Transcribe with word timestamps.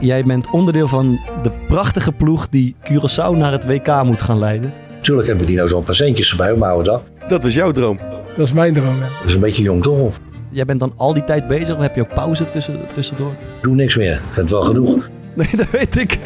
Jij 0.00 0.24
bent 0.24 0.50
onderdeel 0.50 0.88
van 0.88 1.18
de 1.42 1.50
prachtige 1.68 2.12
ploeg 2.12 2.48
die 2.48 2.76
Curaçao 2.90 3.36
naar 3.36 3.52
het 3.52 3.66
WK 3.66 4.02
moet 4.04 4.22
gaan 4.22 4.38
leiden. 4.38 4.72
Tuurlijk 5.00 5.26
hebben 5.26 5.44
we 5.44 5.50
die 5.50 5.58
nou 5.60 5.68
zo'n 5.68 5.84
patiëntjes 5.84 6.30
erbij 6.30 6.54
mijn 6.54 6.70
oude 6.70 6.90
dag. 6.90 7.02
Dat 7.28 7.42
was 7.42 7.54
jouw 7.54 7.72
droom. 7.72 7.98
Dat 8.36 8.46
is 8.46 8.52
mijn 8.52 8.74
droom, 8.74 8.96
ja. 8.96 9.00
Dat 9.00 9.28
is 9.28 9.34
een 9.34 9.40
beetje 9.40 9.62
jong 9.62 9.82
toch? 9.82 10.18
Jij 10.50 10.64
bent 10.64 10.80
dan 10.80 10.92
al 10.96 11.14
die 11.14 11.24
tijd 11.24 11.48
bezig 11.48 11.74
of 11.76 11.80
heb 11.80 11.94
je 11.94 12.00
ook 12.00 12.14
pauze 12.14 12.50
tussen, 12.50 12.80
tussendoor? 12.92 13.32
doe 13.62 13.74
niks 13.74 13.96
meer. 13.96 14.12
Ik 14.12 14.20
vind 14.22 14.36
het 14.36 14.50
wel 14.50 14.62
genoeg. 14.62 15.08
Nee, 15.34 15.48
dat 15.56 15.70
weet 15.70 15.96
ik. 15.96 16.18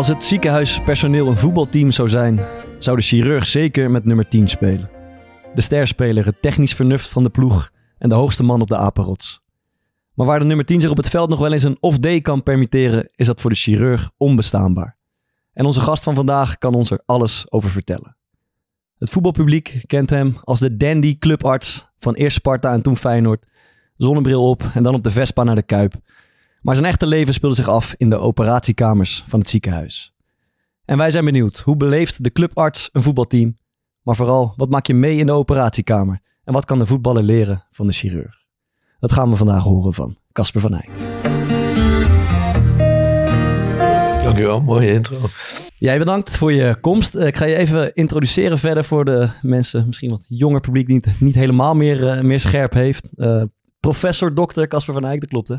Als 0.00 0.08
het 0.08 0.24
ziekenhuispersoneel 0.24 1.26
een 1.26 1.36
voetbalteam 1.36 1.90
zou 1.90 2.08
zijn, 2.08 2.40
zou 2.78 2.96
de 2.96 3.02
chirurg 3.02 3.46
zeker 3.46 3.90
met 3.90 4.04
nummer 4.04 4.28
10 4.28 4.48
spelen. 4.48 4.90
De 5.54 5.60
sterspeler, 5.60 6.24
het 6.24 6.42
technisch 6.42 6.74
vernuft 6.74 7.08
van 7.08 7.22
de 7.22 7.28
ploeg 7.28 7.70
en 7.98 8.08
de 8.08 8.14
hoogste 8.14 8.42
man 8.42 8.60
op 8.60 8.68
de 8.68 8.76
apenrots. 8.76 9.42
Maar 10.14 10.26
waar 10.26 10.38
de 10.38 10.44
nummer 10.44 10.64
10 10.64 10.80
zich 10.80 10.90
op 10.90 10.96
het 10.96 11.08
veld 11.08 11.28
nog 11.28 11.38
wel 11.38 11.52
eens 11.52 11.62
een 11.62 11.76
off-day 11.80 12.20
kan 12.20 12.42
permitteren, 12.42 13.08
is 13.14 13.26
dat 13.26 13.40
voor 13.40 13.50
de 13.50 13.56
chirurg 13.56 14.10
onbestaanbaar. 14.16 14.96
En 15.52 15.64
onze 15.64 15.80
gast 15.80 16.02
van 16.02 16.14
vandaag 16.14 16.58
kan 16.58 16.74
ons 16.74 16.90
er 16.90 17.02
alles 17.06 17.52
over 17.52 17.70
vertellen. 17.70 18.16
Het 18.98 19.10
voetbalpubliek 19.10 19.82
kent 19.86 20.10
hem 20.10 20.36
als 20.44 20.60
de 20.60 20.76
dandy 20.76 21.18
clubarts 21.18 21.92
van 21.98 22.14
eerst 22.14 22.36
Sparta 22.36 22.72
en 22.72 22.82
toen 22.82 22.96
Feyenoord. 22.96 23.46
Zonnebril 23.96 24.48
op 24.48 24.62
en 24.74 24.82
dan 24.82 24.94
op 24.94 25.04
de 25.04 25.10
Vespa 25.10 25.44
naar 25.44 25.54
de 25.54 25.62
Kuip. 25.62 25.94
Maar 26.60 26.74
zijn 26.74 26.86
echte 26.86 27.06
leven 27.06 27.34
speelde 27.34 27.54
zich 27.54 27.68
af 27.68 27.94
in 27.96 28.10
de 28.10 28.18
operatiekamers 28.18 29.24
van 29.26 29.38
het 29.38 29.48
ziekenhuis. 29.48 30.14
En 30.84 30.96
wij 30.96 31.10
zijn 31.10 31.24
benieuwd, 31.24 31.58
hoe 31.58 31.76
beleeft 31.76 32.24
de 32.24 32.30
clubarts 32.32 32.88
een 32.92 33.02
voetbalteam? 33.02 33.56
Maar 34.02 34.16
vooral, 34.16 34.52
wat 34.56 34.68
maak 34.68 34.86
je 34.86 34.94
mee 34.94 35.16
in 35.16 35.26
de 35.26 35.32
operatiekamer? 35.32 36.20
En 36.44 36.52
wat 36.52 36.64
kan 36.64 36.78
de 36.78 36.86
voetballer 36.86 37.22
leren 37.22 37.64
van 37.70 37.86
de 37.86 37.92
chirurg? 37.92 38.34
Dat 38.98 39.12
gaan 39.12 39.30
we 39.30 39.36
vandaag 39.36 39.62
horen 39.62 39.94
van 39.94 40.16
Casper 40.32 40.60
van 40.60 40.74
Eyck. 40.74 40.90
Dankjewel, 44.22 44.60
mooie 44.62 44.92
intro. 44.92 45.16
Jij 45.74 45.98
bedankt 45.98 46.36
voor 46.36 46.52
je 46.52 46.76
komst. 46.80 47.14
Eh, 47.14 47.26
Ik 47.26 47.36
ga 47.36 47.44
je 47.44 47.56
even 47.56 47.94
introduceren 47.94 48.58
verder 48.58 48.84
voor 48.84 49.04
de 49.04 49.28
mensen, 49.42 49.86
misschien 49.86 50.10
wat 50.10 50.24
jonger 50.28 50.60
publiek, 50.60 50.86
die 50.86 50.96
het 51.04 51.20
niet 51.20 51.34
helemaal 51.34 51.74
meer, 51.74 52.08
eh, 52.08 52.22
meer 52.22 52.40
scherp 52.40 52.72
heeft. 52.72 53.08
Eh, 53.16 53.42
professor 53.80 54.34
dokter 54.34 54.68
Casper 54.68 54.94
van 54.94 55.04
Eyck, 55.04 55.20
dat 55.20 55.28
klopt 55.28 55.48
hè? 55.48 55.56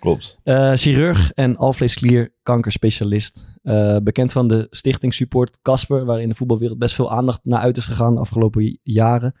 Klopt. 0.00 0.38
Eh, 0.42 0.72
chirurg 0.72 1.32
en 1.32 1.56
alvleesklier 1.56 2.34
kankerspecialist. 2.42 3.44
Eh, 3.62 3.96
bekend 4.02 4.32
van 4.32 4.48
de 4.48 4.66
stichting 4.70 5.14
Support 5.14 5.58
Casper, 5.62 6.04
waarin 6.04 6.28
de 6.28 6.34
voetbalwereld 6.34 6.78
best 6.78 6.94
veel 6.94 7.12
aandacht 7.12 7.40
naar 7.42 7.60
uit 7.60 7.76
is 7.76 7.84
gegaan 7.84 8.14
de 8.14 8.20
afgelopen 8.20 8.78
jaren. 8.82 9.34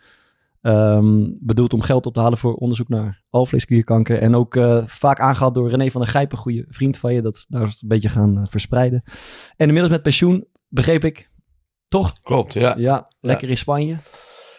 Ehm, 0.60 1.28
bedoeld 1.40 1.72
om 1.72 1.80
geld 1.80 2.06
op 2.06 2.14
te 2.14 2.20
halen 2.20 2.38
voor 2.38 2.54
onderzoek 2.54 2.88
naar 2.88 3.22
alvleesklierkanker. 3.30 4.18
En 4.18 4.34
ook 4.34 4.56
eh, 4.56 4.86
vaak 4.86 5.20
aangehaald 5.20 5.54
door 5.54 5.70
René 5.70 5.90
van 5.90 6.00
der 6.00 6.10
Gijpen, 6.10 6.36
een 6.36 6.42
goede 6.42 6.64
vriend 6.68 6.96
van 6.96 7.14
je. 7.14 7.22
Dat 7.22 7.34
is 7.34 7.46
daar 7.48 7.66
is 7.66 7.82
een 7.82 7.88
beetje 7.88 8.08
gaan 8.08 8.46
verspreiden. 8.50 9.02
En 9.56 9.66
inmiddels 9.66 9.90
met 9.90 10.02
pensioen, 10.02 10.46
begreep 10.68 11.04
ik. 11.04 11.30
Toch? 11.88 12.12
Klopt, 12.22 12.52
ja. 12.52 12.74
Ja, 12.78 13.10
lekker 13.20 13.50
in 13.50 13.56
Spanje. 13.56 13.96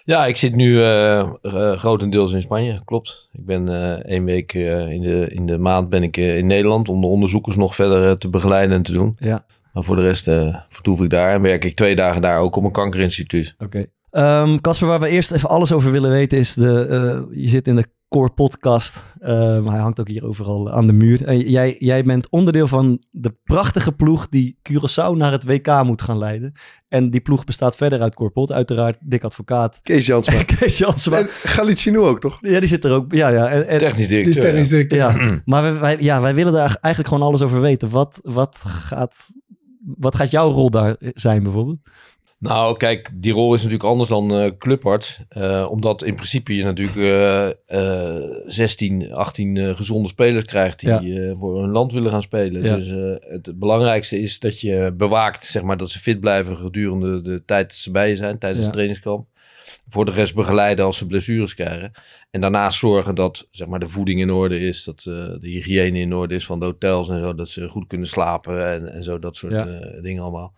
Ja, 0.06 0.26
ik 0.26 0.36
zit 0.38 0.56
nu 0.56 0.82
eh, 0.84 1.20
eh, 1.20 1.80
grotendeels 1.80 2.34
in 2.34 2.42
Spanje, 2.42 2.82
klopt. 2.86 3.30
Ik 3.32 3.46
ben 3.46 3.70
eh 3.70 3.92
één 3.92 4.24
week 4.24 4.54
in, 4.54 5.02
de, 5.02 5.28
in 5.30 5.46
de 5.46 5.58
maand 5.58 5.90
ben 5.90 6.04
ik 6.04 6.18
in 6.18 6.48
Nederland 6.48 6.90
om 6.90 7.02
de 7.02 7.08
onderzoekers 7.08 7.56
nog 7.56 7.76
verder 7.76 8.18
te 8.18 8.30
begeleiden 8.30 8.76
en 8.76 8.84
te 8.84 8.94
doen. 8.94 9.16
Ja, 9.20 9.46
Maar 9.74 9.84
voor 9.84 9.96
de 9.96 10.02
rest 10.02 10.28
eh 10.28 10.56
vertoef 10.70 11.02
ik 11.02 11.10
daar 11.10 11.34
en 11.34 11.42
werk 11.42 11.66
ik 11.66 11.76
twee 11.76 11.96
dagen 11.96 12.22
daar 12.22 12.40
ook 12.40 12.56
op 12.56 12.64
een 12.64 12.72
kankerinstituut. 12.72 13.56
oké. 13.60 13.86
Ehm, 14.12 14.58
Casper, 14.60 14.88
waar 14.88 15.00
we 15.00 15.10
eerst 15.10 15.32
even 15.32 15.50
alles 15.50 15.72
over 15.72 15.92
willen 15.92 16.12
weten 16.12 16.38
is, 16.38 16.54
de, 16.54 17.28
je 17.32 17.48
zit 17.48 17.68
in 17.68 17.76
de 17.76 17.86
Core 18.16 18.30
podcast, 18.32 19.04
eh, 19.20 19.30
maar 19.64 19.72
hij 19.74 19.82
hangt 19.82 20.00
ook 20.00 20.08
hier 20.08 20.26
overal 20.28 20.72
aan 20.72 20.88
de 20.88 20.94
muur. 20.94 21.26
En 21.26 21.40
jij, 21.40 21.76
jij 21.80 22.04
bent 22.04 22.30
onderdeel 22.30 22.68
van 22.68 23.02
de 23.10 23.36
prachtige 23.44 23.92
ploeg 23.92 24.30
die 24.30 24.58
Curaçao 24.70 25.12
naar 25.18 25.32
het 25.32 25.44
WK 25.44 25.84
moet 25.84 26.02
gaan 26.02 26.18
leiden. 26.18 26.54
En 26.88 27.10
die 27.10 27.22
ploeg 27.22 27.44
bestaat 27.44 27.76
verder 27.76 28.02
uit 28.02 28.14
Core 28.16 28.30
Pot, 28.30 28.52
uiteraard 28.52 28.98
Dick 29.02 29.24
Advocaat. 29.24 29.80
Kees 29.84 30.06
Jansma. 30.06 30.44
Kees 30.60 30.78
Jansma. 30.78 31.18
en 31.18 31.28
ook, 32.00 32.20
toch? 32.20 32.38
Ja, 32.42 32.60
die 32.60 32.68
zit 32.70 32.86
er 32.86 32.92
ook. 32.92 33.14
Ja, 33.14 33.30
ja. 33.30 33.50
En, 33.50 33.68
en- 33.68 33.78
Technisch 33.78 34.08
Die 34.08 34.18
is 34.20 34.24
directeur. 34.24 34.44
technisch 34.44 34.70
directeur. 34.70 35.00
ja. 35.00 35.42
Maar 35.46 35.62
wij, 35.62 35.80
wij- 35.80 35.98
ja, 36.00 36.22
wij 36.22 36.36
willen 36.36 36.54
daar 36.54 36.78
eigenlijk 36.82 37.14
gewoon 37.14 37.28
alles 37.30 37.42
over 37.42 37.62
weten. 37.62 37.90
Wat, 37.90 38.20
wat, 38.24 38.58
gaat, 38.64 39.16
wat 39.98 40.16
gaat 40.16 40.32
jouw 40.32 40.52
rol 40.52 40.70
daar 40.70 40.96
zijn 41.00 41.44
bijvoorbeeld? 41.44 41.80
Nou, 42.42 42.78
kijk, 42.78 43.10
die 43.14 43.34
rol 43.34 43.54
is 43.54 43.64
natuurlijk 43.64 43.90
anders 43.90 44.10
dan 44.10 44.56
clubarts. 44.58 45.20
eh, 45.30 45.68
omdat 45.70 46.04
in 46.04 46.16
principe 46.16 46.56
je 46.56 46.64
natuurlijk 46.64 46.98
eh, 47.66 48.20
16, 48.46 49.14
18 49.14 49.58
eh, 49.58 49.76
gezonde 49.76 50.08
spelers 50.08 50.46
krijgt 50.46 50.80
die 50.80 50.90
Ja. 50.90 51.00
eh, 51.02 51.32
voor 51.40 51.62
hun 51.62 51.72
land 51.72 51.94
willen 51.94 52.12
gaan 52.12 52.22
spelen. 52.22 52.64
Ja. 52.64 52.76
Dus 52.76 52.88
het 53.30 53.60
belangrijkste 53.60 54.20
is 54.20 54.40
dat 54.40 54.62
je 54.62 54.94
bewaakt, 54.98 55.46
zeg 55.46 55.64
maar, 55.64 55.78
dat 55.78 55.90
ze 55.90 56.00
fit 56.00 56.20
blijven 56.20 56.58
gedurende 56.58 57.22
de 57.22 57.44
tijd 57.46 57.68
dat 57.68 57.78
ze 57.78 57.92
bij 57.92 58.10
je 58.10 58.16
zijn, 58.16 58.38
tijdens 58.38 58.60
Ja. 58.60 58.66
het 58.66 58.74
trainingskamp. 58.74 59.28
Voor 59.90 60.06
de 60.06 60.12
rest 60.12 60.36
begeleiden 60.36 60.86
als 60.86 60.98
ze 60.98 61.06
blessures 61.06 61.54
krijgen. 61.56 61.92
En 62.32 62.42
daarnaast 62.42 62.80
zorgen 62.80 63.16
dat 63.16 63.48
zeg 63.52 63.68
maar, 63.68 63.80
de 63.80 63.90
voeding 63.90 64.20
in 64.20 64.32
orde 64.32 64.60
is, 64.60 64.84
dat 64.84 65.02
de 65.02 65.38
hygiëne 65.42 66.00
in 66.00 66.14
orde 66.16 66.36
is 66.36 66.46
van 66.46 66.60
de 66.60 66.66
hotels 66.66 67.10
en 67.10 67.20
zo, 67.24 67.36
dat 67.36 67.50
ze 67.50 67.68
goed 67.68 67.88
kunnen 67.88 68.08
slapen 68.08 68.72
en, 68.72 68.94
en 68.94 69.04
zo, 69.04 69.18
dat 69.18 69.38
soort 69.38 69.68
dingen 70.02 70.22
allemaal. 70.24 70.54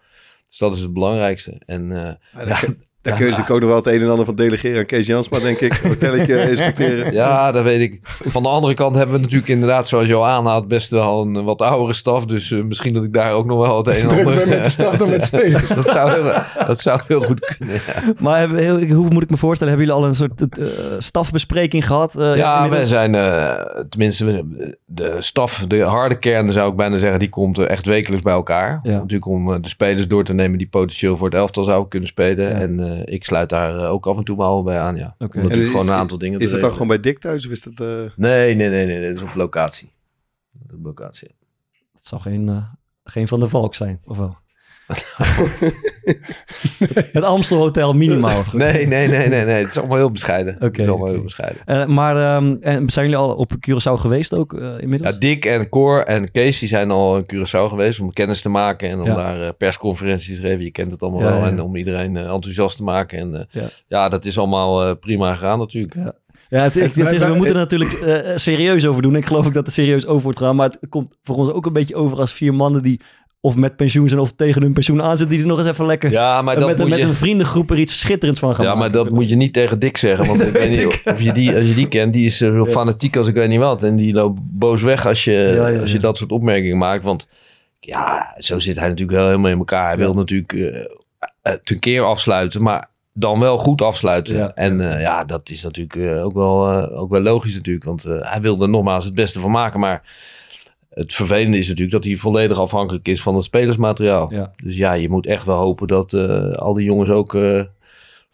Dus 0.53 0.61
dat 0.61 0.75
is 0.75 0.81
het 0.81 0.94
belangrijkste. 0.94 1.61
En 1.65 1.91
eh, 1.91 2.13
Ja, 2.47 2.47
ja, 2.47 2.73
daar 3.03 3.13
kun- 3.13 3.23
je 3.25 3.31
natuurlijk 3.31 3.50
ook 3.55 3.59
nog 3.59 3.69
wel 3.69 3.77
het 3.77 3.88
een 3.88 4.01
en 4.01 4.09
ander 4.09 4.25
van 4.25 4.35
delegeren 4.35 4.79
aan 4.79 4.85
Kees 4.85 5.07
Jansma, 5.07 5.39
denk 5.39 5.59
ik. 5.59 5.73
Hotelletje 5.73 6.41
inspecteren. 6.50 7.13
Ja, 7.13 7.51
dat 7.51 7.63
weet 7.63 7.81
ik. 7.81 8.00
Van 8.03 8.44
de 8.44 8.50
andere 8.50 8.73
kant 8.73 8.95
hebben 8.95 9.15
we 9.15 9.21
natuurlijk 9.21 9.50
inderdaad, 9.50 9.88
zoals 9.88 10.07
je 10.07 10.13
al 10.15 10.25
aanhaalt, 10.27 10.67
best 10.67 10.89
wel 10.91 11.21
een 11.21 11.44
wat 11.44 11.61
oudere 11.61 11.94
staf. 11.94 12.25
Dus 12.25 12.51
eh, 12.51 12.63
misschien 12.63 12.94
dat 12.94 13.03
ik 13.03 13.13
daar 13.13 13.31
ook 13.31 13.45
nog 13.45 13.67
wel 13.67 13.77
het 13.77 13.88
een 13.88 13.94
en 13.94 14.07
Druk 14.07 14.19
ander... 14.25 14.35
ben 14.35 14.50
met 14.50 14.63
de 14.63 14.69
staf 14.69 14.95
dan 14.97 15.09
met 15.09 15.19
de 15.21 15.27
spelers. 15.38 15.67
dat, 15.67 15.88
zou 15.88 16.11
heel, 16.11 16.33
dat 16.67 16.79
zou 16.79 17.00
heel 17.07 17.21
goed 17.21 17.55
kunnen, 17.57 17.75
ja. 17.75 18.13
Maar 18.19 18.39
hebben, 18.39 18.57
we 18.57 18.63
heel- 18.63 18.95
hoe 18.95 19.09
moet 19.09 19.23
ik 19.23 19.29
me 19.29 19.38
voorstellen? 19.38 19.73
Hebben 19.77 19.89
jullie 19.95 20.03
al 20.03 20.09
een 20.09 20.15
soort 20.15 20.57
eh, 20.59 20.65
stafbespreking 20.97 21.88
gehad? 21.88 22.15
eh, 22.15 22.35
ja, 22.35 22.53
wij 22.55 22.63
inmiddels? 22.63 22.89
zijn, 22.89 23.15
eh, 23.15 23.51
tenminste, 23.89 24.25
we- 24.25 24.77
de 24.85 25.15
staf, 25.19 25.65
de 25.67 25.81
harde 25.81 26.15
kern 26.19 26.51
zou 26.51 26.69
ik 26.71 26.75
bijna 26.77 26.97
zeggen, 26.97 27.19
die 27.19 27.29
komt 27.29 27.59
echt 27.59 27.85
wekelijks 27.85 28.23
bij 28.23 28.33
elkaar. 28.33 28.79
Ja. 28.83 28.91
Natuurlijk 28.91 29.25
om 29.25 29.61
de 29.61 29.67
spelers 29.67 30.07
door 30.07 30.23
te 30.23 30.33
nemen 30.33 30.57
die 30.57 30.67
potentieel 30.67 31.17
voor 31.17 31.27
het 31.27 31.35
elftal 31.38 31.63
zouden 31.63 31.89
kunnen 31.89 32.09
spelen. 32.09 32.50
Ja. 32.50 32.55
En 32.55 32.79
ik 33.06 33.25
sluit 33.25 33.50
daar 33.50 33.78
eh, 33.78 33.90
ook 33.92 34.07
af 34.07 34.18
en 34.18 34.24
toe 34.24 34.36
maar 34.36 34.45
al 34.48 34.63
bij 34.63 34.80
aan, 34.80 34.95
ja. 34.95 35.16
Oké. 35.19 35.24
Om 35.24 35.28
natuurlijk 35.44 35.54
En 35.54 35.60
is- 35.60 35.68
gewoon 35.68 35.88
een 35.88 35.94
aantal 36.01 36.18
dingen 36.18 36.40
Is 36.40 36.51
dat 36.51 36.62
dan 36.62 36.72
gewoon 36.72 36.88
bij 36.88 37.00
Dick 37.00 37.19
thuis 37.19 37.45
of 37.45 37.51
is 37.51 37.62
dat... 37.62 37.74
eh, 37.80 37.88
Nee, 38.16 38.56
nee, 38.56 38.69
nee, 38.69 38.86
nee, 38.86 39.00
nee, 39.00 39.13
dat 39.13 39.24
is 39.24 39.30
op 39.30 39.36
locatie. 39.36 39.92
Op 40.74 40.84
locatie. 40.84 41.36
Het 41.94 42.06
zal 42.06 42.19
geen, 42.19 42.50
eh, 42.50 42.63
geen 43.04 43.28
van 43.28 43.40
de 43.40 43.50
Valk 43.50 43.75
zijn, 43.75 44.01
of 44.06 44.18
wel? 44.18 44.38
het 47.12 47.24
Amstel 47.24 47.57
Hotel 47.57 47.94
minimaal. 47.94 48.44
Nee, 48.54 48.88
nee, 48.88 49.07
nee, 49.07 49.28
nee, 49.28 49.45
nee. 49.45 49.62
Het 49.62 49.69
is 49.69 49.78
allemaal 49.78 49.98
heel 49.98 50.12
bescheiden. 50.12 50.56
Oké, 50.56 50.66
het 50.66 50.78
is 50.80 50.88
allemaal 50.88 51.04
oké. 51.06 51.13
heel 51.13 51.24
bescheiden. 51.24 51.62
Eh, 51.66 51.86
maar 51.86 52.18
ehm, 52.18 52.56
en 52.62 52.90
zijn 52.90 53.06
jullie 53.06 53.19
al 53.22 53.34
op 53.36 53.51
Curaçao 53.69 53.94
geweest 54.00 54.34
ook 54.34 54.54
eh, 54.54 54.69
inmiddels? 54.80 55.13
Ja, 55.13 55.19
Dick 55.19 55.45
en 55.45 55.69
Cor 55.69 56.06
en 56.06 56.31
Kees 56.31 56.60
die 56.60 56.69
zijn 56.69 56.92
al 56.92 57.18
in 57.18 57.24
Curaçao 57.34 57.68
geweest 57.69 58.00
om 58.00 58.13
kennis 58.13 58.42
te 58.42 58.50
maken 58.50 58.90
en 58.90 59.00
om 59.00 59.06
Ja. 59.07 59.16
daar 59.16 59.42
eh, 59.42 59.50
persconferenties 59.57 60.36
te 60.36 60.42
geven. 60.42 60.63
Je 60.63 60.72
kent 60.72 60.92
het 60.92 61.01
allemaal 61.01 61.22
Ja, 61.22 61.30
wel. 61.30 61.38
ja. 61.39 61.48
En 61.48 61.62
om 61.62 61.75
iedereen 61.75 62.18
enthousiast 62.18 62.78
te 62.78 62.84
maken. 62.84 63.18
En 63.19 63.48
Ja. 63.88 64.10
dat 64.10 64.25
is 64.25 64.38
allemaal 64.38 64.96
prima 64.96 65.34
gegaan 65.34 65.60
natuurlijk. 65.60 65.94
Ja. 65.96 66.13
Ja, 66.50 66.63
het, 66.63 66.74
het- 66.74 66.96
het 66.96 67.12
is, 67.12 67.22
we 67.24 67.34
moeten 67.34 67.54
er 67.54 67.60
natuurlijk 67.60 68.00
serieus 68.36 68.86
over 68.86 69.01
doen. 69.01 69.16
Ik 69.16 69.25
geloof 69.25 69.46
ook 69.46 69.54
dat 69.54 69.68
er 69.68 69.74
serieus 69.74 70.06
over 70.06 70.24
wordt 70.24 70.38
gedaan. 70.38 70.56
Maar 70.56 70.69
het 70.69 70.89
komt 70.89 71.16
voor 71.24 71.36
ons 71.36 71.50
ook 71.50 71.66
een 71.66 71.74
beetje 71.74 71.96
over 71.96 72.18
als 72.18 72.31
vier 72.34 72.54
mannen 72.54 72.84
die 72.84 73.00
of 73.45 73.56
met 73.56 73.75
pensioen 73.75 74.10
zijn 74.10 74.22
of 74.22 74.31
tegen 74.31 74.62
hun 74.62 74.74
pensioen 74.74 75.01
aanzitten. 75.01 75.30
Die 75.30 75.40
er 75.40 75.45
nog 75.48 75.57
eens 75.57 75.68
even 75.68 75.86
lekker 75.86 76.12
Ja, 76.12 76.42
maar 76.42 76.54
eh, 76.54 76.60
dat 76.60 76.69
met, 76.69 76.78
moet 76.78 76.90
met 76.90 77.00
je... 77.00 77.06
een 77.06 77.16
vriendengroep 77.16 77.72
er 77.72 77.78
iets 77.78 78.00
schitterends 78.00 78.40
van 78.40 78.56
gaan 78.56 78.66
Ja, 78.66 78.75
maar 78.75 78.92
dat 78.92 79.10
moet 79.10 79.30
je 79.30 79.36
niet 79.36 79.54
tegen 79.54 79.80
Dick 79.80 79.98
zeggen. 79.98 80.28
Want 80.28 80.42
ik 80.42 80.54
weet 80.62 80.69
niet 80.69 81.01
of 81.06 81.22
je 81.22 81.34
die, 81.34 81.56
als 81.56 81.68
je 81.68 81.74
die 81.74 81.88
kent, 81.88 82.13
die 82.13 82.25
is 82.25 82.42
eh, 82.42 82.50
zo 82.50 82.66
Ja. 82.66 82.72
fanatiek 82.72 83.18
als 83.18 83.28
ik 83.28 83.34
weet 83.34 83.50
niet 83.50 83.60
wat. 83.60 83.84
En 83.84 83.95
die 83.95 84.13
loopt 84.13 84.40
boos 84.51 84.81
weg 84.81 85.07
als 85.07 85.24
je, 85.24 85.31
Ja, 85.56 85.68
ja, 85.68 85.80
als 85.80 85.92
je 85.92 86.00
dat 86.00 86.18
soort 86.18 86.31
opmerkingen 86.31 86.78
maakt. 86.78 87.04
Want 87.04 87.28
ja, 87.80 88.34
zo 88.38 88.60
zit 88.60 88.80
hij 88.80 88.88
natuurlijk 88.88 89.18
wel 89.18 89.28
helemaal 89.28 89.51
in 89.51 89.57
elkaar. 89.57 89.88
Hij 89.88 89.98
wil 89.98 90.13
natuurlijk 90.13 90.54
eh 90.54 90.86
het 91.42 91.69
een 91.69 91.80
keer 91.80 92.04
afsluiten, 92.04 92.62
maar 92.63 92.89
dan 93.13 93.39
wel 93.39 93.57
goed 93.57 93.81
afsluiten. 93.81 94.36
Ja. 94.36 94.51
En 94.56 94.92
eh, 94.94 95.01
ja, 95.01 95.24
dat 95.24 95.50
is 95.50 95.63
natuurlijk 95.63 95.96
eh, 95.96 96.25
ook, 96.25 96.34
wel, 96.34 96.72
eh, 96.72 97.01
ook 97.01 97.10
wel 97.10 97.22
logisch 97.22 97.56
natuurlijk. 97.56 97.86
Want 97.86 98.06
eh, 98.06 98.16
hij 98.31 98.42
wil 98.42 98.62
er 98.62 98.69
nogmaals 98.69 99.06
het 99.06 99.16
beste 99.16 99.39
van 99.39 99.51
maken. 99.51 99.80
Maar 99.80 100.01
het 100.94 101.13
vervelende 101.13 101.57
is 101.57 101.68
natuurlijk 101.68 101.92
dat 101.92 102.04
hij 102.04 102.16
volledig 102.16 102.60
afhankelijk 102.60 103.07
is 103.07 103.22
van 103.22 103.36
het 103.36 103.44
spelersmateriaal. 103.44 104.34
Ja. 104.34 104.51
Dus 104.63 104.78
ja, 104.78 104.94
je 104.94 105.10
moet 105.10 105.25
echt 105.25 105.45
wel 105.45 105.57
hopen 105.57 105.88
dat 105.88 106.13
eh, 106.13 106.51
al 106.51 106.74
die 106.74 106.86
jongens 106.86 107.10
ook 107.10 107.36
eh, 107.36 107.63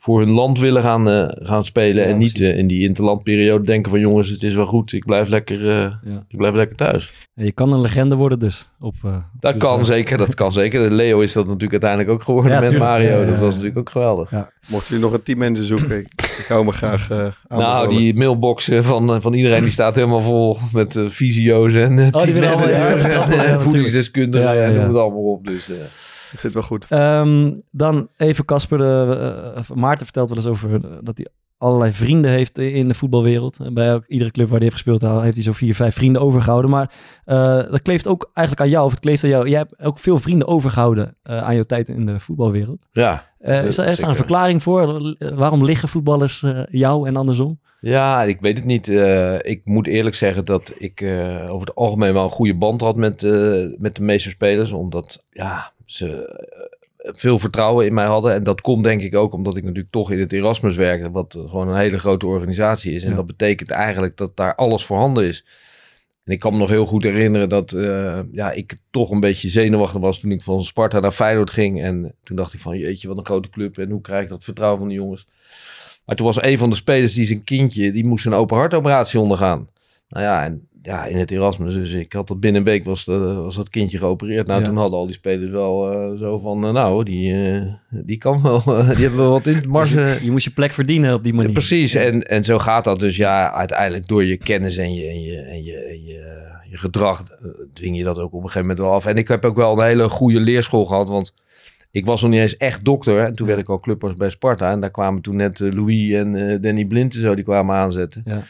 voor 0.01 0.19
hun 0.19 0.29
land 0.29 0.59
willen 0.59 0.83
gaan, 0.83 1.09
eh, 1.09 1.27
gaan 1.47 1.65
spelen. 1.65 2.03
Ja, 2.03 2.09
en 2.09 2.17
niet 2.17 2.39
eh, 2.41 2.57
in 2.57 2.67
die 2.67 2.87
interlandperiode 2.87 3.65
denken 3.65 3.91
van 3.91 3.99
jongens, 3.99 4.29
het 4.29 4.43
is 4.43 4.53
wel 4.53 4.65
goed. 4.65 4.93
Ik 4.93 5.05
blijf 5.05 5.27
lekker, 5.29 5.69
eh, 5.69 5.93
Ja. 6.03 6.23
ik 6.27 6.37
blijf 6.37 6.53
lekker 6.53 6.75
thuis. 6.77 7.13
Ja, 7.33 7.43
je 7.43 7.51
kan 7.51 7.73
een 7.73 7.81
legende 7.81 8.15
worden 8.15 8.39
dus. 8.39 8.69
Op, 8.79 8.93
eh, 9.03 9.11
op 9.13 9.21
Dat 9.39 9.57
kan 9.57 9.85
zeker, 9.85 10.17
dat 10.17 10.35
kan 10.35 10.51
zeker. 10.51 10.91
Leo 11.01 11.19
is 11.19 11.33
dat 11.33 11.45
natuurlijk 11.45 11.71
uiteindelijk 11.71 12.09
ook 12.09 12.23
geworden 12.23 12.51
Ja, 12.51 12.59
met 12.59 12.69
tuurlijk. 12.69 12.89
Mario. 12.91 13.09
Ja, 13.09 13.19
ja, 13.19 13.25
Dat 13.25 13.39
was 13.39 13.49
natuurlijk 13.49 13.77
ook 13.79 13.89
geweldig. 13.89 14.31
Mochten 14.69 14.89
jullie 14.89 15.03
nog 15.05 15.13
een 15.13 15.23
teammanager 15.23 15.63
zoeken, 15.65 15.97
ik, 15.99 16.07
ik 16.37 16.45
hou 16.47 16.65
me 16.65 16.71
graag 16.71 17.09
eh 17.11 17.17
aan. 17.47 17.59
Nou, 17.59 17.89
die 17.97 18.15
mailbox 18.15 18.69
van, 18.79 19.21
van 19.21 19.33
iedereen 19.33 19.61
die 19.63 19.71
staat 19.71 19.95
helemaal 19.95 20.21
vol 20.21 20.57
met 20.73 20.95
eh 20.95 21.09
fysio's 21.09 21.73
en 21.73 21.99
eh, 21.99 22.07
Oh, 22.11 22.23
die 22.23 22.47
allemaal- 22.47 22.67
en, 23.29 23.61
voedingsdeskundigen 23.61 24.47
Ja, 24.47 24.53
ja, 24.53 24.61
en 24.63 24.73
noem 24.73 24.87
het 24.87 24.95
allemaal 24.95 25.23
op. 25.31 25.47
Dus, 25.47 25.69
eh, 26.29 26.31
Dat 26.35 26.39
zit 26.41 26.53
wel 26.53 26.63
goed. 26.63 26.85
Ehm, 26.89 27.51
dan 27.71 28.07
even 28.17 28.45
Casper. 28.45 28.81
eh, 28.81 29.57
eh, 29.57 29.69
Maarten 29.73 30.05
vertelt 30.05 30.27
wel 30.29 30.37
eens 30.37 30.47
over 30.47 30.73
eh, 30.75 30.91
dat 31.01 31.17
hij 31.17 31.27
allerlei 31.57 31.91
vrienden 31.91 32.31
heeft 32.31 32.57
in 32.57 32.87
de 32.87 32.93
voetbalwereld. 32.93 33.59
En 33.59 33.73
Bij 33.73 33.87
elk, 33.87 34.03
iedere 34.07 34.31
club 34.31 34.45
waar 34.49 34.59
hij 34.59 34.69
heeft 34.71 34.81
gespeeld 34.83 35.21
heeft 35.21 35.33
hij 35.35 35.43
zo 35.43 35.51
vier, 35.51 35.75
vijf 35.75 35.95
vrienden 35.95 36.21
overgehouden. 36.21 36.69
Maar 36.71 36.91
eh, 37.25 37.55
dat 37.71 37.81
kleeft 37.81 38.07
ook 38.07 38.29
eigenlijk 38.33 38.67
aan 38.67 38.73
jou. 38.73 38.85
Of 38.85 38.91
het 38.91 38.99
kleeft 38.99 39.23
aan 39.23 39.29
jou. 39.29 39.49
Jij 39.49 39.57
hebt 39.59 39.79
ook 39.79 39.99
veel 39.99 40.19
vrienden 40.19 40.47
overgehouden 40.47 41.15
eh, 41.23 41.37
aan 41.43 41.53
jouw 41.53 41.63
tijd 41.63 41.89
in 41.89 42.05
de 42.05 42.19
voetbalwereld. 42.19 42.85
ja, 42.91 43.27
Eh, 43.39 43.65
is, 43.65 43.75
daar 43.75 44.09
een 44.09 44.15
verklaring 44.15 44.63
voor? 44.63 45.13
Eh, 45.19 45.29
Waarom 45.31 45.65
liggen 45.65 45.89
voetballers 45.89 46.43
eh, 46.43 46.61
jou 46.69 47.07
en 47.07 47.15
andersom? 47.15 47.59
Ja, 47.81 48.23
ik 48.23 48.41
weet 48.41 48.57
het 48.57 48.65
niet. 48.65 48.87
Eh, 48.87 49.35
ik 49.35 49.61
moet 49.63 49.87
eerlijk 49.87 50.15
zeggen 50.15 50.45
dat 50.45 50.73
ik 50.77 51.01
eh, 51.01 51.45
over 51.53 51.67
het 51.67 51.75
algemeen 51.75 52.13
wel 52.13 52.23
een 52.23 52.29
goede 52.29 52.55
band 52.55 52.81
had 52.81 52.95
met, 52.95 53.23
eh, 53.23 53.31
met 53.77 53.95
de 53.95 54.01
meeste 54.01 54.29
spelers. 54.29 54.71
Omdat 54.71 55.23
ja, 55.29 55.71
ze 55.89 56.25
eh, 56.97 57.11
veel 57.11 57.39
vertrouwen 57.39 57.85
in 57.85 57.93
mij 57.93 58.05
hadden. 58.05 58.33
En 58.33 58.43
dat 58.43 58.61
komt 58.61 58.83
denk 58.83 59.01
ik 59.01 59.15
ook 59.15 59.33
omdat 59.33 59.57
ik 59.57 59.63
natuurlijk 59.63 59.91
toch 59.91 60.11
in 60.11 60.19
het 60.19 60.33
Erasmus 60.33 60.75
werkte. 60.75 61.11
Wat 61.11 61.35
eh, 61.35 61.49
gewoon 61.49 61.67
een 61.67 61.77
hele 61.77 61.99
grote 61.99 62.27
organisatie 62.27 62.93
is. 62.93 63.03
En 63.03 63.09
Ja. 63.09 63.15
dat 63.15 63.25
betekent 63.25 63.69
eigenlijk 63.69 64.17
dat 64.17 64.35
daar 64.35 64.55
alles 64.55 64.85
voorhanden 64.85 65.25
is. 65.25 65.45
En 66.23 66.33
ik 66.33 66.39
kan 66.39 66.53
me 66.53 66.59
nog 66.59 66.69
heel 66.69 66.85
goed 66.85 67.03
herinneren 67.03 67.49
dat 67.49 67.71
eh, 67.71 68.19
ja, 68.31 68.51
ik 68.51 68.77
toch 68.91 69.11
een 69.11 69.19
beetje 69.19 69.49
zenuwachtig 69.49 70.01
was 70.01 70.19
toen 70.19 70.31
ik 70.31 70.41
van 70.41 70.63
Sparta 70.63 70.99
naar 70.99 71.11
Feyenoord 71.11 71.51
ging. 71.51 71.81
En 71.81 72.15
toen 72.23 72.35
dacht 72.35 72.53
ik 72.53 72.59
van 72.59 72.77
jeetje, 72.77 73.07
wat 73.07 73.17
een 73.17 73.25
grote 73.25 73.49
club. 73.49 73.77
En 73.77 73.89
hoe 73.89 74.01
krijg 74.01 74.23
ik 74.23 74.29
dat 74.29 74.43
vertrouwen 74.43 74.79
van 74.79 74.87
die 74.87 74.97
jongens? 74.97 75.25
Maar 76.05 76.15
toen 76.15 76.25
was 76.25 76.41
een 76.41 76.57
van 76.57 76.69
de 76.69 76.75
spelers 76.75 77.13
die 77.13 77.25
zijn 77.25 77.43
kindje, 77.43 77.91
die 77.91 78.05
moest 78.05 78.25
een 78.25 78.33
open 78.33 78.57
hartoperatie 78.57 79.19
ondergaan. 79.19 79.69
Nou 80.09 80.23
ja, 80.23 80.43
en 80.43 80.67
ja, 80.81 81.05
in 81.05 81.17
het 81.17 81.31
Erasmus. 81.31 81.73
Dus 81.73 81.91
ik 81.91 82.13
had 82.13 82.27
dat 82.27 82.39
binnen 82.39 82.61
een 82.61 82.67
week 82.67 82.83
was, 82.83 83.05
dat- 83.05 83.35
was 83.35 83.55
dat 83.55 83.69
kindje 83.69 83.97
geopereerd. 83.97 84.47
Nou, 84.47 84.59
Ja. 84.59 84.65
toen 84.65 84.77
hadden 84.77 84.99
al 84.99 85.05
die 85.05 85.15
spelers 85.15 85.51
wel 85.51 85.91
eh, 85.91 86.19
zo 86.19 86.39
van, 86.39 86.65
eh, 86.65 86.71
nou, 86.71 87.03
die, 87.03 87.33
eh, 87.33 87.61
die 87.89 88.17
kan 88.17 88.41
wel, 88.41 88.61
die 88.65 88.75
hebben 89.03 89.17
wel 89.19 89.31
wat 89.31 89.47
in 89.47 89.55
het 89.55 89.67
mars. 89.67 89.95
eh, 89.95 90.19
Je 90.23 90.31
moest 90.31 90.45
je 90.45 90.51
plek 90.51 90.71
verdienen 90.71 91.13
op 91.13 91.23
die 91.23 91.33
manier. 91.33 91.47
ja, 91.47 91.53
precies, 91.53 91.95
en, 91.95 92.23
en 92.23 92.43
zo 92.43 92.59
gaat 92.59 92.83
dat 92.83 92.99
dus. 92.99 93.17
Ja, 93.17 93.53
uiteindelijk 93.53 94.07
door 94.07 94.23
je 94.25 94.37
kennis 94.37 94.77
en 94.77 94.93
je, 94.93 95.05
en 95.07 95.21
je, 95.23 95.37
en 95.37 95.63
je, 95.63 95.75
en 95.77 96.05
je, 96.05 96.37
je 96.69 96.77
gedrag 96.77 97.23
eh, 97.31 97.47
dwing 97.73 97.97
je 97.97 98.03
dat 98.03 98.17
ook 98.19 98.33
op 98.33 98.43
een 98.43 98.49
gegeven 98.49 98.61
moment 98.61 98.79
wel 98.79 98.91
af. 98.93 99.05
En 99.05 99.17
ik 99.17 99.27
heb 99.27 99.45
ook 99.45 99.55
wel 99.55 99.79
een 99.79 99.85
hele 99.85 100.09
goede 100.09 100.39
leerschool 100.39 100.85
gehad, 100.85 101.09
want 101.09 101.33
ik 101.91 102.05
was 102.05 102.21
nog 102.21 102.31
niet 102.31 102.39
eens 102.39 102.57
echt 102.57 102.85
dokter. 102.85 103.19
En 103.25 103.33
toen 103.33 103.47
werd 103.47 103.59
ik 103.59 103.69
al 103.69 103.79
clubers 103.79 104.13
bij 104.13 104.29
Sparta. 104.29 104.71
En 104.71 104.79
daar 104.79 104.91
kwamen 104.91 105.21
toen 105.21 105.35
net 105.35 105.61
eh, 105.61 105.71
Louis 105.71 106.11
en 106.13 106.35
eh, 106.49 106.61
Danny 106.61 106.85
Blind 106.85 107.13
en 107.15 107.21
zo, 107.21 107.35
die 107.35 107.43
kwamen 107.43 107.75
aanzetten. 107.75 108.21
Ja. 108.25 108.43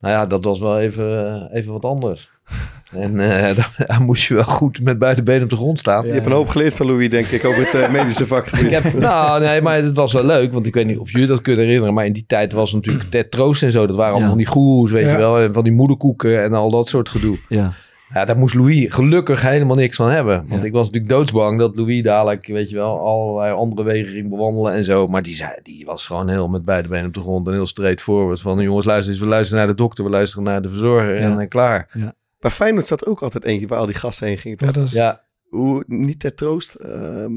Nou 0.00 0.14
ja, 0.14 0.26
dat 0.26 0.44
was 0.44 0.60
wel 0.60 0.78
even, 0.80 1.26
eh, 1.50 1.58
even 1.58 1.72
wat 1.72 1.84
anders. 1.84 2.30
en 2.92 3.20
eh, 3.20 3.56
daar, 3.56 4.00
moest 4.06 4.26
je 4.28 4.34
wel 4.34 4.44
goed 4.44 4.80
met 4.82 4.98
beide 4.98 5.22
benen 5.22 5.42
op 5.42 5.50
de 5.50 5.56
grond 5.56 5.78
staan. 5.78 6.06
Je 6.06 6.12
hebt 6.12 6.26
een 6.26 6.32
hoop 6.32 6.48
geleerd 6.48 6.74
van 6.74 6.86
Louis, 6.86 7.10
denk 7.10 7.26
ik, 7.26 7.44
over 7.44 7.64
het 7.64 7.74
eh, 7.74 7.90
medische 7.98 8.26
vakgebied. 8.26 8.64
Ik 8.64 8.82
heb, 8.82 8.92
nou, 8.94 9.40
nee, 9.40 9.60
maar 9.60 9.82
het 9.82 9.96
was 9.96 10.12
wel 10.12 10.24
leuk. 10.24 10.52
Want 10.52 10.66
ik 10.66 10.74
weet 10.74 10.86
niet 10.86 10.98
of 10.98 11.10
jullie 11.10 11.26
dat 11.26 11.40
kunnen 11.42 11.64
herinneren. 11.64 11.94
Maar 11.94 12.06
in 12.06 12.12
die 12.12 12.24
tijd 12.26 12.52
was 12.52 12.72
natuurlijk 12.72 13.10
Ted 13.10 13.30
Troost 13.30 13.62
en 13.62 13.70
zo. 13.70 13.86
Dat 13.86 13.96
waren 13.96 14.10
allemaal 14.12 14.28
Ja. 14.30 14.34
van 14.34 14.44
die 14.44 14.52
goeroes, 14.52 14.90
weet 14.90 15.04
Ja. 15.04 15.10
je 15.12 15.16
wel. 15.18 15.38
En 15.40 15.52
van 15.52 15.64
die 15.64 15.72
moederkoeken 15.72 16.42
en 16.42 16.52
al 16.52 16.70
dat 16.70 16.88
soort 16.88 17.08
gedoe. 17.08 17.38
Ja. 17.48 17.72
Ja, 18.14 18.24
daar 18.24 18.36
moest 18.38 18.54
Louis 18.54 18.86
gelukkig 18.94 19.42
helemaal 19.42 19.76
niks 19.76 19.96
van 19.96 20.10
hebben. 20.10 20.44
Want 20.48 20.60
Ja. 20.60 20.66
ik 20.66 20.72
was 20.72 20.84
natuurlijk 20.86 21.12
doodsbang 21.12 21.58
dat 21.58 21.76
Louis 21.76 22.02
dadelijk, 22.02 22.46
weet 22.46 22.70
je 22.70 22.76
wel, 22.76 22.98
allerlei 23.00 23.52
andere 23.54 23.82
wegen 23.82 24.12
ging 24.12 24.28
bewandelen 24.28 24.72
en 24.72 24.84
zo. 24.84 25.06
Maar 25.06 25.22
die, 25.22 25.36
zei, 25.36 25.50
die 25.62 25.84
was 25.86 26.06
gewoon 26.06 26.28
heel 26.28 26.48
met 26.48 26.64
beide 26.64 26.88
benen 26.88 27.06
op 27.06 27.14
de 27.14 27.20
grond 27.20 27.46
en 27.46 27.52
heel 27.52 27.66
straightforward. 27.66 28.40
Van 28.40 28.60
jongens, 28.60 28.86
luister 28.86 29.12
eens, 29.12 29.22
we 29.22 29.28
luisteren 29.28 29.64
naar 29.64 29.74
de 29.76 29.82
dokter, 29.82 30.04
we 30.04 30.10
luisteren 30.10 30.44
naar 30.44 30.62
de 30.62 30.68
verzorger 30.68 31.16
en 31.16 31.28
Ja. 31.30 31.36
dan 31.36 31.48
klaar. 31.48 32.12
Bij 32.40 32.50
Feyenoord 32.50 32.86
zat 32.86 33.06
ook 33.06 33.22
altijd 33.22 33.44
eentje 33.44 33.66
waar 33.66 33.78
al 33.78 33.86
die 33.86 33.94
gasten 33.94 34.26
heen 34.26 34.38
gingen. 34.38 34.58
Ja, 34.60 34.72
dat 34.72 34.84
is, 34.84 34.92
Ja, 34.92 35.20
Hoe, 35.48 35.84
niet 35.86 36.20
ter 36.20 36.34
troost. 36.34 36.74
ehm 36.74 37.32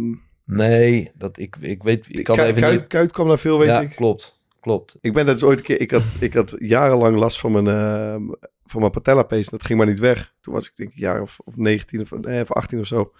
nee, 0.46 1.12
dat, 1.15 1.38
ik, 1.39 1.55
ik 1.62 1.84
weet, 1.84 2.05
ik 2.10 2.24
kan 2.24 2.36
Kuit, 2.36 2.50
even 2.50 2.62
Kuit, 2.62 2.74
niet... 2.79 2.88
Kuit 2.88 3.12
kwam 3.12 3.27
daar 3.27 3.39
veel, 3.39 3.60
weet 3.60 3.67
ja, 3.67 3.82
ik. 3.82 3.96
klopt, 3.96 4.39
klopt. 4.60 4.96
Ik 5.01 5.13
ben 5.13 5.25
dat 5.25 5.39
dus 5.39 5.43
ooit 5.43 5.60
een 5.60 5.65
keer... 5.65 5.82
Ik 5.82 5.91
had, 5.91 6.03
ik 6.20 6.34
had 6.34 6.55
jarenlang 6.58 7.15
last 7.15 7.39
van 7.39 7.51
mijn, 7.51 7.67
ehm 7.67 8.22
van 8.69 8.79
mijn 8.79 8.91
patellapees. 8.91 9.45
En 9.45 9.57
dat 9.57 9.65
ging 9.65 9.79
maar 9.79 9.88
niet 9.88 9.99
weg. 9.99 10.33
Toen 10.41 10.53
was 10.53 10.65
ik 10.65 10.75
denk 10.75 10.89
ik 10.89 10.95
een 10.95 11.01
jaar 11.01 11.21
of, 11.21 11.39
of 11.43 11.55
19 11.55 12.01
of, 12.01 12.11
nee, 12.11 12.41
of 12.41 12.51
18 12.51 12.79
of 12.79 12.88
zo. 12.88 13.13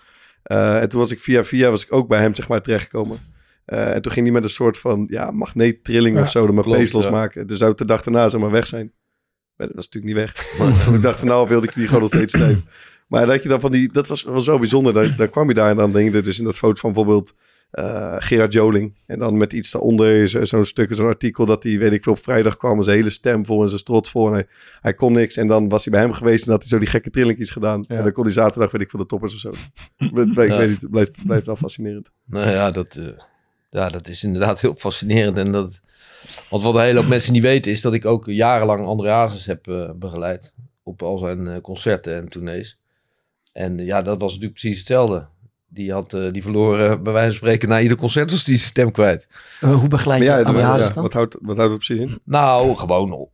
Eh, 0.44 0.82
en 0.82 0.90
toen 0.90 1.00
was 1.00 1.12
ik 1.12 1.20
via 1.20 1.44
via 1.44 1.70
was 1.70 1.84
ik 1.84 1.94
ook 1.94 2.08
bij 2.08 2.20
hem 2.20 2.36
zeg 2.36 2.48
maar 2.48 2.62
terechtgekomen. 2.62 3.20
Eh, 3.66 3.94
en 3.94 4.02
toen 4.02 4.12
ging 4.12 4.26
hij 4.26 4.34
met 4.34 4.44
een 4.44 4.50
soort 4.50 4.78
van 4.78 5.08
ja, 5.10 5.32
magneettrilling 5.32 6.16
Ja, 6.16 6.22
of 6.22 6.30
zo 6.32 6.46
de 6.46 6.54
mijn 6.54 6.72
pees 6.72 6.92
ja. 6.92 6.98
losmaken. 6.98 7.48
Dus 7.48 7.58
zou 7.58 7.70
het 7.70 7.80
de 7.80 7.86
dag 7.86 8.04
daarna 8.04 8.30
zeg 8.30 8.42
maar 8.42 8.52
weg 8.52 8.68
zijn. 8.68 8.92
Maar 9.56 9.68
dat 9.68 9.76
was 9.76 9.90
natuurlijk 9.90 10.14
niet 10.14 10.24
weg. 10.24 10.58
Want 10.86 10.96
ik 10.96 11.02
dacht 11.02 11.20
van 11.20 11.28
nou 11.28 11.48
wilde 11.48 11.68
ik 11.68 11.74
die 11.74 11.86
gewoon 11.86 12.02
nog 12.02 12.10
steeds 12.10 12.34
stijf. 12.34 12.58
Maar 13.08 13.26
dat 13.26 13.44
je 13.44 13.50
dan 13.50 13.60
van 13.60 13.72
die, 13.72 13.92
dat 13.92 14.08
was 14.08 14.24
wel 14.24 14.42
zo 14.42 14.60
bijzonder. 14.60 14.94
Dan, 14.94 15.14
dan 15.18 15.30
kwam 15.30 15.48
je 15.48 15.54
daar 15.54 15.70
en 15.70 15.76
dan 15.76 15.92
denk 15.92 16.14
je 16.14 16.22
dus 16.22 16.40
in 16.40 16.44
dat 16.44 16.56
foto 16.56 16.80
van 16.80 16.94
bijvoorbeeld 16.94 17.34
eh, 17.72 18.16
Gerard 18.20 18.54
Joling. 18.54 18.96
En 19.06 19.20
dan 19.20 19.38
met 19.38 19.54
iets 19.54 19.72
daaronder, 19.72 20.28
zo- 20.30 20.46
zo'n 20.46 20.66
stuk, 20.66 20.94
zo'n 20.96 21.08
artikel 21.08 21.46
dat 21.46 21.64
hij, 21.64 21.78
weet 21.78 21.92
ik 21.92 22.04
veel, 22.04 22.12
op 22.14 22.24
vrijdag 22.24 22.58
kwam 22.58 22.82
zijn 22.82 22.98
hele 22.98 23.10
stem 23.10 23.46
vol 23.46 23.62
en 23.62 23.68
zijn 23.68 23.80
strot 23.80 24.10
vol. 24.10 24.28
En 24.28 24.34
hij, 24.34 24.46
hij 24.82 24.94
kon 24.94 25.14
niks. 25.14 25.38
En 25.38 25.48
dan 25.48 25.70
was 25.70 25.84
hij 25.84 25.94
bij 25.94 26.02
hem 26.02 26.14
geweest 26.14 26.46
en 26.46 26.52
had 26.52 26.60
hij 26.60 26.70
zo 26.70 26.80
die 26.80 26.88
gekke 26.88 27.10
trillingjes 27.10 27.50
gedaan. 27.50 27.86
Ja. 27.88 27.96
En 27.98 28.04
dan 28.04 28.12
kon 28.12 28.24
hij 28.24 28.34
zaterdag, 28.34 28.72
weet 28.72 28.82
ik 28.82 28.90
veel, 28.90 29.00
de 29.00 29.06
toppers 29.06 29.34
of 29.34 29.40
zo. 29.40 29.50
ik 29.98 30.14
weet, 30.14 30.70
niet, 30.70 30.82
het 30.82 30.90
blijft, 30.92 31.26
blijft 31.26 31.46
wel 31.46 31.56
fascinerend. 31.56 32.10
Nou 32.26 32.50
ja, 32.50 32.72
dat, 32.72 32.96
eh, 32.96 33.06
ja, 33.70 33.90
dat 33.90 34.08
is 34.08 34.24
inderdaad 34.24 34.62
heel 34.62 34.76
fascinerend. 34.78 35.36
En 35.38 35.52
dat, 35.52 35.80
want 36.50 36.64
wat 36.64 36.76
een 36.76 36.82
hele 36.82 37.00
hoop 37.00 37.08
mensen 37.10 37.34
niet 37.34 37.42
weten, 37.42 37.72
is 37.72 37.82
dat 37.82 37.94
ik 37.94 38.06
ook 38.06 38.26
jarenlang 38.26 38.86
André 38.86 39.10
Hazes 39.10 39.46
heb 39.46 39.68
eh, 39.68 39.90
begeleid. 39.96 40.54
Op 40.84 41.02
al 41.02 41.18
zijn 41.18 41.48
eh, 41.48 41.62
concerten 41.62 42.16
en 42.16 42.28
tournees. 42.28 42.78
En 43.54 43.80
eh, 43.80 43.86
ja, 43.86 44.02
dat 44.02 44.20
was 44.20 44.32
natuurlijk 44.34 44.60
precies 44.60 44.78
hetzelfde. 44.78 45.28
Die, 45.70 45.92
had, 45.92 46.14
eh, 46.14 46.32
die 46.32 46.42
verloor 46.42 46.80
eh, 46.80 46.88
bij 47.02 47.14
wijze 47.14 47.28
van 47.28 47.36
spreken 47.38 47.70
na 47.70 47.80
ieder 47.82 47.98
concert 47.98 48.32
was 48.32 48.44
die 48.44 48.58
zijn 48.58 48.70
stem 48.70 48.92
kwijt. 48.92 49.28
Eh, 49.62 49.76
hoe 49.80 49.88
begeleid 49.88 50.20
je 50.22 50.26
ja, 50.26 50.44
dan? 50.44 50.54
wat, 51.04 51.14
houdt, 51.14 51.36
wat 51.42 51.58
houdt 51.58 51.72
het 51.72 51.86
precies 51.86 52.04
in? 52.04 52.20
Nou, 52.24 52.76
gewoon. 52.76 53.12
op- 53.12 53.32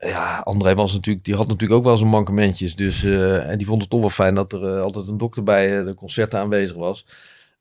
Ja, 0.00 0.40
André 0.44 0.74
was 0.74 0.92
natuurlijk, 0.92 1.24
die 1.24 1.34
had 1.34 1.46
natuurlijk 1.46 1.78
ook 1.78 1.84
wel 1.84 1.96
zijn 1.96 2.10
mankementjes. 2.10 2.76
Dus, 2.76 3.04
eh, 3.04 3.50
en 3.50 3.58
die 3.58 3.66
vond 3.66 3.80
het 3.80 3.90
toch 3.90 4.00
wel 4.00 4.08
fijn 4.10 4.34
dat 4.34 4.52
er 4.52 4.80
altijd 4.80 5.06
een 5.06 5.18
dokter 5.18 5.42
bij 5.42 5.84
de 5.84 5.94
concerten 5.94 6.38
aanwezig 6.38 6.76
was. 6.76 7.06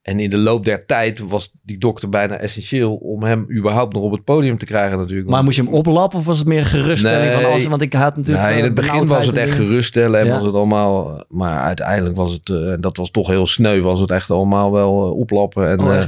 En 0.05 0.19
in 0.19 0.29
de 0.29 0.38
loop 0.38 0.65
der 0.65 0.85
tijd 0.85 1.19
was 1.19 1.51
die 1.63 1.77
dokter 1.77 2.09
bijna 2.09 2.38
essentieel 2.38 2.95
om 2.95 3.24
hem 3.24 3.45
überhaupt 3.51 3.93
nog 3.93 4.03
op 4.03 4.12
het 4.12 4.24
podium 4.24 4.57
te 4.57 4.65
krijgen 4.65 4.97
natuurlijk. 4.97 5.29
Maar 5.29 5.43
moest 5.43 5.55
je 5.55 5.63
hem 5.63 5.74
oplappen 5.74 6.19
of 6.19 6.25
was 6.25 6.39
het 6.39 6.47
meer 6.47 6.65
geruststelling 6.65 7.31
Nee. 7.33 7.41
van 7.41 7.51
als, 7.51 7.65
want 7.67 7.81
ik 7.81 7.93
had 7.93 8.15
natuurlijk... 8.17 8.45
Nee, 8.45 8.53
in 8.53 8.59
eh, 8.59 8.65
het 8.65 8.74
begin 8.75 8.89
benauwdheid 8.91 9.17
was 9.19 9.27
het 9.27 9.35
en 9.38 9.41
echt 9.43 9.55
geruststellen 9.55 10.19
en 10.19 10.25
Ja. 10.25 10.31
was 10.35 10.45
het 10.45 10.53
allemaal... 10.55 11.24
Maar 11.29 11.59
uiteindelijk 11.62 12.15
was 12.15 12.33
het, 12.33 12.50
eh, 12.50 12.74
dat 12.79 12.97
was 12.97 13.12
toch 13.12 13.27
heel 13.27 13.47
sneu, 13.47 13.81
was 13.81 14.00
het 14.00 14.12
echt 14.12 14.31
allemaal 14.31 14.71
wel 14.71 15.05
eh, 15.05 15.17
oplappen. 15.17 15.69
En 15.69 15.79
Oh, 15.79 15.95
eh, 15.97 16.03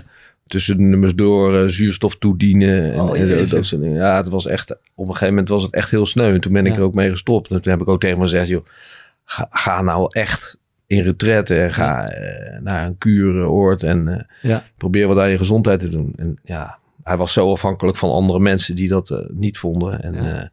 tussen 0.47 0.77
de 0.77 0.83
nummers 0.83 1.15
door 1.15 1.57
eh, 1.61 1.67
zuurstof 1.69 2.15
toedienen. 2.15 2.93
En, 2.93 3.01
Oh, 3.01 3.19
en 3.19 3.27
dat 3.49 3.65
soort 3.65 3.81
dingen. 3.81 3.97
Ja, 3.97 4.15
het 4.15 4.29
was 4.29 4.45
echt, 4.47 4.71
op 4.71 4.79
een 4.95 5.05
gegeven 5.07 5.27
moment 5.27 5.47
was 5.49 5.63
het 5.63 5.73
echt 5.73 5.91
heel 5.91 6.05
sneu. 6.05 6.33
En 6.33 6.41
toen 6.41 6.53
ben 6.53 6.65
ik 6.65 6.71
Ja. 6.71 6.77
er 6.77 6.83
ook 6.83 6.95
mee 6.95 7.09
gestopt. 7.09 7.49
En 7.49 7.61
toen 7.61 7.71
heb 7.71 7.81
ik 7.81 7.87
ook 7.87 7.99
tegen 7.99 8.17
me 8.17 8.23
gezegd, 8.23 8.47
joh, 8.47 8.65
ga, 9.25 9.47
ga 9.51 9.81
nou 9.81 10.07
echt 10.09 10.57
in 10.87 11.03
retraite 11.03 11.55
en 11.61 11.73
ga 11.73 12.07
eh, 12.09 12.59
naar 12.61 12.85
een 12.85 12.97
kuuroord 12.97 13.83
en 13.83 14.07
eh, 14.07 14.49
Ja. 14.49 14.63
probeer 14.77 15.07
wat 15.07 15.19
aan 15.19 15.29
je 15.29 15.37
gezondheid 15.37 15.79
te 15.79 15.89
doen. 15.89 16.13
En 16.15 16.39
ja, 16.43 16.77
hij 17.03 17.17
was 17.17 17.33
zo 17.33 17.51
afhankelijk 17.51 17.97
van 17.97 18.11
andere 18.11 18.39
mensen 18.39 18.75
die 18.75 18.87
dat 18.89 19.09
eh, 19.09 19.17
niet 19.33 19.57
vonden. 19.57 20.03
En 20.03 20.13
Ja. 20.23 20.51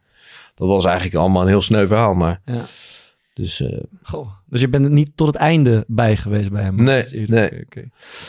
dat 0.55 0.67
was 0.67 0.85
eigenlijk 0.85 1.15
allemaal 1.15 1.41
een 1.41 1.47
heel 1.47 1.61
sneu 1.61 1.87
verhaal. 1.87 2.13
Maar 2.13 2.41
Ja. 2.45 2.65
dus 3.33 3.63
Goh, 4.01 4.27
dus 4.45 4.61
je 4.61 4.67
bent 4.69 4.85
er 4.85 4.91
niet 4.91 5.11
tot 5.15 5.27
het 5.27 5.35
einde 5.35 5.83
bij 5.87 6.15
geweest 6.17 6.51
bij 6.51 6.63
hem? 6.63 6.75
Nee, 6.75 7.03
nee. 7.27 7.65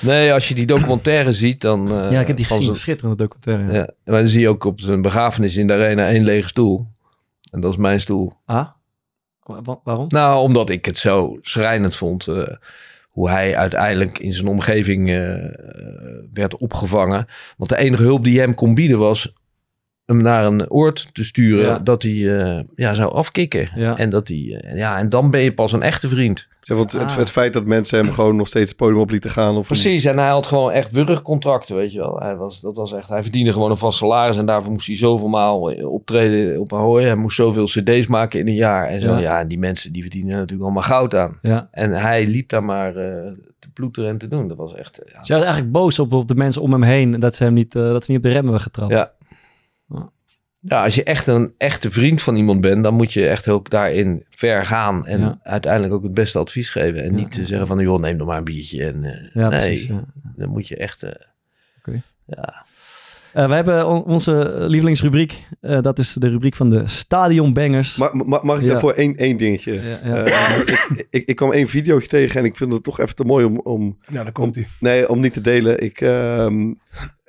Nee, 0.03 0.33
als 0.33 0.49
je 0.49 0.55
die 0.55 0.67
documentaire 0.67 1.33
ziet, 1.43 1.61
dan... 1.61 1.89
ja, 1.89 2.21
ik 2.21 2.27
heb 2.27 2.37
die 2.37 2.47
gezien. 2.47 2.77
Schitterende 2.77 3.17
documentaire. 3.17 3.73
Ja, 3.79 3.91
maar 4.05 4.19
dan 4.21 4.29
zie 4.29 4.41
je 4.41 4.49
ook 4.49 4.65
op 4.65 4.81
zijn 4.81 5.03
begrafenis 5.03 5.57
in 5.57 5.67
de 5.67 5.73
arena 5.73 6.09
één 6.09 6.25
lege 6.25 6.49
stoel. 6.49 6.87
En 7.53 7.61
dat 7.61 7.71
is 7.73 7.79
mijn 7.79 8.01
stoel. 8.01 8.33
Ah? 8.45 8.69
Wa- 9.47 9.63
wa- 9.63 9.81
waarom? 9.85 10.07
Nou, 10.09 10.41
omdat 10.41 10.71
ik 10.71 10.85
het 10.85 10.97
zo 10.99 11.39
schrijnend 11.43 11.97
vond. 11.97 12.27
eh, 12.29 12.43
hoe 13.11 13.31
hij 13.31 13.57
uiteindelijk 13.57 14.19
in 14.19 14.33
zijn 14.33 14.47
omgeving 14.49 15.11
eh, 15.11 15.35
werd 16.33 16.57
opgevangen. 16.57 17.27
Want 17.57 17.71
de 17.71 17.77
enige 17.77 18.03
hulp 18.03 18.25
die 18.25 18.41
hem 18.41 18.55
kon 18.55 18.75
bieden 18.75 18.99
was 18.99 19.33
hem 20.07 20.23
naar 20.23 20.45
een 20.45 20.71
oord 20.71 21.15
te 21.15 21.25
sturen 21.25 21.65
Ja. 21.65 21.79
dat 21.79 22.03
hij 22.03 22.39
eh, 22.39 22.63
ja, 22.77 22.95
zou 22.95 23.13
afkicken. 23.13 23.71
Ja. 23.75 23.97
En, 23.97 24.11
dat 24.11 24.29
hij, 24.29 24.61
eh, 24.61 24.77
ja, 24.77 24.99
en 24.99 25.09
dan 25.09 25.31
ben 25.31 25.41
je 25.41 25.55
pas 25.55 25.73
een 25.73 25.83
echte 25.83 26.09
vriend. 26.09 26.47
Zeg, 26.61 26.77
want 26.77 26.93
het, 26.93 27.03
Ah. 27.03 27.17
het 27.17 27.31
feit 27.31 27.53
dat 27.53 27.65
mensen 27.65 27.99
hem 28.05 28.13
gewoon 28.13 28.37
nog 28.37 28.47
steeds 28.49 28.69
het 28.69 28.77
podium 28.79 29.01
op 29.01 29.11
lieten 29.11 29.31
gaan. 29.31 29.57
Of 29.57 29.67
Precies, 29.67 30.05
en 30.05 30.19
hij 30.19 30.29
had 30.29 30.47
gewoon 30.47 30.71
echt 30.71 30.91
wurgcontracten, 30.91 31.77
weet 31.77 31.93
je 31.93 31.99
wel. 31.99 32.17
Hij, 32.19 32.37
was, 32.37 32.61
dat 32.61 32.77
was 32.77 32.93
echt, 32.93 33.09
hij 33.09 33.23
verdiende 33.23 33.53
gewoon 33.53 33.71
een 33.71 33.77
vast 33.77 33.99
salaris 33.99 34.37
en 34.37 34.47
daarvoor 34.47 34.73
moest 34.73 34.87
hij 34.87 34.97
zoveel 34.97 35.29
maal 35.29 35.71
eh, 35.71 35.93
optreden 35.93 36.61
op 36.61 36.73
Ahoy. 36.73 37.03
Hij 37.05 37.15
moest 37.15 37.37
zoveel 37.37 37.65
cd's 37.65 38.07
maken 38.07 38.41
in 38.41 38.47
een 38.47 38.55
jaar 38.55 38.89
en 38.89 39.01
zo. 39.01 39.13
Ja. 39.13 39.19
Ja, 39.19 39.41
en 39.41 39.49
die 39.49 39.59
mensen 39.59 39.93
die 39.93 40.03
verdienen 40.03 40.33
natuurlijk 40.35 40.63
allemaal 40.63 40.83
goud 40.83 41.15
aan. 41.15 41.39
Ja. 41.43 41.69
En 41.71 41.93
hij 41.93 42.27
liep 42.27 42.49
daar 42.49 42.65
maar 42.65 42.97
eh, 42.97 43.33
te 43.59 43.71
ploeteren 43.73 44.11
en 44.11 44.19
te 44.19 44.27
doen. 44.27 44.49
Dat 44.49 44.57
was 44.57 44.75
echt, 44.75 45.01
ja. 45.13 45.25
Ze 45.25 45.33
was 45.35 45.43
eigenlijk 45.43 45.73
boos 45.73 45.99
op, 45.99 46.13
op 46.13 46.29
de 46.29 46.35
mensen 46.35 46.63
om 46.63 46.73
hem 46.73 46.83
heen 46.83 47.21
dat 47.21 47.35
ze 47.35 47.45
hem 47.45 47.53
niet, 47.53 47.73
dat 47.73 48.05
ze 48.05 48.11
niet 48.11 48.21
op 48.21 48.27
de 48.27 48.33
remmen 48.33 48.53
hebben 48.53 48.61
getrapt. 48.73 48.93
Ja. 48.93 49.13
Ja. 49.89 50.11
Ja, 50.61 50.83
als 50.83 50.95
je 50.95 51.03
echt 51.05 51.27
een 51.27 51.55
echte 51.59 51.91
vriend 51.91 52.23
van 52.23 52.37
iemand 52.37 52.61
bent, 52.61 52.83
dan 52.83 52.95
moet 52.95 53.13
je 53.13 53.29
echt 53.29 53.45
heel 53.45 53.63
daarin 53.63 54.25
ver 54.31 54.67
gaan. 54.67 55.07
En 55.07 55.21
Ja. 55.21 55.39
uiteindelijk 55.43 55.93
ook 55.95 56.03
het 56.03 56.15
beste 56.15 56.39
advies 56.39 56.71
geven. 56.71 57.03
En 57.03 57.11
Ja. 57.11 57.15
niet 57.17 57.33
te 57.33 57.47
zeggen 57.47 57.67
van, 57.67 57.79
joh, 57.79 58.01
neem 58.01 58.17
nog 58.17 58.27
maar 58.27 58.39
een 58.39 58.45
biertje. 58.45 58.85
En, 58.85 59.05
eh, 59.05 59.31
Ja, 59.35 59.49
nee, 59.49 59.59
precies. 59.59 59.87
Ja. 59.87 60.05
dan 60.37 60.49
moet 60.49 60.69
je 60.69 60.77
echt... 60.77 61.03
eh, 61.03 61.11
Oké. 61.79 62.03
ja. 62.27 62.65
Eh, 63.33 63.49
we 63.49 63.55
hebben 63.55 63.87
on- 63.89 64.05
onze 64.05 64.55
lievelingsrubriek. 64.59 65.43
Eh, 65.61 65.83
dat 65.83 65.99
is 65.99 66.13
de 66.13 66.29
rubriek 66.29 66.55
van 66.55 66.71
de 66.71 66.87
stadionbangers. 66.87 67.97
Ma- 67.97 68.11
ma- 68.13 68.41
mag 68.43 68.57
ik 68.59 68.65
Ja. 68.65 68.71
daarvoor 68.71 68.93
één, 68.93 69.17
één 69.17 69.37
dingetje? 69.37 69.73
Ja, 69.73 69.81
ja. 70.05 70.25
Eh, 70.25 70.59
ik, 70.59 71.07
ik, 71.11 71.29
ik 71.29 71.37
kwam 71.37 71.53
één 71.53 71.69
videootje 71.69 72.09
tegen 72.09 72.41
en 72.41 72.47
ik 72.47 72.57
vind 72.57 72.73
het 72.73 72.83
toch 72.83 73.01
even 73.01 73.15
te 73.15 73.25
mooi 73.25 73.45
om, 73.45 73.59
om, 73.61 73.97
Nou, 74.11 74.25
daar 74.25 74.33
komt 74.33 74.55
hij. 74.55 74.67
nee, 74.81 75.09
om 75.09 75.21
niet 75.21 75.33
te 75.33 75.41
delen. 75.41 75.83
Ik, 75.83 76.01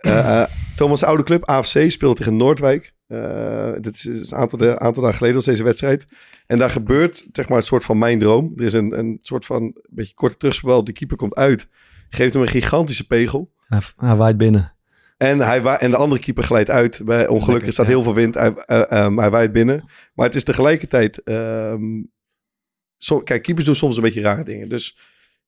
eh, 0.02 0.42
eh, 0.42 0.50
Thomas' 0.76 1.04
oude 1.04 1.24
club, 1.24 1.46
AFC, 1.46 1.90
speelt 1.92 2.18
tegen 2.18 2.38
Noordwijk. 2.38 2.94
Eh, 3.08 3.72
dit 3.82 3.96
is 3.96 4.06
een 4.32 4.38
aantal, 4.38 4.58
de- 4.60 4.80
aantal 4.80 5.02
dagen 5.02 5.18
geleden 5.18 5.36
was 5.38 5.46
deze 5.46 5.64
wedstrijd. 5.64 6.06
En 6.48 6.58
daar 6.58 6.70
gebeurt 6.70 7.26
zeg 7.32 7.50
maar 7.50 7.58
een 7.58 7.64
soort 7.64 7.84
van 7.86 7.98
mijn 7.98 8.20
droom. 8.20 8.54
Er 8.56 8.64
is 8.64 8.74
een, 8.74 9.00
een 9.00 9.18
soort 9.22 9.46
van 9.46 9.62
een 9.64 9.76
beetje 9.90 10.14
korte 10.14 10.38
terugspel. 10.38 10.84
De 10.84 10.92
keeper 10.92 11.18
komt 11.18 11.36
uit, 11.36 11.68
geeft 12.10 12.34
hem 12.34 12.42
een 12.42 12.48
gigantische 12.48 13.08
pegel. 13.08 13.54
Hij, 13.68 13.80
hij 13.98 14.16
waait 14.16 14.38
binnen. 14.38 14.76
En, 15.18 15.40
hij 15.40 15.62
wa- 15.62 15.80
en 15.80 15.90
de 15.92 15.98
andere 15.98 16.22
keeper 16.22 16.44
glijdt 16.44 16.70
uit. 16.70 17.02
Bij, 17.06 17.28
ongelukkig 17.28 17.68
er 17.68 17.74
staat 17.74 17.86
ja. 17.86 17.92
heel 17.92 18.04
veel 18.04 18.14
wind. 18.14 18.34
Hij, 18.34 18.54
eh, 18.54 18.92
ehm, 18.92 19.18
hij 19.18 19.30
waait 19.30 19.52
binnen. 19.52 19.90
Maar 20.14 20.26
het 20.26 20.36
is 20.36 20.44
tegelijkertijd... 20.44 21.24
ehm, 21.24 21.82
kijk, 23.24 23.42
keepers 23.44 23.66
doen 23.66 23.76
soms 23.76 23.96
een 23.98 24.04
beetje 24.04 24.22
rare 24.22 24.44
dingen. 24.44 24.70
Dus 24.70 24.98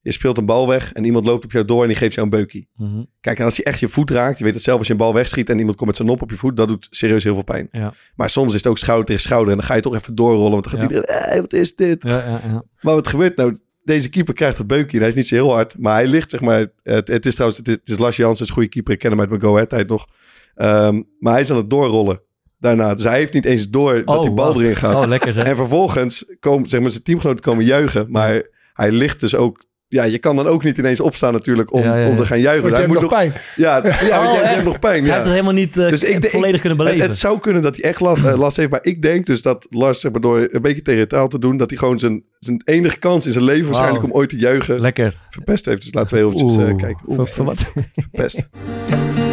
je 0.02 0.12
speelt 0.12 0.38
een 0.38 0.46
bal 0.46 0.68
weg 0.68 0.94
en 0.94 1.04
iemand 1.04 1.26
loopt 1.26 1.46
op 1.46 1.52
jou 1.52 1.66
door 1.66 1.82
en 1.82 1.88
die 1.88 1.98
geeft 1.98 2.14
jou 2.14 2.28
een 2.28 2.38
beukie. 2.38 2.68
Mhm. 2.76 3.04
Kijk, 3.22 3.40
en 3.40 3.46
als 3.46 3.56
je 3.56 3.64
echt 3.64 3.80
je 3.80 3.90
voet 3.90 4.10
raakt, 4.12 4.38
je 4.38 4.44
weet 4.44 4.54
het 4.54 4.64
zelf 4.64 4.78
als 4.78 4.88
je 4.88 4.94
een 4.94 5.00
bal 5.00 5.14
wegschiet 5.14 5.50
en 5.50 5.58
iemand 5.58 5.76
komt 5.76 5.88
met 5.88 5.96
zijn 5.96 6.08
nop 6.08 6.22
op 6.22 6.30
je 6.30 6.36
voet, 6.38 6.58
dat 6.58 6.68
doet 6.68 6.88
serieus 6.90 7.24
heel 7.24 7.34
veel 7.34 7.44
pijn. 7.44 7.68
Ja. 7.72 7.94
Maar 8.16 8.30
soms 8.30 8.50
is 8.50 8.58
het 8.58 8.68
ook 8.68 8.78
schouder 8.78 9.06
tegen 9.06 9.22
schouder 9.22 9.52
en 9.52 9.58
dan 9.58 9.68
ga 9.68 9.74
je 9.76 9.82
toch 9.82 9.96
even 9.96 10.16
doorrollen, 10.16 10.52
want 10.52 10.64
dan 10.64 10.72
gaat 10.72 10.92
Ja. 10.92 10.98
iedereen, 10.98 11.24
hey, 11.30 11.42
wat 11.42 11.54
is 11.54 11.76
dit? 11.76 12.04
Ja, 12.04 12.18
ja, 12.18 12.42
ja. 12.44 12.64
Maar 12.82 12.94
wat 12.94 13.08
gebeurt 13.08 13.36
nou? 13.38 13.58
Deze 13.84 14.10
keeper 14.10 14.34
krijgt 14.34 14.58
het 14.58 14.68
beukje 14.68 14.94
en 14.94 15.00
hij 15.00 15.08
is 15.08 15.16
niet 15.16 15.28
zo 15.28 15.36
heel 15.36 15.52
hard, 15.54 15.78
maar 15.78 15.94
hij 15.94 16.08
ligt 16.08 16.30
zeg 16.30 16.42
maar, 16.42 16.68
het, 16.84 17.08
het 17.08 17.26
is 17.26 17.34
trouwens, 17.34 17.60
het 17.60 17.68
is, 17.68 17.74
het 17.74 17.90
is 17.90 17.98
Lars 17.98 18.16
Jansen, 18.16 18.42
is 18.44 18.48
een 18.48 18.54
goede 18.54 18.70
keeper, 18.70 18.94
ik 18.94 19.00
ken 19.00 19.10
hem 19.12 19.20
uit 19.20 19.30
mijn 19.30 19.42
Go 19.42 19.54
Ahead 19.54 19.70
tijd 19.70 19.88
nog. 19.90 20.08
Ehm, 20.56 21.02
maar 21.20 21.34
hij 21.34 21.42
is 21.42 21.52
aan 21.52 21.58
het 21.58 21.70
doorrollen 21.70 22.22
daarna, 22.60 22.94
dus 22.94 23.04
hij 23.04 23.18
heeft 23.18 23.34
niet 23.34 23.46
eens 23.46 23.70
door 23.70 24.06
dat 24.06 24.18
Oh, 24.18 24.22
die 24.22 24.32
bal 24.32 24.62
erin 24.62 24.76
gaat. 24.76 24.96
Oh, 24.96 25.08
lekker 25.08 25.34
zeg. 25.34 25.44
En 25.44 25.56
vervolgens 25.56 26.36
komen 26.40 26.70
zeg 26.70 26.82
maar, 26.82 26.90
zijn 26.90 27.04
teamgenoten 27.04 27.44
komen 27.44 27.66
juichen. 27.66 28.06
Maar 28.10 28.44
hij 28.74 28.92
ligt 28.92 29.20
dus 29.20 29.36
ook. 29.36 29.68
Ja, 29.92 30.04
je 30.04 30.18
kan 30.18 30.36
dan 30.36 30.48
ook 30.48 30.64
niet 30.64 30.78
ineens 30.78 31.00
opstaan 31.00 31.34
natuurlijk 31.34 31.74
om, 31.74 31.82
Ja, 31.84 31.96
ja, 31.96 32.02
ja. 32.02 32.10
om 32.10 32.16
te 32.18 32.26
gaan 32.26 32.40
juichen. 32.40 32.62
Want 32.70 32.74
je 32.76 32.80
hij 32.82 32.90
hebt 32.90 33.02
moet 33.02 33.12
nog 33.12 33.12
nog, 33.12 33.20
pijn. 33.20 33.44
ja, 33.56 33.76
ja, 33.78 33.82
want 33.82 34.00
je, 34.00 34.28
Oh, 34.30 34.34
je 34.34 34.40
echt? 34.42 34.54
hebt 34.54 34.64
nog 34.64 34.80
pijn. 34.80 34.94
Hij 35.00 35.04
Ja. 35.08 35.12
heeft 35.14 35.24
het 35.24 35.32
helemaal 35.34 35.54
niet 35.54 35.78
eh, 35.78 35.90
Dus 35.90 36.04
ik 36.04 36.22
denk- 36.22 36.34
volledig 36.34 36.60
kunnen 36.62 36.78
Het, 36.80 36.88
beleven. 36.88 37.10
het 37.10 37.18
zou 37.18 37.40
kunnen 37.40 37.62
dat 37.62 37.76
hij 37.76 37.90
echt 37.90 38.00
last, 38.00 38.24
eh, 38.24 38.38
last 38.38 38.58
heeft. 38.58 38.70
Maar 38.70 38.84
ik 38.84 39.02
denk 39.02 39.26
dus 39.26 39.42
dat 39.42 39.68
Lars, 39.70 40.00
zeg 40.00 40.12
maar, 40.12 40.22
door 40.22 40.48
een 40.52 40.62
beetje 40.62 40.82
theatraal 40.82 41.28
te 41.28 41.40
doen, 41.40 41.58
dat 41.58 41.70
hij 41.70 41.80
gewoon 41.80 42.00
zijn, 42.00 42.24
zijn 42.40 42.62
enige 42.66 42.98
kans 42.98 43.26
in 43.26 43.32
zijn 43.32 43.44
leven 43.44 43.66
waarschijnlijk 43.66 44.04
om 44.04 44.12
ooit 44.12 44.30
te 44.30 44.38
juichen 44.38 44.80
Lekker. 44.80 45.18
verpest 45.30 45.66
heeft. 45.66 45.82
Dus 45.84 45.94
laten 45.94 46.12
we 46.14 46.18
heel 46.18 46.28
eventjes 46.34 46.58
eh, 46.58 46.64
Oeh, 46.68 46.76
kijken. 46.78 47.02
voor- 47.06 47.18
Oeh, 47.18 47.28
voor 47.28 47.46
wat? 47.46 47.74
verpest. 47.96 48.48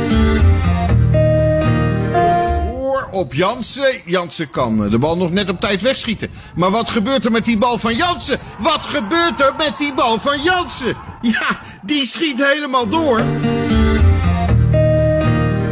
op 3.16 3.34
Jansen. 3.34 4.00
Jansen 4.04 4.50
kan 4.50 4.84
eh, 4.84 4.90
de 4.90 4.98
bal 4.98 5.16
nog 5.16 5.30
net 5.30 5.48
op 5.48 5.60
tijd 5.60 5.82
wegschieten. 5.82 6.30
Maar 6.54 6.70
wat 6.70 6.88
gebeurt 6.88 7.24
er 7.24 7.30
met 7.30 7.44
die 7.44 7.58
bal 7.58 7.78
van 7.78 7.96
Jansen? 7.96 8.38
Wat 8.58 8.84
gebeurt 8.84 9.40
er 9.40 9.54
met 9.56 9.78
die 9.78 9.94
bal 9.94 10.18
van 10.18 10.42
Jansen? 10.42 10.96
Ja, 11.22 11.60
die 11.82 12.06
schiet 12.06 12.46
helemaal 12.52 12.88
door. 12.88 13.20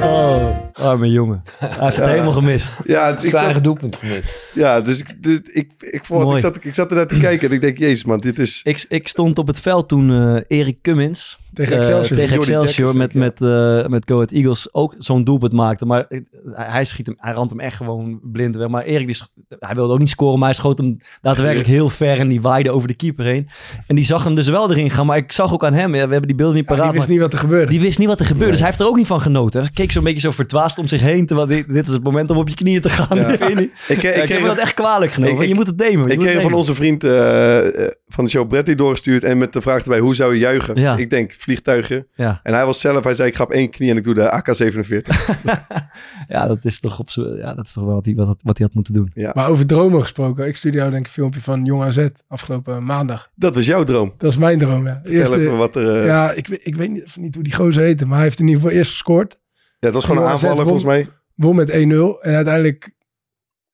Oh, 0.00 0.63
arme 0.74 1.10
jongen. 1.10 1.42
Hij 1.58 1.68
heeft 1.78 1.96
het 1.96 2.06
helemaal 2.06 2.32
gemist. 2.32 2.72
Ja, 2.84 3.04
dus 3.12 3.14
ik 3.14 3.18
Zijn 3.20 3.30
zat, 3.30 3.40
eigen 3.40 3.62
doelpunt 3.62 3.96
gemist. 3.96 4.50
ja, 4.54 4.80
dus 4.80 4.98
ik, 4.98 5.22
dus 5.22 5.40
ik, 5.42 5.70
ik, 5.78 6.04
vond, 6.04 6.22
Mooi. 6.22 6.36
ik, 6.36 6.42
zat, 6.42 6.64
ik 6.64 6.74
zat 6.74 6.90
er 6.90 6.96
naar 6.96 7.06
te 7.06 7.18
kijken 7.18 7.48
en 7.48 7.54
ik 7.54 7.60
denk, 7.60 7.78
jezus 7.78 8.04
man, 8.04 8.18
dit 8.18 8.38
is... 8.38 8.60
Ik, 8.64 8.84
ik 8.88 9.08
stond 9.08 9.38
op 9.38 9.46
het 9.46 9.60
veld 9.60 9.88
toen 9.88 10.10
eh 10.10 10.58
Erik 10.58 10.78
Cummins 10.82 11.38
Tegen 11.54 11.72
eh, 11.72 11.78
Excelsior. 11.78 12.18
tegen 12.18 12.38
Excelsior 12.38 12.96
met, 12.96 13.14
met, 13.14 13.40
eh 13.40 13.86
met 13.86 14.02
Go 14.06 14.14
Ahead 14.14 14.30
Eagles 14.30 14.68
ook 14.74 14.94
zo'n 14.98 15.24
doelpunt 15.24 15.52
maakte. 15.52 15.86
Maar 15.86 16.06
hij, 16.08 16.24
hij 16.54 16.84
schiet 16.84 17.06
hem, 17.06 17.14
hij 17.18 17.32
rant 17.32 17.50
hem 17.50 17.60
echt 17.60 17.76
gewoon 17.76 18.20
blind 18.22 18.56
weg. 18.56 18.68
Maar 18.68 18.82
Erik, 18.82 19.06
die, 19.06 19.16
hij 19.58 19.74
wilde 19.74 19.92
ook 19.92 19.98
niet 19.98 20.08
scoren, 20.08 20.38
maar 20.38 20.48
hij 20.48 20.56
schoot 20.56 20.78
hem 20.78 20.98
daadwerkelijk 21.22 21.68
heel 21.68 21.88
ver 21.88 22.18
en 22.18 22.28
die 22.28 22.40
waaide 22.40 22.70
over 22.70 22.88
de 22.88 22.94
keeper 22.94 23.24
heen. 23.24 23.48
En 23.86 23.94
die 23.94 24.04
zag 24.04 24.24
hem 24.24 24.34
dus 24.34 24.48
wel 24.48 24.70
erin 24.70 24.90
gaan, 24.90 25.06
maar 25.06 25.16
ik 25.16 25.32
zag 25.32 25.52
ook 25.52 25.64
aan 25.64 25.72
hem, 25.72 25.94
ja, 25.94 26.04
we 26.04 26.10
hebben 26.10 26.26
die 26.26 26.36
beelden 26.36 26.56
niet 26.56 26.68
Ja, 26.68 26.74
paraat, 26.74 26.90
die 26.90 26.98
wist 27.00 27.08
maar 27.08 27.16
niet 27.18 27.24
wat 27.26 27.32
er 27.32 27.38
gebeurde. 27.46 27.70
die 27.70 27.80
wist 27.80 27.98
niet 27.98 28.08
wat 28.08 28.20
er 28.20 28.26
gebeurde. 28.26 28.50
Dus 28.50 28.58
hij 28.60 28.68
heeft 28.68 28.80
er 28.80 28.86
ook 28.86 28.96
niet 28.96 29.06
van 29.06 29.20
genoten. 29.20 29.60
Hij 29.60 29.70
keek 29.74 29.92
zo'n 29.92 30.04
beetje 30.04 30.20
zo 30.20 30.30
om 30.78 30.87
zich 30.87 31.00
heen, 31.00 31.26
terwijl 31.26 31.49
dit, 31.49 31.68
dit 31.68 31.87
is 31.87 31.92
het 31.92 32.02
moment 32.04 32.30
om 32.30 32.37
op 32.37 32.49
je 32.49 32.54
knieën 32.54 32.80
te 32.80 32.88
gaan. 32.88 33.18
Ja. 33.18 33.37
Vind? 33.47 33.61
Ik, 33.88 34.02
Ja, 34.02 34.11
ik, 34.11 34.23
ik 34.23 34.28
heb 34.28 34.42
dat 34.44 34.56
echt 34.59 34.75
kwalijk 34.75 35.12
genomen. 35.12 35.42
Ik- 35.42 35.49
je 35.49 35.54
moet 35.54 35.66
het 35.66 35.76
nemen. 35.76 36.09
ik 36.11 36.18
kreeg 36.18 36.42
van 36.42 36.52
onze 36.52 36.75
vriend 36.75 37.04
eh, 37.04 37.85
eh, 37.87 37.90
van 38.06 38.25
de 38.25 38.30
show 38.30 38.49
Bradley 38.49 38.75
doorgestuurd 38.75 39.25
en 39.25 39.38
met 39.38 39.52
de 39.52 39.61
vraag 39.61 39.83
erbij, 39.83 39.99
hoe 39.99 40.14
zou 40.14 40.33
je 40.33 40.38
juichen? 40.38 40.80
Ja. 40.80 40.97
Ik 40.97 41.11
denk, 41.11 41.33
vliegtuigen. 41.33 42.06
Ja. 42.14 42.40
En 42.42 42.54
hij 42.54 42.66
was 42.66 42.80
zelf, 42.80 43.04
hij 43.04 43.14
zei, 43.14 43.28
ik 43.28 43.35
ga 43.35 43.42
op 43.44 43.50
één 43.50 43.71
knie 43.71 43.90
en 43.90 43.97
ik 43.97 44.04
doe 44.04 44.14
de 44.14 44.30
AK-47. 44.30 45.06
ja, 46.28 46.47
dat 46.47 46.59
is 46.62 46.80
toch, 46.80 46.99
op 46.99 47.11
z'n- 47.11 47.37
ja, 47.37 47.54
dat 47.54 47.66
is 47.66 47.73
toch 47.73 47.85
wel 47.85 47.94
wat 47.94 48.04
hij, 48.04 48.14
wat, 48.14 48.40
wat 48.42 48.59
hij 48.59 48.66
had 48.66 48.75
moeten 48.75 48.94
doen. 48.94 49.12
Maar 49.33 49.49
over 49.49 49.66
dromen 49.66 50.00
gesproken. 50.00 50.47
Ik 50.47 50.56
stuurde 50.56 50.78
jou 50.78 50.90
denk 50.90 51.00
ik 51.02 51.06
een 51.09 51.12
filmpje 51.14 51.40
van 51.40 51.64
Jong 51.64 51.83
AZ 51.83 52.09
afgelopen 52.28 52.85
maandag. 52.85 53.30
Dat 53.35 53.54
was 53.54 53.66
jouw 53.66 53.85
droom. 53.85 54.12
Dat 54.18 54.30
is 54.30 54.37
mijn 54.38 54.59
droom, 54.59 54.87
ja. 54.87 55.00
Vertel 55.02 55.21
Eerste- 55.21 55.40
even 55.40 55.56
wat 55.56 55.76
er... 55.76 55.88
eh, 55.97 56.06
ja. 56.06 56.25
ja, 56.25 56.33
ik, 56.33 56.47
weet- 56.47 56.61
ik 56.62 56.75
weet 56.76 56.90
niet, 56.90 57.04
of 57.04 57.16
niet 57.16 57.35
hoe 57.35 57.44
die 57.44 57.54
gozer 57.54 57.83
heette, 57.83 58.06
maar 58.06 58.14
hij 58.14 58.25
heeft 58.25 58.38
in 58.38 58.47
ieder 58.47 58.61
geval 58.62 58.76
eerst 58.76 58.90
gescoord. 58.90 59.38
Het 59.84 59.94
was 59.94 60.04
gewoon 60.04 60.22
een 60.24 60.28
aanvaller 60.30 60.54
won. 60.56 60.64
volgens 60.64 60.84
mij. 60.84 61.08
Won 61.34 61.56
met 61.56 61.70
1-0. 61.70 61.74
En 61.74 62.34
uiteindelijk, 62.34 62.90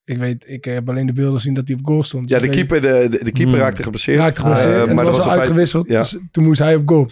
ik 0.05 0.19
weet, 0.19 0.45
ik 0.49 0.65
heb 0.65 0.89
alleen 0.89 1.07
de 1.07 1.13
beelden 1.13 1.35
gezien 1.35 1.55
dat 1.55 1.69
hij 1.69 1.77
op 1.77 1.87
goal 1.87 2.03
stond. 2.03 2.29
Ja, 2.29 2.39
de 2.39 2.49
keeper, 2.49 2.81
de, 2.81 3.07
de, 3.11 3.25
de 3.25 3.33
keeper 3.33 3.55
Hmm. 3.55 3.63
raakte 3.63 3.83
geblesseerd. 3.83 4.19
raakte 4.19 4.41
geblesseerd 4.41 4.75
Eh, 4.75 4.89
en 4.89 4.95
maar 4.95 5.05
was, 5.05 5.15
dat 5.15 5.23
al 5.23 5.29
feit- 5.29 5.41
uitgewisseld. 5.41 5.89
Ja. 5.89 6.01
Dus 6.01 6.17
toen 6.31 6.45
moest 6.45 6.59
hij 6.59 6.75
op 6.77 6.89
goal. 6.89 7.11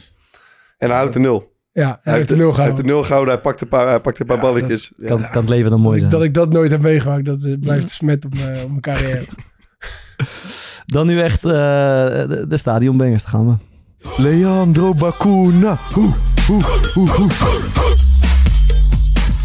En 0.79 0.89
hij 0.89 0.99
houdt 0.99 1.13
de 1.13 1.19
nul. 1.21 1.57
Ja, 1.73 1.99
hij, 2.03 2.15
heeft 2.15 2.29
de 2.29 2.37
nul 2.37 2.45
Hij 2.45 2.47
heeft 2.47 2.57
gehouden. 2.57 2.85
de 2.87 2.91
nul 2.93 3.03
gehouden, 3.03 3.35
hij 3.35 3.43
pakt 3.43 3.61
een 3.61 3.69
paar, 3.69 3.89
hij 3.89 4.01
pakt 4.01 4.21
een 4.21 4.27
paar 4.27 4.37
Ja, 4.37 4.43
balletjes. 4.43 4.93
Ja. 4.97 5.07
Kan, 5.07 5.31
kan 5.31 5.41
het 5.41 5.51
leven 5.51 5.71
dan 5.71 5.81
mooi 5.81 6.01
dat, 6.01 6.05
ik, 6.05 6.11
zijn. 6.11 6.21
dat 6.23 6.29
ik 6.29 6.35
dat 6.35 6.53
nooit 6.53 6.71
heb 6.71 6.81
meegemaakt, 6.81 7.25
dat 7.25 7.43
eh, 7.45 7.53
blijft 7.61 7.83
een 7.83 7.89
smet 7.91 8.25
op 8.25 8.35
mijn, 8.35 8.63
op 8.63 8.69
mijn 8.69 8.81
carrière. 8.81 9.25
Dan 10.87 11.07
nu 11.07 11.21
echt 11.21 11.45
eh, 11.45 11.51
de, 11.51 12.45
de 12.49 12.57
stadionbangers, 12.57 13.25
gaan 13.25 13.47
we. 13.49 13.55
Leandro 14.23 14.95
Bacuna. 14.95 15.79
Hoe? 15.93 16.13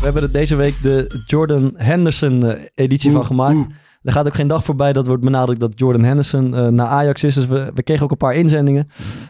We 0.03 0.09
hebben 0.09 0.29
er 0.29 0.39
deze 0.39 0.55
week 0.55 0.81
de 0.81 1.23
Jordan 1.27 1.73
Henderson 1.75 2.45
eh, 2.45 2.63
editie 2.75 3.11
van 3.11 3.25
gemaakt. 3.25 3.67
Er 4.03 4.11
gaat 4.11 4.25
ook 4.25 4.33
geen 4.33 4.47
dag 4.47 4.63
voorbij 4.63 4.93
dat 4.93 5.07
wordt 5.07 5.23
benadrukt 5.23 5.59
dat 5.59 5.79
Jordan 5.79 6.03
Henderson 6.03 6.55
eh, 6.55 6.67
naar 6.67 6.87
Ajax 6.87 7.23
is. 7.23 7.33
Dus 7.33 7.47
we, 7.47 7.71
we 7.73 7.83
kregen 7.83 8.03
ook 8.03 8.11
een 8.11 8.17
paar 8.17 8.33
inzendingen. 8.35 8.87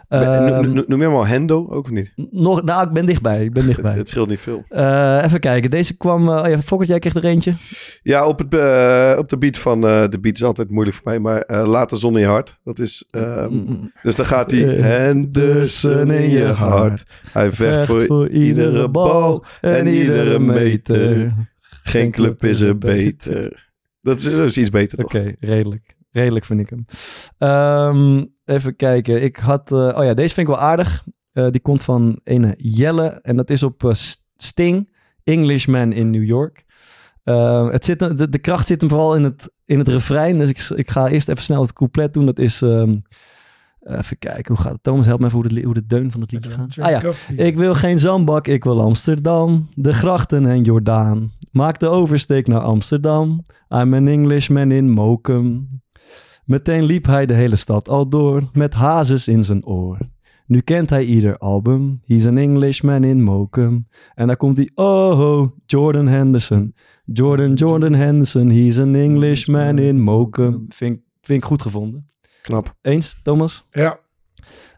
Ehm, 0.08 0.74
no- 0.74 0.84
Noem 0.88 1.00
je 1.00 1.06
hem 1.08 1.13
al 1.15 1.25
Hendo? 1.27 1.68
Ook 1.70 1.84
of 1.84 1.89
niet? 1.92 2.12
nog, 2.32 2.63
nou, 2.63 2.88
ik 2.88 2.94
ben 2.94 3.06
dichtbij. 3.06 3.44
Ik 3.44 3.53
ben 3.53 3.65
dichtbij. 3.72 3.94
het 3.94 4.10
scheelt 4.10 4.30
niet 4.30 4.39
veel. 4.39 4.63
Eh, 4.70 5.22
even 5.25 5.39
kijken. 5.39 5.70
Deze 5.72 5.98
kwam... 5.98 6.30
oh 6.30 6.48
ja, 6.48 6.62
Fokkert, 6.62 6.89
jij 6.89 7.00
kreeg 7.00 7.15
er 7.15 7.25
eentje. 7.25 7.53
Ja, 8.03 8.25
op, 8.27 8.39
het, 8.39 8.48
op 9.20 9.30
de 9.30 9.38
beat 9.39 9.58
van... 9.58 9.82
de 9.82 10.18
beat 10.22 10.36
is 10.36 10.44
altijd 10.44 10.70
moeilijk 10.70 10.98
voor 10.98 11.06
mij, 11.06 11.20
maar 11.20 11.65
Laat 11.68 11.89
de 11.89 11.96
zon 11.98 12.13
in 12.13 12.20
je 12.20 12.25
hart. 12.27 12.58
Dat 12.63 12.80
is... 12.80 13.08
ehm, 13.12 13.51
Mm, 13.53 13.92
dus 14.03 14.15
dan 14.15 14.25
gaat 14.25 14.51
hij... 14.51 14.60
Henderson 14.60 16.12
in 16.12 16.30
je 16.30 16.46
hart. 16.46 17.03
Hij 17.32 17.51
vecht 17.51 17.86
voor, 18.08 18.30
iedere 18.30 18.89
bal 18.89 19.46
en 19.62 19.88
iedere 19.88 20.39
meter. 20.39 21.34
Geen 21.84 22.12
club 22.12 22.44
is 22.46 22.60
er 22.62 22.77
beter. 22.77 23.72
Dat 24.04 24.18
is 24.18 24.24
dus 24.24 24.58
iets 24.58 24.70
beter, 24.70 25.04
Oké, 25.04 25.24
toch? 25.24 25.34
redelijk. 25.40 25.96
Redelijk 26.12 26.46
vind 26.46 26.60
ik 26.60 26.70
hem. 26.70 26.86
Ehm, 27.38 28.26
even 28.46 28.76
kijken. 28.76 29.24
Ik 29.24 29.36
had... 29.36 29.72
eh, 29.72 29.78
oh 29.78 30.04
ja, 30.04 30.14
deze 30.14 30.34
vind 30.34 30.48
ik 30.48 30.54
wel 30.54 30.64
aardig. 30.64 31.04
Eh, 31.32 31.48
die 31.50 31.62
komt 31.62 31.84
van 31.84 32.20
ene 32.24 32.54
Jelle. 32.58 33.06
En 33.22 33.36
dat 33.36 33.50
is 33.50 33.64
op 33.64 33.84
eh, 33.84 33.92
Sting. 34.38 34.92
Englishman 35.24 35.92
in 35.94 36.10
New 36.10 36.24
York. 36.24 36.64
Ehm, 37.24 37.68
het 37.68 37.86
zit, 37.86 38.00
de, 38.00 38.30
de 38.30 38.38
kracht 38.40 38.68
zit 38.68 38.82
hem 38.82 38.90
vooral 38.90 39.16
in 39.16 39.24
het, 39.24 39.52
in 39.66 39.80
het 39.80 39.88
refrein. 39.88 40.40
Dus 40.40 40.50
ik, 40.50 40.78
ik 40.78 40.90
ga 40.90 41.08
eerst 41.08 41.30
even 41.30 41.44
snel 41.44 41.62
het 41.62 41.74
couplet 41.74 42.14
doen. 42.14 42.26
Dat 42.26 42.40
is... 42.40 42.62
ehm, 42.62 42.96
even 43.84 44.20
kijken, 44.20 44.56
hoe 44.56 44.63
gaat 44.63 44.72
het? 44.72 44.84
Thomas, 44.84 45.06
help 45.06 45.20
me 45.20 45.25
even 45.25 45.40
hoe 45.40 45.48
de, 45.48 45.62
hoe 45.62 45.74
de 45.74 45.86
deun 45.86 46.12
van 46.12 46.22
het 46.22 46.32
liedje 46.32 46.50
gaat. 46.50 46.78
Ah 46.80 46.90
ja, 46.90 47.12
ik 47.44 47.58
wil 47.58 47.74
geen 47.74 48.00
zandbak, 48.00 48.48
ik 48.48 48.63
wil 48.63 48.82
Amsterdam. 48.82 49.70
De 49.74 49.94
grachten 49.94 50.46
en 50.46 50.63
Jordaan. 50.63 51.32
Maak 51.52 51.80
de 51.80 51.88
oversteek 51.88 52.48
naar 52.48 52.62
Amsterdam. 52.62 53.44
I'm 53.70 53.94
an 53.94 54.08
Englishman 54.08 54.72
in 54.72 54.90
Mokum. 54.90 55.68
Meteen 56.46 56.84
liep 56.84 57.06
hij 57.06 57.25
de 57.25 57.34
hele 57.34 57.56
stad 57.56 57.90
al 57.90 58.10
door. 58.10 58.50
Met 58.54 58.74
hazes 58.74 59.28
in 59.28 59.44
zijn 59.44 59.66
oor. 59.66 59.98
Nu 60.46 60.60
kent 60.60 60.90
hij 60.90 61.04
ieder 61.04 61.38
album. 61.38 62.02
He's 62.06 62.25
an 62.25 62.38
Englishman 62.38 63.04
in 63.04 63.24
Mokum. 63.24 63.88
En 64.16 64.28
daar 64.28 64.38
komt 64.38 64.58
hij. 64.58 64.70
Oh, 64.75 65.48
Jordan 65.66 66.08
Henderson. 66.08 66.74
Jordan, 67.06 67.54
Jordan 67.54 67.94
Henderson. 67.94 68.50
He's 68.50 68.80
an 68.80 68.96
Englishman 68.96 69.78
in 69.78 70.02
Mokum. 70.02 70.66
Vind, 70.70 71.00
vind 71.22 71.42
ik 71.42 71.46
goed 71.48 71.62
gevonden. 71.62 72.08
Knap. 72.44 72.76
Eens, 72.82 73.16
Thomas? 73.24 73.66
Ja, 73.72 74.00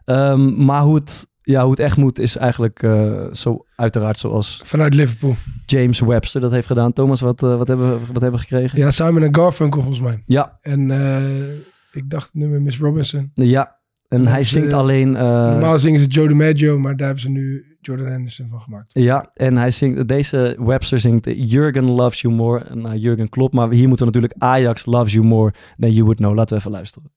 Ehm, 0.04 0.64
maar 0.64 0.82
hoe 0.82 0.94
het, 0.94 1.26
ja, 1.42 1.60
hoe 1.62 1.70
het 1.70 1.80
echt 1.80 1.96
moet 1.96 2.18
is 2.18 2.36
eigenlijk 2.36 2.82
eh, 2.82 3.26
zo 3.32 3.64
uiteraard 3.76 4.18
zoals 4.18 4.60
vanuit 4.64 4.94
Liverpool. 4.94 5.34
James 5.66 6.00
Webster 6.00 6.40
dat 6.40 6.50
heeft 6.50 6.66
gedaan. 6.66 6.92
Thomas, 6.92 7.20
wat, 7.20 7.42
eh, 7.42 7.56
wat, 7.56 7.68
hebben, 7.68 7.88
we- 7.92 7.98
wat 8.12 8.22
hebben 8.22 8.32
we 8.40 8.46
gekregen? 8.46 8.78
Ja, 8.78 8.90
Simon 8.90 9.22
en 9.22 9.34
Garfunkel 9.34 9.80
volgens 9.80 10.02
mij. 10.02 10.20
Ja, 10.24 10.58
En 10.62 10.90
eh, 10.90 11.48
ik 11.92 12.10
dacht 12.10 12.34
nummer 12.34 12.62
Miss 12.62 12.78
Robinson. 12.78 13.30
ja. 13.34 13.74
En 14.08 14.22
Dat 14.22 14.32
hij 14.32 14.44
zingt 14.44 14.72
alleen... 14.72 15.10
Normaal 15.10 15.78
zingen 15.78 16.00
ze 16.00 16.06
Joe 16.06 16.28
DiMaggio, 16.28 16.78
maar 16.78 16.96
daar 16.96 17.06
hebben 17.06 17.24
ze 17.24 17.30
nu 17.30 17.76
Jordan 17.80 18.06
Henderson 18.06 18.48
van 18.50 18.60
gemaakt. 18.60 18.90
ja, 18.94 19.30
en 19.34 19.56
hij 19.56 19.70
zingt, 19.70 20.08
deze 20.08 20.56
Webster 20.58 21.00
zingt 21.00 21.28
Jurgen 21.50 21.84
loves 21.84 22.20
you 22.20 22.34
more. 22.34 22.74
Nou, 22.74 22.96
Jurgen 22.96 23.28
klopt, 23.28 23.54
maar 23.54 23.70
hier 23.70 23.88
moeten 23.88 24.06
we 24.06 24.12
natuurlijk 24.12 24.42
Ajax 24.42 24.84
loves 24.86 25.12
you 25.12 25.24
more 25.26 25.52
than 25.78 25.90
you 25.90 26.02
would 26.02 26.16
know. 26.18 26.34
Laten 26.34 26.54
we 26.54 26.60
even 26.60 26.70
luisteren. 26.74 27.10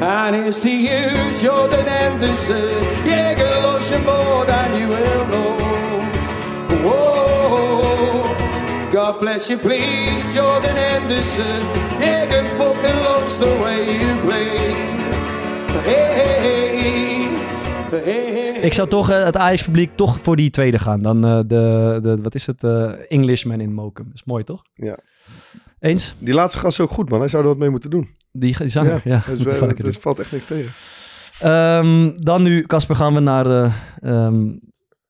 And 0.00 0.36
it's 0.36 0.60
to 0.62 0.70
you, 0.70 1.10
Jordan 1.36 1.86
Anderson. 1.86 2.82
Yeah, 3.04 3.34
girl, 3.34 3.66
ocean 3.74 4.02
more 4.04 4.44
than 4.46 4.80
you 4.80 4.88
will 4.88 5.26
know. 5.26 5.56
Whoa, 6.84 8.90
God 8.90 9.20
bless 9.20 9.48
you, 9.50 9.58
please, 9.58 10.34
Jordan 10.34 10.76
Anderson. 10.76 11.62
Yeah, 12.00 12.26
good 12.26 12.46
fucking 12.58 12.98
loves 13.04 13.38
the 13.38 13.46
way 13.62 13.98
you 14.00 14.20
play. 14.20 14.58
Hey, 15.82 16.14
hey, 16.14 16.38
hey. 16.38 16.52
Ik 18.62 18.72
zou 18.72 18.88
toch 18.88 19.10
eh, 19.10 19.24
het 19.24 19.36
Ajax-publiek 19.36 19.90
toch 19.96 20.18
voor 20.22 20.36
die 20.36 20.50
tweede 20.50 20.78
gaan. 20.78 21.02
Dan 21.02 21.24
eh, 21.24 21.36
de, 21.46 21.98
de, 22.02 22.18
wat 22.22 22.34
is 22.34 22.46
het, 22.46 22.64
eh, 22.64 22.92
Englishman 23.08 23.60
in 23.60 23.72
Mokum. 23.72 24.04
Dat 24.04 24.14
is 24.14 24.24
mooi, 24.24 24.44
toch? 24.44 24.62
Ja. 24.74 24.98
Eens? 25.82 26.14
Die 26.18 26.34
laatste 26.34 26.58
gast 26.58 26.78
is 26.78 26.84
ook 26.84 26.90
goed, 26.90 27.10
man. 27.10 27.20
Hij 27.20 27.28
zou 27.28 27.42
er 27.42 27.48
wat 27.48 27.58
mee 27.58 27.70
moeten 27.70 27.90
doen. 27.90 28.16
Die, 28.32 28.56
die 28.56 28.68
zanger, 28.68 29.00
ja. 29.04 29.22
Dus, 29.26 29.38
dus 29.76 29.96
valt 29.96 30.18
echt 30.18 30.32
niks 30.32 30.44
tegen. 30.44 30.72
Ehm, 31.40 32.10
dan 32.16 32.42
nu, 32.42 32.62
Casper, 32.62 32.96
gaan 32.96 33.14
we 33.14 33.20
naar 33.20 33.46
eh, 33.46 33.72
ehm, 34.00 34.50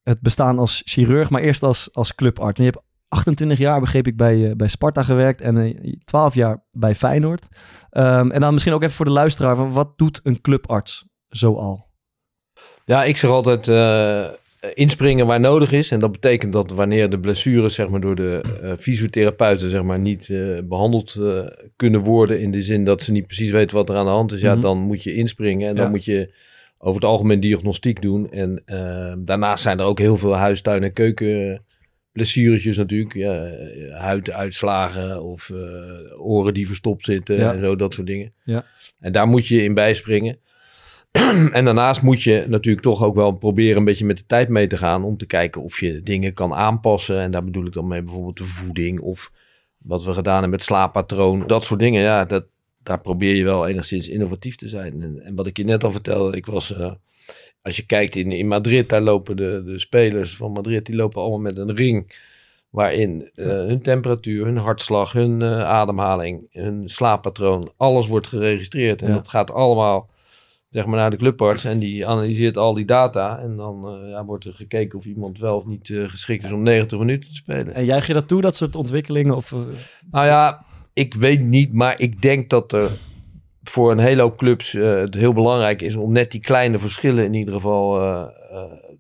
het 0.03 0.21
bestaan 0.21 0.59
als 0.59 0.83
chirurg, 0.85 1.31
maar 1.31 1.43
eerst 1.43 1.63
als, 1.63 1.89
als 1.93 2.15
clubarts. 2.15 2.59
En 2.59 2.65
je 2.65 2.71
hebt 2.71 2.85
28 3.09 3.59
jaar, 3.59 3.81
begreep 3.81 4.07
ik, 4.07 4.17
bij, 4.17 4.49
eh, 4.51 4.57
bij 4.57 4.69
Sparta 4.69 5.03
gewerkt 5.03 5.41
en 5.41 5.57
eh, 5.57 5.93
12 6.05 6.35
jaar 6.35 6.65
bij 6.71 6.95
Feyenoord. 6.95 7.47
Ehm, 7.91 8.31
en 8.31 8.41
dan 8.41 8.53
misschien 8.53 8.75
ook 8.75 8.83
even 8.83 8.95
voor 8.95 9.05
de 9.05 9.11
luisteraar, 9.11 9.57
van 9.57 9.73
wat 9.73 9.99
doet 9.99 10.21
een 10.23 10.41
clubarts 10.41 11.07
zoal? 11.29 11.91
Ja, 12.85 13.05
ik 13.05 13.17
zeg 13.17 13.31
altijd 13.31 13.69
eh, 13.69 14.29
inspringen 14.75 15.27
waar 15.27 15.41
nodig 15.41 15.73
is. 15.73 15.91
En 15.91 15.99
dat 16.01 16.13
betekent 16.13 16.53
dat 16.53 16.71
wanneer 16.71 17.11
de 17.11 17.19
blessures 17.19 17.75
zeg 17.75 17.89
maar, 17.89 18.01
door 18.01 18.15
de 18.17 18.41
eh, 18.63 18.73
fysiotherapeuten 18.79 19.71
zeg 19.71 19.83
maar, 19.83 19.99
niet 19.99 20.29
eh, 20.29 20.59
behandeld 20.65 21.15
eh, 21.21 21.47
kunnen 21.77 22.01
worden. 22.01 22.41
In 22.41 22.51
de 22.51 22.61
zin 22.61 22.85
dat 22.85 23.03
ze 23.03 23.13
niet 23.13 23.27
precies 23.27 23.51
weten 23.51 23.77
wat 23.77 23.89
er 23.89 23.97
aan 23.97 24.05
de 24.05 24.11
hand 24.11 24.33
is. 24.33 24.41
Ja, 24.41 24.53
Mhm. 24.53 24.61
dan 24.63 24.79
moet 24.79 25.03
je 25.03 25.15
inspringen. 25.15 25.69
En 25.69 25.77
dan 25.77 25.91
moet 25.91 26.05
je 26.05 26.33
over 26.79 27.01
het 27.01 27.11
algemeen 27.11 27.41
diagnostiek 27.41 28.03
doen. 28.03 28.31
En 28.33 28.63
eh, 28.65 29.13
daarnaast 29.19 29.63
zijn 29.63 29.79
er 29.79 29.85
ook 29.85 29.99
heel 29.99 30.17
veel 30.17 30.37
huistuin- 30.37 30.83
en 30.83 30.93
keuken 30.93 31.63
blessuretjes 32.13 32.77
natuurlijk. 32.77 33.15
Ja, 33.15 33.45
eh, 33.47 33.95
huiduitslagen 34.01 35.23
of 35.23 35.51
eh, 35.51 36.21
oren 36.27 36.55
die 36.55 36.67
verstopt 36.67 37.05
zitten 37.05 37.37
Ja. 37.37 37.53
en 37.55 37.67
zo, 37.67 37.77
dat 37.77 37.95
soort 37.95 38.07
dingen. 38.07 38.33
Ja. 38.45 38.65
En 39.01 39.13
daar 39.13 39.27
moet 39.29 39.47
je 39.47 39.63
in 39.65 39.75
bijspringen. 39.75 40.39
en 41.53 41.65
daarnaast 41.65 42.03
moet 42.03 42.23
je 42.23 42.45
natuurlijk 42.49 42.85
toch 42.85 43.03
ook 43.05 43.15
wel 43.15 43.33
proberen 43.33 43.77
een 43.77 43.85
beetje 43.85 44.05
met 44.05 44.17
de 44.17 44.27
tijd 44.27 44.49
mee 44.49 44.67
te 44.67 44.77
gaan. 44.77 45.05
Om 45.05 45.17
te 45.17 45.27
kijken 45.27 45.63
of 45.63 45.81
je 45.81 46.03
dingen 46.03 46.35
kan 46.35 46.55
aanpassen. 46.55 47.19
En 47.21 47.31
daar 47.31 47.45
bedoel 47.45 47.67
ik 47.67 47.73
dan 47.73 47.89
mee 47.89 48.03
bijvoorbeeld 48.03 48.37
de 48.37 48.45
voeding. 48.45 49.01
Of 49.01 49.31
wat 49.79 50.05
we 50.05 50.13
gedaan 50.13 50.33
hebben 50.33 50.51
met 50.51 50.63
slaappatroon. 50.63 51.47
Dat 51.47 51.65
soort 51.65 51.81
dingen. 51.81 52.03
Ja, 52.03 52.25
dat, 52.25 52.45
daar 52.83 53.01
probeer 53.01 53.35
je 53.35 53.45
wel 53.45 53.67
enigszins 53.69 54.09
innovatief 54.09 54.57
te 54.57 54.69
zijn. 54.69 55.03
En, 55.03 55.21
en 55.23 55.35
wat 55.35 55.47
ik 55.47 55.57
je 55.57 55.65
net 55.65 55.85
al 55.85 55.93
vertelde. 55.93 56.37
Ik 56.37 56.47
was, 56.47 56.75
eh, 56.77 56.93
als 57.63 57.77
je 57.77 57.87
kijkt 57.87 58.17
in, 58.17 58.33
in 58.33 58.49
Madrid. 58.49 58.89
Daar 58.89 59.01
lopen 59.01 59.37
de, 59.37 59.63
de 59.65 59.79
spelers 59.79 60.37
van 60.37 60.53
Madrid. 60.53 60.87
Die 60.87 60.97
lopen 60.97 61.21
allemaal 61.21 61.41
met 61.41 61.57
een 61.59 61.75
ring. 61.77 62.31
Waarin 62.71 63.31
eh, 63.35 63.47
hun 63.47 63.83
temperatuur, 63.83 64.45
hun 64.45 64.57
hartslag, 64.57 65.13
hun 65.13 65.43
eh, 65.43 65.63
ademhaling, 65.65 66.47
hun 66.51 66.89
slaappatroon. 66.89 67.73
Alles 67.77 68.07
wordt 68.07 68.27
geregistreerd. 68.27 69.03
En 69.03 69.09
Ja. 69.09 69.15
dat 69.15 69.29
gaat 69.29 69.51
allemaal 69.51 70.11
zeg 70.73 70.87
maar 70.87 70.97
naar 70.97 71.11
de 71.11 71.17
clubarts 71.17 71.65
en 71.65 71.79
die 71.79 72.07
analyseert 72.07 72.57
al 72.57 72.75
die 72.75 72.85
data. 72.85 73.39
En 73.39 73.57
dan 73.57 73.89
eh, 73.89 74.11
ja, 74.11 74.25
wordt 74.25 74.45
er 74.45 74.55
gekeken 74.55 74.99
of 74.99 75.05
iemand 75.05 75.39
wel 75.39 75.57
of 75.57 75.65
niet 75.65 75.91
eh, 75.91 76.09
geschikt 76.09 76.45
is 76.45 76.53
om 76.53 76.63
90 76.63 76.99
minuten 76.99 77.29
te 77.29 77.35
spelen. 77.35 77.75
En 77.75 77.85
juich 77.85 78.07
je 78.07 78.13
dat 78.13 78.29
toe, 78.29 78.41
dat 78.41 78.57
soort 78.57 78.77
ontwikkelingen? 78.77 79.37
Of, 79.37 79.53
eh, 79.53 79.59
Nou 80.11 80.27
ja, 80.27 80.65
ik 80.93 81.15
weet 81.15 81.41
niet, 81.41 81.73
maar 81.73 82.01
ik 82.01 82.23
denk 82.23 82.51
dat 82.51 82.73
er 82.73 82.91
voor 83.63 83.91
een 83.91 83.99
hele 83.99 84.23
hoop 84.23 84.37
clubs 84.37 84.73
het 84.73 85.15
heel 85.15 85.33
belangrijk 85.33 85.83
is 85.83 85.97
om 85.97 86.13
net 86.13 86.31
die 86.31 86.41
kleine 86.41 86.79
verschillen 86.79 87.25
in 87.25 87.35
ieder 87.35 87.55
geval 87.55 88.31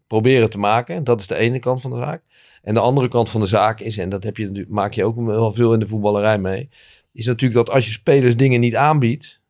proberen 0.06 0.50
te 0.50 0.58
maken. 0.58 1.04
Dat 1.04 1.20
is 1.20 1.26
de 1.26 1.36
ene 1.36 1.58
kant 1.58 1.80
van 1.80 1.90
de 1.90 1.96
zaak. 1.96 2.22
En 2.62 2.74
de 2.74 2.80
andere 2.80 3.08
kant 3.08 3.30
van 3.30 3.40
de 3.40 3.46
zaak 3.46 3.80
is, 3.80 3.98
en 3.98 4.08
dat 4.08 4.22
heb 4.22 4.36
je, 4.36 4.66
maak 4.68 4.92
je 4.92 5.04
ook 5.04 5.26
wel 5.26 5.52
veel 5.52 5.72
in 5.72 5.78
de 5.78 5.88
voetballerij 5.88 6.38
mee, 6.38 6.68
is 7.12 7.26
natuurlijk 7.26 7.66
dat 7.66 7.74
als 7.74 7.84
je 7.84 7.90
spelers 7.90 8.36
dingen 8.36 8.60
niet 8.60 8.76
aanbiedt, 8.76 9.41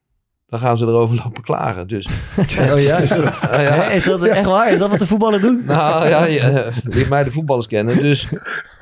dan 0.53 0.61
gaan 0.61 0.77
ze 0.77 0.87
erover 0.87 1.17
lopen 1.25 1.43
klagen. 1.43 1.87
Dus 1.89 2.07
oh 2.39 2.79
ja? 2.81 2.99
nou 2.99 3.63
ja, 3.63 3.91
is 3.91 4.05
dat 4.05 4.23
echt 4.25 4.45
waar? 4.45 4.73
Is 4.73 4.79
dat 4.79 4.91
wat 4.91 4.99
de 4.99 5.07
voetballer 5.07 5.41
doet? 5.41 5.65
nou 5.67 6.09
ja, 6.09 6.25
je, 6.25 6.41
eh, 6.41 7.09
mij 7.09 7.25
de 7.25 7.33
voetballers 7.33 7.67
kennen. 7.67 7.97
Dus 7.99 8.29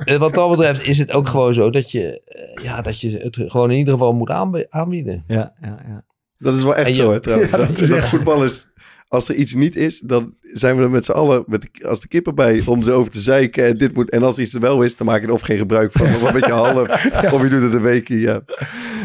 eh, 0.04 0.16
wat 0.18 0.34
dat 0.34 0.50
betreft 0.50 0.86
is 0.86 0.98
het 0.98 1.12
ook 1.12 1.28
gewoon 1.28 1.54
zo 1.54 1.70
dat 1.70 1.90
je, 1.90 2.22
eh, 2.24 2.64
ja, 2.64 2.82
dat 2.82 3.00
je 3.00 3.18
het 3.18 3.50
gewoon 3.50 3.70
in 3.70 3.78
ieder 3.78 3.92
geval 3.92 4.12
moet 4.12 4.30
aanbi- 4.30 4.66
aanbieden. 4.68 5.24
Ja, 5.26 5.52
ja, 5.62 5.78
ja. 5.88 6.04
Dat 6.38 6.54
is 6.54 6.62
wel 6.62 6.74
echt 6.76 6.88
je- 6.88 6.94
zo, 6.94 7.12
hè, 7.12 7.20
trouwens. 7.20 7.50
Ja, 7.50 7.86
dat, 7.86 8.08
voetballers, 8.08 8.66
als 9.08 9.28
er 9.28 9.34
iets 9.34 9.54
niet 9.54 9.76
is, 9.76 10.00
dan 10.00 10.34
zijn 10.42 10.76
we 10.76 10.82
er 10.82 10.90
met 10.90 11.04
z'n 11.04 11.12
allen 11.12 11.42
met 11.46 11.62
de, 11.62 11.88
als 11.88 12.00
de 12.00 12.08
kippen 12.08 12.34
bij 12.34 12.62
om 12.66 12.82
ze 12.82 12.92
over 12.92 13.12
te 13.12 13.20
zeiken. 13.20 13.66
En, 13.66 13.78
dit 13.78 13.94
moet, 13.94 14.10
en 14.10 14.22
als 14.22 14.38
iets 14.38 14.54
er 14.54 14.60
wel 14.60 14.82
is, 14.82 14.96
dan 14.96 15.06
maak 15.06 15.20
je 15.20 15.26
er 15.26 15.32
of 15.32 15.40
geen 15.40 15.58
gebruik 15.58 15.92
van, 15.92 16.06
of 16.06 16.22
een 16.22 16.32
beetje 16.32 16.52
half. 16.62 16.88
Of 17.32 17.42
je 17.42 17.48
doet 17.48 17.62
het 17.62 17.74
een 17.74 17.80
weekje, 17.82 18.20
ja. 18.20 18.40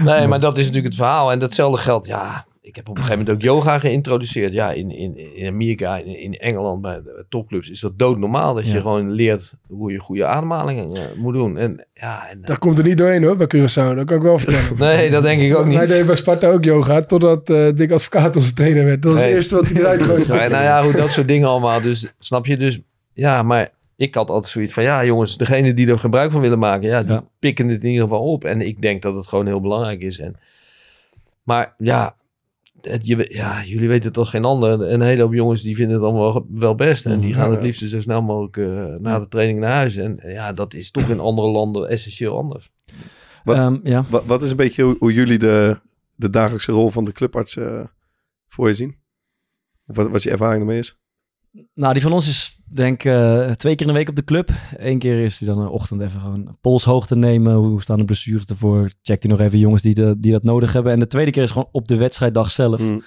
Nee, 0.03 0.27
maar 0.27 0.39
dat 0.39 0.53
is 0.57 0.65
natuurlijk 0.65 0.93
het 0.93 1.01
verhaal. 1.03 1.31
En 1.31 1.39
datzelfde 1.39 1.81
geldt, 1.81 2.05
ja, 2.05 2.45
ik 2.75 2.81
heb 2.81 2.89
op 2.89 2.97
een 2.97 3.03
gegeven 3.03 3.25
moment 3.25 3.43
ook 3.45 3.49
yoga 3.49 3.79
geïntroduceerd. 3.79 4.53
Ja, 4.53 4.71
in, 4.71 4.91
in, 4.91 5.35
in 5.35 5.47
Amerika, 5.47 5.97
in, 5.97 6.19
in 6.19 6.33
Engeland, 6.33 6.81
bij 6.81 7.01
de 7.03 7.25
topclubs 7.29 7.69
is 7.69 7.79
dat 7.79 7.99
doodnormaal. 7.99 8.53
Dat 8.53 8.65
Ja. 8.67 8.73
je 8.73 8.81
gewoon 8.81 9.11
leert 9.11 9.53
hoe 9.69 9.91
je 9.91 9.99
goede 9.99 10.25
ademhalingen 10.25 10.95
eh, 10.95 11.01
moet 11.17 11.33
doen. 11.33 11.57
En 11.57 11.85
ja, 11.93 12.29
en, 12.29 12.41
eh, 12.41 12.47
Daar 12.47 12.57
komt 12.57 12.77
er 12.77 12.83
niet 12.83 12.97
doorheen 12.97 13.23
hoor, 13.23 13.35
bij 13.35 13.47
Curaçao. 13.55 13.95
Dat 13.95 14.05
kan 14.05 14.17
ik 14.17 14.23
wel 14.23 14.37
vertellen. 14.37 14.77
nee, 14.97 15.09
dat 15.09 15.23
denk 15.23 15.41
ik 15.41 15.55
ook 15.55 15.65
Hij 15.65 15.79
niet. 15.79 15.87
deed 15.87 16.05
bij 16.05 16.15
Sparta 16.15 16.49
ook 16.49 16.63
yoga, 16.63 17.01
totdat 17.01 17.49
eh 17.49 17.67
Dick 17.75 17.91
Advocaat 17.91 18.35
onze 18.35 18.53
trainer 18.53 18.85
werd. 18.85 19.01
Dat 19.01 19.11
was 19.11 19.19
Nee. 19.21 19.29
het 19.29 19.37
eerste 19.37 19.55
wat 19.55 19.67
hij 19.67 19.75
eruit 19.81 20.01
gooide. 20.03 20.49
Nou 20.55 20.63
ja, 20.63 20.83
hoe 20.83 20.93
dat 20.93 21.09
soort 21.11 21.27
dingen 21.27 21.47
allemaal. 21.47 21.81
Dus 21.81 22.13
snap 22.19 22.45
je? 22.45 22.57
Dus 22.57 22.79
ja, 23.13 23.43
maar 23.43 23.71
ik 23.95 24.15
had 24.15 24.29
altijd 24.29 24.51
zoiets 24.51 24.73
van, 24.73 24.83
ja 24.83 25.05
jongens, 25.05 25.37
degene 25.37 25.73
die 25.73 25.87
er 25.87 25.99
gebruik 25.99 26.31
van 26.31 26.41
willen 26.41 26.59
maken, 26.59 26.87
ja, 26.89 27.03
die 27.03 27.11
Ja. 27.11 27.23
pikken 27.39 27.67
het 27.67 27.83
in 27.83 27.89
ieder 27.89 28.03
geval 28.03 28.31
op. 28.31 28.43
En 28.43 28.61
ik 28.61 28.81
denk 28.81 29.01
dat 29.01 29.15
het 29.15 29.27
gewoon 29.27 29.45
heel 29.45 29.61
belangrijk 29.61 30.01
is. 30.01 30.19
En, 30.19 30.35
maar 31.43 31.73
ja, 31.77 32.15
het, 32.85 33.07
je, 33.07 33.15
we- 33.15 33.33
ja, 33.33 33.63
jullie 33.63 33.87
weten 33.87 34.07
het 34.07 34.17
als 34.17 34.29
geen 34.29 34.45
ander. 34.45 34.81
Een 34.91 35.01
hele 35.01 35.21
hoop 35.21 35.33
jongens 35.33 35.61
die 35.61 35.75
vinden 35.75 35.95
het 35.95 36.05
allemaal 36.05 36.45
wel, 36.49 36.75
best. 36.75 37.05
En 37.05 37.19
die 37.19 37.33
gaan 37.33 37.51
het 37.51 37.61
liefst 37.65 37.89
zo 37.89 38.01
snel 38.01 38.21
mogelijk 38.21 38.57
eh, 38.57 38.95
na 39.01 39.19
de 39.19 39.27
training 39.27 39.59
naar 39.59 39.71
huis. 39.71 39.95
En 39.95 40.19
eh, 40.19 40.33
ja, 40.33 40.53
dat 40.53 40.73
is 40.73 40.91
toch 40.91 41.09
in 41.09 41.19
andere 41.19 41.47
landen 41.47 41.89
essentieel 41.89 42.37
anders. 42.37 42.71
Wat- 43.43 43.57
Ehm, 43.57 43.77
ja. 43.83 44.05
Wat, 44.09 44.25
wat 44.25 44.41
is 44.41 44.51
een 44.51 44.57
beetje 44.57 44.83
hoe, 44.83 44.95
hoe 44.99 45.13
jullie 45.13 45.37
de, 45.37 45.79
de 46.15 46.29
dagelijkse 46.29 46.71
rol 46.71 46.89
van 46.89 47.05
de 47.05 47.11
clubarts 47.11 47.57
eh, 47.57 47.83
voor 48.47 48.67
je 48.67 48.73
zien? 48.73 48.95
Of 49.87 49.95
wat, 49.95 50.09
wat 50.09 50.23
je 50.23 50.31
ervaring 50.31 50.59
ermee 50.61 50.79
is? 50.79 50.97
Nou, 51.73 51.93
die 51.93 52.01
van 52.01 52.11
ons 52.11 52.27
is 52.27 52.59
denk 52.65 53.03
ik 53.03 53.11
eh, 53.11 53.51
twee 53.51 53.75
keer 53.75 53.87
in 53.87 53.93
de 53.93 53.97
week 53.99 54.09
op 54.09 54.15
de 54.15 54.23
club. 54.23 54.49
Eén 54.77 54.99
keer 54.99 55.23
is 55.23 55.39
hij 55.39 55.47
dan 55.47 55.59
een 55.59 55.67
ochtend 55.67 56.01
even 56.01 56.19
gewoon 56.19 56.57
polshoogte 56.61 57.15
nemen. 57.15 57.53
Hoe 57.53 57.81
staan 57.81 57.97
de 57.97 58.05
blessures 58.05 58.45
ervoor? 58.45 58.91
Checkt 59.01 59.23
hij 59.23 59.31
nog 59.31 59.41
even 59.41 59.59
jongens 59.59 59.81
die, 59.81 59.93
de, 59.93 60.15
die 60.19 60.31
dat 60.31 60.43
nodig 60.43 60.73
hebben. 60.73 60.91
En 60.91 60.99
de 60.99 61.07
tweede 61.07 61.31
keer 61.31 61.43
is 61.43 61.51
gewoon 61.51 61.69
op 61.71 61.87
de 61.87 61.97
wedstrijddag 61.97 62.51
zelf. 62.51 62.81
Mm. 62.81 63.01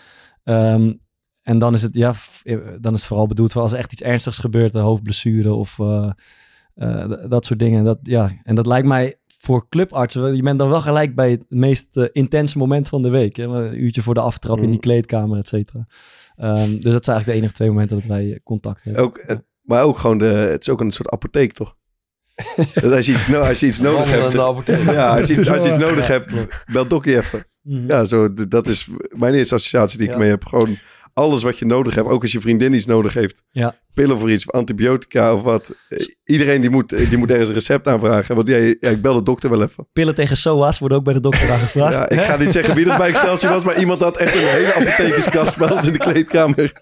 Ehm, 0.44 0.92
en 1.42 1.58
dan 1.58 1.74
is 1.74 1.82
het 1.82 1.94
ja, 1.96 2.14
eh, 2.42 2.56
dan 2.80 2.92
is 2.92 2.98
het 2.98 3.08
vooral 3.08 3.26
bedoeld 3.26 3.52
voor 3.52 3.62
als 3.62 3.72
er 3.72 3.78
echt 3.78 3.92
iets 3.92 4.02
ernstigs 4.02 4.38
gebeurt, 4.38 4.74
een 4.74 4.82
hoofdblessure 4.82 5.52
of 5.52 5.78
eh, 5.78 6.10
dat 7.28 7.44
soort 7.44 7.58
dingen. 7.58 7.84
Dat, 7.84 7.98
ja, 8.02 8.32
en 8.42 8.54
dat 8.54 8.66
lijkt 8.66 8.86
mij 8.86 9.18
voor 9.38 9.68
clubartsen, 9.68 10.36
je 10.36 10.42
bent 10.42 10.58
dan 10.58 10.68
wel 10.68 10.80
gelijk 10.80 11.14
bij 11.14 11.30
het 11.30 11.44
meest 11.48 11.96
intense 12.12 12.58
moment 12.58 12.88
van 12.88 13.02
de 13.02 13.08
week. 13.08 13.36
Hè? 13.36 13.44
Een 13.44 13.82
uurtje 13.82 14.02
voor 14.02 14.14
de 14.14 14.20
aftrap 14.20 14.56
in 14.56 14.62
die 14.62 14.72
Mm. 14.72 14.80
kleedkamer, 14.80 15.38
et 15.38 15.48
cetera. 15.48 15.86
Ehm, 16.38 16.70
dus 16.78 16.92
dat 16.92 17.04
zijn 17.04 17.16
eigenlijk 17.16 17.24
de 17.26 17.32
enige 17.32 17.52
twee 17.52 17.68
momenten 17.68 17.96
dat 17.96 18.06
wij 18.06 18.40
contact 18.44 18.84
hebben. 18.84 19.02
Ook, 19.02 19.18
eh, 19.18 19.36
maar 19.62 19.82
ook 19.82 19.98
gewoon, 19.98 20.18
de, 20.18 20.24
het 20.24 20.60
is 20.60 20.68
ook 20.68 20.80
een 20.80 20.90
soort 20.92 21.10
apotheek, 21.10 21.52
toch? 21.52 21.76
Dat 22.74 22.92
als, 22.92 23.06
je 23.06 23.12
iets, 23.12 23.26
no- 23.26 23.40
als 23.40 23.60
je 23.60 23.66
iets 23.66 23.78
nodig 23.80 24.10
hebt... 24.10 24.32
Ja, 24.84 25.16
als 25.18 25.26
je, 25.28 25.34
iets- 25.38 25.48
als 25.50 25.62
je 25.64 25.68
iets 25.72 25.82
Ja, 25.82 25.88
nodig 25.88 26.06
hebt, 26.06 26.32
bel 26.72 26.86
Dokkie 26.88 27.16
even. 27.16 27.44
Mhm. 27.62 27.86
Ja, 27.86 28.04
zo, 28.04 28.34
dat 28.48 28.66
is 28.66 28.88
mijn 29.08 29.34
eerste 29.34 29.54
associatie 29.54 29.98
die 29.98 30.06
ik 30.06 30.12
Ja. 30.12 30.18
mee 30.18 30.28
heb. 30.28 30.44
Gewoon 30.44 30.78
alles 31.18 31.42
wat 31.42 31.58
je 31.58 31.66
nodig 31.66 31.94
hebt, 31.94 32.08
ook 32.08 32.22
als 32.22 32.32
je 32.32 32.40
vriendin 32.40 32.72
iets 32.72 32.86
nodig 32.86 33.14
heeft. 33.14 33.42
Ja. 33.50 33.76
Pillen 33.94 34.18
voor 34.18 34.30
iets, 34.30 34.50
antibiotica 34.50 35.34
of 35.34 35.42
wat. 35.42 35.78
Iedereen 36.24 36.60
die 36.60 36.70
moet, 36.70 36.88
die 36.88 37.16
moet 37.16 37.30
ergens 37.30 37.48
een 37.48 37.54
recept 37.54 37.88
aanvragen. 37.88 38.34
Want 38.34 38.48
jij, 38.48 38.76
ja, 38.80 38.90
ik 38.90 39.02
bel 39.02 39.14
de 39.14 39.22
dokter 39.22 39.50
wel 39.50 39.62
even. 39.62 39.88
Pillen 39.92 40.14
tegen 40.14 40.36
SOA's 40.36 40.78
worden 40.78 40.98
ook 40.98 41.04
bij 41.04 41.12
de 41.12 41.20
dokter 41.20 41.50
aangevraagd. 41.50 41.92
Ja, 41.92 42.08
ik 42.08 42.20
ga 42.20 42.36
niet 42.36 42.52
zeggen 42.52 42.74
wie 42.74 42.84
dat 42.84 42.96
bij 42.96 43.08
Excelsior 43.08 43.52
was, 43.52 43.62
maar 43.62 43.78
iemand 43.78 44.00
had 44.00 44.16
echt 44.16 44.34
een 44.34 44.46
hele 44.46 44.74
apothekerskast 44.74 45.58
bij 45.58 45.70
ons 45.70 45.86
in 45.86 45.92
de 45.92 45.98
kleedkamer. 45.98 46.72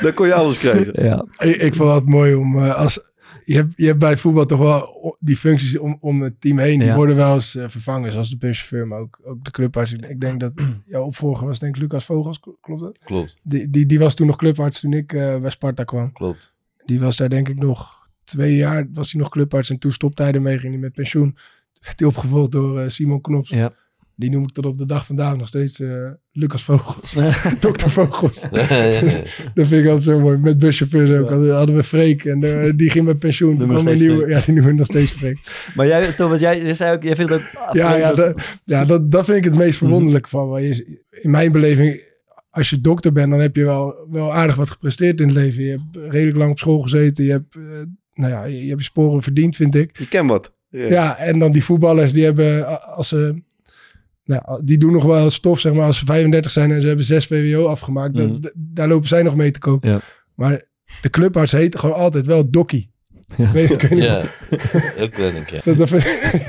Daar 0.00 0.12
kon 0.12 0.26
je 0.26 0.34
alles 0.34 0.58
krijgen. 0.58 1.04
Ja. 1.04 1.24
Ik, 1.38 1.56
ik 1.56 1.74
vond 1.74 1.94
het 1.94 2.06
mooi 2.06 2.34
om 2.34 2.58
eh, 2.58 2.74
als. 2.74 3.00
Je 3.46 3.54
hebt, 3.54 3.72
je 3.76 3.86
hebt 3.86 3.98
bij 3.98 4.16
voetbal 4.16 4.46
toch 4.46 4.58
wel 4.58 5.16
die 5.20 5.36
functies 5.36 5.78
om, 5.78 5.96
om 6.00 6.22
het 6.22 6.40
team 6.40 6.58
heen. 6.58 6.78
Die 6.78 6.88
Ja. 6.88 6.94
worden 6.94 7.16
wel 7.16 7.34
eens 7.34 7.54
eh, 7.54 7.68
vervangen. 7.68 8.12
Zoals 8.12 8.30
de 8.30 8.36
buschauffeur, 8.36 8.86
maar 8.86 8.98
ook, 8.98 9.20
ook 9.24 9.44
de 9.44 9.50
clubarts. 9.50 9.92
Ik, 9.92 10.06
ik 10.06 10.20
denk 10.20 10.40
dat 10.40 10.52
jouw 10.86 11.04
opvolger 11.04 11.46
was, 11.46 11.58
denk 11.58 11.76
ik, 11.76 11.82
Lucas 11.82 12.04
Vogels. 12.04 12.40
kl- 12.40 12.50
Klopt 12.60 12.80
dat? 12.80 12.98
Klopt, 13.04 13.36
Die, 13.42 13.70
die, 13.70 13.86
die 13.86 13.98
was 13.98 14.14
toen 14.14 14.26
nog 14.26 14.36
clubarts 14.36 14.80
toen 14.80 14.92
ik 14.92 15.12
eh, 15.12 15.38
bij 15.40 15.50
Sparta 15.50 15.84
kwam. 15.84 16.12
klopt. 16.12 16.52
Die 16.84 17.00
was 17.00 17.16
daar 17.16 17.28
denk 17.28 17.48
ik 17.48 17.58
nog 17.58 18.08
twee 18.24 18.56
jaar. 18.56 18.86
Was 18.92 19.12
hij 19.12 19.20
nog 19.20 19.30
clubarts. 19.30 19.70
En 19.70 19.78
toen 19.78 19.92
stopte 19.92 20.22
hij 20.22 20.32
ermee. 20.32 20.58
Ging 20.58 20.72
hij 20.72 20.80
met 20.82 20.92
pensioen. 20.92 21.32
Toen 21.32 21.82
werd 21.82 21.98
hij 21.98 22.08
opgevolgd 22.08 22.52
door 22.52 22.80
eh, 22.80 22.88
Simon 22.88 23.20
Knops. 23.20 23.50
Ja. 23.50 23.72
Die 24.18 24.30
noem 24.30 24.42
ik 24.42 24.50
tot 24.50 24.66
op 24.66 24.78
de 24.78 24.86
dag 24.86 25.06
vandaag 25.06 25.36
nog 25.36 25.48
steeds 25.48 25.80
eh, 25.80 26.10
Lucas 26.32 26.62
Vogels. 26.62 27.14
Dokter 27.60 27.90
Vogels. 27.90 28.40
Dat 29.54 29.66
vind 29.66 29.84
ik 29.84 29.86
altijd 29.86 30.02
zo 30.02 30.20
mooi. 30.20 30.38
Met 30.38 30.58
buschauffeurs 30.58 31.10
ook. 31.10 31.30
Hadden, 31.30 31.54
hadden 31.54 31.76
we 31.76 31.82
Freek 31.82 32.24
en 32.24 32.42
eh, 32.42 32.72
die 32.76 32.90
ging 32.90 33.04
met 33.04 33.18
pensioen. 33.18 33.56
Toen 33.56 33.68
kwam 33.68 33.86
een 33.86 33.98
nieuwe. 33.98 34.28
Ja, 34.28 34.40
die 34.40 34.54
noemen 34.54 34.72
we 34.72 34.78
nog 34.78 34.86
steeds 34.86 35.12
Freek. 35.12 35.38
Maar 35.74 35.86
jij, 35.86 36.12
Thomas, 36.12 36.40
jij, 36.40 36.62
jij 36.62 36.74
zei 36.74 36.96
ook, 36.96 37.02
jij 37.02 37.16
vindt 37.16 37.32
het 37.32 37.40
ook... 37.40 37.74
Ja, 37.74 37.96
ja, 37.96 38.14
dat, 38.14 38.42
ja 38.64 38.84
dat, 38.84 39.10
dat 39.10 39.24
vind 39.24 39.38
ik 39.38 39.44
het 39.44 39.56
meest 39.56 39.78
verwonderlijk 39.78 40.28
van. 40.28 40.48
Want 40.48 40.62
je, 40.62 41.04
in 41.10 41.30
mijn 41.30 41.52
beleving, 41.52 42.00
als 42.50 42.70
je 42.70 42.80
dokter 42.80 43.12
bent, 43.12 43.30
dan 43.30 43.40
heb 43.40 43.56
je 43.56 43.64
wel, 43.64 43.94
wel 44.10 44.34
aardig 44.34 44.54
wat 44.54 44.70
gepresteerd 44.70 45.20
in 45.20 45.26
het 45.26 45.36
leven. 45.36 45.64
Je 45.64 45.70
hebt 45.70 46.12
redelijk 46.12 46.36
lang 46.36 46.50
op 46.50 46.58
school 46.58 46.80
gezeten. 46.80 47.24
Je 47.24 47.30
hebt, 47.30 47.56
eh, 47.56 47.62
nou 48.14 48.32
ja, 48.32 48.44
je, 48.44 48.64
je 48.64 48.70
hebt 48.70 48.84
sporen 48.84 49.22
verdiend, 49.22 49.56
vind 49.56 49.74
ik. 49.74 49.98
Je 49.98 50.08
kent 50.08 50.30
wat. 50.30 50.54
Ja. 50.68 50.88
Ja, 50.88 51.18
en 51.18 51.38
dan 51.38 51.52
die 51.52 51.64
voetballers, 51.64 52.12
die 52.12 52.24
hebben, 52.24 52.80
als 52.94 53.08
ze, 53.08 53.42
nou, 54.26 54.64
die 54.64 54.78
doen 54.78 54.92
nog 54.92 55.04
wel 55.04 55.30
stof, 55.30 55.60
zeg 55.60 55.72
maar, 55.72 55.86
als 55.86 55.98
ze 55.98 56.04
35 56.04 56.50
zijn 56.50 56.70
en 56.72 56.80
ze 56.80 56.86
hebben 56.86 57.04
6 57.04 57.26
VWO 57.26 57.66
afgemaakt. 57.66 58.14
Mhm. 58.18 58.40
da- 58.40 58.50
daar 58.54 58.88
lopen 58.88 59.08
zij 59.08 59.22
nog 59.22 59.36
mee 59.36 59.50
te 59.50 59.58
koop. 59.58 59.84
Ja. 59.84 60.00
Maar 60.34 60.62
de 61.00 61.10
clubarts 61.10 61.52
heet 61.52 61.78
gewoon 61.78 61.96
altijd 61.96 62.26
wel 62.26 62.50
Dokkie. 62.50 62.90
Ja. 63.36 63.52
Weet 63.52 63.70
ik, 63.70 63.80
weet 63.82 64.02
Ja, 64.02 64.22
dat 64.98 65.10
ben 65.16 65.36
ik, 65.36 65.50
ja. 65.50 65.60
dat, 65.64 65.76
dat 65.76 65.88
vind- 65.88 66.04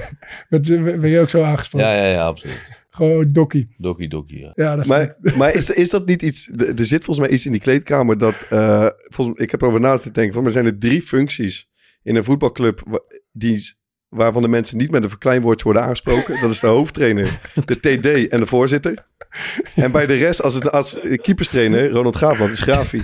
met, 0.50 0.68
ben 1.02 1.10
je 1.10 1.20
ook 1.20 1.30
zo 1.30 1.42
aangesproken? 1.42 1.88
Ja, 1.88 1.96
ja, 1.96 2.08
ja, 2.12 2.26
absoluut. 2.26 2.76
Gewoon 2.90 3.32
Dokkie. 3.32 3.76
Dokkie, 3.78 4.10
dokkie, 4.10 4.40
ja. 4.40 4.52
Ja, 4.56 4.76
dat 4.76 4.86
Maar, 4.86 5.16
maar 5.38 5.54
is, 5.56 5.70
is 5.70 5.90
dat 5.90 6.08
niet 6.08 6.22
iets... 6.22 6.50
Er 6.58 6.86
zit 6.86 7.04
volgens 7.04 7.28
mij 7.28 7.36
iets 7.36 7.46
in 7.46 7.52
die 7.52 7.62
kleedkamer 7.62 8.18
dat... 8.18 8.36
eh, 8.50 8.88
volgens, 9.00 9.40
ik 9.40 9.52
heb 9.52 9.62
erover 9.62 9.80
naast 9.80 10.04
te 10.04 10.12
denken. 10.12 10.34
Volgens 10.34 10.54
mij 10.54 10.63
zijn 10.63 10.74
er 10.76 10.80
drie 10.80 11.02
functies 11.02 11.70
in 12.04 12.16
een 12.16 12.24
voetbalclub... 12.24 13.02
Die, 13.32 13.76
waarvan 14.10 14.41
de 14.41 14.48
mensen 14.48 14.78
niet 14.78 14.91
met 14.91 15.04
een 15.04 15.10
verkleinwoordje 15.10 15.63
worden 15.63 15.82
aangesproken. 15.84 16.41
Dat 16.41 16.52
is 16.52 16.60
de 16.60 16.67
hoofdtrainer, 16.67 17.39
de 17.65 17.80
TD 17.80 18.28
en 18.28 18.39
de 18.39 18.46
voorzitter. 18.46 19.06
En 19.76 19.91
bij 19.91 20.06
de 20.06 20.13
rest, 20.15 20.41
als, 20.41 20.54
het, 20.54 20.72
als 20.72 20.98
keeperstrainer, 21.22 21.89
Ronald 21.89 22.15
Graafland 22.15 22.52
is 22.52 22.60
Grafie. 22.60 23.04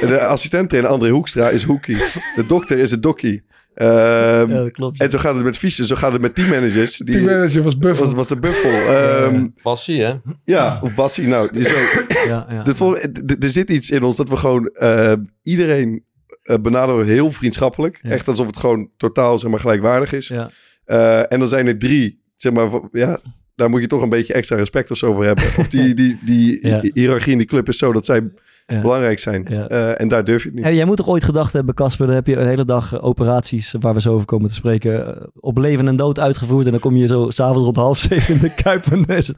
En 0.00 0.08
de 0.08 0.20
assistenttrainer 0.20 0.92
André 0.92 1.08
Hoekstra 1.10 1.48
is 1.48 1.62
Hoekie. 1.62 1.96
De 2.36 2.44
dokter 2.46 2.78
is 2.78 2.90
het 2.90 3.02
Dokkie. 3.02 3.44
Ehm, 3.74 3.88
Ja, 3.88 4.46
dat 4.46 4.70
klopt. 4.72 5.00
en 5.00 5.10
zo 5.10 5.18
gaat 5.18 5.34
het 5.34 5.44
met 5.44 5.58
fiches, 5.58 5.86
zo 5.86 5.94
gaat 5.94 6.12
het 6.12 6.20
met 6.20 6.34
teammanagers. 6.34 6.96
Die, 6.96 7.14
Teammanager 7.14 7.62
was 7.62 7.78
Buffel. 7.78 8.04
was, 8.04 8.14
was 8.14 8.28
de 8.28 8.36
buffel. 8.38 8.70
Ehm, 8.70 9.46
Passie, 9.62 10.02
hè? 10.02 10.14
ja, 10.44 10.78
of 10.82 10.94
Bassie. 10.94 11.26
Nou, 11.26 11.48
die 11.52 11.62
zo, 11.68 11.74
Ja, 12.26 12.62
dus 12.62 12.80
er 13.38 13.50
zit 13.50 13.70
iets 13.70 13.90
in 13.90 14.02
ons 14.02 14.16
dat 14.16 14.28
we 14.28 14.36
gewoon 14.36 14.66
eh, 14.66 15.12
iedereen 15.42 16.04
eh, 16.46 16.56
benaderen 16.62 17.06
heel 17.06 17.30
vriendschappelijk. 17.30 17.98
Ja. 18.02 18.10
Echt 18.10 18.28
alsof 18.28 18.46
het 18.46 18.56
gewoon 18.56 18.90
totaal 18.96 19.38
zeg 19.38 19.50
maar, 19.50 19.60
gelijkwaardig 19.60 20.12
is. 20.12 20.28
Ja. 20.28 20.50
Eh, 20.84 21.32
en 21.32 21.38
dan 21.38 21.48
zijn 21.48 21.66
er 21.66 21.78
drie, 21.78 22.22
zeg 22.36 22.52
maar, 22.52 22.68
ja, 22.92 23.18
daar 23.54 23.70
moet 23.70 23.80
je 23.80 23.86
toch 23.86 24.02
een 24.02 24.08
beetje 24.08 24.32
extra 24.34 24.56
respect 24.56 24.90
of 24.90 24.96
zo 24.96 25.12
voor 25.12 25.24
hebben. 25.24 25.44
Of 25.58 25.68
die, 25.68 25.94
die, 26.00 26.18
die 26.24 26.58
hi- 26.62 26.90
hiërarchie 26.94 27.32
in 27.32 27.38
die 27.38 27.46
club 27.46 27.68
is 27.68 27.78
zo 27.78 27.92
dat 27.92 28.04
zij 28.04 28.22
Ja. 28.66 28.80
belangrijk 28.80 29.18
zijn. 29.18 29.46
Ja. 29.48 29.68
Eh, 29.68 30.00
en 30.00 30.08
daar 30.08 30.24
durf 30.24 30.42
je 30.42 30.46
het 30.48 30.56
niet. 30.56 30.64
Hey, 30.66 30.74
jij 30.74 30.84
moet 30.84 30.96
toch 30.96 31.08
ooit 31.08 31.24
gedacht 31.24 31.52
hebben, 31.52 31.74
Casper, 31.74 32.06
dan 32.06 32.14
heb 32.14 32.26
je 32.26 32.36
een 32.36 32.46
hele 32.46 32.64
dag 32.64 32.92
eh, 32.94 33.04
operaties 33.04 33.74
waar 33.80 33.94
we 33.94 34.00
zo 34.00 34.12
over 34.12 34.26
komen 34.26 34.48
te 34.48 34.54
spreken, 34.54 35.16
eh, 35.16 35.22
op 35.40 35.58
leven 35.58 35.88
en 35.88 35.96
dood 35.96 36.18
uitgevoerd. 36.20 36.64
En 36.64 36.70
dan 36.70 36.80
kom 36.80 36.96
je 36.96 37.06
zo 37.06 37.30
s'avonds 37.30 37.64
rond 37.64 37.76
half 37.76 37.98
zeven 37.98 38.34
in 38.34 38.40
de 38.40 38.54
Kuip 38.62 38.86
en 38.86 39.02
dan 39.06 39.16
is 39.16 39.32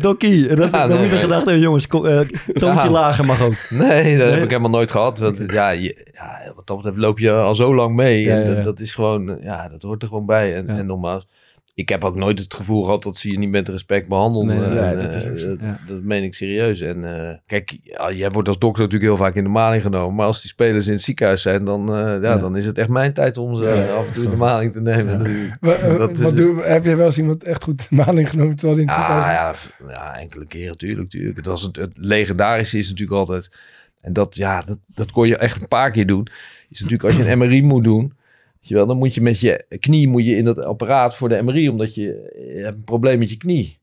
Dokkie. 0.00 0.48
En 0.48 0.56
Ja, 0.60 0.68
dan 0.70 0.88
nee, 0.88 0.96
moet 0.98 1.06
je 1.06 1.12
nee. 1.12 1.20
gedacht 1.22 1.44
hebben, 1.44 1.62
jongens, 1.62 1.86
kom, 1.86 2.02
toontje 2.02 2.66
Ja. 2.84 2.90
lager 2.90 3.24
mag 3.24 3.42
ook. 3.42 3.54
Nee, 3.70 4.16
dat 4.18 4.26
Nee? 4.26 4.34
heb 4.34 4.42
ik 4.42 4.48
helemaal 4.50 4.70
nooit 4.70 4.90
gehad. 4.90 5.18
Want, 5.18 5.38
ja, 5.52 5.70
je, 5.70 6.10
ja, 6.14 6.52
wat 6.56 6.66
dat 6.66 6.76
betreft 6.76 6.96
loop 6.98 7.18
je 7.18 7.30
al 7.32 7.54
zo 7.54 7.74
lang 7.74 7.94
mee. 7.96 8.22
Ja, 8.22 8.34
en 8.36 8.42
ja, 8.42 8.48
ja. 8.48 8.54
Dat, 8.54 8.64
dat 8.64 8.80
is 8.80 8.92
gewoon, 8.92 9.38
ja, 9.42 9.68
dat 9.68 9.82
hoort 9.82 10.02
er 10.02 10.08
gewoon 10.08 10.26
bij. 10.26 10.54
En, 10.56 10.66
Ja. 10.66 10.76
en 10.76 10.86
nogmaals, 10.86 11.26
ik 11.74 11.88
heb 11.88 12.04
ook 12.04 12.16
nooit 12.16 12.38
het 12.38 12.54
gevoel 12.54 12.82
gehad 12.82 13.02
dat 13.02 13.16
ze 13.16 13.30
je 13.30 13.38
niet 13.38 13.50
met 13.50 13.68
respect 13.68 14.08
behandelen. 14.08 14.46
Nee, 14.46 14.80
nee, 14.80 14.96
dat 14.96 15.14
is 15.14 15.24
eh, 15.24 15.36
zo. 15.36 15.46
dat, 15.46 15.58
Ja. 15.60 15.78
dat 15.86 16.02
meen 16.02 16.22
ik 16.22 16.34
serieus. 16.34 16.80
En 16.80 17.28
eh, 17.28 17.34
kijk, 17.46 17.78
ja, 17.82 18.12
jij 18.12 18.30
wordt 18.30 18.48
als 18.48 18.58
dokter 18.58 18.82
natuurlijk 18.82 19.10
heel 19.10 19.24
vaak 19.24 19.34
in 19.34 19.42
de 19.44 19.50
maling 19.50 19.82
genomen. 19.82 20.14
Maar 20.14 20.26
als 20.26 20.40
die 20.40 20.50
spelers 20.50 20.86
in 20.86 20.92
het 20.92 21.02
ziekenhuis 21.02 21.42
zijn, 21.42 21.64
dan, 21.64 21.88
eh, 21.88 21.96
ja, 21.96 22.18
Ja. 22.20 22.36
dan 22.36 22.56
is 22.56 22.66
het 22.66 22.78
echt 22.78 22.88
mijn 22.88 23.12
tijd 23.12 23.36
om 23.36 23.56
ze 23.56 23.94
af 23.98 24.06
en 24.06 24.12
toe 24.12 24.24
in 24.24 24.30
de 24.30 24.36
maling 24.36 24.72
te 24.72 24.80
nemen. 24.80 25.18
Natuurlijk. 25.18 25.56
Wa- 25.60 25.96
Dat 25.98 26.18
is 26.18 26.34
doe, 26.34 26.62
heb 26.62 26.84
je 26.84 26.96
wel 26.96 27.06
eens 27.06 27.18
iemand 27.18 27.44
echt 27.44 27.64
goed 27.64 27.86
in 27.90 27.96
maling 27.96 28.30
genomen 28.30 28.56
terwijl 28.56 28.78
in 28.80 28.86
het 28.88 28.96
Ja, 28.96 29.54
ziekenhuis 29.54 30.20
enkele 30.20 30.46
keren, 30.46 30.76
tuurlijk. 30.78 31.10
tuurlijk. 31.10 31.36
Het, 31.36 31.46
was 31.46 31.62
het, 31.62 31.76
het 31.76 31.92
legendarische 31.94 32.78
is 32.78 32.88
natuurlijk 32.88 33.18
altijd... 33.18 33.56
En 34.00 34.12
dat, 34.12 34.36
ja, 34.36 34.62
dat, 34.62 34.78
dat 34.86 35.10
kon 35.10 35.28
je 35.28 35.36
echt 35.36 35.62
een 35.62 35.68
paar 35.68 35.90
keer 35.90 36.06
doen. 36.06 36.26
Is 36.68 36.80
natuurlijk 36.80 37.04
als 37.04 37.16
je 37.16 37.30
een 37.30 37.38
MRI 37.38 37.62
moet 37.62 37.84
doen... 37.84 38.12
Wel, 38.68 38.86
dan 38.86 38.96
moet 38.96 39.14
je 39.14 39.20
met 39.20 39.40
je 39.40 39.64
knie 39.80 40.08
moet 40.08 40.24
je 40.24 40.36
in 40.36 40.44
dat 40.44 40.58
apparaat 40.58 41.16
voor 41.16 41.28
de 41.28 41.42
MRI... 41.42 41.68
omdat 41.68 41.94
je, 41.94 42.02
je 42.54 42.60
hebt 42.62 42.76
een 42.76 42.84
probleem 42.84 43.18
met 43.18 43.30
je 43.30 43.36
knie. 43.36 43.78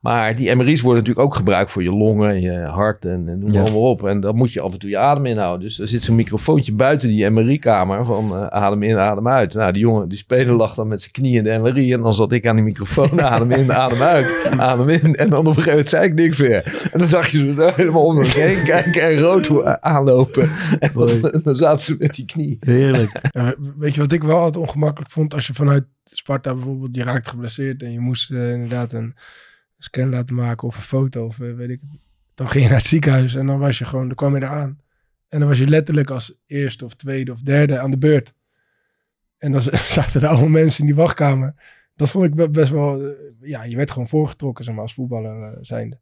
Maar 0.00 0.36
die 0.36 0.54
MRI's 0.54 0.80
worden 0.80 1.00
natuurlijk 1.02 1.26
ook 1.26 1.34
gebruikt 1.34 1.70
voor 1.72 1.82
je 1.82 1.92
longen 1.92 2.30
en 2.30 2.40
je 2.40 2.58
hart 2.58 3.04
en, 3.04 3.28
en 3.28 3.38
noem 3.38 3.52
Ja. 3.52 3.62
maar 3.62 3.72
op. 3.72 4.04
En 4.04 4.20
dan 4.20 4.36
moet 4.36 4.52
je 4.52 4.60
af 4.60 4.72
en 4.72 4.78
toe 4.78 4.90
je 4.90 4.98
adem 4.98 5.26
inhouden. 5.26 5.66
Dus 5.66 5.78
er 5.78 5.88
zit 5.88 6.02
zo'n 6.02 6.14
microfoontje 6.14 6.72
buiten 6.72 7.08
die 7.08 7.30
MRI-kamer 7.30 8.04
van 8.04 8.34
eh, 8.36 8.46
adem 8.46 8.82
in, 8.82 8.98
adem 8.98 9.28
uit. 9.28 9.54
Nou, 9.54 9.72
die 9.72 9.82
jongen, 9.82 10.08
die 10.08 10.18
speler 10.18 10.54
lag 10.54 10.74
dan 10.74 10.88
met 10.88 11.00
zijn 11.00 11.12
knie 11.12 11.36
in 11.36 11.44
de 11.44 11.58
MRI. 11.58 11.92
En 11.92 12.00
dan 12.00 12.14
zat 12.14 12.32
ik 12.32 12.46
aan 12.46 12.54
die 12.56 12.64
microfoon, 12.64 13.22
adem 13.32 13.50
in, 13.50 13.72
adem 13.72 14.00
uit, 14.02 14.46
adem 14.58 14.88
in. 14.88 15.14
En 15.16 15.30
dan 15.30 15.38
op 15.40 15.46
een 15.46 15.52
gegeven 15.52 15.70
moment 15.70 15.88
zei 15.88 16.04
ik 16.04 16.14
niks 16.14 16.38
meer. 16.38 16.88
En 16.92 16.98
dan 16.98 17.08
zag 17.08 17.28
je 17.28 17.38
ze 17.38 17.54
daar 17.54 17.76
helemaal 17.76 18.04
om 18.04 18.20
heen 18.22 18.64
kijken 18.64 19.02
en 19.02 19.18
rood 19.18 19.46
hoe- 19.46 19.80
aanlopen. 19.80 20.50
En 20.78 20.90
dan, 20.94 21.40
dan 21.42 21.54
zaten 21.54 21.84
ze 21.84 21.96
met 21.98 22.14
die 22.14 22.24
knie. 22.24 22.56
Heerlijk. 22.60 23.20
Ja, 23.30 23.54
weet 23.78 23.94
je 23.94 24.00
wat 24.00 24.12
ik 24.12 24.22
wel 24.22 24.38
altijd 24.38 24.64
ongemakkelijk 24.66 25.10
vond? 25.12 25.34
Als 25.34 25.46
je 25.46 25.54
vanuit 25.54 25.84
Sparta 26.04 26.54
bijvoorbeeld, 26.54 26.96
je 26.96 27.02
raakt 27.04 27.28
geblesseerd 27.28 27.82
en 27.82 27.92
je 27.92 28.00
moest 28.00 28.30
eh, 28.30 28.52
inderdaad 28.52 28.92
een 28.92 29.14
scan 29.82 30.08
laten 30.08 30.34
maken 30.34 30.68
of 30.68 30.76
een 30.76 30.82
foto 30.82 31.24
of 31.24 31.40
eh, 31.40 31.54
weet 31.54 31.70
ik 31.70 31.80
het. 31.80 32.00
Dan 32.34 32.48
ging 32.48 32.62
je 32.64 32.70
naar 32.70 32.78
het 32.78 32.88
ziekenhuis 32.88 33.34
en 33.34 33.46
dan 33.46 33.58
was 33.58 33.78
je 33.78 33.84
gewoon, 33.84 34.06
dan 34.06 34.16
kwam 34.16 34.34
je 34.34 34.42
eraan. 34.42 34.80
En 35.28 35.38
dan 35.38 35.48
was 35.48 35.58
je 35.58 35.68
letterlijk 35.68 36.10
als 36.10 36.34
eerste 36.46 36.84
of 36.84 36.94
tweede 36.94 37.32
of 37.32 37.40
derde 37.40 37.78
aan 37.78 37.90
de 37.90 37.98
beurt. 37.98 38.34
En 39.38 39.52
dan 39.52 39.62
zaten 39.96 40.22
er 40.22 40.28
allemaal 40.28 40.48
mensen 40.48 40.80
in 40.80 40.86
die 40.86 40.94
wachtkamer. 40.94 41.54
Dat 41.96 42.10
vond 42.10 42.24
ik 42.24 42.34
be- 42.34 42.50
best 42.50 42.72
wel... 42.72 43.02
eh, 43.04 43.10
ja, 43.40 43.62
je 43.64 43.76
werd 43.76 43.90
gewoon 43.90 44.08
voorgetrokken, 44.08 44.64
zeg 44.64 44.74
maar, 44.74 44.82
als 44.82 44.94
voetballer 44.94 45.42
eh, 45.42 45.58
zijnde. 45.60 46.00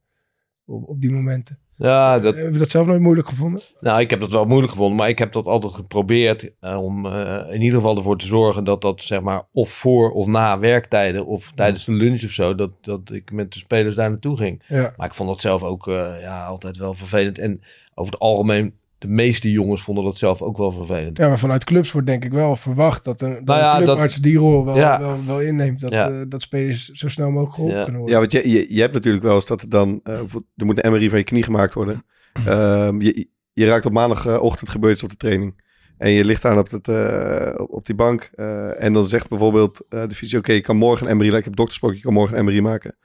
Op, 0.68 0.88
op 0.88 1.00
die 1.00 1.10
momenten. 1.10 1.58
Ja, 1.78 2.18
dat, 2.18 2.36
Heb 2.36 2.52
je 2.52 2.58
dat 2.58 2.70
zelf 2.70 2.86
nooit 2.86 3.00
moeilijk 3.00 3.28
gevonden? 3.28 3.62
Nou, 3.80 4.00
ik 4.00 4.10
heb 4.10 4.20
dat 4.20 4.32
wel 4.32 4.44
moeilijk 4.44 4.72
gevonden, 4.72 4.96
maar 4.96 5.08
ik 5.08 5.18
heb 5.18 5.32
dat 5.32 5.46
altijd 5.46 5.74
geprobeerd 5.74 6.50
eh, 6.60 6.82
om 6.82 7.06
eh, 7.06 7.54
in 7.54 7.62
ieder 7.62 7.78
geval 7.78 7.96
ervoor 7.96 8.18
te 8.18 8.26
zorgen 8.26 8.64
dat 8.64 8.82
dat 8.82 9.02
zeg 9.02 9.20
maar 9.20 9.42
of 9.52 9.70
voor 9.70 10.10
of 10.10 10.26
na 10.26 10.58
werktijden 10.58 11.26
of 11.26 11.52
tijdens 11.54 11.84
de 11.84 11.92
lunch 11.92 12.24
of 12.24 12.30
zo, 12.30 12.54
dat, 12.54 12.70
dat 12.80 13.10
ik 13.12 13.32
met 13.32 13.52
de 13.52 13.58
spelers 13.58 13.96
daar 13.96 14.10
naartoe 14.10 14.36
ging. 14.36 14.62
Ja. 14.66 14.92
Maar 14.96 15.06
ik 15.06 15.14
vond 15.14 15.28
dat 15.28 15.40
zelf 15.40 15.62
ook 15.62 15.88
eh, 15.88 16.20
ja, 16.20 16.46
altijd 16.46 16.76
wel 16.76 16.94
vervelend. 16.94 17.38
En 17.38 17.60
over 17.94 18.12
het 18.12 18.22
algemeen, 18.22 18.74
de 18.98 19.08
meeste 19.08 19.50
jongens 19.50 19.82
vonden 19.82 20.04
dat 20.04 20.16
zelf 20.18 20.42
ook 20.42 20.56
wel 20.56 20.72
vervelend. 20.72 21.18
Ja, 21.18 21.28
maar 21.28 21.38
vanuit 21.38 21.64
clubs 21.64 21.92
wordt 21.92 22.06
denk 22.06 22.24
ik 22.24 22.32
wel 22.32 22.56
verwacht 22.56 23.04
dat 23.04 23.20
een, 23.20 23.34
dat 23.34 23.44
Nou 23.44 23.58
ja, 23.60 23.76
een 23.78 23.84
clubarts 23.84 24.14
dat- 24.14 24.22
die 24.22 24.36
rol 24.38 24.64
wel, 24.64 24.76
Ja. 24.76 25.00
wel, 25.00 25.16
wel 25.26 25.40
inneemt. 25.40 25.80
Dat, 25.80 25.90
Ja. 25.92 26.10
eh, 26.10 26.20
dat 26.28 26.42
spelers 26.42 26.88
zo 26.88 27.08
snel 27.08 27.30
mogelijk 27.30 27.54
geholpen 27.54 27.76
Ja. 27.78 27.82
kunnen 27.84 28.00
worden. 28.00 28.20
Ja, 28.20 28.28
want 28.28 28.44
je, 28.44 28.50
je, 28.50 28.74
je 28.74 28.80
hebt 28.80 28.94
natuurlijk 28.94 29.24
wel 29.24 29.34
eens 29.34 29.46
dat 29.46 29.62
er 29.62 29.68
dan... 29.68 30.00
eh, 30.02 30.18
er 30.56 30.66
moet 30.66 30.84
een 30.84 30.92
MRI 30.92 31.08
van 31.08 31.18
je 31.18 31.24
knie 31.24 31.42
gemaakt 31.42 31.74
worden. 31.74 32.04
Ehm, 32.46 33.00
je, 33.00 33.28
je 33.52 33.66
raakt 33.66 33.86
op 33.86 33.92
maandagochtend 33.92 34.70
gebeurt 34.70 34.94
iets 34.94 35.02
op 35.02 35.10
de 35.10 35.16
training. 35.16 35.66
En 35.98 36.10
je 36.10 36.24
ligt 36.24 36.42
daar 36.42 36.58
op, 36.58 36.70
het, 36.70 36.88
eh, 36.88 37.54
op, 37.56 37.72
op 37.72 37.86
die 37.86 37.94
bank. 37.94 38.30
eh, 38.34 38.82
en 38.84 38.92
dan 38.92 39.04
zegt 39.04 39.28
bijvoorbeeld 39.28 39.80
eh, 39.88 40.06
de 40.06 40.14
fysio... 40.14 40.38
Oké, 40.38 40.52
ik 40.52 40.62
kan 40.62 40.76
morgen 40.76 41.10
een 41.10 41.16
MRI... 41.16 41.36
Ik 41.36 41.44
heb 41.44 41.56
doktersprook, 41.56 41.94
je 41.94 42.00
kan 42.00 42.12
morgen 42.12 42.38
een 42.38 42.44
MRI 42.44 42.60
maken. 42.60 42.96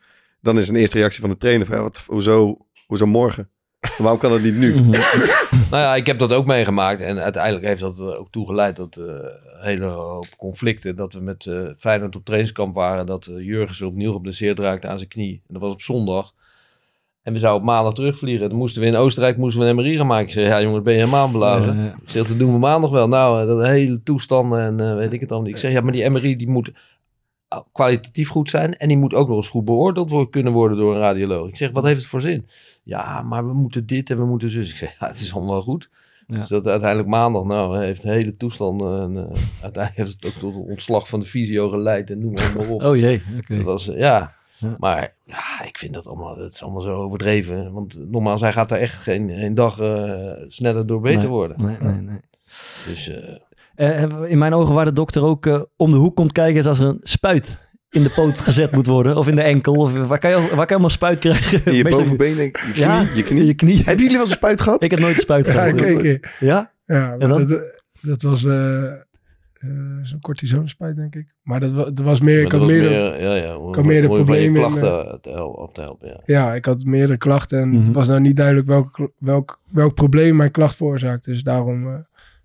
Dan 0.41 0.57
is 0.57 0.67
een 0.69 0.75
eerste 0.75 0.97
reactie 0.97 1.21
van 1.21 1.29
de 1.29 1.37
trainer... 1.37 1.65
Van, 1.67 1.75
ja, 1.75 1.81
wat, 1.81 2.03
hoezo, 2.07 2.57
hoezo 2.87 3.05
morgen? 3.05 3.49
Waarom 3.97 4.19
kan 4.19 4.31
dat 4.31 4.41
niet 4.41 4.57
nu? 4.57 4.73
Mhm. 4.75 4.91
Nou 5.71 5.85
ja, 5.85 5.95
ik 5.95 6.05
heb 6.05 6.19
dat 6.19 6.33
ook 6.33 6.45
meegemaakt. 6.45 7.01
En 7.01 7.19
uiteindelijk 7.19 7.65
heeft 7.65 7.81
dat 7.81 7.99
er 7.99 8.17
ook 8.17 8.31
toegeleid 8.31 8.75
tot 8.75 8.97
eh, 8.97 9.05
een 9.05 9.61
hele 9.61 9.85
hoop 9.85 10.27
conflicten. 10.37 10.95
Dat 10.95 11.13
we 11.13 11.19
met 11.19 11.45
eh 11.45 11.67
Feyenoord 11.77 12.15
op 12.15 12.25
trainingskamp 12.25 12.75
waren. 12.75 13.05
Dat 13.05 13.27
uh, 13.27 13.45
Jurgensen 13.45 13.87
opnieuw 13.87 14.13
geblesseerd 14.13 14.59
raakte 14.59 14.87
aan 14.87 14.97
zijn 14.97 15.09
knie. 15.09 15.41
En 15.47 15.53
dat 15.53 15.61
was 15.61 15.73
op 15.73 15.81
zondag. 15.81 16.33
En 17.23 17.33
we 17.33 17.39
zouden 17.39 17.61
op 17.61 17.67
maandag 17.67 17.93
terugvliegen. 17.93 18.43
En 18.43 18.49
dan 18.49 18.57
moesten 18.57 18.81
we 18.81 18.87
in 18.87 18.95
Oostenrijk 18.95 19.37
moesten 19.37 19.61
we 19.61 19.67
een 19.67 19.75
MRI 19.75 19.97
gaan 19.97 20.07
maken. 20.07 20.25
Ik 20.25 20.33
zei, 20.33 20.47
ja 20.47 20.61
jongens, 20.61 20.83
ben 20.83 20.93
je 20.93 20.99
helemaal 20.99 21.31
beladen? 21.31 21.77
Ja, 21.77 21.83
ja. 21.83 21.95
Zeg, 22.05 22.27
dat 22.27 22.39
doen 22.39 22.51
we 22.51 22.59
maandag 22.59 22.89
wel. 22.89 23.07
Nou, 23.07 23.41
eh, 23.41 23.47
dat 23.47 23.65
hele 23.65 24.03
toestanden 24.03 24.59
en 24.59 24.79
eh, 24.79 24.95
weet 24.95 25.13
ik 25.13 25.19
het 25.19 25.29
dan. 25.29 25.47
Ik 25.47 25.57
zeg, 25.57 25.71
ja, 25.71 25.81
maar 25.81 25.91
die 25.91 26.09
MRI 26.09 26.35
die 26.35 26.49
moet 26.49 26.71
ah, 27.47 27.63
kwalitatief 27.71 28.29
goed 28.29 28.49
zijn. 28.49 28.77
En 28.77 28.87
die 28.87 28.97
moet 28.97 29.13
ook 29.13 29.27
nog 29.27 29.37
eens 29.37 29.47
goed 29.47 29.65
beoordeeld 29.65 30.09
worden, 30.09 30.29
kunnen 30.29 30.53
worden 30.53 30.77
door 30.77 30.93
een 30.93 30.99
radioloog. 30.99 31.47
Ik 31.47 31.55
zeg, 31.55 31.71
wat 31.71 31.83
heeft 31.83 31.99
het 31.99 32.09
voor 32.09 32.21
zin? 32.21 32.47
Ja, 32.83 33.21
maar 33.21 33.47
we 33.47 33.53
moeten 33.53 33.85
dit 33.85 34.09
en 34.09 34.17
we 34.17 34.25
moeten 34.25 34.49
zus. 34.49 34.69
Ik 34.69 34.77
zeg, 34.77 34.95
ja, 34.99 35.07
het 35.07 35.19
is 35.19 35.33
allemaal 35.33 35.61
goed. 35.61 35.89
Ja. 36.27 36.37
Dus 36.37 36.47
dat 36.47 36.67
uiteindelijk 36.67 37.09
maandag, 37.09 37.43
nou, 37.43 37.83
heeft 37.83 38.01
de 38.01 38.09
hele 38.09 38.37
toestand. 38.37 38.81
En, 38.81 39.17
eh, 39.17 39.41
uiteindelijk 39.61 39.95
heeft 39.95 40.11
het 40.11 40.25
ook 40.25 40.39
tot 40.39 40.53
een 40.55 40.69
ontslag 40.71 41.07
van 41.07 41.19
de 41.19 41.25
fysio 41.25 41.69
geleid 41.69 42.09
en 42.09 42.19
noem 42.19 42.33
maar, 42.33 42.67
op. 42.67 42.83
Oh 42.87 42.95
jee, 42.95 43.21
oké. 43.37 43.55
Dat 43.55 43.65
was, 43.65 43.89
eh, 43.89 43.99
ja. 43.99 44.33
Ja. 44.57 44.75
Maar 44.79 45.13
ja, 45.25 45.63
ik 45.65 45.77
vind 45.77 45.93
dat 45.93 46.07
allemaal, 46.07 46.35
dat 46.35 46.51
is 46.51 46.63
allemaal 46.63 46.81
zo 46.81 47.01
overdreven. 47.01 47.71
Want 47.73 47.97
nogmaals, 48.11 48.41
hij 48.41 48.53
gaat 48.53 48.69
daar 48.69 48.79
echt 48.79 49.01
geen, 49.01 49.29
geen 49.29 49.53
dag 49.53 49.79
eh, 49.79 50.31
sneller 50.47 50.87
door 50.87 51.01
beter 51.01 51.19
Nee, 51.19 51.27
worden. 51.27 51.61
Nee, 51.65 51.77
nee, 51.79 52.01
nee. 52.01 52.19
Dus 52.87 53.09
eh, 53.09 53.35
Eh, 53.75 54.03
in 54.27 54.37
mijn 54.37 54.53
ogen 54.53 54.73
waar 54.73 54.85
de 54.85 54.93
dokter 54.93 55.23
ook 55.23 55.45
eh, 55.45 55.61
om 55.75 55.91
de 55.91 55.97
hoek 55.97 56.15
komt 56.15 56.31
kijken 56.31 56.59
is 56.59 56.65
als 56.65 56.79
er 56.79 56.87
een 56.87 56.99
spuit 57.01 57.71
in 57.93 58.03
de 58.03 58.09
poot 58.09 58.39
gezet 58.39 58.71
moet 58.71 58.85
worden. 58.87 59.17
Of 59.17 59.27
in 59.27 59.35
de 59.35 59.41
enkel. 59.41 59.73
Of 59.73 59.93
waar 60.07 60.19
kan 60.19 60.29
je, 60.29 60.35
waar 60.37 60.47
kan 60.49 60.65
je 60.65 60.71
allemaal 60.71 60.89
spuit 60.89 61.19
krijgen? 61.19 61.61
In 61.65 61.73
je 61.73 61.83
Meestal- 61.83 62.03
bovenbeen, 62.03 62.35
denk 62.35 62.57
ik. 62.57 62.63
Je 62.65 62.71
knie. 62.71 62.85
Ja, 62.85 63.05
je 63.15 63.23
knie. 63.23 63.39
in 63.39 63.45
je 63.45 63.53
knie. 63.53 63.75
Hebben 63.77 63.95
jullie 63.95 64.11
wel 64.11 64.19
eens 64.21 64.29
een 64.29 64.35
spuit 64.37 64.61
gehad? 64.61 64.83
Ik 64.83 64.91
heb 64.91 64.99
nooit 64.99 65.15
een 65.15 65.21
spuit 65.21 65.45
Ja, 65.45 65.51
gehad. 65.51 65.67
ik 65.81 65.97
keer. 65.97 66.33
Ja? 66.39 66.71
Ja, 66.85 67.15
En 67.19 67.29
dan? 67.29 67.47
dat, 67.47 67.69
dat 68.01 68.21
was 68.21 68.43
eh 68.45 68.83
eh, 69.63 69.69
zo'n 70.01 70.19
cortisonspuit, 70.19 70.95
denk 70.95 71.15
ik. 71.15 71.27
Maar 71.43 71.59
dat, 71.59 71.75
dat 71.75 71.99
was 71.99 72.19
meer... 72.21 72.41
Ik 72.41 72.51
had 72.51 72.59
was 72.61 72.69
meerdere, 72.69 73.09
meer, 73.11 73.21
ja, 73.21 73.35
ja, 73.35 73.57
om, 73.57 73.73
had 73.75 73.83
meerdere 73.85 74.13
problemen 74.13 74.61
in, 74.61 74.67
klachten 74.67 75.19
te 75.21 75.43
op 75.43 75.73
te 75.73 75.81
helpen. 75.81 76.07
Ja. 76.07 76.19
ja, 76.25 76.53
ik 76.53 76.65
had 76.65 76.83
meerdere 76.85 77.17
klachten 77.17 77.59
en 77.59 77.67
Mhm. 77.69 77.77
het 77.83 77.93
was 77.95 78.07
nou 78.07 78.19
niet 78.19 78.35
duidelijk 78.35 78.67
welk, 78.67 79.09
welk, 79.17 79.59
welk 79.71 79.93
probleem 79.93 80.35
mijn 80.35 80.51
klacht 80.51 80.75
veroorzaakte. 80.75 81.31
Dus 81.31 81.43
daarom 81.43 81.87
eh, 81.87 81.93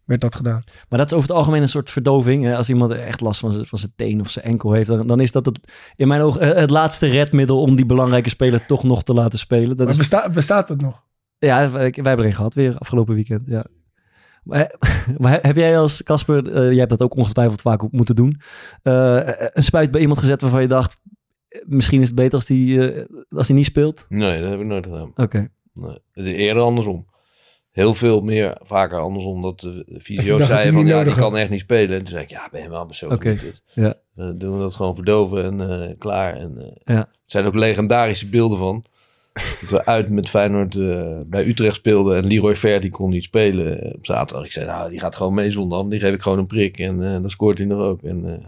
werd 0.09 0.21
dat 0.21 0.35
gedaan. 0.35 0.63
Maar 0.89 0.99
dat 0.99 1.11
is 1.11 1.17
over 1.17 1.29
het 1.29 1.39
algemeen 1.39 1.63
een 1.63 1.69
soort 1.69 1.91
verdoving. 1.91 2.45
Hè? 2.45 2.57
Als 2.57 2.69
iemand 2.69 2.91
echt 2.93 3.21
last 3.21 3.41
van 3.41 3.53
zijn, 3.53 3.67
van 3.67 3.79
zijn 3.79 3.93
teen 3.97 4.21
of 4.21 4.31
zijn 4.31 4.45
enkel 4.45 4.73
heeft, 4.73 4.89
dan, 4.89 5.07
dan 5.07 5.21
is 5.21 5.33
dat 5.33 5.47
het, 5.47 5.73
in 5.97 6.09
mijn 6.09 6.21
ogen 6.21 6.41
eh, 6.41 6.61
het 6.61 6.71
laatste 6.71 7.07
redmiddel 7.07 7.61
om 7.63 7.77
die 7.77 7.87
belangrijke 7.87 8.29
speler 8.29 8.67
toch 8.67 8.83
nog 8.85 9.03
te 9.03 9.13
laten 9.15 9.39
spelen. 9.39 9.69
Dat 9.69 9.79
Maar 9.79 9.89
is, 9.89 9.97
besta- 9.97 10.31
bestaat 10.31 10.69
dat 10.69 10.81
nog? 10.81 11.03
ja, 11.39 11.59
wij, 11.71 11.71
wij 11.71 11.91
hebben 11.93 12.19
er 12.19 12.25
een 12.25 12.33
gehad 12.33 12.55
weer 12.55 12.77
afgelopen 12.79 13.15
weekend. 13.15 13.43
Ja. 13.47 13.67
Maar, 14.45 14.75
maar 15.19 15.39
heb 15.43 15.57
jij 15.57 15.79
als 15.79 16.03
Casper, 16.03 16.53
eh, 16.53 16.63
jij 16.69 16.77
hebt 16.79 16.91
dat 16.91 17.03
ook 17.03 17.17
ongetwijfeld 17.17 17.61
vaak 17.61 17.93
moeten 17.93 18.17
doen, 18.17 18.41
eh, 18.83 19.21
een 19.53 19.63
spuit 19.63 19.91
bij 19.91 20.01
iemand 20.01 20.19
gezet 20.19 20.41
waarvan 20.41 20.63
je 20.63 20.69
dacht, 20.69 20.97
misschien 21.67 22.01
is 22.01 22.07
het 22.07 22.17
beter 22.17 22.35
als 22.35 22.45
die, 22.47 22.93
eh, 22.93 23.05
als 23.31 23.47
die 23.47 23.57
niet 23.57 23.65
speelt? 23.65 24.07
Nee, 24.09 24.41
dat 24.41 24.51
heb 24.51 24.61
ik 24.61 24.67
nooit 24.67 24.85
gedaan. 24.87 25.11
Oké. 25.15 25.49
Nee, 25.73 25.99
het 26.13 26.27
is 26.27 26.33
eerder 26.35 26.63
andersom. 26.63 27.07
Heel 27.79 27.95
veel 27.95 28.21
meer, 28.21 28.57
vaker 28.63 28.99
andersom, 28.99 29.43
dat 29.43 29.61
de 29.61 29.85
fysio 30.03 30.39
zei 30.39 30.73
van 30.73 30.87
ja, 30.87 31.05
die 31.05 31.15
kan 31.15 31.37
echt 31.37 31.51
niet 31.51 31.61
spelen. 31.61 31.91
En 31.91 31.99
toen 31.99 32.13
zei 32.13 32.23
ik, 32.23 32.31
ja, 32.31 32.49
ben 32.51 32.63
je 32.63 32.69
wel 32.69 32.87
zo 32.91 33.09
Oké, 33.09 33.35
dit. 33.35 33.63
ja. 33.73 33.95
Doen 34.15 34.55
we 34.57 34.59
dat 34.59 34.75
gewoon 34.75 34.95
verdoven 34.95 35.45
en 35.45 35.71
eh, 35.71 35.99
klaar. 35.99 36.37
En, 36.37 36.55
eh, 36.59 36.95
Ja. 36.95 36.99
Er 36.99 37.35
zijn 37.35 37.45
ook 37.47 37.55
legendarische 37.55 38.29
beelden 38.29 38.59
van. 38.59 38.85
Dat 39.61 39.71
we 39.71 39.87
uit 39.87 40.09
met 40.11 40.29
Feyenoord 40.29 40.77
eh, 40.77 41.21
bij 41.27 41.47
Utrecht 41.47 41.75
speelden 41.77 42.17
en 42.17 42.27
Leroy 42.27 42.55
Ver 42.57 42.81
die 42.81 42.91
kon 42.91 43.11
niet 43.11 43.25
spelen 43.25 43.95
op 43.95 44.07
zaterdag. 44.07 44.47
Ik 44.47 44.53
zei, 44.53 44.67
nou, 44.67 44.91
die 44.91 45.01
gaat 45.01 45.17
gewoon 45.17 45.35
mee 45.35 45.51
zondag. 45.51 45.85
Die 45.85 46.01
geef 46.01 46.15
ik 46.15 46.23
gewoon 46.23 46.39
een 46.39 46.47
prik 46.47 46.79
en 46.79 47.03
eh, 47.03 47.11
dan 47.13 47.31
scoort 47.31 47.59
hij 47.59 47.67
nog 47.67 47.81
ook. 47.81 48.03
En, 48.03 48.25
eh, 48.25 48.47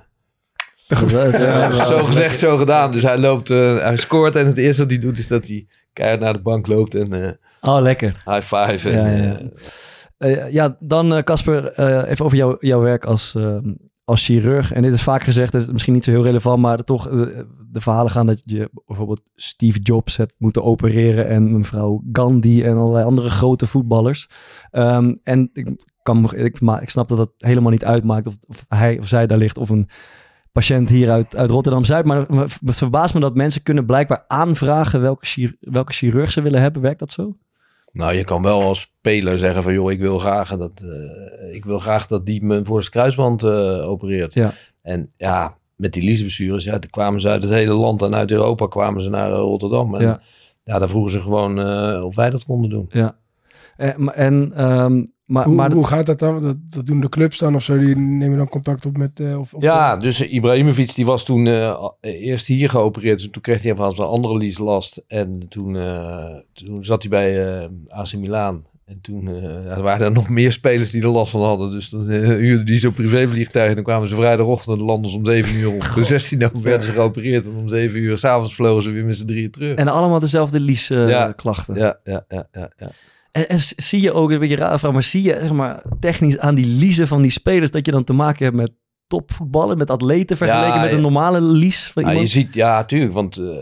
ja, 1.10 1.84
zo 1.84 2.04
gezegd, 2.04 2.38
zo 2.38 2.56
gedaan. 2.56 2.92
Dus 2.92 3.02
hij 3.02 3.18
loopt, 3.18 3.50
eh, 3.50 3.78
hij 3.78 3.96
scoort 3.96 4.36
en 4.36 4.46
het 4.46 4.56
eerste 4.58 4.82
wat 4.82 4.90
hij 4.90 5.00
doet 5.00 5.18
is 5.18 5.28
dat 5.28 5.46
hij 5.46 5.66
keihard 5.92 6.20
naar 6.20 6.32
de 6.32 6.40
bank 6.42 6.66
loopt 6.66 6.94
en 6.94 7.12
eh, 7.24 7.30
Oh, 7.60 7.80
lekker. 7.80 8.22
high 8.24 8.42
five. 8.42 8.90
Ja, 8.90 9.06
ja. 9.08 9.38
eh, 9.38 9.46
Eh, 10.18 10.50
ja, 10.52 10.76
dan 10.80 11.14
eh, 11.14 11.22
Casper, 11.22 11.78
even 12.08 12.24
over 12.24 12.36
jou, 12.36 12.56
jouw 12.58 12.80
werk 12.80 13.04
als, 13.04 13.34
eh, 13.34 13.56
als 14.04 14.24
chirurg. 14.24 14.72
En 14.72 14.82
dit 14.82 14.92
is 14.92 15.02
vaak 15.02 15.22
gezegd, 15.22 15.52
dat 15.52 15.60
is 15.60 15.66
misschien 15.66 15.94
niet 15.94 16.04
zo 16.04 16.10
heel 16.10 16.22
relevant, 16.22 16.62
maar 16.62 16.82
toch 16.82 17.08
de 17.70 17.80
verhalen 17.80 18.10
gaan 18.10 18.26
dat 18.26 18.40
je 18.44 18.70
bijvoorbeeld 18.86 19.22
Steve 19.34 19.78
Jobs 19.78 20.16
hebt 20.16 20.34
moeten 20.38 20.64
opereren 20.64 21.28
en 21.28 21.58
mevrouw 21.58 22.02
Gandhi 22.12 22.62
en 22.62 22.76
allerlei 22.76 23.04
andere 23.04 23.28
grote 23.28 23.66
voetballers. 23.66 24.28
Eme, 24.70 25.18
en 25.22 25.50
ik, 25.52 25.84
kan, 26.02 26.34
ik, 26.34 26.60
maar 26.60 26.82
ik 26.82 26.90
snap 26.90 27.08
dat 27.08 27.18
dat 27.18 27.30
helemaal 27.36 27.70
niet 27.70 27.84
uitmaakt 27.84 28.26
of, 28.26 28.34
of 28.46 28.64
hij 28.68 28.98
of 28.98 29.08
zij 29.08 29.26
daar 29.26 29.38
ligt 29.38 29.58
of 29.58 29.68
een 29.68 29.88
patiënt 30.52 30.88
hier 30.88 31.10
uit, 31.10 31.36
uit 31.36 31.50
Rotterdam-Zuid. 31.50 32.04
Maar 32.04 32.26
het 32.64 32.76
verbaast 32.76 33.14
me 33.14 33.20
dat 33.20 33.36
mensen 33.36 33.62
kunnen 33.62 33.86
blijkbaar 33.86 34.24
aanvragen 34.28 35.00
welke, 35.00 35.56
welke 35.60 35.92
chirurg 35.92 36.32
ze 36.32 36.42
willen 36.42 36.60
hebben. 36.60 36.82
Werkt 36.82 36.98
dat 36.98 37.10
zo? 37.10 37.36
Nou, 37.92 38.14
je 38.14 38.24
kan 38.24 38.42
wel 38.42 38.62
als 38.62 38.80
speler 38.80 39.38
zeggen 39.38 39.62
van 39.62 39.72
joh, 39.72 39.90
ik 39.92 39.98
wil 40.00 40.18
graag 40.18 40.56
dat, 40.56 40.82
eh, 40.82 41.54
ik 41.54 41.64
wil 41.64 41.78
graag 41.78 42.06
dat 42.06 42.26
die 42.26 42.44
me 42.44 42.64
voor 42.64 42.80
zijn 42.80 42.92
kruisband 42.92 43.42
eh, 43.42 43.88
opereert. 43.88 44.34
Ja. 44.34 44.52
En 44.82 45.10
ja, 45.16 45.56
met 45.76 45.92
die 45.92 46.02
liesblessures, 46.02 46.64
ja, 46.64 46.78
toen 46.78 46.90
kwamen 46.90 47.20
ze 47.20 47.28
uit 47.28 47.42
het 47.42 47.52
hele 47.52 47.72
land 47.72 48.02
en 48.02 48.14
uit 48.14 48.30
Europa 48.30 48.66
kwamen 48.66 49.02
ze 49.02 49.08
naar 49.08 49.30
eh, 49.32 49.36
Rotterdam. 49.38 49.94
En 49.94 50.02
Ja. 50.02 50.20
ja. 50.64 50.78
daar 50.78 50.88
vroegen 50.88 51.10
ze 51.12 51.20
gewoon 51.20 51.58
of 52.02 52.14
wij 52.16 52.30
dat 52.30 52.44
konden 52.44 52.70
doen. 52.70 52.86
Ja. 52.92 53.16
Maar- 53.96 54.14
en, 54.14 54.52
ehm, 54.54 55.04
maar, 55.30 55.44
Hoe, 55.44 55.54
maar 55.54 55.72
hoe 55.72 55.86
gaat 55.86 56.06
dat 56.06 56.18
dan? 56.18 56.40
Dat, 56.40 56.56
dat 56.68 56.86
doen 56.86 57.00
de 57.00 57.08
clubs 57.08 57.38
dan 57.38 57.54
of 57.54 57.62
zo? 57.62 57.78
Die 57.78 57.96
nemen 57.96 58.38
dan 58.38 58.48
contact 58.48 58.86
op 58.86 58.96
met... 58.96 59.20
eh, 59.20 59.38
of, 59.38 59.54
of 59.54 59.62
Ja, 59.62 59.96
dus 59.96 60.20
eh, 60.20 60.32
Ibrahimovic 60.32 60.94
die 60.94 61.06
was 61.06 61.24
toen 61.24 61.46
eh, 61.46 61.74
eerst 62.00 62.46
hier 62.46 62.68
geopereerd. 62.70 63.18
Dus 63.18 63.28
toen 63.30 63.42
kreeg 63.42 63.62
hij 63.62 63.74
van 63.74 63.88
een 63.96 64.04
andere 64.04 64.38
lieslast. 64.38 65.02
En 65.06 65.48
toen, 65.48 65.76
eh, 65.76 66.34
toen 66.52 66.84
zat 66.84 67.02
hij 67.02 67.10
bij 67.10 67.58
eh 67.60 67.68
AC 67.88 68.16
Milan. 68.16 68.64
En 68.90 68.98
toen 69.02 69.28
eh, 69.28 69.76
er 69.76 69.82
waren 69.82 70.06
er 70.06 70.12
nog 70.12 70.28
meer 70.28 70.52
spelers 70.52 70.90
die 70.90 71.02
er 71.02 71.08
last 71.08 71.30
van 71.30 71.42
hadden. 71.42 71.70
Dus 71.70 71.88
toen 71.88 72.10
eh, 72.10 72.20
huurden 72.20 72.66
die 72.66 72.78
zo'n 72.78 72.92
privévliegtuig. 72.92 73.68
En 73.68 73.74
dan 73.74 73.84
kwamen 73.84 74.08
ze 74.08 74.14
vrijdagochtend 74.14 74.80
landen 74.80 75.10
ze 75.10 75.16
om 75.16 75.26
7 75.26 75.54
uur 75.56 75.70
op. 75.70 75.90
De 75.94 76.04
16 76.04 76.38
november 76.38 76.62
werden 76.62 76.86
ze 76.86 76.92
geopereerd. 76.92 77.44
En 77.44 77.54
om 77.56 77.68
7 77.68 77.98
uur 77.98 78.18
s'avonds 78.18 78.54
vlogen 78.54 78.82
ze 78.82 78.90
weer 78.90 79.04
met 79.04 79.16
z'n 79.16 79.26
drieën 79.26 79.50
terug. 79.50 79.76
En 79.76 79.88
allemaal 79.88 80.20
dezelfde 80.20 80.60
liesklachten. 80.60 81.74
Ja, 81.74 81.98
ja, 82.04 82.24
ja, 82.28 82.48
ja, 82.52 82.70
ja. 82.76 82.90
En, 83.32 83.58
zie 83.76 84.00
je 84.00 84.12
ook, 84.12 84.30
een 84.30 84.38
beetje 84.38 84.56
raar 84.56 84.78
vraag, 84.78 84.92
maar 84.92 85.02
zie 85.02 85.22
je 85.22 85.36
zeg 85.40 85.52
maar, 85.52 85.82
technisch 86.00 86.38
aan 86.38 86.54
die 86.54 86.66
liezen 86.66 87.08
van 87.08 87.22
die 87.22 87.30
spelers 87.30 87.70
dat 87.70 87.86
je 87.86 87.92
dan 87.92 88.04
te 88.04 88.12
maken 88.12 88.44
hebt 88.44 88.56
met 88.56 88.72
topvoetballen, 89.06 89.78
met 89.78 89.90
atleten 89.90 90.36
vergeleken 90.36 90.74
Ja, 90.74 90.82
met 90.82 90.92
een 90.92 91.00
normale 91.00 91.40
lies 91.40 91.90
van 91.90 92.02
Nou, 92.02 92.18
je 92.18 92.26
ziet, 92.26 92.54
ja, 92.54 92.84
tuurlijk. 92.84 93.12
Want 93.12 93.36
eh, 93.36 93.56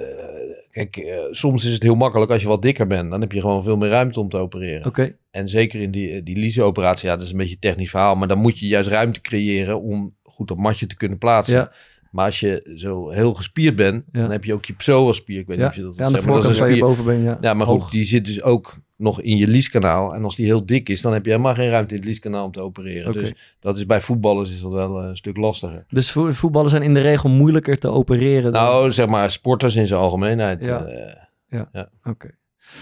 kijk, 0.70 0.96
eh, 0.96 1.16
soms 1.30 1.64
is 1.64 1.72
het 1.72 1.82
heel 1.82 1.94
makkelijk 1.94 2.30
als 2.30 2.42
je 2.42 2.48
wat 2.48 2.62
dikker 2.62 2.86
bent. 2.86 3.10
Dan 3.10 3.20
heb 3.20 3.32
je 3.32 3.40
gewoon 3.40 3.62
veel 3.64 3.76
meer 3.76 3.88
ruimte 3.88 4.20
om 4.20 4.28
te 4.28 4.36
opereren. 4.36 4.86
Oké, 4.86 5.14
En 5.30 5.48
zeker 5.48 5.80
in 5.80 5.90
die, 5.90 6.22
die 6.22 6.36
Lise-operatie, 6.36 7.08
ja, 7.08 7.14
dat 7.16 7.24
is 7.24 7.30
een 7.30 7.36
beetje 7.38 7.54
een 7.54 7.60
technisch 7.60 7.90
verhaal. 7.90 8.14
Maar 8.14 8.28
dan 8.28 8.38
moet 8.38 8.58
je 8.58 8.66
juist 8.66 8.88
ruimte 8.88 9.20
creëren 9.20 9.80
om 9.82 10.14
goed 10.22 10.48
dat 10.48 10.58
matje 10.58 10.86
te 10.86 10.96
kunnen 10.96 11.18
plaatsen. 11.18 11.54
Ja. 11.56 11.72
Maar 12.10 12.24
als 12.24 12.40
je 12.40 12.70
zo 12.74 13.10
heel 13.10 13.34
gespierd 13.34 13.76
bent, 13.76 14.04
Ja. 14.12 14.20
dan 14.20 14.30
heb 14.30 14.44
je 14.44 14.54
ook 14.54 14.64
je 14.64 14.72
psoas-spier. 14.74 15.38
Ik 15.38 15.46
weet 15.46 15.58
Ja, 15.58 15.62
niet 15.62 15.70
of 15.72 15.76
je 15.76 15.82
dat 15.82 15.96
ja, 15.96 16.08
zegt, 16.08 16.24
maar 16.24 16.34
dat 16.34 16.50
is 16.50 16.58
een 16.58 16.66
spier. 16.66 16.80
bovenbeen. 16.80 17.22
Ja, 17.22 17.38
Ja, 17.40 17.54
maar 17.54 17.66
Hoog. 17.66 17.82
goed, 17.82 17.92
die 17.92 18.04
zit 18.04 18.24
dus 18.24 18.42
ook 18.42 18.74
nog 18.98 19.20
in 19.20 19.36
je 19.36 19.46
lieskanaal. 19.48 20.14
En 20.14 20.24
als 20.24 20.36
die 20.36 20.46
heel 20.46 20.66
dik 20.66 20.88
is, 20.88 21.00
dan 21.00 21.12
heb 21.12 21.24
je 21.24 21.30
helemaal 21.30 21.54
geen 21.54 21.70
ruimte 21.70 21.90
in 21.90 21.96
het 21.96 22.06
lieskanaal 22.08 22.44
om 22.44 22.52
te 22.52 22.60
opereren. 22.60 23.12
Dus 23.12 23.32
dat 23.60 23.76
is 23.76 23.86
bij 23.86 24.00
voetballers 24.00 24.50
is 24.52 24.60
dat 24.60 24.72
wel 24.72 25.00
eh, 25.02 25.08
een 25.08 25.16
stuk 25.16 25.36
lastiger. 25.36 25.84
Dus 25.88 26.10
vo- 26.10 26.32
voetballen 26.32 26.70
zijn 26.70 26.82
in 26.82 26.94
de 26.94 27.00
regel 27.00 27.28
moeilijker 27.28 27.78
te 27.78 27.88
opereren. 27.88 28.52
dan- 28.52 28.62
Nou, 28.62 28.90
zeg 28.90 29.06
maar 29.08 29.30
sporters 29.30 29.76
in 29.76 29.86
zijn 29.86 30.00
algemeenheid. 30.00 30.64
Ja. 30.64 30.84
eh, 30.84 31.82
Oké. 32.04 32.30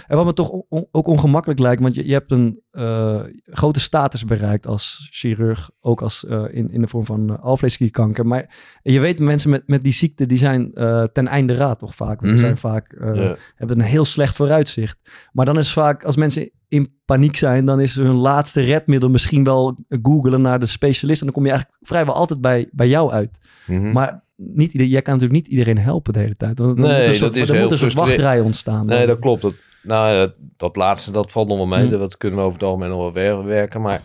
En 0.06 0.16
wat 0.16 0.24
me 0.26 0.32
toch 0.32 0.48
on- 0.48 0.88
ook 0.90 1.06
ongemakkelijk 1.06 1.60
lijkt, 1.60 1.82
want 1.82 1.94
je, 1.94 2.06
je 2.06 2.12
hebt 2.12 2.30
een 2.30 2.60
eh, 2.70 3.20
grote 3.44 3.80
status 3.80 4.24
bereikt 4.24 4.66
als 4.66 5.08
chirurg, 5.10 5.70
ook 5.80 6.02
als, 6.02 6.24
eh, 6.26 6.44
in, 6.50 6.70
in 6.70 6.80
de 6.80 6.88
vorm 6.88 7.04
van 7.04 7.30
uh, 7.30 7.38
alvleesklierkanker. 7.38 8.26
Maar 8.26 8.54
je 8.82 9.00
weet, 9.00 9.18
mensen 9.20 9.50
met, 9.50 9.62
met 9.66 9.82
die 9.84 9.92
ziekte, 9.92 10.26
die 10.26 10.38
zijn 10.38 10.72
ten 11.12 11.26
einde 11.26 11.54
raad 11.54 11.78
toch 11.78 11.94
vaak. 11.94 12.20
Die 12.22 12.30
Mhm. 12.30 12.40
zijn 12.40 12.56
vaak, 12.56 12.96
ja. 13.14 13.36
hebben 13.54 13.78
een 13.80 13.86
heel 13.86 14.04
slecht 14.04 14.36
vooruitzicht. 14.36 14.98
Maar 15.32 15.44
dan 15.46 15.58
is 15.58 15.72
vaak, 15.72 16.04
als 16.04 16.16
mensen 16.16 16.50
in 16.68 16.94
paniek 17.04 17.36
zijn, 17.36 17.66
dan 17.66 17.80
is 17.80 17.94
hun 17.94 18.14
laatste 18.14 18.60
redmiddel 18.60 19.10
misschien 19.10 19.44
wel 19.44 19.78
googelen 20.02 20.40
naar 20.40 20.60
de 20.60 20.66
specialist. 20.66 21.20
En 21.20 21.26
dan 21.26 21.34
kom 21.34 21.44
je 21.44 21.50
eigenlijk 21.50 21.78
vrijwel 21.82 22.14
altijd 22.14 22.40
bij, 22.40 22.68
bij 22.72 22.88
jou 22.88 23.10
uit. 23.12 23.38
Mhm. 23.66 23.92
Maar 23.92 24.24
niet 24.36 24.72
ieder, 24.72 24.88
jij 24.88 25.02
kan 25.02 25.14
natuurlijk 25.14 25.42
niet 25.42 25.52
iedereen 25.52 25.78
helpen 25.78 26.12
de 26.12 26.18
hele 26.18 26.36
tijd. 26.36 26.56
Dan 26.56 26.66
Nee, 26.66 26.76
moet 26.76 26.84
er 26.90 27.08
een 27.08 27.14
soort, 27.16 27.34
dat 27.34 27.42
is 27.42 27.50
heel 27.50 27.62
moet 27.62 27.70
een 27.70 27.78
soort 27.78 27.92
wachtrij 27.94 28.40
ontstaan. 28.40 28.86
Nee, 28.86 29.06
dat 29.06 29.18
klopt. 29.18 29.42
Dat, 29.42 29.54
nou, 29.82 30.16
ja, 30.16 30.32
dat 30.56 30.76
laatste, 30.76 31.12
dat 31.12 31.30
valt 31.30 31.48
nog 31.48 31.56
wel 31.56 31.66
mee. 31.66 31.86
Hm. 31.86 31.90
Dat 31.98 32.16
kunnen 32.16 32.38
we 32.38 32.44
over 32.44 32.58
het 32.58 32.68
algemeen 32.68 32.88
nog 32.88 32.98
wel 32.98 33.12
wer- 33.12 33.44
werken. 33.44 33.80
Maar 33.80 34.02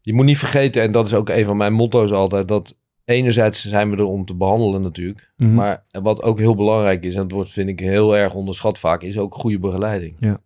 je 0.00 0.14
moet 0.14 0.24
niet 0.24 0.38
vergeten, 0.38 0.82
en 0.82 0.92
dat 0.92 1.06
is 1.06 1.14
ook 1.14 1.28
een 1.28 1.44
van 1.44 1.56
mijn 1.56 1.72
motto's 1.72 2.10
altijd, 2.10 2.48
dat 2.48 2.76
enerzijds 3.04 3.68
zijn 3.68 3.90
we 3.90 3.96
er 3.96 4.04
om 4.04 4.24
te 4.24 4.34
behandelen 4.34 4.82
natuurlijk. 4.82 5.32
Mhm. 5.36 5.54
Maar 5.54 5.84
wat 5.90 6.22
ook 6.22 6.38
heel 6.38 6.54
belangrijk 6.54 7.04
is, 7.04 7.14
en 7.14 7.20
dat 7.20 7.30
wordt 7.30 7.50
vind 7.50 7.68
ik 7.68 7.80
heel 7.80 8.16
erg 8.16 8.34
onderschat 8.34 8.78
vaak, 8.78 9.02
is 9.02 9.18
ook 9.18 9.34
goede 9.34 9.58
begeleiding. 9.58 10.16
Ja. 10.20 10.40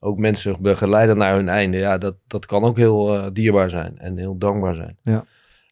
Ook 0.00 0.18
mensen 0.18 0.56
begeleiden 0.60 1.16
naar 1.16 1.34
hun 1.34 1.48
einde. 1.48 1.76
Ja, 1.76 1.98
dat, 1.98 2.14
dat 2.26 2.46
kan 2.46 2.64
ook 2.64 2.76
heel 2.76 3.14
eh, 3.14 3.26
dierbaar 3.32 3.70
zijn 3.70 3.98
en 3.98 4.18
heel 4.18 4.38
dankbaar 4.38 4.74
zijn. 4.74 4.96
Ja. 5.02 5.24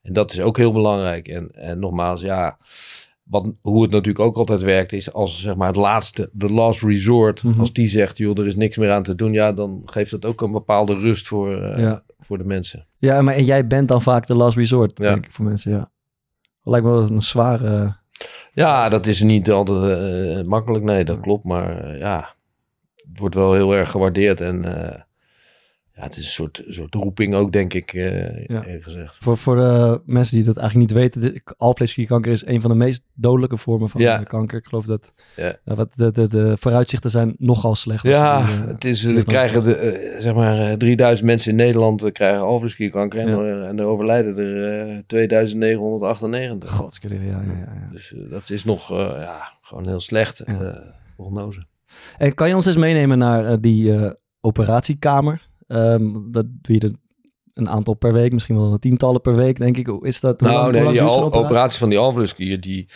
En 0.04 0.12
dat 0.12 0.32
is 0.32 0.40
ook 0.40 0.56
heel 0.56 0.72
belangrijk. 0.72 1.28
En, 1.28 1.50
en 1.54 1.78
nogmaals, 1.78 2.20
ja, 2.22 2.56
wat, 3.22 3.52
hoe 3.60 3.82
het 3.82 3.90
natuurlijk 3.90 4.24
ook 4.24 4.36
altijd 4.36 4.60
werkt, 4.62 4.92
is 4.92 5.12
als 5.12 5.40
zeg 5.40 5.54
maar 5.56 5.66
het 5.66 5.76
laatste, 5.76 6.30
de 6.32 6.50
last 6.50 6.82
resort, 6.82 7.42
Mhm. 7.42 7.60
als 7.60 7.72
die 7.72 7.86
zegt, 7.86 8.18
joh, 8.18 8.38
er 8.38 8.46
is 8.46 8.56
niks 8.56 8.76
meer 8.76 8.90
aan 8.90 9.02
te 9.02 9.14
doen, 9.14 9.32
ja, 9.32 9.52
dan 9.52 9.82
geeft 9.84 10.10
dat 10.10 10.24
ook 10.24 10.40
een 10.40 10.52
bepaalde 10.52 10.94
rust 10.98 11.28
voor, 11.28 11.54
eh, 11.62 11.78
Ja. 11.78 12.02
voor 12.18 12.38
de 12.38 12.44
mensen. 12.44 12.86
Ja, 12.98 13.22
maar 13.22 13.34
en 13.34 13.44
jij 13.44 13.66
bent 13.66 13.88
dan 13.88 14.02
vaak 14.02 14.26
de 14.26 14.34
last 14.34 14.56
resort, 14.56 14.98
Ja. 14.98 15.12
denk 15.12 15.24
ik, 15.26 15.32
voor 15.32 15.44
mensen, 15.44 15.70
ja. 15.70 15.90
Lijkt 16.62 16.86
me 16.86 16.92
wel 16.92 17.10
een 17.10 17.22
zware... 17.22 17.96
Ja, 18.52 18.88
dat 18.88 19.06
is 19.06 19.22
niet 19.22 19.50
altijd 19.50 19.98
eh, 20.38 20.44
makkelijk, 20.44 20.84
nee, 20.84 21.04
dat 21.04 21.20
klopt. 21.20 21.44
Maar 21.44 21.84
eh, 21.84 21.98
ja, 21.98 22.34
het 23.08 23.18
wordt 23.18 23.34
wel 23.34 23.52
heel 23.54 23.72
erg 23.74 23.90
gewaardeerd. 23.90 24.40
En 24.40 24.64
ja, 25.96 26.02
het 26.02 26.16
is 26.16 26.24
een 26.24 26.30
soort, 26.30 26.62
soort 26.68 26.94
roeping 26.94 27.34
ook, 27.34 27.52
denk 27.52 27.74
ik, 27.74 27.92
eh 27.92 28.46
Ja. 28.46 28.64
eerlijk 28.64 28.82
gezegd. 28.82 29.16
Voor, 29.20 29.36
voor 29.38 29.56
de 29.56 30.00
mensen 30.06 30.36
die 30.36 30.44
dat 30.44 30.56
eigenlijk 30.56 30.90
niet 30.90 30.98
weten, 31.00 31.42
alvleesklierkanker 31.56 32.32
is 32.32 32.46
een 32.46 32.60
van 32.60 32.70
de 32.70 32.76
meest 32.76 33.04
dodelijke 33.14 33.56
vormen 33.56 33.88
van 33.88 34.00
Ja. 34.00 34.20
eh, 34.20 34.26
kanker. 34.26 34.58
Ik 34.58 34.64
geloof 34.66 34.84
dat 34.86 35.12
Ja. 35.36 35.56
eh, 35.64 35.76
wat 35.76 35.90
de, 35.94 36.10
de, 36.12 36.28
de 36.28 36.56
vooruitzichten 36.60 37.10
zijn 37.10 37.34
nogal 37.38 37.74
slecht. 37.74 38.02
Ja, 38.02 38.38
eh, 38.38 38.66
het 38.66 38.84
is, 38.84 39.02
lichaam- 39.02 39.24
krijgen 39.24 39.64
de, 39.64 39.74
eh, 39.76 40.20
zeg 40.20 40.34
maar 40.34 40.58
eh, 40.70 40.72
3000 40.76 41.26
mensen 41.26 41.50
in 41.50 41.56
Nederland 41.56 42.02
eh, 42.02 42.12
krijgen 42.12 42.44
alvleesklierkanker 42.44 43.20
en, 43.20 43.66
en 43.68 43.78
er 43.78 43.84
overlijden 43.86 44.36
er 44.38 44.88
eh 44.90 44.98
2998. 45.06 46.70
God, 46.70 46.98
ja, 47.02 47.08
ja, 47.22 47.42
ja. 47.42 47.88
Dus 47.92 48.14
eh, 48.14 48.30
dat 48.30 48.50
is 48.50 48.64
nog 48.64 48.90
eh, 48.92 48.98
ja, 49.18 49.52
gewoon 49.62 49.86
heel 49.86 50.00
slecht, 50.00 50.40
eh, 50.40 50.56
prognose. 51.16 51.66
En 52.18 52.34
kan 52.34 52.48
je 52.48 52.54
ons 52.54 52.66
eens 52.66 52.76
meenemen 52.76 53.18
naar 53.18 53.46
eh, 53.46 53.56
die 53.60 53.94
eh, 53.96 54.10
operatiekamer? 54.40 55.48
Ehm, 55.74 56.12
dat 56.30 56.46
doe 56.62 56.74
je 56.74 56.80
er 56.80 56.92
een 57.54 57.68
aantal 57.68 57.94
per 57.94 58.12
week, 58.12 58.32
misschien 58.32 58.56
wel 58.56 58.78
tientallen 58.78 59.20
per 59.20 59.36
week, 59.36 59.58
denk 59.58 59.76
ik. 59.76 59.86
Hoe 59.86 60.06
is 60.06 60.20
dat? 60.20 60.40
Hoe 60.40 60.48
Nou, 60.48 60.60
lang, 60.60 60.72
nee, 60.72 60.82
hoe 60.82 60.90
lang 60.92 60.98
die 60.98 61.06
duurt 61.08 61.12
zo'n 61.12 61.20
al- 61.22 61.26
operatie? 61.28 61.50
operaties 61.50 61.78
van 61.78 61.88
die 61.88 61.98
alvleesklier, 61.98 62.60
die 62.60 62.88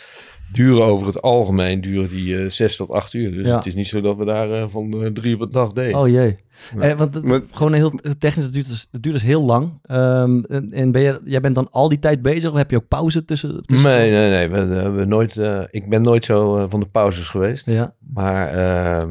duren 0.51 0.83
over 0.83 1.07
het 1.07 1.21
algemeen 1.21 1.81
duren 1.81 2.09
die 2.09 2.37
eh, 2.43 2.49
zes 2.49 2.75
tot 2.75 2.89
acht 2.89 3.13
uur. 3.13 3.31
Dus 3.31 3.47
Ja. 3.47 3.55
het 3.55 3.65
is 3.65 3.75
niet 3.75 3.87
zo 3.87 4.01
dat 4.01 4.17
we 4.17 4.25
daar 4.25 4.51
eh, 4.51 4.65
van 4.69 5.03
eh, 5.03 5.11
drie 5.11 5.33
op 5.35 5.41
een 5.41 5.51
dag 5.51 5.71
deden. 5.73 5.99
Oh 5.99 6.07
jee. 6.07 6.37
Ja. 6.75 6.81
Eh, 6.81 6.97
want 6.97 7.23
Maar- 7.23 7.41
gewoon 7.51 7.73
heel 7.73 7.91
technisch, 8.19 8.43
het 8.45 8.53
duurt, 8.53 8.67
dus, 8.67 8.87
het 8.91 9.01
duurt 9.01 9.15
dus 9.15 9.23
heel 9.23 9.43
lang. 9.43 9.79
Ehm, 9.83 10.39
en 10.47 10.71
en 10.73 10.91
ben 10.91 11.01
je, 11.01 11.21
jij 11.25 11.39
bent 11.41 11.55
dan 11.55 11.67
al 11.71 11.89
die 11.89 11.99
tijd 11.99 12.21
bezig 12.21 12.51
of 12.51 12.57
heb 12.57 12.71
je 12.71 12.77
ook 12.77 12.87
pauze 12.87 13.25
tussen? 13.25 13.63
tussen 13.65 13.89
nee, 13.89 14.11
nee, 14.11 14.29
nee. 14.29 14.49
We, 14.49 14.65
we, 14.65 14.89
we 14.89 15.05
nooit, 15.05 15.37
eh, 15.37 15.61
ik 15.71 15.89
ben 15.89 16.01
nooit 16.01 16.25
zo 16.25 16.67
van 16.67 16.79
de 16.79 16.85
pauzes 16.85 17.29
geweest. 17.29 17.69
Ja, 17.69 17.93
Maar 18.13 18.47
eh, 18.47 19.07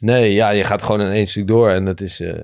nee, 0.00 0.32
ja, 0.32 0.50
je 0.50 0.64
gaat 0.64 0.82
gewoon 0.82 1.00
in 1.00 1.10
één 1.12 1.26
stuk 1.26 1.46
door. 1.46 1.70
En 1.70 1.84
dat 1.84 2.00
is, 2.00 2.20
eh, 2.20 2.34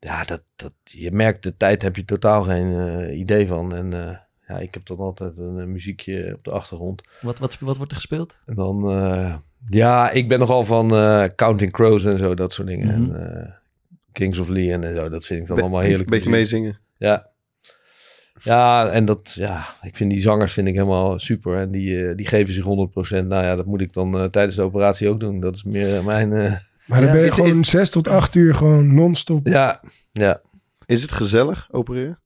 ja, 0.00 0.24
dat, 0.24 0.42
dat, 0.56 0.74
je 0.84 1.10
merkt 1.12 1.42
de 1.42 1.56
tijd 1.56 1.82
heb 1.82 1.96
je 1.96 2.04
totaal 2.04 2.42
geen 2.42 2.74
eh, 2.98 3.18
idee 3.18 3.46
van. 3.46 3.74
En 3.74 3.92
eh, 4.08 4.16
ja, 4.48 4.58
ik 4.58 4.74
heb 4.74 4.86
dan 4.86 4.98
altijd 4.98 5.36
een, 5.36 5.58
eh, 5.58 5.64
muziekje 5.66 6.32
op 6.34 6.44
de 6.44 6.50
achtergrond. 6.50 7.08
wat, 7.20 7.38
wat, 7.38 7.58
wat 7.58 7.76
wordt 7.76 7.90
er 7.92 7.98
gespeeld? 7.98 8.36
En 8.46 8.54
dan, 8.54 8.90
eh, 8.90 9.34
ja, 9.66 10.10
ik 10.10 10.28
ben 10.28 10.38
nogal 10.38 10.64
van 10.64 10.96
eh, 10.96 11.24
Counting 11.36 11.72
Crows 11.72 12.04
en 12.04 12.18
zo, 12.18 12.34
dat 12.34 12.52
soort 12.52 12.68
dingen. 12.68 13.02
Mhm. 13.02 13.14
En, 13.14 13.36
eh, 13.44 13.52
Kings 14.12 14.38
of 14.38 14.48
Leon 14.48 14.84
en 14.84 14.94
zo, 14.94 15.08
dat 15.08 15.26
vind 15.26 15.40
ik 15.40 15.46
dan 15.46 15.56
Be- 15.56 15.62
allemaal 15.62 15.80
heerlijk. 15.80 16.04
Een 16.08 16.14
beetje 16.14 16.30
meezingen. 16.30 16.78
Ja. 16.96 17.28
Ja, 18.42 18.88
en 18.90 19.04
dat, 19.04 19.32
ja, 19.34 19.64
ik 19.82 19.96
vind 19.96 20.10
die 20.10 20.20
zangers 20.20 20.52
vind 20.52 20.68
ik 20.68 20.74
helemaal 20.74 21.18
super. 21.18 21.56
En 21.56 21.70
die, 21.70 22.06
eh, 22.08 22.16
die 22.16 22.26
geven 22.26 22.54
zich 22.54 22.64
100%. 22.64 23.26
Nou 23.28 23.44
ja, 23.44 23.54
dat 23.54 23.66
moet 23.66 23.80
ik 23.80 23.92
dan 23.92 24.20
eh, 24.20 24.26
tijdens 24.26 24.56
de 24.56 24.62
operatie 24.62 25.08
ook 25.08 25.20
doen. 25.20 25.40
Dat 25.40 25.54
is 25.54 25.62
meer 25.64 26.04
mijn, 26.04 26.32
eh, 26.32 26.52
Maar 26.90 27.00
dan 27.00 27.10
ben 27.10 27.20
je 27.20 27.26
is- 27.26 27.34
gewoon 27.34 27.64
zes 27.64 27.90
tot 27.90 28.08
acht 28.08 28.34
uur 28.34 28.54
gewoon 28.54 28.94
non-stop. 28.94 29.46
ja, 29.46 29.80
ja. 30.12 30.40
Is 30.86 31.02
het 31.02 31.10
gezellig, 31.12 31.68
opereren? 31.70 32.18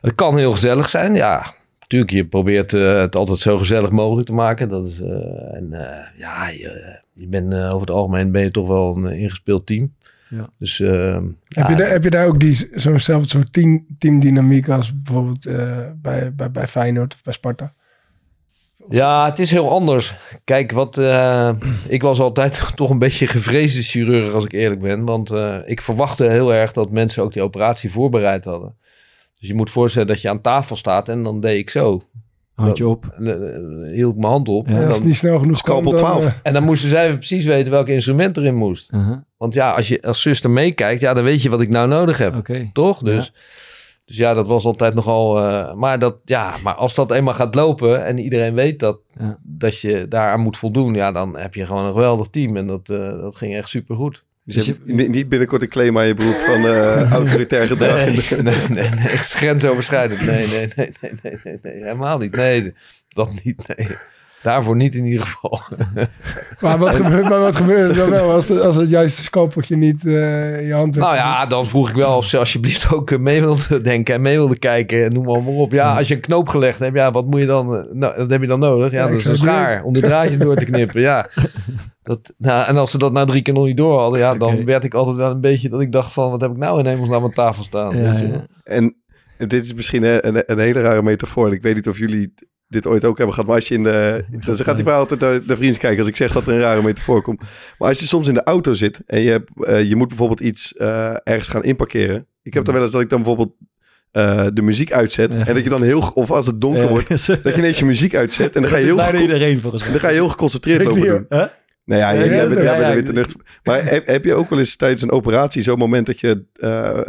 Het 0.00 0.14
kan 0.14 0.36
heel 0.36 0.50
gezellig 0.52 0.88
zijn, 0.88 1.14
ja. 1.14 1.52
Natuurlijk, 1.80 2.10
je 2.12 2.26
probeert 2.26 2.72
eh, 2.74 2.94
het 2.94 3.16
altijd 3.16 3.38
zo 3.38 3.58
gezellig 3.58 3.90
mogelijk 3.90 4.26
te 4.26 4.32
maken. 4.34 4.68
Dat 4.68 4.86
is, 4.86 5.00
eh, 5.00 5.54
en 5.56 5.68
eh, 5.72 6.18
ja, 6.18 6.48
je, 6.48 7.00
je 7.12 7.26
bent 7.26 7.54
over 7.54 7.80
het 7.80 7.90
algemeen 7.90 8.30
ben 8.30 8.42
je 8.42 8.50
toch 8.50 8.68
wel 8.68 8.96
een 8.96 9.12
ingespeeld 9.12 9.66
team. 9.66 9.94
Ja. 10.28 10.46
Dus 10.56 10.80
eh, 10.80 11.14
Heb, 11.14 11.24
ja, 11.48 11.68
je 11.70 11.76
daar, 11.76 11.90
heb 11.90 12.04
je 12.04 12.10
daar 12.10 12.26
ook 12.26 12.40
die, 12.40 12.68
zo'nzelfde 12.74 13.28
soort 13.28 13.52
team, 13.52 13.86
teamdynamiek 13.98 14.68
als 14.68 15.02
bijvoorbeeld 15.02 15.46
eh, 15.46 15.78
bij, 15.96 16.34
bij, 16.34 16.50
bij 16.50 16.68
Feyenoord 16.68 17.14
of 17.14 17.22
bij 17.22 17.32
Sparta? 17.32 17.72
Ja, 18.88 19.24
het 19.24 19.38
is 19.38 19.50
heel 19.50 19.70
anders. 19.70 20.14
Kijk, 20.44 20.72
wat, 20.72 20.98
eh, 20.98 21.50
ik 21.88 22.02
was 22.02 22.20
altijd 22.20 22.62
toch 22.74 22.90
een 22.90 22.98
beetje 22.98 23.26
gevreesde 23.26 23.82
chirurg, 23.82 24.34
als 24.34 24.44
ik 24.44 24.52
eerlijk 24.52 24.80
ben. 24.80 25.04
Want 25.04 25.30
eh, 25.30 25.58
ik 25.64 25.80
verwachtte 25.80 26.24
heel 26.24 26.54
erg 26.54 26.72
dat 26.72 26.90
mensen 26.90 27.22
ook 27.22 27.32
die 27.32 27.42
operatie 27.42 27.90
voorbereid 27.90 28.44
hadden. 28.44 28.76
Dus 29.38 29.48
je 29.48 29.54
moet 29.54 29.70
voorstellen 29.70 30.08
dat 30.08 30.20
je 30.20 30.28
aan 30.28 30.40
tafel 30.40 30.76
staat 30.76 31.08
en 31.08 31.22
dan 31.22 31.40
deed 31.40 31.58
ik 31.58 31.70
zo. 31.70 32.00
Handje 32.54 32.88
op. 32.88 33.04
Eh, 33.18 33.34
hield 33.92 34.14
ik 34.14 34.20
mijn 34.20 34.32
hand 34.32 34.48
op. 34.48 34.68
Ja. 34.68 34.74
En 34.74 34.88
dan, 34.88 35.04
niet 35.04 35.16
snel 35.16 35.38
genoeg 35.38 35.56
Scalpel 35.56 35.92
kan, 35.92 36.00
dan, 36.00 36.10
12. 36.10 36.24
eh, 36.24 36.32
en 36.42 36.52
dan 36.52 36.64
moesten 36.64 36.88
zij 36.88 37.14
precies 37.14 37.44
weten 37.44 37.72
welk 37.72 37.88
instrument 37.88 38.36
erin 38.36 38.54
moest. 38.54 38.92
Uh-huh. 38.92 39.16
Want 39.36 39.54
ja, 39.54 39.72
als 39.72 39.88
je 39.88 40.02
als 40.02 40.20
zuster 40.20 40.50
meekijkt, 40.50 41.00
ja, 41.00 41.14
dan 41.14 41.24
weet 41.24 41.42
je 41.42 41.50
wat 41.50 41.60
ik 41.60 41.68
nou 41.68 41.88
nodig 41.88 42.18
heb. 42.18 42.36
Oké. 42.36 42.70
Toch? 42.72 42.98
Dus, 42.98 43.32
dus 44.04 44.16
ja, 44.16 44.34
dat 44.34 44.46
was 44.46 44.64
altijd 44.64 44.94
nogal. 44.94 45.38
eh, 45.48 45.74
maar, 45.74 45.98
dat, 45.98 46.16
ja, 46.24 46.54
maar 46.62 46.74
als 46.74 46.94
dat 46.94 47.10
eenmaal 47.12 47.34
gaat 47.34 47.54
lopen 47.54 48.04
en 48.04 48.18
iedereen 48.18 48.54
weet 48.54 48.78
dat, 48.78 49.00
Ja. 49.20 49.38
dat 49.42 49.80
je 49.80 50.06
daaraan 50.08 50.40
moet 50.40 50.56
voldoen, 50.56 50.94
ja, 50.94 51.12
dan 51.12 51.36
heb 51.38 51.54
je 51.54 51.66
gewoon 51.66 51.84
een 51.84 51.92
geweldig 51.92 52.26
team. 52.28 52.56
En 52.56 52.66
dat, 52.66 52.88
eh, 52.88 53.20
dat 53.20 53.36
ging 53.36 53.54
echt 53.56 53.68
super 53.68 53.96
goed. 53.96 54.24
Dus 54.44 54.54
Dus 54.54 54.66
je 54.66 54.72
hebt 54.72 54.86
niet- 54.86 55.08
niet 55.08 55.28
binnenkort 55.28 55.62
een 55.62 55.68
claim 55.68 55.98
aan 55.98 56.06
je 56.06 56.14
broek 56.14 56.34
van 56.34 56.64
eh, 56.66 57.10
autoritair 57.18 57.66
gedrag. 57.66 57.96
Nee, 58.04 58.42
nee, 58.42 58.56
nee, 58.68 58.88
nee, 58.90 59.16
grensoverschrijdend. 59.16 60.26
Nee, 60.26 60.46
nee, 60.46 60.68
nee, 60.76 60.90
nee, 61.00 61.12
nee, 61.22 61.38
nee, 61.44 61.58
nee, 61.62 61.82
helemaal 61.82 62.18
niet. 62.18 62.36
Nee, 62.36 62.74
dat 63.08 63.30
niet. 63.44 63.74
Nee. 63.76 63.88
Daarvoor 64.42 64.76
niet 64.76 64.94
in 64.94 65.04
ieder 65.04 65.22
geval. 65.26 65.60
maar, 66.60 66.78
wat 66.78 66.94
gebeurt, 66.94 67.28
maar 67.28 67.40
wat 67.40 67.56
gebeurt 67.56 67.90
er 67.90 67.96
dan 67.96 68.10
wel 68.10 68.30
als, 68.30 68.48
het- 68.48 68.60
als 68.60 68.76
het 68.76 68.90
juiste 68.90 69.22
scalpeltje 69.22 69.76
niet 69.76 70.06
eh, 70.06 70.60
in 70.60 70.66
je 70.66 70.72
hand 70.74 70.94
werd? 70.94 71.06
Nou 71.06 71.18
ja, 71.18 71.46
dan 71.46 71.66
vroeg 71.66 71.88
ik 71.88 71.94
wel 71.94 72.16
of 72.16 72.24
ze 72.24 72.38
alsjeblieft 72.38 72.92
ook 72.92 73.10
eh, 73.10 73.18
mee 73.18 73.40
wilde 73.40 73.80
denken 73.92 74.14
en 74.14 74.22
mee 74.22 74.36
wilde 74.36 74.58
kijken. 74.58 75.04
En 75.04 75.12
noem 75.12 75.24
maar, 75.24 75.42
maar 75.42 75.52
op. 75.52 75.72
Ja, 75.72 75.96
als 75.96 76.08
je 76.08 76.14
een 76.14 76.20
knoop 76.20 76.48
gelegd 76.48 76.78
hebt, 76.78 76.96
ja, 76.96 77.10
wat 77.10 77.26
moet 77.26 77.40
je 77.40 77.46
dan? 77.46 77.76
eh, 77.76 77.92
Nou, 77.92 78.16
dat 78.16 78.30
heb 78.30 78.40
je 78.40 78.46
dan 78.46 78.58
nodig. 78.60 78.90
Ja, 78.92 78.98
Ja, 78.98 79.08
dat 79.08 79.18
is 79.18 79.24
een 79.24 79.36
zou 79.36 79.50
het 79.50 79.58
schaar 79.66 79.82
om 79.84 79.92
de 79.92 80.00
draadjes 80.00 80.38
door 80.38 80.56
te 80.56 80.64
knippen. 80.64 81.00
Ja. 81.00 81.28
Dat, 82.04 82.34
nou, 82.38 82.66
en 82.66 82.76
als 82.76 82.90
ze 82.90 82.98
dat 82.98 83.12
na 83.12 83.24
drie 83.24 83.42
keer 83.42 83.54
nog 83.54 83.64
niet 83.66 83.76
door 83.76 83.98
hadden, 84.00 84.18
ja, 84.20 84.34
dan 84.34 84.64
werd 84.64 84.84
ik 84.84 84.94
altijd 84.94 85.16
wel 85.16 85.30
een 85.30 85.40
beetje 85.40 85.68
dat 85.68 85.80
ik 85.80 85.92
dacht 85.92 86.12
van, 86.12 86.30
wat 86.30 86.40
heb 86.40 86.50
ik 86.50 86.56
nou 86.56 86.78
in 86.78 86.86
hemelsnaam 86.86 87.14
aan 87.16 87.20
mijn 87.22 87.32
tafel 87.34 87.62
staan? 87.62 87.96
Ja, 87.96 88.02
weet 88.02 88.18
je 88.18 88.24
ja. 88.26 88.30
wel. 88.30 88.46
En 88.64 88.96
dit 89.48 89.64
is 89.64 89.74
misschien 89.74 90.02
een, 90.02 90.26
een, 90.28 90.42
een 90.46 90.58
hele 90.58 90.80
rare 90.80 91.02
metafoor. 91.02 91.52
Ik 91.52 91.62
weet 91.62 91.74
niet 91.74 91.88
of 91.88 91.98
jullie 91.98 92.34
dit 92.72 92.86
ooit 92.86 93.04
ook 93.04 93.16
hebben 93.16 93.34
gehad. 93.34 93.48
Maar 93.48 93.58
als 93.58 93.68
je 93.68 93.74
in 93.74 93.82
de... 93.82 94.24
Dan 94.44 94.56
gaat 94.56 94.76
die 94.76 94.84
vrouw 94.84 94.98
altijd 94.98 95.20
naar 95.20 95.42
de 95.44 95.56
vrienden 95.56 95.78
kijken 95.80 95.98
als 95.98 96.08
ik 96.08 96.16
zeg 96.16 96.32
dat 96.32 96.46
er 96.46 96.52
een 96.52 96.60
rare 96.60 96.82
metafoor 96.82 97.22
komt. 97.22 97.40
Maar 97.78 97.88
als 97.88 98.00
je 98.00 98.06
soms 98.06 98.28
in 98.28 98.34
de 98.34 98.42
auto 98.42 98.72
zit 98.72 99.00
en 99.06 99.20
je, 99.20 99.30
hebt, 99.30 99.64
eh, 99.66 99.88
je 99.88 99.96
moet 99.96 100.08
bijvoorbeeld 100.08 100.40
iets 100.40 100.76
eh, 100.76 101.14
ergens 101.22 101.48
gaan 101.48 101.64
inparkeren. 101.64 102.26
Ik 102.42 102.54
heb 102.54 102.66
er 102.66 102.72
wel 102.72 102.82
eens 102.82 102.92
dat 102.92 103.00
ik 103.00 103.08
dan 103.10 103.22
bijvoorbeeld 103.22 103.54
eh, 104.10 104.46
de 104.54 104.62
muziek 104.62 104.92
uitzet. 104.92 105.32
Ja. 105.32 105.46
En 105.46 105.54
dat 105.54 105.62
je 105.62 105.70
dan 105.70 105.82
heel, 105.82 106.10
of 106.14 106.30
als 106.30 106.46
het 106.46 106.60
donker 106.60 106.82
Ja. 106.82 106.88
wordt, 106.88 107.08
dat 107.26 107.42
je 107.42 107.56
ineens 107.56 107.78
je 107.78 107.84
muziek 107.84 108.14
uitzet. 108.14 108.54
En 108.56 108.62
dan 108.62 108.70
ga 108.70 108.76
je 108.76 108.84
heel, 108.84 108.96
bijna 108.96 109.20
iedereen 109.20 109.60
volgens 109.60 109.82
en 109.82 109.90
mij. 109.90 109.98
dan 109.98 110.08
ga 110.08 110.14
je 110.14 110.20
heel 110.20 110.28
geconcentreerd 110.28 110.86
over 110.86 111.06
doen. 111.06 111.26
Huh? 111.28 111.44
Nou 111.84 112.00
ja, 112.00 112.10
Ja, 112.10 112.24
jij 112.24 112.36
ja, 112.36 112.46
bent, 112.46 112.62
ja, 112.62 112.78
jij 112.78 113.02
bent 113.02 113.30
de. 113.30 113.36
Maar 113.62 113.84
heb, 113.84 114.06
heb 114.06 114.24
je 114.24 114.34
ook 114.34 114.50
wel 114.50 114.58
eens 114.58 114.76
tijdens 114.76 115.02
een 115.02 115.10
operatie 115.10 115.62
zo'n 115.62 115.78
moment 115.78 116.06
dat 116.06 116.20
je, 116.20 116.44
eh, 116.52 117.00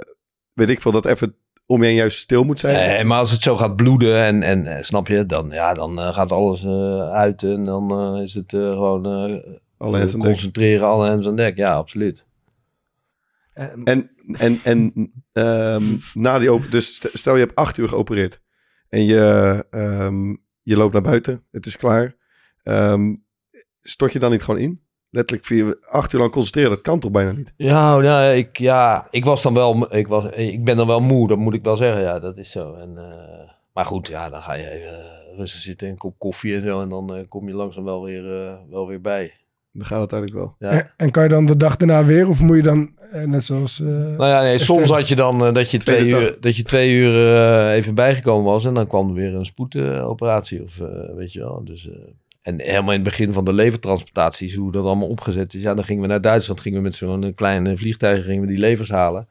weet 0.53 0.69
ik 0.69 0.81
veel, 0.81 0.91
dat 0.91 1.05
even 1.05 1.35
om 1.73 1.83
je 1.83 1.93
juist 1.93 2.17
stil 2.17 2.43
moet 2.43 2.59
zijn? 2.59 2.87
Nee, 2.89 3.03
maar 3.03 3.17
als 3.17 3.31
het 3.31 3.41
zo 3.41 3.57
gaat 3.57 3.75
bloeden 3.75 4.23
en, 4.23 4.43
en 4.43 4.67
eh, 4.77 4.83
snap 4.83 5.07
je, 5.07 5.25
dan, 5.25 5.49
ja, 5.49 5.73
dan 5.73 5.99
eh, 5.99 6.13
gaat 6.13 6.31
alles 6.31 6.63
eh, 6.63 7.09
uit 7.11 7.43
en 7.43 7.63
dan 7.65 7.91
eh, 8.15 8.21
is 8.23 8.33
het 8.33 8.53
eh, 8.53 8.71
gewoon 8.71 9.05
eh, 9.05 9.53
Alle 9.77 9.97
hands 9.97 10.11
dek. 10.11 10.21
concentreren, 10.21 10.87
alle 10.87 11.07
hands 11.07 11.27
aan 11.27 11.35
dek. 11.35 11.57
Ja, 11.57 11.73
absoluut. 11.73 12.25
En, 13.53 14.09
en, 14.37 14.59
en 14.63 14.93
ehm, 15.33 15.83
na 16.13 16.39
die 16.39 16.49
open, 16.51 16.71
dus 16.71 16.95
st- 16.95 17.09
stel 17.13 17.33
je 17.35 17.39
hebt 17.43 17.55
acht 17.55 17.77
uur 17.77 17.87
geopereerd 17.87 18.41
en 18.89 19.05
je, 19.05 19.65
ehm, 19.69 20.29
je 20.61 20.77
loopt 20.77 20.93
naar 20.93 21.01
buiten, 21.01 21.43
het 21.51 21.65
is 21.65 21.77
klaar. 21.77 22.15
Ehm, 22.63 23.15
stort 23.81 24.13
je 24.13 24.19
dan 24.19 24.31
niet 24.31 24.43
gewoon 24.43 24.59
in? 24.59 24.81
Letterlijk 25.15 25.45
vier, 25.47 25.77
acht 25.89 26.13
uur 26.13 26.19
lang 26.19 26.31
concentreren, 26.31 26.69
dat 26.69 26.81
kan 26.81 26.99
toch 26.99 27.11
bijna 27.11 27.31
niet? 27.31 27.53
Ja, 27.57 27.97
nou, 27.97 28.33
ik, 28.35 28.57
ja, 28.57 29.07
ik 29.11 29.25
was 29.25 29.41
dan 29.41 29.53
wel, 29.53 29.95
ik, 29.95 30.07
was, 30.07 30.25
ik 30.29 30.63
ben 30.65 30.77
dan 30.77 30.87
wel 30.87 30.99
moe, 31.01 31.27
dat 31.27 31.37
moet 31.37 31.53
ik 31.53 31.63
wel 31.63 31.75
zeggen. 31.77 32.01
Ja, 32.01 32.19
dat 32.19 32.37
is 32.37 32.51
zo. 32.51 32.73
En, 32.73 32.93
eh, 32.97 33.49
maar 33.73 33.85
goed, 33.85 34.07
ja, 34.07 34.29
dan 34.29 34.41
ga 34.41 34.53
je 34.53 34.69
even 34.69 34.87
eh, 34.97 35.37
rustig 35.37 35.59
zitten, 35.61 35.87
een 35.89 35.97
kop 35.97 36.15
koffie 36.17 36.55
en 36.55 36.61
zo. 36.61 36.81
En 36.81 36.89
dan 36.89 37.15
eh, 37.15 37.21
kom 37.29 37.47
je 37.47 37.53
langzaam 37.53 37.83
wel 37.83 38.03
weer, 38.03 38.45
eh, 38.47 38.53
wel 38.69 38.87
weer 38.87 39.01
bij. 39.01 39.33
Dan 39.71 39.85
gaat 39.85 40.01
het 40.01 40.11
eigenlijk 40.13 40.41
wel. 40.43 40.69
Ja. 40.69 40.77
En, 40.77 40.91
en 40.97 41.11
kan 41.11 41.23
je 41.23 41.29
dan 41.29 41.45
de 41.45 41.57
dag 41.57 41.75
daarna 41.77 42.03
weer? 42.03 42.27
Of 42.27 42.41
moet 42.41 42.55
je 42.55 42.61
dan, 42.63 42.91
eh, 43.11 43.23
net 43.23 43.43
zoals... 43.43 43.79
eh, 43.79 43.87
Nou 43.87 44.25
ja, 44.25 44.41
nee, 44.41 44.57
soms 44.57 44.89
had 44.89 45.07
je 45.07 45.15
dan 45.15 45.53
dat, 45.53 45.71
je 45.71 45.77
twee 45.77 46.07
uur, 46.07 46.37
dat 46.39 46.55
je 46.55 46.63
twee 46.63 46.93
uur 46.93 47.35
eh, 47.37 47.75
even 47.75 47.95
bijgekomen 47.95 48.51
was 48.51 48.65
en 48.65 48.73
dan 48.73 48.87
kwam 48.87 49.07
er 49.09 49.13
weer 49.15 49.35
een 49.35 49.45
spoedoperatie 49.45 50.63
of 50.63 50.79
eh, 50.79 50.87
weet 51.15 51.33
je 51.33 51.39
wel. 51.39 51.61
Dus, 51.65 51.89
eh, 51.89 51.95
en 52.43 52.61
helemaal 52.61 52.93
in 52.93 52.99
het 52.99 53.03
begin 53.09 53.33
van 53.33 53.45
de 53.45 53.53
levertransplantaties, 53.53 54.55
hoe 54.55 54.71
dat 54.71 54.85
allemaal 54.85 55.07
opgezet 55.07 55.53
is. 55.53 55.61
Ja, 55.61 55.73
dan 55.73 55.83
gingen 55.83 56.01
we 56.01 56.07
naar 56.07 56.21
Duitsland, 56.21 56.59
gingen 56.61 56.77
we 56.77 56.83
met 56.83 56.95
zo'n 56.95 57.23
eh, 57.23 57.31
kleine 57.35 57.77
vliegtuig 57.77 58.23
gingen 58.25 58.41
we 58.41 58.47
die 58.47 58.57
levers 58.57 58.89
halen. 58.89 59.27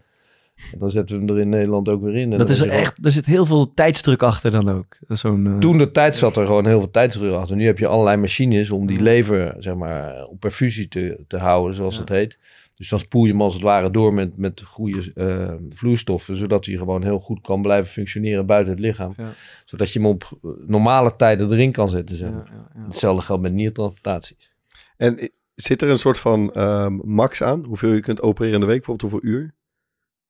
En 0.72 0.78
dan 0.78 0.90
zetten 0.90 1.18
we 1.18 1.24
hem 1.24 1.34
er 1.34 1.40
in 1.42 1.48
Nederland 1.48 1.88
ook 1.88 2.02
weer 2.02 2.14
in. 2.14 2.32
En 2.32 2.38
Dat 2.38 2.48
is 2.50 2.60
gewoon- 2.60 2.74
echt, 2.76 3.04
er 3.04 3.10
zit 3.10 3.26
heel 3.26 3.46
veel 3.46 3.74
tijdsdruk 3.74 4.22
achter 4.22 4.50
dan 4.50 4.68
ook. 4.68 4.96
Zo'n, 5.08 5.46
eh, 5.46 5.58
Toen 5.58 5.78
de 5.78 5.90
tijd 5.90 6.16
zat 6.16 6.36
er 6.36 6.46
gewoon 6.46 6.66
heel 6.66 6.78
veel 6.78 6.90
tijdsdruk 6.90 7.32
achter. 7.32 7.56
Nu 7.56 7.66
heb 7.66 7.78
je 7.78 7.86
allerlei 7.86 8.16
machines 8.16 8.70
om 8.70 8.86
die 8.86 9.00
lever 9.00 9.54
zeg 9.58 9.74
maar, 9.74 10.24
op 10.26 10.40
perfusie 10.40 10.88
te, 10.88 11.24
te 11.28 11.36
houden, 11.36 11.74
zoals 11.74 11.94
Ja. 11.94 12.00
dat 12.00 12.08
heet. 12.08 12.38
Dus 12.83 12.91
dan 12.91 12.99
spoel 13.01 13.24
je 13.24 13.30
hem 13.30 13.43
als 13.43 13.55
het 13.55 13.62
ware 13.62 13.91
door 13.91 14.14
met, 14.14 14.37
met 14.37 14.62
goede 14.66 15.12
eh, 15.14 15.55
vloeistoffen, 15.70 16.37
zodat 16.37 16.66
hij 16.66 16.76
gewoon 16.76 17.03
heel 17.05 17.18
goed 17.18 17.41
kan 17.41 17.62
blijven 17.62 17.91
functioneren 17.93 18.47
buiten 18.47 18.72
het 18.72 18.83
lichaam. 18.83 19.12
Ja. 19.16 19.28
Zodat 19.64 19.93
je 19.93 19.99
hem 19.99 20.09
op 20.09 20.22
eh, 20.43 20.51
normale 20.66 21.16
tijden 21.16 21.51
erin 21.53 21.72
kan 21.72 21.89
zetten. 21.89 22.16
Zeg. 22.16 22.28
ja, 22.28 22.35
maar. 22.35 22.47
ja, 22.53 22.70
ja. 22.74 22.85
Hetzelfde 22.85 23.22
geldt 23.22 23.43
met 23.43 23.53
niertransplantaties. 23.53 24.51
En 24.97 25.22
i- 25.22 25.28
zit 25.55 25.83
er 25.83 25.89
een 25.91 25.99
soort 25.99 26.18
van 26.18 26.53
ehm, 26.53 26.93
max 27.05 27.43
aan? 27.43 27.64
Hoeveel 27.64 27.93
je 27.93 28.01
kunt 28.01 28.22
opereren 28.22 28.55
in 28.55 28.61
de 28.61 28.66
week? 28.66 28.76
Bijvoorbeeld 28.85 29.11
hoeveel 29.12 29.30
uur? 29.30 29.55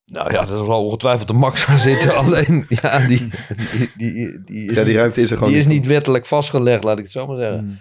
Nou 0.06 0.32
ja, 0.32 0.40
dat 0.40 0.48
zal 0.48 0.84
ongetwijfeld 0.84 1.28
de 1.28 1.34
max 1.34 1.62
gaan 1.62 1.78
zitten. 1.78 2.14
Alleen, 2.24 2.64
ja, 2.68 3.06
die, 3.06 3.18
die, 3.18 3.88
die, 3.96 4.42
die 4.44 4.68
is, 4.70 4.76
Ja, 4.76 4.82
die 4.82 4.84
niet, 4.84 4.96
ruimte 4.96 5.20
is 5.20 5.30
er 5.30 5.36
gewoon 5.36 5.52
die 5.52 5.60
is 5.60 5.66
niet 5.66 5.86
wettelijk 5.86 6.26
vastgelegd, 6.26 6.84
laat 6.84 6.96
ik 6.98 7.02
het 7.04 7.12
zo 7.12 7.26
maar 7.26 7.36
zeggen. 7.36 7.64
Mm. 7.64 7.78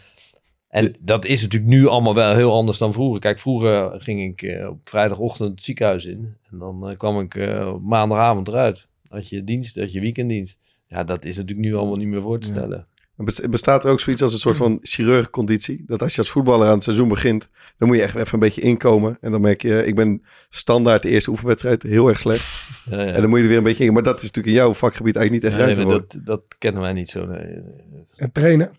En 0.71 0.95
dat 0.99 1.25
is 1.25 1.41
natuurlijk 1.41 1.71
nu 1.71 1.87
allemaal 1.87 2.15
wel 2.15 2.35
heel 2.35 2.53
anders 2.53 2.77
dan 2.77 2.93
vroeger. 2.93 3.19
Kijk, 3.19 3.39
vroeger 3.39 4.01
ging 4.01 4.31
ik 4.31 4.41
eh, 4.41 4.67
op 4.69 4.77
vrijdagochtend 4.89 5.49
het 5.49 5.63
ziekenhuis 5.63 6.05
in. 6.05 6.35
En 6.51 6.57
dan 6.57 6.89
eh, 6.89 6.97
kwam 6.97 7.19
ik 7.19 7.35
eh, 7.35 7.67
op 7.73 7.81
maandagavond 7.83 8.47
eruit. 8.47 8.87
Had 9.07 9.29
je 9.29 9.43
dienst, 9.43 9.79
had 9.79 9.91
je 9.93 9.99
weekenddienst. 9.99 10.59
Ja, 10.87 11.03
dat 11.03 11.25
is 11.25 11.35
natuurlijk 11.37 11.67
nu 11.67 11.75
allemaal 11.75 11.95
niet 11.97 12.07
meer 12.07 12.21
voor 12.21 12.39
te 12.39 12.47
Ja. 12.47 12.53
stellen. 12.53 12.87
Bes- 13.15 13.39
Bestaat 13.49 13.83
er 13.83 13.91
ook 13.91 13.99
zoiets 13.99 14.21
als 14.21 14.33
een 14.33 14.39
soort 14.39 14.55
van 14.55 14.79
chirurgconditie? 14.81 15.83
Dat 15.85 16.01
als 16.01 16.13
je 16.15 16.21
als 16.21 16.29
voetballer 16.29 16.67
aan 16.67 16.73
het 16.73 16.83
seizoen 16.83 17.07
begint, 17.07 17.49
dan 17.77 17.87
moet 17.87 17.97
je 17.97 18.03
echt 18.03 18.15
even 18.15 18.33
een 18.33 18.39
beetje 18.39 18.61
inkomen. 18.61 19.17
En 19.21 19.31
dan 19.31 19.41
merk 19.41 19.61
je, 19.61 19.85
ik 19.85 19.95
ben 19.95 20.23
standaard 20.49 21.01
de 21.01 21.09
eerste 21.09 21.29
oefenwedstrijd 21.29 21.83
heel 21.83 22.07
erg 22.07 22.19
slecht. 22.19 22.69
Ja, 22.89 23.01
ja. 23.01 23.05
En 23.11 23.21
dan 23.21 23.29
moet 23.29 23.37
je 23.37 23.43
er 23.43 23.49
weer 23.49 23.57
een 23.57 23.63
beetje 23.63 23.85
in. 23.85 23.93
Maar 23.93 24.03
dat 24.03 24.15
is 24.17 24.21
natuurlijk 24.21 24.55
in 24.55 24.61
jouw 24.61 24.73
vakgebied 24.73 25.15
eigenlijk 25.15 25.43
niet 25.45 25.53
echt 25.53 25.65
Nee, 25.65 25.75
ruimte 25.75 25.91
voor. 25.91 26.07
dat, 26.19 26.25
dat 26.25 26.43
kennen 26.57 26.81
wij 26.81 26.93
niet 26.93 27.09
zo. 27.09 27.25
Nee. 27.25 27.43
nee. 27.45 28.05
en 28.15 28.31
trainen? 28.31 28.71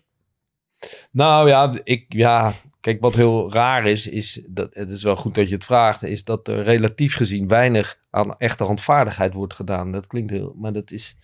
Nou 1.11 1.47
ja, 1.47 1.73
ik, 1.83 2.05
ja, 2.07 2.53
kijk, 2.81 3.01
wat 3.01 3.15
heel 3.15 3.53
raar 3.53 3.85
is, 3.85 4.07
is 4.07 4.41
dat 4.47 4.69
het 4.73 4.89
is 4.89 5.03
wel 5.03 5.15
goed 5.15 5.35
dat 5.35 5.49
je 5.49 5.55
het 5.55 5.65
vraagt, 5.65 6.03
is 6.03 6.23
dat 6.23 6.47
er 6.47 6.63
relatief 6.63 7.15
gezien 7.15 7.47
weinig 7.47 7.99
aan 8.09 8.37
echte 8.37 8.63
handvaardigheid 8.63 9.33
wordt 9.33 9.53
gedaan. 9.53 9.91
Dat 9.91 10.07
klinkt 10.07 10.31
heel, 10.31 10.55
maar 10.57 10.73
dat 10.73 10.91
is. 10.91 11.15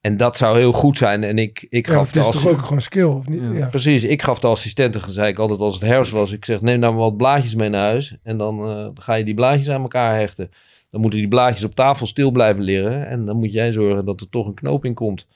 En 0.00 0.16
dat 0.16 0.36
zou 0.36 0.58
heel 0.58 0.72
goed 0.72 0.96
zijn. 0.96 1.24
En 1.24 1.38
ik, 1.38 1.66
ik 1.68 1.86
Ja, 1.86 1.92
gaf 1.92 2.06
het 2.06 2.16
is 2.16 2.24
toch 2.24 2.48
ook 2.48 2.58
gewoon 2.58 2.80
skill, 2.80 3.04
of 3.04 3.28
niet? 3.28 3.40
Ja. 3.40 3.52
Ja. 3.52 3.68
Precies, 3.68 4.04
ik 4.04 4.22
gaf 4.22 4.38
de 4.38 4.46
assistenten, 4.46 5.10
zei 5.10 5.28
ik 5.28 5.38
altijd 5.38 5.60
als 5.60 5.74
het 5.74 5.82
herfst 5.82 6.12
was. 6.12 6.32
Ik 6.32 6.44
zeg, 6.44 6.60
neem 6.60 6.78
nou 6.78 6.94
wat 6.94 7.16
blaadjes 7.16 7.54
mee 7.54 7.68
naar 7.68 7.84
huis. 7.84 8.16
En 8.22 8.38
dan 8.38 8.68
eh, 8.68 8.88
ga 8.94 9.14
je 9.14 9.24
die 9.24 9.34
blaadjes 9.34 9.70
aan 9.70 9.82
elkaar 9.82 10.18
hechten. 10.18 10.50
Dan 10.88 11.00
moeten 11.00 11.18
die 11.18 11.28
blaadjes 11.28 11.64
op 11.64 11.74
tafel 11.74 12.06
stil 12.06 12.30
blijven 12.30 12.62
liggen. 12.62 13.08
En 13.08 13.24
dan 13.24 13.36
moet 13.36 13.52
jij 13.52 13.72
zorgen 13.72 14.04
dat 14.04 14.20
er 14.20 14.28
toch 14.28 14.46
een 14.46 14.54
knoop 14.54 14.84
in 14.84 14.94
komt. 14.94 15.26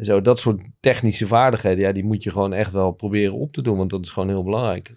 En 0.00 0.06
zo, 0.06 0.20
dat 0.20 0.38
soort 0.38 0.62
technische 0.80 1.26
vaardigheden, 1.26 1.84
ja, 1.84 1.92
die 1.92 2.04
moet 2.04 2.22
je 2.22 2.30
gewoon 2.30 2.52
echt 2.52 2.72
wel 2.72 2.90
proberen 2.90 3.34
op 3.34 3.52
te 3.52 3.62
doen. 3.62 3.76
Want 3.76 3.90
dat 3.90 4.04
is 4.04 4.10
gewoon 4.10 4.28
heel 4.28 4.44
belangrijk. 4.44 4.94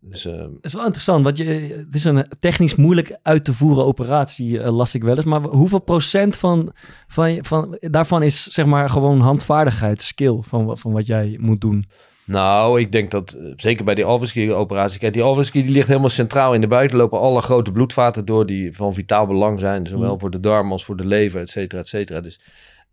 Dus, 0.00 0.24
eh, 0.24 0.38
Het 0.38 0.50
is 0.60 0.72
wel 0.72 0.84
interessant, 0.84 1.24
want 1.24 1.36
je, 1.36 1.44
het 1.86 1.94
is 1.94 2.04
een 2.04 2.26
technisch 2.40 2.74
moeilijk 2.74 3.18
uit 3.22 3.44
te 3.44 3.52
voeren 3.52 3.84
operatie, 3.84 4.60
eh, 4.60 4.72
las 4.72 4.94
ik 4.94 5.04
wel 5.04 5.16
eens. 5.16 5.24
Maar 5.24 5.42
hoeveel 5.42 5.78
procent 5.78 6.36
van, 6.36 6.72
van, 7.08 7.38
van, 7.44 7.76
daarvan 7.80 8.22
is 8.22 8.42
zeg 8.42 8.66
maar 8.66 8.90
gewoon 8.90 9.20
handvaardigheid, 9.20 10.02
skill 10.02 10.38
van, 10.40 10.78
van 10.78 10.92
wat 10.92 11.06
jij 11.06 11.36
moet 11.40 11.60
doen? 11.60 11.86
Nou, 12.24 12.80
ik 12.80 12.92
denk 12.92 13.10
dat, 13.10 13.32
eh, 13.32 13.52
zeker 13.56 13.84
bij 13.84 13.94
die 13.94 14.04
Alvenski-operatie... 14.04 14.98
Kijk, 14.98 15.12
die 15.12 15.22
Alvenski 15.22 15.62
die 15.62 15.70
ligt 15.70 15.88
helemaal 15.88 16.08
centraal 16.08 16.54
in 16.54 16.60
de 16.60 16.66
buiten. 16.66 16.98
lopen 16.98 17.20
alle 17.20 17.40
grote 17.40 17.72
bloedvaten 17.72 18.24
door 18.24 18.46
die 18.46 18.76
van 18.76 18.94
vitaal 18.94 19.26
belang 19.26 19.60
zijn. 19.60 19.86
Zowel 19.86 20.12
Mm. 20.12 20.20
voor 20.20 20.30
de 20.30 20.40
darm 20.40 20.72
als 20.72 20.84
voor 20.84 20.96
de 20.96 21.06
lever, 21.06 21.40
et 21.40 21.50
cetera, 21.50 21.80
et 21.80 21.88
cetera. 21.88 22.20
Dus, 22.20 22.40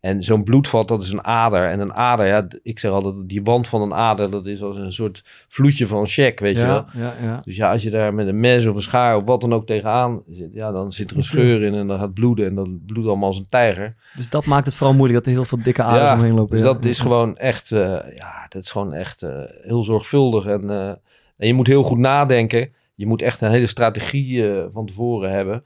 en 0.03 0.23
zo'n 0.23 0.43
bloedvat, 0.43 0.87
dat 0.87 1.03
is 1.03 1.11
een 1.11 1.23
ader. 1.23 1.69
En 1.69 1.79
een 1.79 1.93
ader, 1.93 2.25
ja, 2.25 2.47
ik 2.63 2.79
zeg 2.79 2.91
altijd, 2.91 3.15
die 3.29 3.43
wand 3.43 3.67
van 3.67 3.81
een 3.81 3.93
ader... 3.93 4.31
dat 4.31 4.45
is 4.45 4.61
als 4.63 4.77
een 4.77 4.93
soort 4.93 5.23
vloedje 5.47 5.87
van 5.87 5.99
een 5.99 6.07
check, 6.07 6.39
weet 6.39 6.55
je 6.57 6.65
wel. 6.65 6.85
ja, 6.93 7.01
ja, 7.01 7.13
ja. 7.21 7.37
Dus 7.45 7.55
ja, 7.55 7.71
als 7.71 7.83
je 7.83 7.89
daar 7.89 8.13
met 8.13 8.27
een 8.27 8.39
mes 8.39 8.65
of 8.65 8.75
een 8.75 8.81
schaar 8.81 9.17
of 9.17 9.23
wat 9.23 9.41
dan 9.41 9.53
ook 9.53 9.65
tegenaan 9.65 10.21
zit... 10.29 10.53
ja, 10.53 10.71
dan 10.71 10.91
zit 10.91 11.11
er 11.11 11.17
een 11.17 11.23
scheur 11.23 11.61
in 11.61 11.73
en 11.73 11.87
dan 11.87 11.99
gaat 11.99 12.13
bloeden. 12.13 12.47
En 12.47 12.55
dat 12.55 12.85
bloedt 12.85 13.07
allemaal 13.07 13.27
als 13.27 13.37
een 13.37 13.49
tijger. 13.49 13.95
Dus 14.15 14.29
dat 14.29 14.45
maakt 14.45 14.65
het 14.65 14.75
vooral 14.75 14.95
moeilijk 14.95 15.19
dat 15.19 15.33
er 15.33 15.39
heel 15.39 15.47
veel 15.47 15.63
dikke 15.63 15.83
aders 15.83 16.11
omheen 16.11 16.33
lopen. 16.33 16.55
Dus 16.55 16.65
dat 16.65 16.85
is 16.85 16.99
gewoon 16.99 17.37
echt, 17.37 17.71
eh, 17.71 17.99
ja, 18.15 18.45
dat 18.49 18.61
is 18.61 18.71
gewoon 18.71 18.93
echt 18.93 19.21
eh, 19.21 19.29
heel 19.61 19.83
zorgvuldig. 19.83 20.45
En, 20.45 20.69
eh, 20.69 20.87
en 21.37 21.47
je 21.47 21.53
moet 21.53 21.67
heel 21.67 21.83
goed 21.83 21.97
nadenken. 21.97 22.73
Je 22.95 23.07
moet 23.07 23.21
echt 23.21 23.41
een 23.41 23.51
hele 23.51 23.67
strategie 23.67 24.51
eh, 24.51 24.63
van 24.69 24.85
tevoren 24.85 25.31
hebben. 25.31 25.63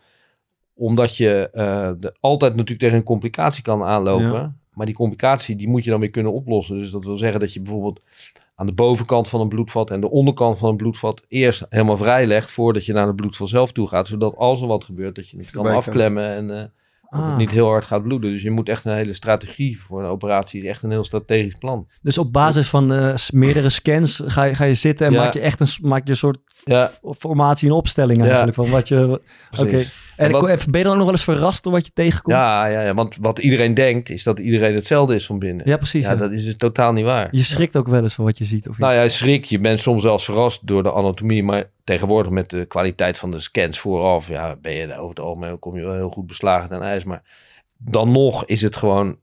Omdat 0.78 1.18
je 1.18 1.50
eh, 1.54 1.90
de- 2.00 2.16
altijd 2.20 2.52
natuurlijk 2.52 2.80
tegen 2.80 2.98
een 2.98 3.04
complicatie 3.04 3.64
kan 3.64 3.84
aanlopen. 3.84 4.32
Ja. 4.34 4.54
Maar 4.74 4.86
die 4.86 4.96
complicatie 4.96 5.56
die 5.56 5.70
moet 5.70 5.84
je 5.84 5.90
dan 5.90 6.00
weer 6.00 6.10
kunnen 6.10 6.34
oplossen. 6.34 6.78
Dus 6.78 6.92
dat 6.92 7.04
wil 7.06 7.18
zeggen 7.18 7.40
dat 7.40 7.54
je 7.54 7.62
bijvoorbeeld 7.62 8.00
aan 8.56 8.66
de 8.66 8.74
bovenkant 8.74 9.28
van 9.28 9.42
een 9.42 9.50
bloedvat 9.50 9.92
en 9.92 10.02
de 10.02 10.10
onderkant 10.10 10.60
van 10.60 10.70
een 10.70 10.78
bloedvat 10.78 11.24
eerst 11.28 11.66
helemaal 11.70 11.98
vrij 11.98 12.26
legt 12.26 12.52
voordat 12.52 12.86
je 12.86 12.94
naar 12.94 13.08
het 13.08 13.16
bloedvat 13.16 13.50
zelf 13.50 13.72
toe 13.72 13.88
gaat. 13.88 14.08
Zodat 14.08 14.36
als 14.36 14.62
er 14.62 14.68
wat 14.68 14.84
gebeurt, 14.84 15.16
dat 15.16 15.30
je 15.30 15.38
het 15.38 15.52
kan 15.52 15.66
afklemmen 15.68 16.30
en 16.36 16.52
eh, 16.52 16.58
dat 16.58 16.70
Ah. 17.10 17.28
het 17.28 17.38
niet 17.38 17.52
heel 17.52 17.68
hard 17.68 17.86
gaat 17.86 18.04
bloeden. 18.04 18.32
Dus 18.32 18.42
je 18.42 18.52
moet 18.52 18.70
echt 18.70 18.86
een 18.86 18.94
hele 18.96 19.14
strategie 19.14 19.82
voor 19.82 20.04
een 20.04 20.10
operatie. 20.10 20.62
is 20.62 20.68
echt 20.68 20.84
een 20.84 20.92
heel 20.92 21.04
strategisch 21.04 21.56
plan. 21.58 21.88
Dus 22.02 22.18
op 22.18 22.34
basis 22.34 22.70
van 22.70 22.94
eh, 22.94 23.16
meerdere 23.34 23.70
scans 23.70 24.22
ga 24.26 24.44
je, 24.44 24.56
ga 24.56 24.64
je 24.66 24.74
zitten 24.74 25.08
en 25.08 25.14
Ja. 25.14 25.24
maak 25.24 25.34
je 25.34 25.40
echt 25.40 25.60
een, 25.60 25.68
maak 25.90 26.04
je 26.04 26.10
een 26.10 26.18
soort 26.18 26.38
Ja, 26.64 26.92
formatie 27.18 27.68
en 27.70 27.74
opstelling 27.76 28.18
Ja. 28.18 28.26
eigenlijk 28.26 28.56
van 28.56 28.70
wat 28.70 28.88
je... 28.88 29.22
Oké. 29.60 29.84
En 30.18 30.26
En 30.26 30.32
wat- 30.32 30.50
ik- 30.50 30.66
ben 30.72 30.80
je 30.80 30.84
dan 30.84 30.92
ook 30.92 30.98
nog 30.98 31.06
wel 31.06 31.16
eens 31.16 31.24
verrast 31.24 31.64
door 31.64 31.72
wat 31.72 31.86
je 31.86 31.92
tegenkomt? 31.94 32.36
Ja, 32.36 32.66
ja, 32.66 32.82
ja, 32.82 32.94
want 32.94 33.18
wat 33.22 33.40
iedereen 33.40 33.74
denkt 33.74 34.10
is 34.10 34.24
dat 34.24 34.40
iedereen 34.40 34.74
hetzelfde 34.74 35.16
is 35.16 35.26
van 35.26 35.40
binnen. 35.40 35.68
Ja, 35.70 35.78
precies. 35.78 36.04
Ja, 36.06 36.12
ja. 36.12 36.16
dat 36.18 36.32
is 36.32 36.46
dus 36.46 36.56
totaal 36.58 36.94
niet 36.94 37.06
waar. 37.06 37.28
Je 37.32 37.44
schrikt 37.44 37.76
ook 37.76 37.88
wel 37.88 38.02
eens 38.02 38.14
van 38.14 38.26
wat 38.26 38.38
je 38.38 38.46
ziet. 38.46 38.70
Of 38.70 38.78
Nou 38.78 38.94
ja, 38.94 39.08
schrik. 39.08 39.46
Je 39.46 39.58
bent 39.60 39.80
soms 39.80 40.02
zelfs 40.02 40.26
verrast 40.26 40.68
door 40.68 40.84
de 40.84 40.94
anatomie. 40.94 41.44
Maar 41.44 41.70
tegenwoordig 41.84 42.32
met 42.32 42.50
de 42.50 42.66
kwaliteit 42.66 43.18
van 43.18 43.32
de 43.32 43.40
scans 43.40 43.80
vooraf... 43.80 44.28
Ja, 44.28 44.56
ben 44.62 44.74
je 44.74 44.96
over 44.96 45.10
het 45.10 45.20
algemeen 45.20 45.60
kom 45.60 45.78
je 45.78 45.84
wel 45.86 45.94
heel 45.96 46.10
goed 46.10 46.28
beslagen 46.28 46.70
ten 46.70 46.82
ijs. 46.82 47.04
Maar 47.04 47.22
dan 47.78 48.12
nog 48.12 48.46
is 48.46 48.62
het 48.62 48.76
gewoon 48.76 49.18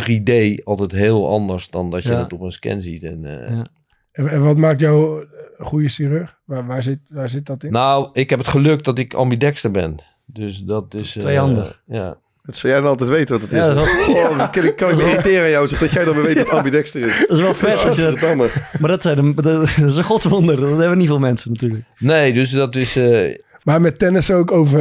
3D 0.00 0.62
altijd 0.64 0.92
heel 0.92 1.28
anders... 1.28 1.70
dan 1.70 1.90
dat 1.90 2.02
je 2.02 2.08
Ja. 2.12 2.18
het 2.22 2.32
op 2.32 2.40
een 2.40 2.52
scan 2.52 2.80
ziet. 2.80 3.02
En, 3.02 3.24
eh, 3.24 3.54
Ja. 3.56 3.66
En, 4.12 4.28
en 4.28 4.42
wat 4.44 4.56
maakt 4.56 4.80
jou 4.80 5.26
een 5.58 5.66
goede 5.66 5.88
chirurg? 5.88 6.38
Waar, 6.44 6.66
waar, 6.66 6.82
zit, 6.82 6.98
waar 7.08 7.28
zit 7.28 7.46
dat 7.46 7.64
in? 7.64 7.72
Nou, 7.72 8.08
ik 8.12 8.30
heb 8.30 8.38
het 8.38 8.48
geluk 8.48 8.84
dat 8.84 8.98
ik 8.98 9.14
ambidexter 9.14 9.70
ben. 9.70 9.96
Dus 10.32 10.58
dat 10.58 10.94
is... 10.94 11.16
eh, 11.16 11.22
Tweehandig. 11.22 11.82
ja. 11.86 12.16
Dat 12.42 12.56
zou 12.56 12.72
jij 12.72 12.82
dan 12.82 12.90
altijd 12.90 13.10
weten 13.10 13.40
wat 13.40 13.50
het 13.50 13.52
is. 13.52 13.66
Ja, 13.66 13.74
dat 13.74 13.74
wel- 14.06 14.48
kan 14.50 14.64
ik, 14.64 14.76
kan 14.76 14.90
ik 14.90 14.96
me 14.96 15.02
irriteren 15.10 15.42
aan 15.42 15.50
jou, 15.50 15.68
zeg, 15.68 15.78
dat 15.78 15.90
jij 15.92 16.04
dan 16.04 16.14
weer 16.14 16.22
weet 16.24 16.36
wat 16.38 16.48
ambidexter 16.50 17.00
is. 17.06 17.18
Dat 17.28 17.36
is 17.36 17.42
wel 17.42 17.54
vet. 17.54 17.68
Als 17.86 17.96
je, 17.96 18.02
Godverdamme. 18.02 18.48
maar 18.78 18.90
dat, 18.90 19.02
zijn 19.02 19.16
de, 19.34 19.42
dat 19.42 19.62
is 19.62 19.76
een 19.76 20.02
godswonder. 20.02 20.60
Dat 20.60 20.78
hebben 20.78 20.98
niet 20.98 21.06
veel 21.06 21.18
mensen 21.18 21.52
natuurlijk. 21.52 21.84
Nee, 21.98 22.32
dus 22.32 22.50
dat 22.50 22.76
is... 22.76 22.96
eh, 22.96 23.38
Maar 23.62 23.80
met 23.80 23.98
tennis 23.98 24.30
ook 24.30 24.52
over... 24.52 24.78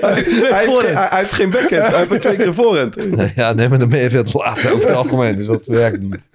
hij, 0.00 0.12
hij 0.50 0.64
heeft, 0.64 0.78
geen- 0.82 0.96
hij 0.96 1.18
heeft 1.18 1.32
geen 1.32 1.50
backhand. 1.50 1.86
Hij 1.92 2.06
heeft 2.08 2.20
twee 2.20 2.36
keer 2.36 2.46
een 2.46 2.54
voorhand. 2.54 2.96
ja, 3.36 3.52
nee, 3.52 3.68
maar 3.68 3.78
dan 3.78 3.88
ben 3.88 4.00
je 4.02 4.10
veel 4.10 4.24
te 4.24 4.38
laat 4.38 4.58
over 4.70 4.86
het 4.86 4.90
algemeen. 4.96 5.36
Dus 5.36 5.46
dat 5.46 5.62
werkt 5.66 6.00
niet. 6.00 6.28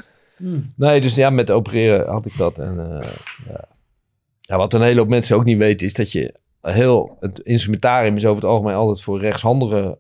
Nee, 0.76 1.02
dus 1.02 1.16
ja, 1.16 1.30
met 1.30 1.52
opereren 1.52 2.08
had 2.08 2.26
ik 2.26 2.38
dat. 2.38 2.58
En 2.60 2.76
eh, 3.02 3.08
ja. 3.50 3.64
ja, 4.42 4.58
wat 4.58 4.74
een 4.74 4.82
hele 4.82 5.00
hoop 5.00 5.10
mensen 5.10 5.36
ook 5.36 5.46
niet 5.46 5.58
weten, 5.58 5.88
is 5.88 5.94
dat 5.94 6.12
je 6.12 6.34
heel... 6.62 7.18
Het 7.20 7.40
instrumentarium 7.40 8.16
is 8.16 8.26
over 8.26 8.42
het 8.42 8.52
algemeen 8.52 8.76
altijd 8.76 9.02
voor 9.02 9.20
rechtshandigen 9.20 9.98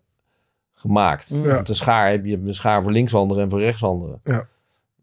gemaakt. 0.73 1.29
Ja. 1.29 1.41
Want 1.41 1.69
een 1.69 1.75
schaar 1.75 2.09
heb 2.09 2.25
je 2.25 2.37
een 2.45 2.53
schaar 2.53 2.83
voor 2.83 2.91
linkshandigen 2.91 3.43
en 3.43 3.49
voor 3.49 3.59
rechtshandigen. 3.59 4.21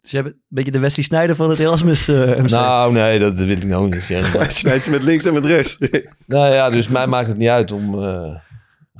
Dus 0.05 0.13
je 0.13 0.23
bent 0.23 0.35
een 0.35 0.41
beetje 0.49 0.71
de 0.71 0.79
Wesley 0.79 1.05
Snijder 1.05 1.37
van 1.37 1.51
het 1.51 1.59
Erasmus 1.59 2.09
eh, 2.09 2.17
MC. 2.17 2.51
Nou, 2.51 2.93
nee, 2.93 3.19
dat 3.19 3.37
wil 3.37 3.49
ik 3.49 3.65
nou 3.65 3.89
niet 3.89 4.03
zeggen. 4.03 4.39
Hij 4.41 4.51
snijdt 4.51 4.85
ze 4.85 4.91
met 4.91 5.03
links 5.03 5.25
en 5.25 5.33
met 5.33 5.45
rechts. 5.45 5.79
nou 6.27 6.55
ja, 6.55 6.71
dus 6.71 6.89
mij 6.89 7.07
maakt 7.07 7.29
het 7.29 7.37
niet 7.37 7.49
uit 7.49 7.73
om 7.73 8.03
eh, 8.03 8.37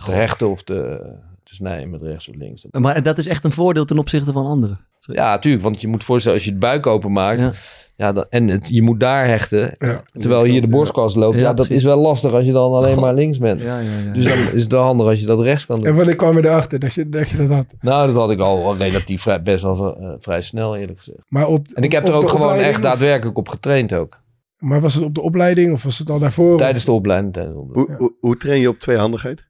te 0.05 0.15
hechten 0.15 0.51
of 0.51 0.63
te, 0.63 1.01
te 1.43 1.55
snijden 1.55 1.91
met 1.91 2.03
rechts 2.03 2.29
of 2.29 2.35
links. 2.35 2.67
Maar 2.71 3.03
dat 3.03 3.19
is 3.19 3.27
echt 3.27 3.45
een 3.45 3.53
voordeel 3.53 3.85
ten 3.85 3.99
opzichte 3.99 4.33
van 4.33 4.47
anderen. 4.47 4.81
Ja, 4.99 5.31
natuurlijk. 5.31 5.63
Want 5.63 5.81
je 5.81 5.89
moet 5.89 6.05
voorstellen, 6.05 6.37
als 6.37 6.47
je 6.47 6.53
het 6.53 6.61
buik 6.61 6.87
open 6.87 7.13
maakt... 7.13 7.41
Ja. 7.41 7.53
Ja. 7.97 8.13
dan, 8.13 8.27
en 8.29 8.49
het, 8.49 8.69
je 8.69 8.83
moet 8.83 9.01
daar 9.01 9.27
hechten, 9.27 9.71
Ja. 9.79 10.03
terwijl 10.13 10.43
hier 10.43 10.61
de 10.61 10.69
borstkast 10.69 11.17
loopt. 11.17 11.35
Ja, 11.35 11.41
Ja, 11.41 11.47
dat 11.47 11.55
precies. 11.55 11.77
is 11.77 11.83
wel 11.83 11.99
lastig 12.01 12.33
als 12.33 12.45
je 12.45 12.53
dan 12.53 12.73
alleen 12.73 12.93
God. 12.95 13.03
maar 13.03 13.15
links 13.15 13.39
bent. 13.39 13.61
Ja, 13.63 13.79
ja, 13.79 13.89
ja. 14.07 14.13
Dus 14.13 14.25
dan 14.25 14.39
is 14.53 14.63
het 14.63 14.73
wel 14.73 14.83
handig 14.83 15.07
als 15.07 15.21
je 15.21 15.27
dat 15.27 15.41
rechts 15.41 15.67
kan 15.67 15.79
doen. 15.79 15.87
En 15.87 15.95
wanneer 15.95 16.17
kwam 16.17 16.37
je 16.37 16.45
erachter 16.45 16.79
dat 16.79 16.95
je 16.95 17.09
dat, 17.09 17.29
je 17.29 17.37
dat 17.37 17.49
had? 17.49 17.67
Nou, 17.81 18.07
dat 18.07 18.17
had 18.17 18.31
ik 18.31 18.39
al 18.41 18.77
relatief 18.77 19.23
vrij, 19.23 19.43
best 19.43 19.63
wel 19.63 19.97
eh, 19.97 20.09
vrij 20.19 20.43
snel, 20.43 20.77
eerlijk 20.77 20.99
gezegd. 20.99 21.19
Maar 21.29 21.47
op, 21.47 21.67
En 21.75 21.83
ik 21.83 21.93
heb 21.93 22.03
op 22.03 22.09
er 22.09 22.15
ook 22.15 22.29
gewoon 22.29 22.55
echt 22.55 22.77
of- 22.77 22.83
daadwerkelijk 22.83 23.39
op 23.39 23.49
getraind 23.49 23.95
ook. 23.95 24.23
Maar 24.59 24.81
was 24.81 24.95
het 24.95 25.05
op 25.05 25.15
de 25.15 25.23
opleiding 25.23 25.73
of 25.73 25.83
was 25.83 25.99
het 25.99 26.11
al 26.11 26.19
daarvoor? 26.19 26.57
Tijdens 26.57 26.85
de 26.85 26.93
opleiding. 26.93 27.33
Tijdens 27.33 27.55
de 27.55 27.61
opleiding. 27.61 27.99
Hoe, 27.99 28.09
hoe, 28.09 28.17
hoe 28.21 28.37
train 28.37 28.61
je 28.61 28.69
op 28.69 28.79
tweehandigheid? 28.79 29.45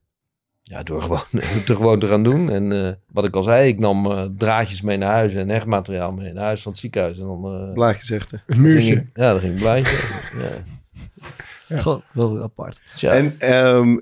Ja, 0.67 0.83
door 0.83 1.01
gewoon, 1.01 1.23
door 1.65 1.75
gewoon 1.75 1.99
te 1.99 2.07
gaan 2.07 2.23
doen. 2.23 2.49
En 2.49 2.85
eh, 2.85 2.93
wat 3.11 3.23
ik 3.25 3.35
al 3.35 3.43
zei, 3.43 3.67
ik 3.67 3.79
nam 3.79 4.11
eh, 4.11 4.25
draadjes 4.37 4.81
mee 4.81 4.97
naar 4.97 5.13
huis 5.13 5.33
en 5.33 5.49
hechtmateriaal 5.49 6.11
mee 6.11 6.33
naar 6.33 6.43
huis 6.43 6.61
van 6.61 6.71
het 6.71 6.81
ziekenhuis. 6.81 7.19
En 7.19 7.25
dan 7.25 7.45
eh, 7.45 7.73
Blaadjes 7.73 8.07
zeggen. 8.07 8.43
Het 8.45 8.57
muurtje. 8.57 8.93
ik, 8.93 9.09
ja, 9.13 9.31
dan 9.31 9.39
ging 9.39 9.53
ik 9.53 9.59
blaadje. 9.59 9.99
ja. 11.67 11.77
God, 11.77 12.03
wel 12.13 12.43
apart. 12.43 12.79
Tja. 12.95 13.11
En 13.11 13.35
ehm, 13.39 13.97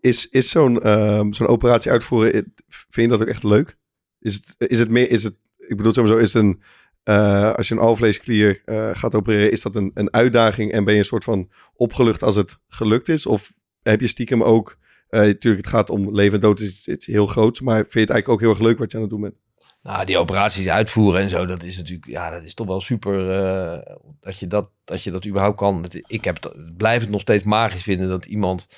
is, 0.00 0.28
is 0.28 0.50
zo'n 0.50 0.82
ehm, 0.82 1.32
zo'n 1.32 1.46
operatie 1.46 1.90
uitvoeren, 1.90 2.32
vind 2.68 3.10
je 3.10 3.18
dat 3.18 3.20
ook 3.20 3.34
echt 3.34 3.42
leuk? 3.42 3.76
Is 4.20 4.34
het, 4.34 4.70
is 4.70 4.78
het 4.78 4.90
meer, 4.90 5.10
is 5.10 5.22
het, 5.22 5.34
ik 5.58 5.76
bedoel 5.76 5.92
het 5.92 6.08
zo, 6.08 6.16
is 6.16 6.32
het 6.32 6.42
een, 6.42 6.62
eh, 7.02 7.54
als 7.54 7.68
je 7.68 7.74
een 7.74 7.80
alvleesklier 7.80 8.62
eh, 8.64 8.90
gaat 8.92 9.14
opereren, 9.14 9.50
is 9.50 9.62
dat 9.62 9.76
een, 9.76 9.90
een 9.94 10.12
uitdaging 10.12 10.72
en 10.72 10.84
ben 10.84 10.92
je 10.92 10.98
een 10.98 11.06
soort 11.06 11.24
van 11.24 11.50
opgelucht 11.74 12.22
als 12.22 12.36
het 12.36 12.58
gelukt 12.68 13.08
is? 13.08 13.26
Of 13.26 13.52
heb 13.82 14.00
je 14.00 14.06
stiekem 14.06 14.42
ook, 14.42 14.78
natuurlijk 15.10 15.64
het 15.64 15.72
gaat 15.74 15.90
om 15.90 16.14
leven 16.14 16.34
en 16.34 16.40
dood, 16.40 16.60
is 16.60 16.88
iets, 16.88 17.06
heel 17.06 17.26
groots, 17.26 17.60
maar 17.60 17.76
vind 17.76 17.92
je 17.92 18.00
het 18.00 18.10
eigenlijk 18.10 18.28
ook 18.28 18.40
heel 18.40 18.50
erg 18.50 18.68
leuk 18.68 18.78
wat 18.78 18.90
je 18.90 18.96
aan 18.96 19.02
het 19.02 19.12
doen 19.12 19.20
bent? 19.20 19.34
Nou, 19.82 20.04
die 20.04 20.18
operaties 20.18 20.68
uitvoeren 20.68 21.20
en 21.22 21.28
zo, 21.28 21.46
dat 21.46 21.62
is 21.62 21.76
natuurlijk, 21.76 22.06
ja, 22.06 22.30
dat 22.30 22.42
is 22.42 22.54
toch 22.54 22.66
wel 22.66 22.80
super 22.80 23.30
eh, 23.30 23.96
dat, 24.20 24.38
je 24.38 24.46
dat, 24.46 24.68
dat 24.84 25.02
je 25.02 25.10
dat 25.10 25.26
überhaupt 25.26 25.56
kan. 25.56 25.84
Ik 26.06 26.24
heb, 26.24 26.42
het- 26.42 26.76
blijf 26.76 27.00
het 27.00 27.10
nog 27.10 27.20
steeds 27.20 27.44
magisch 27.44 27.82
vinden 27.82 28.08
dat 28.08 28.24
iemand, 28.24 28.68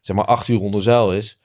zeg 0.00 0.16
maar, 0.16 0.24
acht 0.24 0.48
uur 0.48 0.60
onder 0.60 0.82
zeil 0.82 1.12
is. 1.14 1.38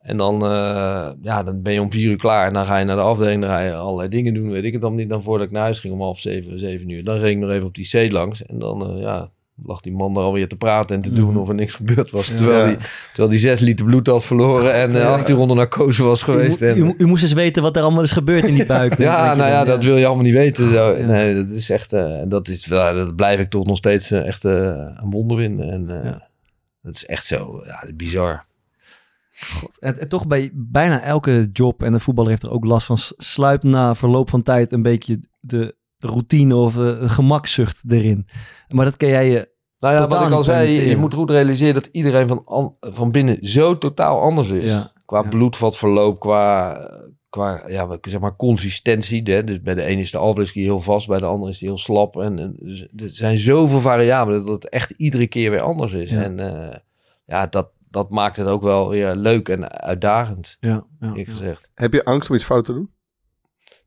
En 0.00 0.16
dan, 0.16 0.42
eh, 0.44 1.10
ja, 1.22 1.42
dan 1.42 1.62
ben 1.62 1.72
je 1.72 1.80
om 1.80 1.90
vier 1.90 2.10
uur 2.10 2.16
klaar 2.16 2.46
en 2.46 2.54
dan 2.54 2.66
ga 2.66 2.78
je 2.78 2.84
naar 2.84 2.96
de 2.96 3.02
afdeling, 3.02 3.40
dan 3.40 3.50
ga 3.50 3.60
je 3.60 3.74
allerlei 3.74 4.08
dingen 4.08 4.34
doen, 4.34 4.50
weet 4.50 4.64
ik 4.64 4.72
het 4.72 4.80
dan 4.82 4.94
niet. 4.94 5.08
Dan 5.08 5.22
voordat 5.22 5.46
ik 5.46 5.52
naar 5.52 5.62
huis 5.62 5.78
ging 5.78 5.94
om 5.94 6.00
half 6.00 6.18
zeven, 6.18 6.58
zeven 6.58 6.88
uur, 6.88 7.04
dan 7.04 7.18
reed 7.18 7.30
ik 7.30 7.38
nog 7.38 7.50
even 7.50 7.66
op 7.66 7.74
die 7.74 8.08
C 8.08 8.12
langs 8.12 8.46
en 8.46 8.58
dan, 8.58 8.90
eh, 8.96 9.00
ja, 9.02 9.30
lag 9.64 9.80
die 9.80 9.92
man 9.92 10.14
daar 10.14 10.22
alweer 10.22 10.48
te 10.48 10.56
praten 10.56 10.96
en 10.96 11.02
te 11.02 11.12
doen 11.12 11.36
of 11.36 11.48
er 11.48 11.54
niks 11.54 11.74
gebeurd 11.74 12.10
was. 12.10 12.26
Terwijl, 12.26 12.66
die, 12.66 12.76
terwijl 13.06 13.28
die 13.28 13.38
zes 13.40 13.60
liter 13.60 13.84
bloed 13.86 14.06
had 14.06 14.24
verloren 14.24 14.74
en 14.74 15.06
acht 15.06 15.28
uur 15.28 15.38
onder 15.38 15.56
narcose 15.56 16.02
was 16.02 16.20
U, 16.22 16.24
geweest. 16.24 16.60
mo- 16.60 16.66
en, 16.66 16.76
u, 16.78 16.94
u 16.98 17.06
moest 17.06 17.22
eens 17.22 17.32
weten 17.32 17.62
wat 17.62 17.76
er 17.76 17.82
allemaal 17.82 18.02
is 18.02 18.12
gebeurd 18.12 18.44
in 18.44 18.54
die 18.54 18.66
buik. 18.76 18.98
ja, 18.98 19.34
nou 19.34 19.50
ja, 19.50 19.64
dat 19.64 19.84
wil 19.84 19.96
je 19.96 20.06
allemaal 20.06 20.24
niet 20.24 20.32
weten. 20.34 20.68
Zo. 20.72 20.96
Nee, 21.06 21.34
dat 21.34 21.50
is 21.50 21.70
echt, 21.70 21.92
eh, 21.92 22.20
dat 22.28 22.48
is, 22.48 22.62
dat 22.64 23.16
blijf 23.16 23.40
ik 23.40 23.50
toch 23.50 23.66
nog 23.66 23.76
steeds 23.76 24.10
eh, 24.10 24.26
echt 24.26 24.44
een 24.44 25.10
wonder 25.10 25.38
vinden. 25.38 25.70
En 25.70 25.86
dat 26.82 26.94
is 26.94 27.06
echt 27.06 27.26
zo, 27.26 27.62
ja, 27.66 27.84
bizar. 27.94 28.44
En, 29.78 29.98
en 30.00 30.08
toch 30.08 30.26
bij 30.26 30.50
bijna 30.54 31.02
elke 31.02 31.48
job, 31.52 31.82
en 31.82 31.92
een 31.92 32.00
voetballer 32.00 32.30
heeft 32.30 32.42
er 32.42 32.50
ook 32.50 32.64
last 32.64 32.86
van, 32.86 32.98
sluipt 33.16 33.62
na 33.64 33.94
verloop 33.94 34.30
van 34.30 34.42
tijd 34.42 34.72
een 34.72 34.82
beetje 34.82 35.20
de 35.40 35.74
routine 36.00 36.56
of 36.56 36.76
eh, 36.76 36.82
een 37.00 37.10
gemakzucht 37.10 37.82
erin. 37.88 38.26
Maar 38.68 38.84
dat 38.84 38.96
kan 38.96 39.08
jij 39.08 39.30
je... 39.30 39.48
Nou 39.78 39.94
ja, 39.94 40.00
Totaal 40.00 40.18
wat 40.18 40.28
ik 40.28 40.34
al 40.34 40.42
zei, 40.42 40.70
je, 40.88 40.96
moet 40.96 41.14
goed 41.14 41.30
realiseren 41.30 41.74
dat 41.74 41.88
iedereen 41.92 42.28
van, 42.28 42.42
an- 42.44 42.76
van 42.80 43.10
binnen 43.10 43.38
zo 43.40 43.78
totaal 43.78 44.20
anders 44.20 44.50
is. 44.50 44.70
Ja, 44.70 44.92
Qua 45.06 45.22
ja. 45.22 45.28
bloedvatverloop, 45.28 46.20
qua, 46.20 46.80
qua 47.30 47.62
ja, 47.68 47.98
zeg 48.00 48.20
maar 48.20 48.36
consistentie. 48.36 49.22
Hè? 49.22 49.44
Dus 49.44 49.60
bij 49.60 49.74
de 49.74 49.82
ene 49.82 50.00
is 50.00 50.10
de 50.10 50.18
alvleesklier 50.18 50.64
heel 50.64 50.80
vast, 50.80 51.08
bij 51.08 51.18
de 51.18 51.26
andere 51.26 51.50
is 51.50 51.58
die 51.58 51.68
heel 51.68 51.78
slap. 51.78 52.16
En, 52.16 52.38
en 52.38 52.56
dus 52.60 52.80
er 52.96 53.08
zijn 53.10 53.36
zoveel 53.38 53.80
variabelen 53.80 54.46
dat 54.46 54.62
het 54.62 54.68
echt 54.72 54.90
iedere 54.90 55.26
keer 55.26 55.50
weer 55.50 55.62
anders 55.62 55.92
is. 55.92 56.10
Ja. 56.10 56.22
En 56.22 56.38
eh, 56.70 56.76
ja, 57.26 57.46
dat, 57.46 57.70
dat 57.90 58.10
maakt 58.10 58.36
het 58.36 58.46
ook 58.46 58.62
wel 58.62 58.88
weer 58.88 59.14
leuk 59.14 59.48
en 59.48 59.70
uitdagend, 59.80 60.56
Ja, 60.60 60.84
ja, 61.00 61.12
gezegd. 61.14 61.70
Heb 61.74 61.92
je 61.92 62.04
angst 62.04 62.28
om 62.30 62.36
iets 62.36 62.44
fout 62.44 62.64
te 62.64 62.72
doen? 62.72 62.90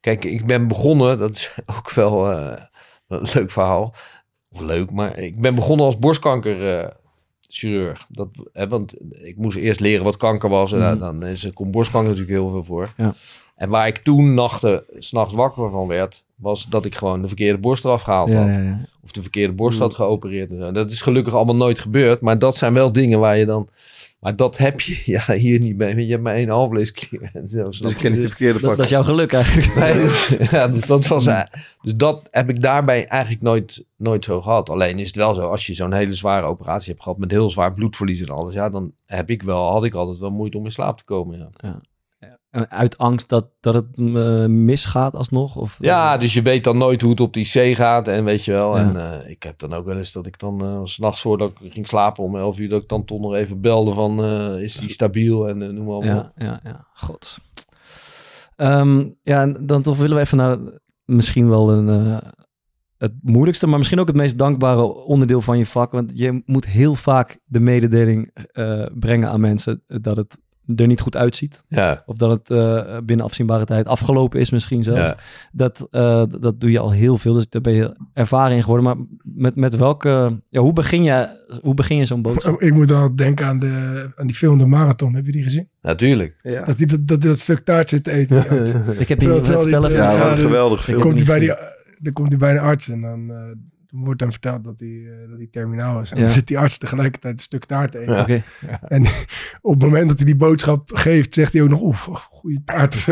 Kijk, 0.00 0.24
ik 0.24 0.46
ben 0.46 0.68
begonnen. 0.68 1.18
Dat 1.18 1.30
is 1.34 1.54
ook 1.78 1.92
wel 1.92 2.30
eh, 2.30 2.62
een 3.08 3.26
leuk 3.34 3.50
verhaal. 3.50 3.94
Of 4.52 4.60
leuk, 4.60 4.90
maar 4.92 5.18
ik 5.18 5.40
ben 5.40 5.54
begonnen 5.54 5.86
als 5.86 5.98
borstkankerchirurg. 5.98 8.06
dat, 8.08 8.28
hè, 8.52 8.68
want 8.68 8.94
ik 9.10 9.38
moest 9.38 9.56
eerst 9.56 9.80
leren 9.80 10.04
wat 10.04 10.16
kanker 10.16 10.48
was. 10.48 10.72
En 10.72 10.78
Mhm. 10.78 10.86
nou, 10.86 10.98
dan 10.98 11.22
is, 11.28 11.44
er 11.44 11.52
komt 11.52 11.70
borstkanker 11.70 12.10
natuurlijk 12.10 12.38
heel 12.38 12.50
veel 12.50 12.64
voor. 12.64 12.92
Ja. 12.96 13.14
En 13.56 13.68
waar 13.68 13.86
ik 13.86 13.96
toen 13.98 14.34
nachten, 14.34 14.84
s'nachts 14.98 15.34
wakker 15.34 15.70
van 15.70 15.86
werd, 15.86 16.24
was 16.34 16.66
dat 16.68 16.84
ik 16.84 16.94
gewoon 16.94 17.22
de 17.22 17.28
verkeerde 17.28 17.58
borst 17.58 17.84
eraf 17.84 18.02
gehaald 18.02 18.28
Ja, 18.28 18.36
had. 18.38 18.46
ja. 18.62 18.86
Of 19.02 19.10
de 19.12 19.22
verkeerde 19.22 19.52
borst 19.52 19.78
had 19.78 19.94
geopereerd. 19.94 20.50
En. 20.50 20.74
Dat 20.74 20.90
is 20.90 21.00
gelukkig 21.00 21.34
allemaal 21.34 21.56
nooit 21.56 21.78
gebeurd. 21.78 22.20
Maar 22.20 22.38
dat 22.38 22.56
zijn 22.56 22.74
wel 22.74 22.92
dingen 22.92 23.18
waar 23.20 23.36
je 23.36 23.46
dan... 23.46 23.68
Maar 24.20 24.36
dat 24.36 24.56
heb 24.56 24.80
je 24.80 25.02
ja, 25.26 25.34
hier 25.34 25.60
niet 25.60 25.76
mee. 25.76 26.04
Je 26.06 26.10
hebt 26.10 26.22
maar 26.22 26.34
één 26.34 26.50
snap 27.72 27.88
Dus 27.88 27.92
ik 27.94 27.98
ken 27.98 28.10
niet 28.10 28.16
je? 28.20 28.22
de 28.22 28.28
verkeerde 28.28 28.60
Dat, 28.60 28.68
pak. 28.68 28.76
dat 28.76 28.84
is 28.84 28.90
jouw 28.90 29.02
geluk 29.02 29.32
eigenlijk. 29.32 29.74
Nee, 29.94 29.94
dus- 30.02 30.36
ja, 30.50 30.68
dus 30.68 30.84
dat 30.86 31.06
was... 31.06 31.24
Dus 31.80 31.94
dat 31.96 32.28
heb 32.30 32.48
ik 32.48 32.60
daarbij 32.60 33.06
eigenlijk 33.06 33.42
nooit, 33.42 33.84
nooit 33.96 34.24
zo 34.24 34.40
gehad. 34.40 34.70
Alleen 34.70 34.98
is 34.98 35.06
het 35.06 35.16
wel 35.16 35.34
zo, 35.34 35.48
als 35.48 35.66
je 35.66 35.74
zo'n 35.74 35.92
hele 35.92 36.14
zware 36.14 36.46
operatie 36.46 36.90
hebt 36.90 37.02
gehad... 37.02 37.18
met 37.18 37.30
heel 37.30 37.50
zwaar 37.50 37.72
bloedverlies 37.72 38.20
en 38.20 38.28
alles... 38.28 38.54
Ja, 38.54 38.68
dan 38.70 38.92
heb 39.06 39.30
ik 39.30 39.42
wel, 39.42 39.70
had 39.70 39.84
ik 39.84 39.94
altijd 39.94 40.18
wel 40.18 40.30
moeite 40.30 40.58
om 40.58 40.64
in 40.64 40.70
slaap 40.72 40.98
te 40.98 41.04
komen. 41.04 41.38
Ja, 41.38 41.48
En 41.56 41.80
Uit 42.50 42.98
angst 42.98 43.28
dat, 43.28 43.46
dat 43.60 43.74
het 43.74 43.86
eh, 43.96 44.46
misgaat 44.46 45.14
alsnog? 45.14 45.56
Of, 45.56 45.76
ja 45.80 46.18
dus 46.18 46.34
je 46.34 46.42
weet 46.42 46.64
dan 46.64 46.78
nooit 46.78 47.00
hoe 47.00 47.10
het 47.10 47.20
op 47.20 47.32
die 47.32 47.44
C 47.44 47.76
gaat. 47.76 48.08
En 48.08 48.24
weet 48.24 48.44
je 48.44 48.52
wel. 48.52 48.76
Ja. 48.76 48.82
En 48.82 49.22
eh, 49.22 49.30
ik 49.30 49.42
heb 49.42 49.58
dan 49.58 49.72
ook 49.72 49.84
wel 49.84 49.96
eens 49.96 50.12
dat 50.12 50.26
ik 50.26 50.38
dan... 50.38 50.60
eh, 50.60 50.80
s 50.84 50.98
nachts 50.98 51.20
voordat 51.20 51.52
ik 51.60 51.72
ging 51.72 51.88
slapen 51.88 52.24
om 52.24 52.36
11 52.36 52.58
uur... 52.58 52.68
dat 52.68 52.82
ik 52.82 52.88
dan 52.88 53.04
toch 53.04 53.20
nog 53.20 53.34
even 53.34 53.60
belde 53.60 53.94
van... 53.94 54.24
is 54.58 54.76
die 54.76 54.90
stabiel? 54.90 55.48
En 55.48 55.58
noem 55.58 55.84
maar 55.84 55.96
op. 55.96 56.04
Ja, 56.04 56.32
ja, 56.36 56.60
ja. 56.64 56.86
God. 56.92 57.38
Ehm, 58.56 59.08
ja, 59.22 59.40
en 59.40 59.66
dan 59.66 59.82
toch 59.82 59.96
willen 59.96 60.16
we 60.16 60.22
even 60.22 60.36
naar 60.36 60.58
misschien 61.04 61.48
wel 61.48 61.70
een, 61.72 62.20
het 62.98 63.12
moeilijkste, 63.22 63.66
maar 63.66 63.78
misschien 63.78 64.00
ook 64.00 64.06
het 64.06 64.16
meest 64.16 64.38
dankbare 64.38 64.82
onderdeel 64.82 65.40
van 65.40 65.58
je 65.58 65.66
vak. 65.66 65.90
Want 65.90 66.12
je 66.14 66.42
moet 66.44 66.66
heel 66.66 66.94
vaak 66.94 67.38
de 67.44 67.60
mededeling 67.60 68.32
brengen 68.94 69.28
aan 69.28 69.40
mensen 69.40 69.82
dat 69.86 70.16
het 70.16 70.38
er 70.76 70.86
niet 70.86 71.00
goed 71.00 71.16
uitziet. 71.16 71.64
Ja. 71.68 72.02
Of 72.06 72.16
dat 72.16 72.30
het 72.30 72.50
eh, 72.50 72.96
binnen 73.04 73.26
afzienbare 73.26 73.64
tijd 73.64 73.86
afgelopen 73.86 74.40
is 74.40 74.50
misschien 74.50 74.82
zelfs. 74.82 75.00
Ja. 75.00 75.16
Dat, 75.52 75.86
eh, 75.90 76.24
dat 76.40 76.60
doe 76.60 76.70
je 76.70 76.78
al 76.78 76.90
heel 76.92 77.18
veel, 77.18 77.32
dus 77.32 77.48
daar 77.48 77.60
ben 77.60 77.72
je 77.72 77.96
ervaren 78.14 78.56
in 78.56 78.62
geworden. 78.62 78.86
Maar 78.86 78.96
met, 79.22 79.56
met 79.56 79.76
welke, 79.76 80.40
ja, 80.48 80.60
hoe 80.60 80.72
begin 80.72 81.02
je, 81.02 81.28
hoe 81.62 81.74
begin 81.74 81.96
je 81.96 82.04
zo'n 82.06 82.22
boodschap? 82.22 82.60
Ik 82.60 82.74
moet 82.74 82.90
al 82.92 83.16
denken 83.16 83.46
aan, 83.46 83.58
de, 83.58 84.10
aan 84.16 84.26
die 84.26 84.36
film 84.36 84.58
De 84.58 84.66
Marathon. 84.66 85.14
Heb 85.14 85.26
je 85.26 85.32
die 85.32 85.42
gezien? 85.42 85.68
Natuurlijk. 85.82 86.34
Ja. 86.42 86.64
Dat 86.64 86.76
hij 86.78 86.98
dat, 87.04 87.20
dat, 87.20 87.38
stuk 87.38 87.58
taart 87.64 87.88
zit 87.88 88.04
te 88.04 88.10
eten. 88.10 88.38
Ik 88.98 89.08
heb 89.08 89.18
die 89.18 89.28
Terwijl- 89.28 89.42
terwijl 89.62 89.82
die-. 89.82 89.92
Ja, 89.92 90.34
geweldig 90.34 90.84
film. 90.84 90.98
heb 90.98 91.06
komt 91.06 91.18
hij 91.18 91.26
bij 91.26 91.38
die, 91.38 91.54
dan 91.98 92.12
komt 92.12 92.28
hij 92.28 92.38
bij 92.38 92.52
de 92.52 92.60
arts 92.60 92.88
en 92.88 93.00
dan, 93.00 93.32
eh, 93.90 93.96
dan 93.96 94.04
wordt 94.04 94.20
hem 94.20 94.30
verteld 94.30 94.64
dat 94.64 94.74
hij, 94.78 94.88
eh, 94.88 95.28
dat 95.28 95.38
hij 95.38 95.48
terminaal 95.50 96.00
is. 96.00 96.10
En 96.10 96.18
Ja. 96.18 96.24
dan 96.24 96.32
zit 96.32 96.46
die 96.46 96.58
arts 96.58 96.78
tegelijkertijd 96.78 97.34
een 97.34 97.38
stuk 97.40 97.64
taart 97.64 97.92
te 97.92 97.98
eten. 97.98 98.42
Ja. 98.68 98.80
En 98.88 99.04
op 99.62 99.72
het 99.72 99.82
moment 99.82 100.08
dat 100.08 100.16
hij 100.16 100.26
die 100.26 100.36
boodschap 100.36 100.90
geeft, 100.94 101.34
zegt 101.34 101.52
hij 101.52 101.62
ook 101.62 101.68
nog, 101.68 101.80
oef, 101.82 102.08
goede 102.30 102.60
taart. 102.64 102.96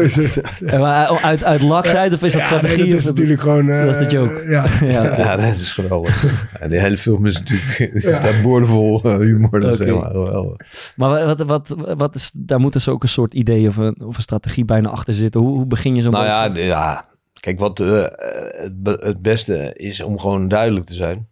En 0.67 0.81
maar 0.81 1.09
eh, 1.09 1.25
uit, 1.25 1.45
uit 1.45 1.63
laksheid 1.63 2.13
of 2.13 2.23
is 2.23 2.33
dat 2.33 2.41
ja, 2.41 2.47
strategie? 2.47 2.77
nee, 2.77 2.87
dat 2.87 2.93
of 2.95 2.99
is 2.99 3.05
dat- 3.05 3.15
natuurlijk 3.15 3.41
gewoon... 3.41 3.71
eh, 3.71 3.85
dat 3.87 3.97
is 4.01 4.07
de 4.09 4.17
joke. 4.17 4.45
Ja, 4.49 4.65
Ja, 4.81 5.05
oké. 5.07 5.17
Ja, 5.23 5.37
dat 5.37 5.55
is 5.55 5.73
geweldig. 5.73 6.47
En 6.61 6.71
die 6.71 6.79
hele 6.79 6.99
film 6.99 7.27
is 7.27 7.39
natuurlijk... 7.39 8.03
Ja. 8.03 8.15
staat 8.17 8.43
boordevol 8.43 9.03
eh, 9.03 9.17
humor. 9.17 9.61
Dat 9.61 9.75
is 9.75 9.81
Oké. 9.81 9.91
helemaal 9.91 10.11
geweldig. 10.11 10.93
Maar 10.97 11.27
wat, 11.27 11.41
wat, 11.41 11.75
wat 11.97 12.15
is, 12.15 12.31
daar 12.35 12.61
moet 12.61 12.73
dus 12.73 12.89
ook 12.89 13.03
een 13.03 13.09
soort 13.09 13.35
idee 13.35 13.69
of 13.69 13.77
een, 13.77 14.01
of 14.05 14.17
een 14.17 14.23
strategie 14.23 14.65
bijna 14.65 14.89
achter 14.89 15.15
zitten. 15.15 15.41
Hoe, 15.41 15.51
hoe 15.57 15.67
begin 15.67 15.95
je 15.97 16.03
zo'n 16.03 16.13
Nou 16.13 16.25
ja, 16.25 16.47
boodschap? 16.47 16.67
ja, 16.67 17.05
kijk, 17.41 17.59
wat 17.59 17.81
eh, 17.81 18.05
het, 18.63 18.83
be- 18.83 19.01
het 19.03 19.23
beste 19.23 19.73
is 19.73 20.01
om 20.01 20.19
gewoon 20.19 20.49
duidelijk 20.49 20.87
te 20.87 20.95
zijn. 20.95 21.29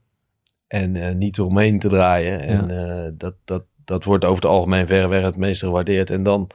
En 0.67 0.97
eh, 0.97 1.15
niet 1.15 1.39
eromheen 1.39 1.79
te 1.79 1.89
draaien. 1.89 2.41
En 2.41 2.71
eh, 2.71 3.11
dat, 3.15 3.35
dat, 3.45 3.65
dat 3.85 4.05
wordt 4.05 4.25
over 4.25 4.43
het 4.43 4.51
algemeen 4.51 4.87
verreweg 4.87 5.23
het 5.23 5.37
meest 5.37 5.61
gewaardeerd. 5.61 6.11
En 6.11 6.23
dan, 6.23 6.51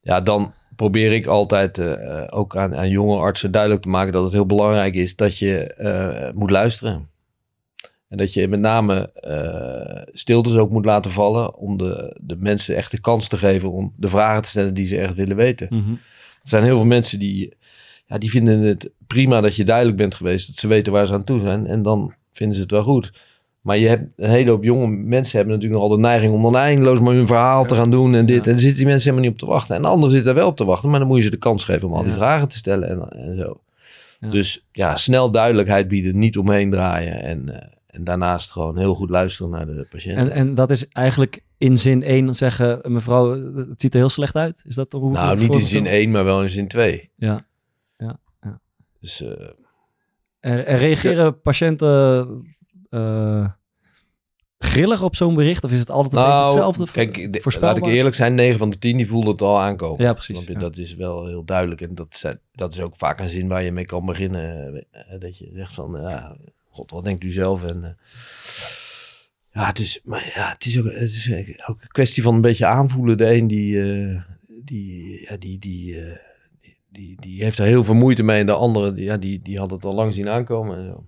ja, 0.00 0.20
dan 0.20 0.52
probeer 0.76 1.12
ik 1.12 1.26
altijd 1.26 1.78
eh, 1.78 2.22
ook 2.30 2.56
aan, 2.56 2.76
aan 2.76 2.88
jonge 2.88 3.18
artsen 3.18 3.50
duidelijk 3.50 3.82
te 3.82 3.88
maken 3.88 4.12
dat 4.12 4.24
het 4.24 4.32
heel 4.32 4.46
belangrijk 4.46 4.94
is 4.94 5.16
dat 5.16 5.38
je 5.38 5.74
eh, 5.74 6.32
moet 6.34 6.50
luisteren. 6.50 7.08
En 8.08 8.16
dat 8.16 8.32
je 8.32 8.48
met 8.48 8.60
name 8.60 9.12
eh, 9.12 10.02
stiltes 10.12 10.56
ook 10.56 10.70
moet 10.70 10.84
laten 10.84 11.10
vallen 11.10 11.54
om 11.54 11.76
de, 11.78 12.16
de 12.20 12.36
mensen 12.36 12.76
echt 12.76 12.90
de 12.90 13.00
kans 13.00 13.28
te 13.28 13.36
geven 13.36 13.70
om 13.70 13.92
de 13.96 14.08
vragen 14.08 14.42
te 14.42 14.48
stellen 14.48 14.74
die 14.74 14.86
ze 14.86 14.98
echt 14.98 15.14
willen 15.14 15.36
weten. 15.36 15.66
Mhm. 15.70 15.90
Er 16.42 16.48
zijn 16.48 16.64
heel 16.64 16.76
veel 16.76 16.84
mensen 16.84 17.18
die, 17.18 17.56
ja, 18.10 18.18
die 18.18 18.30
vinden 18.30 18.60
het 18.60 18.90
prima 19.06 19.40
dat 19.40 19.56
je 19.56 19.64
duidelijk 19.64 19.96
bent 19.96 20.14
geweest, 20.14 20.46
dat 20.46 20.56
ze 20.56 20.68
weten 20.68 20.92
waar 20.92 21.06
ze 21.06 21.14
aan 21.14 21.24
toe 21.24 21.40
zijn. 21.40 21.66
En 21.66 21.82
dan 21.82 22.14
vinden 22.32 22.56
ze 22.56 22.62
het 22.62 22.70
wel 22.70 22.82
goed. 22.82 23.12
Maar 23.60 23.78
je 23.78 23.88
hebt 23.88 24.08
een 24.16 24.30
hele 24.30 24.50
hoop 24.50 24.62
jonge 24.64 24.86
mensen 24.86 25.36
hebben 25.36 25.54
natuurlijk 25.54 25.80
nogal 25.80 25.96
de 25.96 26.02
neiging 26.02 26.32
om 26.32 26.42
dan 26.42 26.56
eindeloos 26.56 27.00
maar 27.00 27.14
hun 27.14 27.26
verhaal 27.26 27.64
te 27.64 27.74
gaan 27.74 27.90
doen 27.90 28.14
en 28.14 28.26
dit. 28.26 28.36
Ja. 28.36 28.42
En 28.42 28.52
daar 28.52 28.60
zitten 28.60 28.78
die 28.78 28.86
mensen 28.86 29.10
helemaal 29.10 29.30
niet 29.30 29.40
op 29.40 29.48
te 29.48 29.54
wachten. 29.54 29.76
En 29.76 29.82
de 29.82 29.88
anderen 29.88 30.14
zitten 30.14 30.30
er 30.30 30.36
wel 30.38 30.48
op 30.48 30.56
te 30.56 30.64
wachten, 30.64 30.90
maar 30.90 30.98
dan 30.98 31.08
moet 31.08 31.16
je 31.16 31.22
ze 31.22 31.30
de 31.30 31.36
kans 31.36 31.64
geven 31.64 31.88
om 31.88 31.94
al 31.94 32.02
die 32.02 32.10
Ja. 32.10 32.16
vragen 32.16 32.48
te 32.48 32.56
stellen 32.56 32.88
en, 32.88 33.08
en 33.08 33.36
zo. 33.36 33.60
Ja. 34.20 34.28
Dus 34.28 34.66
ja, 34.72 34.96
snel 34.96 35.30
duidelijkhet 35.30 35.88
bieden, 35.88 36.18
niet 36.18 36.38
omheen 36.38 36.70
draaien. 36.70 37.22
En, 37.22 37.60
eh, 37.60 37.68
en 37.86 38.04
daarnaast 38.04 38.50
gewoon 38.50 38.78
heel 38.78 38.94
goed 38.94 39.10
luisteren 39.10 39.50
naar 39.50 39.66
de 39.66 39.86
patiënt. 39.90 40.18
En, 40.18 40.30
en 40.30 40.54
dat 40.54 40.70
is 40.70 40.88
eigenlijk 40.88 41.40
in 41.58 41.78
zin 41.78 42.02
1 42.02 42.34
zeggen, 42.34 42.78
mevrouw, 42.82 43.30
het 43.56 43.80
ziet 43.80 43.92
er 43.92 44.00
heel 44.00 44.08
slecht 44.08 44.36
uit. 44.36 44.62
Is 44.66 44.74
dat 44.74 44.92
hoe 44.92 45.12
nou, 45.12 45.38
niet 45.38 45.54
in 45.54 45.60
zin 45.60 45.84
stel? 45.84 45.92
1, 45.92 46.10
maar 46.10 46.24
wel 46.24 46.42
in 46.42 46.50
zin 46.50 46.68
2. 46.68 47.10
Ja. 47.16 47.26
Ja, 47.26 47.32
ja. 47.32 47.38
Dus 49.00 49.20
eh, 49.22 49.30
En, 50.40 50.66
en 50.66 50.76
reageren 50.76 51.40
patiënten 51.40 52.28
eh, 52.90 53.48
grillig 54.58 55.02
op 55.02 55.16
zo'n 55.16 55.34
bericht? 55.34 55.64
Of 55.64 55.72
is 55.72 55.78
het 55.78 55.90
altijd 55.90 56.14
beetje 56.14 56.42
hetzelfde? 56.42 56.78
Nou, 56.78 56.90
Kijk, 56.92 57.14
de- 57.14 57.28
laat 57.30 57.42
voorspelbaar? 57.42 57.76
ik 57.76 57.94
eerlijk 57.94 58.14
zijn, 58.14 58.34
9 58.34 58.58
van 58.58 58.70
de 58.70 58.78
10 58.78 58.96
die 58.96 59.08
voelde 59.08 59.30
het 59.30 59.42
al 59.42 59.60
aankomen. 59.60 60.04
Ja, 60.04 60.12
precies, 60.12 60.44
ja. 60.46 60.58
Dat 60.58 60.76
is 60.76 60.94
wel 60.94 61.26
heel 61.26 61.44
duidelijk. 61.44 61.80
En 61.80 61.94
dat, 61.94 62.14
zijn, 62.16 62.40
dat 62.52 62.72
is 62.72 62.80
ook 62.80 62.94
vaak 62.96 63.18
een 63.20 63.28
zin 63.28 63.48
waar 63.48 63.62
je 63.62 63.72
mee 63.72 63.86
kan 63.86 64.06
beginnen. 64.06 64.74
eh, 64.90 65.20
Dat 65.20 65.38
je 65.38 65.50
zegt 65.54 65.74
van, 65.74 65.98
ja, 66.00 66.36
god, 66.68 66.90
wat 66.90 67.04
denkt 67.04 67.24
u 67.24 67.30
zelf? 67.30 67.64
En, 67.64 67.98
ja, 69.52 69.66
het 69.66 69.78
is, 69.78 70.00
maar 70.04 70.32
ja, 70.34 70.48
het 70.48 70.64
is, 70.64 70.78
ook, 70.78 70.84
het 70.84 71.02
is 71.02 71.32
ook 71.66 71.80
een 71.82 71.88
kwestie 71.88 72.22
van 72.22 72.34
een 72.34 72.40
beetje 72.40 72.66
aanvoelen. 72.66 73.16
De 73.16 73.34
een 73.34 73.46
die, 73.46 73.82
die, 74.64 75.20
ja, 75.28 75.36
die, 75.36 75.58
die, 75.58 75.96
die, 76.90 77.20
die, 77.20 77.42
heeft 77.42 77.58
er 77.58 77.64
heel 77.64 77.84
veel 77.84 77.94
moeite 77.94 78.22
mee. 78.22 78.40
En 78.40 78.46
de 78.46 78.52
andere, 78.52 78.92
die, 78.92 79.04
ja, 79.04 79.16
die, 79.16 79.40
die 79.42 79.58
had 79.58 79.70
het 79.70 79.84
al 79.84 79.94
lang 79.94 80.14
zien 80.14 80.28
aankomen. 80.28 80.78
En 80.78 80.84
zo. 80.84 81.06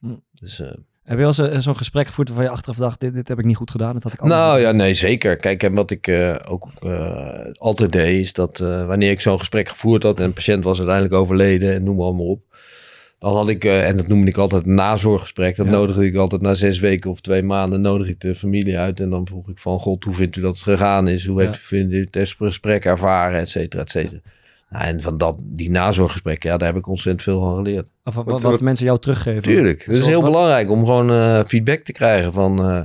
Hm. 0.00 0.16
Dus, 0.32 0.60
eh, 0.60 0.66
Heb 1.02 1.18
je 1.18 1.24
wel 1.24 1.50
eh, 1.50 1.58
zo'n 1.58 1.76
gesprek 1.76 2.06
gevoerd 2.06 2.28
waarvan 2.28 2.46
je 2.46 2.52
achteraf 2.52 2.76
dacht, 2.76 3.00
dit, 3.00 3.14
dit 3.14 3.28
heb 3.28 3.38
ik 3.38 3.44
niet 3.44 3.56
goed 3.56 3.70
gedaan, 3.70 3.92
dat 3.92 4.02
had 4.02 4.12
ik 4.12 4.20
anders 4.20 4.40
Nou 4.40 4.60
ja, 4.60 4.72
nee, 4.72 4.94
zeker. 4.94 5.36
Kijk, 5.36 5.62
en 5.62 5.74
wat 5.74 5.90
ik 5.90 6.06
eh, 6.06 6.36
ook 6.48 6.68
altijd 7.52 7.92
deed, 7.92 8.20
is 8.20 8.32
dat 8.32 8.58
wanneer 8.58 9.10
ik 9.10 9.20
zo'n 9.20 9.38
gesprek 9.38 9.68
gevoerd 9.68 10.02
had 10.02 10.18
en 10.18 10.24
een 10.24 10.32
patiënt 10.32 10.64
was 10.64 10.78
uiteindelijk 10.78 11.16
overleden 11.16 11.74
en 11.74 11.84
noem 11.84 11.96
maar 11.96 12.04
allemaal 12.04 12.26
op. 12.26 12.44
Dan 13.18 13.34
had 13.34 13.48
ik, 13.48 13.64
en 13.64 13.96
dat 13.96 14.08
noemde 14.08 14.30
ik 14.30 14.36
altijd 14.36 14.66
een 14.66 14.74
nazorggesprek. 14.74 15.56
Dat 15.56 15.66
Ja. 15.66 15.72
nodigde 15.72 16.06
ik 16.06 16.16
altijd 16.16 16.40
na 16.42 16.54
zes 16.54 16.78
weken 16.78 17.10
of 17.10 17.20
twee 17.20 17.42
maanden, 17.42 17.80
nodig 17.80 18.08
ik 18.08 18.20
de 18.20 18.34
familie 18.34 18.78
uit. 18.78 19.00
En 19.00 19.10
dan 19.10 19.26
vroeg 19.26 19.48
ik 19.48 19.58
van, 19.58 19.80
god, 19.80 20.04
hoe 20.04 20.14
vindt 20.14 20.36
u 20.36 20.40
dat 20.40 20.54
het 20.54 20.62
gegaan 20.62 21.08
is? 21.08 21.26
Hoe 21.26 21.40
Ja. 21.40 21.46
heeft 21.46 21.58
u, 21.58 21.62
vindt 21.62 21.92
u 21.92 22.08
het 22.10 22.34
gesprek 22.38 22.84
ervaren, 22.84 23.40
et 23.40 23.48
cetera, 23.48 23.82
et 23.82 23.90
cetera. 23.90 24.20
En 24.68 25.00
van 25.02 25.18
dat, 25.18 25.38
die 25.42 25.70
nazorggesprekken, 25.70 26.50
ja, 26.50 26.56
daar 26.56 26.68
heb 26.68 26.76
ik 26.76 26.86
ontzettend 26.86 27.22
veel 27.22 27.40
van 27.40 27.56
geleerd. 27.56 27.90
Of 28.04 28.14
wat, 28.14 28.24
Wat- 28.24 28.42
wat 28.42 28.50
wat- 28.52 28.60
mensen 28.60 28.86
jou 28.86 28.98
teruggeven. 28.98 29.42
Tuurlijk. 29.42 29.84
Het 29.84 29.96
is 29.96 30.06
heel 30.06 30.20
wat? 30.20 30.30
belangrijk 30.30 30.70
om 30.70 30.84
gewoon 30.84 31.10
eh, 31.10 31.44
feedback 31.44 31.84
te 31.84 31.92
krijgen 31.92 32.32
van... 32.32 32.58
eh, 32.58 32.82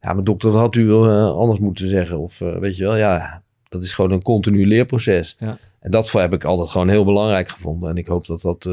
ja, 0.00 0.12
maar 0.12 0.24
dokter, 0.24 0.50
dat 0.50 0.60
had 0.60 0.74
u 0.74 0.90
eh, 0.92 1.30
anders 1.30 1.58
moeten 1.58 1.88
zeggen. 1.88 2.18
Of 2.18 2.38
weet 2.38 2.76
je 2.76 2.84
wel, 2.84 2.96
ja, 2.96 3.42
dat 3.68 3.82
is 3.82 3.94
gewoon 3.94 4.10
een 4.10 4.22
continu 4.22 4.66
leerproces. 4.66 5.36
Ja. 5.38 5.58
En 5.80 5.90
dat 5.90 6.12
heb 6.12 6.32
ik 6.32 6.44
altijd 6.44 6.68
gewoon 6.68 6.88
heel 6.88 7.04
belangrijk 7.04 7.48
gevonden. 7.48 7.90
En 7.90 7.96
ik 7.96 8.06
hoop 8.06 8.26
dat 8.26 8.40
dat 8.40 8.64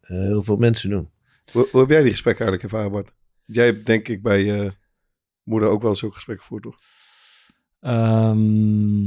heel 0.00 0.42
veel 0.42 0.56
mensen 0.56 0.90
doen. 0.90 1.08
Hoe, 1.52 1.68
hoe 1.70 1.80
heb 1.80 1.90
jij 1.90 2.02
die 2.02 2.10
gesprekken 2.10 2.44
eigenlijk 2.46 2.72
ervaren, 2.72 2.92
Bart? 3.02 3.12
Jij 3.44 3.64
hebt 3.64 3.86
denk 3.86 4.08
ik 4.08 4.22
bij 4.22 4.60
eh, 4.60 4.70
moeder 5.42 5.68
ook 5.68 5.82
wel 5.82 5.94
zo'n 5.94 6.14
gesprek 6.14 6.40
gevoerd, 6.40 6.62
toch? 6.62 6.76
Ehm, 7.80 9.04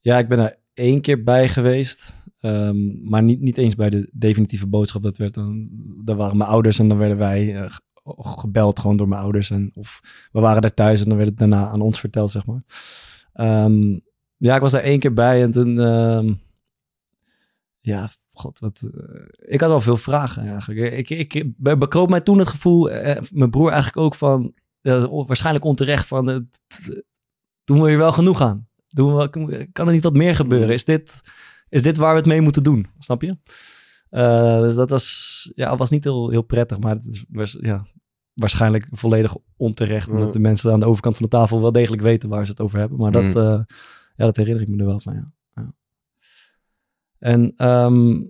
ja, 0.00 0.18
ik 0.18 0.28
ben 0.28 0.38
er 0.38 0.56
één 0.78 1.00
keer 1.00 1.22
bij 1.22 1.48
geweest. 1.48 2.14
Ehm, 2.40 3.08
maar 3.08 3.22
niet, 3.22 3.40
niet 3.40 3.56
eens 3.58 3.74
bij 3.74 3.90
de 3.90 4.10
definitieve 4.12 4.66
boodschap. 4.66 5.02
Dat 5.02 5.16
werd 5.16 5.34
dan, 5.34 5.68
daar 6.04 6.16
waren 6.16 6.36
mijn 6.36 6.50
ouders 6.50 6.78
en 6.78 6.88
dan 6.88 6.98
werden 6.98 7.16
wij 7.18 7.56
eh, 7.62 7.70
ge- 7.70 7.80
gebeld 8.38 8.78
gewoon 8.80 8.96
door 8.96 9.08
mijn 9.08 9.20
ouders. 9.20 9.50
En, 9.50 9.70
of 9.74 10.00
we 10.32 10.40
waren 10.40 10.62
daar 10.62 10.74
thuis 10.74 11.00
en 11.02 11.08
dan 11.08 11.16
werd 11.16 11.28
het 11.28 11.38
daarna 11.38 11.68
aan 11.68 11.80
ons 11.80 12.00
verteld, 12.00 12.30
zeg 12.30 12.46
maar. 12.46 12.62
Ehm, 13.32 13.98
ja, 14.36 14.54
ik 14.54 14.60
was 14.60 14.72
daar 14.72 14.82
één 14.82 14.98
keer 15.00 15.12
bij 15.12 15.42
en 15.42 15.50
toen... 15.52 15.78
ehm, 15.80 16.34
ja, 17.80 18.10
god, 18.30 18.58
wat... 18.58 18.82
eh, 18.82 19.24
ik 19.54 19.60
had 19.60 19.70
wel 19.70 19.80
veel 19.80 19.96
vragen 19.96 20.46
eigenlijk. 20.46 20.92
Ik, 20.92 21.10
ik, 21.10 21.34
ik 21.34 21.52
be- 21.56 21.76
bekroop 21.76 22.08
mij 22.10 22.20
toen 22.20 22.38
het 22.38 22.48
gevoel, 22.48 22.90
eh, 22.90 23.22
mijn 23.32 23.50
broer 23.50 23.68
eigenlijk 23.70 23.96
ook 23.96 24.14
van... 24.14 24.54
eh, 24.80 25.04
waarschijnlijk 25.26 25.64
onterecht 25.64 26.06
van... 26.06 26.26
het 26.26 26.60
doen 27.64 27.82
we 27.82 27.88
hier 27.88 27.98
wel 27.98 28.12
genoeg 28.12 28.40
aan? 28.40 28.67
Doen 28.88 29.16
we, 29.16 29.68
kan 29.72 29.86
er 29.86 29.92
niet 29.92 30.02
wat 30.02 30.16
meer 30.16 30.34
gebeuren? 30.34 30.68
Is 30.74 30.84
dit, 30.84 31.20
is 31.68 31.82
dit 31.82 31.96
waar 31.96 32.10
we 32.12 32.18
het 32.18 32.26
mee 32.28 32.40
moeten 32.40 32.62
doen? 32.62 32.86
Snap 32.98 33.22
je? 33.22 33.36
Eh, 34.10 34.60
dus 34.60 34.74
dat 34.74 34.90
was, 34.90 35.50
ja, 35.54 35.76
was 35.76 35.90
niet 35.90 36.04
heel, 36.04 36.30
heel 36.30 36.42
prettig, 36.42 36.78
maar 36.78 36.94
het 36.94 37.24
was 37.28 37.56
ja, 37.60 37.86
waarschijnlijk 38.34 38.86
volledig 38.90 39.34
onterecht. 39.56 40.08
Omdat 40.08 40.32
de 40.32 40.38
mensen 40.38 40.72
aan 40.72 40.80
de 40.80 40.86
overkant 40.86 41.16
van 41.16 41.24
de 41.24 41.30
tafel 41.30 41.60
wel 41.60 41.72
degelijk 41.72 42.02
weten 42.02 42.28
waar 42.28 42.44
ze 42.44 42.50
het 42.50 42.60
over 42.60 42.78
hebben. 42.78 42.98
Maar 42.98 43.10
dat, 43.10 43.22
Mm. 43.22 43.36
eh, 43.36 43.60
ja, 44.16 44.24
dat 44.24 44.36
herinner 44.36 44.62
ik 44.62 44.68
me 44.68 44.76
er 44.78 44.86
wel 44.86 45.00
van, 45.00 45.14
ja. 45.14 45.32
ja. 45.54 45.74
En 47.18 47.52
ehm, 47.56 48.22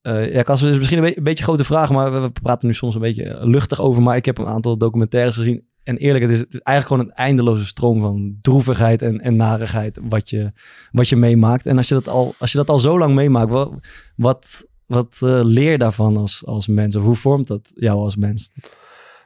eh, 0.00 0.32
ja, 0.34 0.44
is 0.52 0.62
misschien 0.62 0.98
een, 0.98 1.04
be- 1.04 1.16
een 1.18 1.22
beetje 1.24 1.44
grote 1.44 1.64
vraag, 1.64 1.90
maar 1.90 2.12
we, 2.12 2.20
we 2.20 2.30
praten 2.30 2.66
nu 2.68 2.74
soms 2.74 2.94
een 2.94 3.00
beetje 3.00 3.46
luchtig 3.46 3.80
over. 3.80 4.02
Maar 4.02 4.16
ik 4.16 4.24
heb 4.24 4.38
een 4.38 4.46
aantal 4.46 4.78
documentaires 4.78 5.36
gezien. 5.36 5.68
En 5.82 5.96
eerlijk, 5.96 6.24
het 6.24 6.32
is, 6.32 6.38
het 6.38 6.54
is 6.54 6.60
eigenlijk 6.60 7.00
gewoon 7.00 7.12
een 7.12 7.24
eindeloze 7.24 7.66
stroom 7.66 8.00
van 8.00 8.38
droevigheid 8.42 9.02
en, 9.02 9.20
en 9.20 9.36
narigheid 9.36 9.98
wat 10.02 10.30
je, 10.30 10.52
wat 10.90 11.08
je 11.08 11.16
meemaakt. 11.16 11.66
En 11.66 11.76
als 11.76 11.88
je 11.88 11.94
dat 11.94 12.08
al, 12.08 12.34
als 12.38 12.52
je 12.52 12.58
dat 12.58 12.68
al 12.68 12.78
zo 12.78 12.98
lang 12.98 13.14
meemaakt, 13.14 13.50
wat, 13.50 13.72
wat, 14.16 14.66
wat 14.86 15.18
eh, 15.20 15.40
leer 15.42 15.70
je 15.70 15.78
daarvan 15.78 16.16
als, 16.16 16.42
als 16.46 16.66
mens? 16.66 16.96
Of 16.96 17.02
hoe 17.02 17.14
vormt 17.14 17.46
dat 17.46 17.72
jou 17.74 17.98
als 17.98 18.16
mens? 18.16 18.52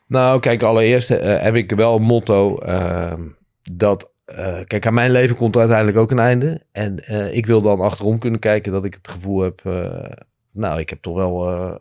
Nou, 0.07 0.41
kijk, 0.41 0.63
allereerst 0.63 1.11
eh, 1.11 1.43
heb 1.43 1.55
ik 1.55 1.71
wel 1.71 1.97
een 1.97 2.03
motto 2.03 2.59
ehm, 2.59 3.23
dat... 3.73 4.13
eh, 4.25 4.61
kijk, 4.65 4.87
aan 4.87 4.95
mijn 4.95 5.11
leven 5.11 5.37
komt 5.37 5.55
er 5.55 5.61
uiteindelijk 5.61 5.99
ook 5.99 6.11
een 6.11 6.19
einde. 6.19 6.63
En 6.73 6.97
ik 7.35 7.47
wil 7.47 7.63
dan 7.63 7.81
achterom 7.81 8.19
kunnen 8.19 8.41
kijken 8.41 8.73
dat 8.73 8.85
ik 8.85 8.95
het 8.95 9.09
gevoel 9.09 9.41
heb... 9.41 9.63
nou, 10.53 10.81
ik 10.81 10.91
heb 10.91 11.03
toch 11.03 11.15
wel 11.15 11.79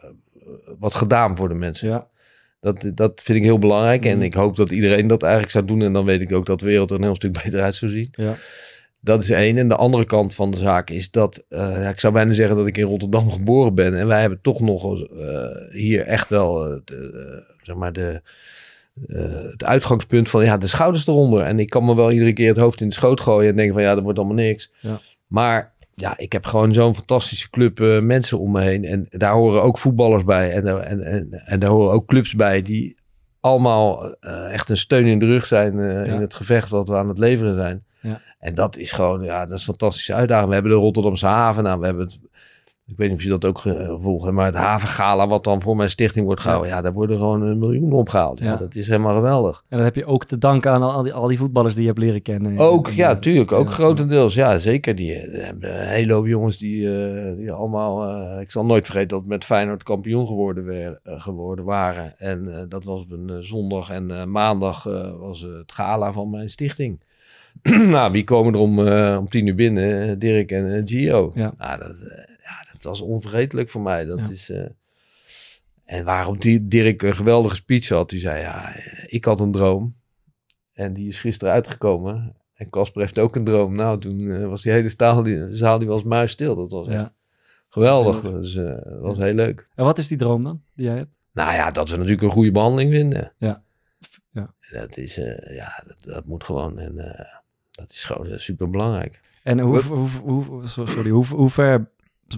wat 0.80 0.96
gedaan 0.96 1.36
voor 1.36 1.48
de 1.48 1.56
mensen. 1.56 1.90
Ja. 1.90 2.08
Dat, 2.64 2.92
dat 2.96 3.22
vind 3.24 3.38
ik 3.38 3.44
heel 3.44 3.60
belangrijk. 3.60 4.06
En 4.06 4.16
Mhm. 4.16 4.26
ik 4.26 4.34
hoop 4.34 4.56
dat 4.56 4.72
iedereen 4.72 5.08
dat 5.08 5.22
eigenlijk 5.24 5.52
zou 5.52 5.66
doen. 5.66 5.82
En 5.82 5.94
dan 5.94 6.06
weet 6.06 6.22
ik 6.22 6.32
ook 6.32 6.46
dat 6.46 6.60
de 6.60 6.66
wereld 6.66 6.90
er 6.90 6.96
een 6.98 7.04
heel 7.04 7.16
stuk 7.16 7.32
beter 7.44 7.62
uit 7.62 7.76
zou 7.76 7.92
zien. 7.92 8.08
Ja. 8.12 8.36
Dat 9.00 9.24
is 9.24 9.30
één. 9.30 9.58
En 9.58 9.68
de 9.68 9.76
andere 9.76 10.06
kant 10.06 10.36
van 10.36 10.52
de 10.52 10.58
zaak 10.58 10.90
is 10.90 11.12
dat... 11.12 11.46
eh, 11.50 11.90
ik 11.90 12.00
zou 12.00 12.14
bijna 12.14 12.34
zeggen 12.34 12.56
dat 12.58 12.68
ik 12.68 12.78
in 12.78 12.86
Rotterdam 12.86 13.32
geboren 13.38 13.76
ben. 13.76 13.98
En 13.98 14.08
wij 14.08 14.22
hebben 14.22 14.40
toch 14.42 14.60
nog 14.60 15.02
eh, 15.02 15.46
hier 15.72 16.02
echt 16.06 16.30
wel... 16.30 16.66
eh, 16.66 16.78
de, 16.86 17.44
zeg 17.62 17.76
maar 17.76 17.94
de, 17.94 18.22
het 19.52 19.64
uitgangspunt 19.64 20.30
van 20.30 20.44
ja, 20.46 20.58
de 20.58 20.68
schouders 20.68 21.08
eronder. 21.08 21.42
En 21.42 21.60
ik 21.60 21.70
kan 21.70 21.86
me 21.86 21.96
wel 21.96 22.12
iedere 22.12 22.34
keer 22.34 22.48
het 22.48 22.58
hoofd 22.58 22.82
in 22.82 22.88
de 22.88 22.94
schoot 22.94 23.22
gooien 23.22 23.50
en 23.50 23.56
denken 23.56 23.74
van 23.74 23.84
ja, 23.84 23.94
dat 23.96 24.04
wordt 24.04 24.18
allemaal 24.20 24.36
niks. 24.38 24.72
Ja. 24.80 25.00
Maar 25.28 25.73
ja, 25.96 26.18
ik 26.18 26.32
heb 26.32 26.46
gewoon 26.46 26.74
zo'n 26.74 26.96
fantastische 26.96 27.50
club 27.50 27.80
eh, 27.80 28.00
mensen 28.00 28.40
om 28.40 28.52
me 28.52 28.62
heen. 28.62 28.86
En 28.86 29.06
daar 29.10 29.34
horen 29.34 29.64
ook 29.64 29.78
voetballers 29.78 30.24
bij. 30.24 30.52
En, 30.52 30.64
daar- 30.66 30.80
en, 30.80 31.04
en, 31.04 31.42
en 31.46 31.60
daar 31.60 31.70
horen 31.70 31.92
ook 31.94 32.06
clubs 32.08 32.34
bij 32.36 32.62
die 32.62 32.96
allemaal 33.40 34.14
eh, 34.20 34.54
echt 34.54 34.70
een 34.70 34.78
steun 34.78 35.06
in 35.06 35.20
de 35.20 35.26
rug 35.26 35.46
zijn 35.46 35.80
eh, 35.80 36.06
Ja. 36.06 36.14
in 36.14 36.22
het 36.22 36.34
gevecht 36.34 36.70
wat 36.70 36.88
we 36.88 36.96
aan 36.96 37.08
het 37.08 37.18
leveren 37.18 37.56
zijn. 37.56 37.84
Ja. 38.02 38.22
En 38.40 38.54
dat 38.54 38.78
is 38.78 38.92
gewoon, 38.92 39.24
ja, 39.24 39.40
dat 39.46 39.54
is 39.60 39.68
een 39.68 39.76
fantastische 39.76 40.14
uitdaging. 40.14 40.48
We 40.48 40.54
hebben 40.54 40.72
de 40.72 40.78
Rotterdamse 40.78 41.26
haven. 41.28 41.64
Nou, 41.64 41.80
we 41.80 41.86
hebben 41.86 42.04
het, 42.06 42.20
ik 42.88 42.98
weet 42.98 43.08
niet 43.10 43.18
of 43.18 43.24
je 43.24 43.30
dat 43.30 43.46
ook 43.46 43.58
gevolgd 43.58 44.24
hebt, 44.24 44.36
maar 44.36 44.46
het 44.46 44.56
havengala 44.56 45.28
wat 45.28 45.44
dan 45.44 45.62
voor 45.62 45.76
mijn 45.76 45.90
stichting 45.90 46.26
wordt 46.26 46.42
gehouden. 46.42 46.70
Ja, 46.70 46.82
daar 46.82 46.94
worden 46.94 47.18
gewoon 47.18 47.42
een 47.42 47.60
miljoen 47.60 47.92
opgehaald. 47.92 48.40
Ja. 48.40 48.46
Ja. 48.46 48.56
dat 48.56 48.76
is 48.76 48.88
helemaal 48.88 49.16
geweldig. 49.16 49.64
En 49.70 49.78
dat 49.78 49.86
heb 49.86 49.96
je 49.96 50.06
ook 50.06 50.26
te 50.26 50.38
danken 50.38 50.72
aan 50.72 50.82
al 50.82 51.04
die, 51.04 51.14
al 51.14 51.28
die 51.28 51.38
voetballers 51.38 51.74
die 51.74 51.82
je 51.84 51.88
hebt 51.90 52.00
leren 52.02 52.22
kennen. 52.22 52.58
Ook, 52.60 52.88
En, 52.88 52.96
ja, 52.96 53.12
eh, 53.12 53.18
tuurlijk. 53.20 53.52
Ook 53.52 53.68
ja. 53.68 53.74
grotendeels. 53.74 54.34
Ja, 54.34 54.58
zeker. 54.58 54.96
Die 54.96 55.14
eh, 55.16 55.46
hebben 55.46 55.82
een 55.82 55.88
hele 55.88 56.14
hoop 56.14 56.26
jongens 56.28 56.58
die, 56.58 56.96
eh, 56.98 57.38
die 57.38 57.52
allemaal... 57.52 58.04
eh, 58.36 58.42
ik 58.42 58.52
zal 58.52 58.66
nooit 58.66 58.86
vergeten 58.86 59.18
dat 59.18 59.26
met 59.28 59.46
Feyenoord 59.46 59.84
kampioen 59.84 60.28
geworden, 60.28 60.64
weer, 60.66 61.00
eh, 61.04 61.22
geworden 61.22 61.66
waren. 61.66 62.18
En 62.18 62.56
eh, 62.56 62.62
dat 62.70 62.84
was 62.84 63.02
op 63.02 63.12
een 63.12 63.30
eh, 63.30 63.36
zondag. 63.40 63.90
En 63.90 64.12
eh, 64.12 64.26
maandag 64.26 64.86
eh, 64.88 65.12
was 65.20 65.44
eh, 65.44 65.58
het 65.58 65.72
gala 65.72 66.14
van 66.14 66.30
mijn 66.30 66.50
stichting. 66.50 67.00
nou, 67.90 68.12
wie 68.12 68.24
komen 68.24 68.54
er 68.54 68.60
om, 68.60 68.88
eh, 68.88 69.18
om 69.20 69.30
tien 69.30 69.48
uur 69.48 69.56
binnen? 69.56 70.10
Eh, 70.10 70.16
Dirk 70.18 70.52
en 70.52 70.74
eh, 70.76 70.82
Gio. 70.86 71.32
Ja. 71.34 71.54
Nou, 71.58 71.80
dat, 71.80 71.98
was 72.84 73.02
onvergetelijk 73.02 73.70
voor 73.70 73.82
mij. 73.82 74.06
Dat 74.06 74.20
Ja. 74.20 74.30
is, 74.30 74.50
eh, 74.50 74.66
en 75.86 76.06
waarom 76.06 76.40
die 76.40 76.68
Dirk 76.68 77.02
een 77.02 77.16
geweldige 77.16 77.56
speech 77.56 77.90
had. 77.90 78.10
Die 78.10 78.20
zei, 78.20 78.40
ja, 78.42 78.76
eh, 78.76 79.04
ik 79.08 79.26
had 79.26 79.40
een 79.40 79.52
droom. 79.52 79.96
En 80.74 80.94
die 80.94 81.08
is 81.08 81.20
gisteren 81.20 81.54
uitgekomen. 81.54 82.36
En 82.54 82.70
Casper 82.70 83.02
heeft 83.02 83.20
ook 83.20 83.36
een 83.36 83.44
droom. 83.44 83.76
Nou, 83.76 84.00
toen 84.00 84.32
eh, 84.32 84.48
was 84.48 84.62
die 84.62 84.72
hele 84.72 84.90
staal, 84.90 85.24
die, 85.24 85.48
zaal 85.56 85.80
die 85.80 85.88
was 85.88 86.04
muisstil. 86.04 86.56
Dat 86.56 86.72
was 86.72 86.88
echt 86.88 87.12
geweldig. 87.70 88.22
Dat 88.22 88.32
Dus, 88.42 88.56
eh, 88.56 88.66
dat 88.66 89.00
was 89.00 89.18
heel 89.18 89.34
leuk. 89.34 89.68
En 89.76 89.84
wat 89.84 89.98
is 89.98 90.08
die 90.08 90.18
droom 90.18 90.44
dan, 90.44 90.62
die 90.76 90.86
jij 90.86 90.96
hebt? 90.98 91.18
Nou 91.32 91.54
ja, 91.54 91.72
dat 91.72 91.90
we 91.90 91.96
natuurlijk 91.96 92.22
een 92.24 92.30
goede 92.30 92.52
behandeling 92.52 92.92
vinden. 92.94 93.34
Ja. 93.38 93.64
Ja. 94.32 94.54
Dat 94.72 94.98
is, 94.98 95.16
ja, 95.50 95.84
dat, 95.88 96.04
dat 96.06 96.26
moet 96.26 96.44
gewoon. 96.44 96.80
En 96.80 96.96
dat 97.72 97.90
is 97.92 98.04
gewoon 98.04 98.40
super 98.40 98.70
belangrijk. 98.70 99.22
En 99.44 99.60
hoe, 99.60 99.82
hoe, 99.82 100.44
hoe- 100.44 100.68
sorry, 100.68 101.10
hoe, 101.10 101.26
hoe 101.26 101.50
ver 101.50 101.90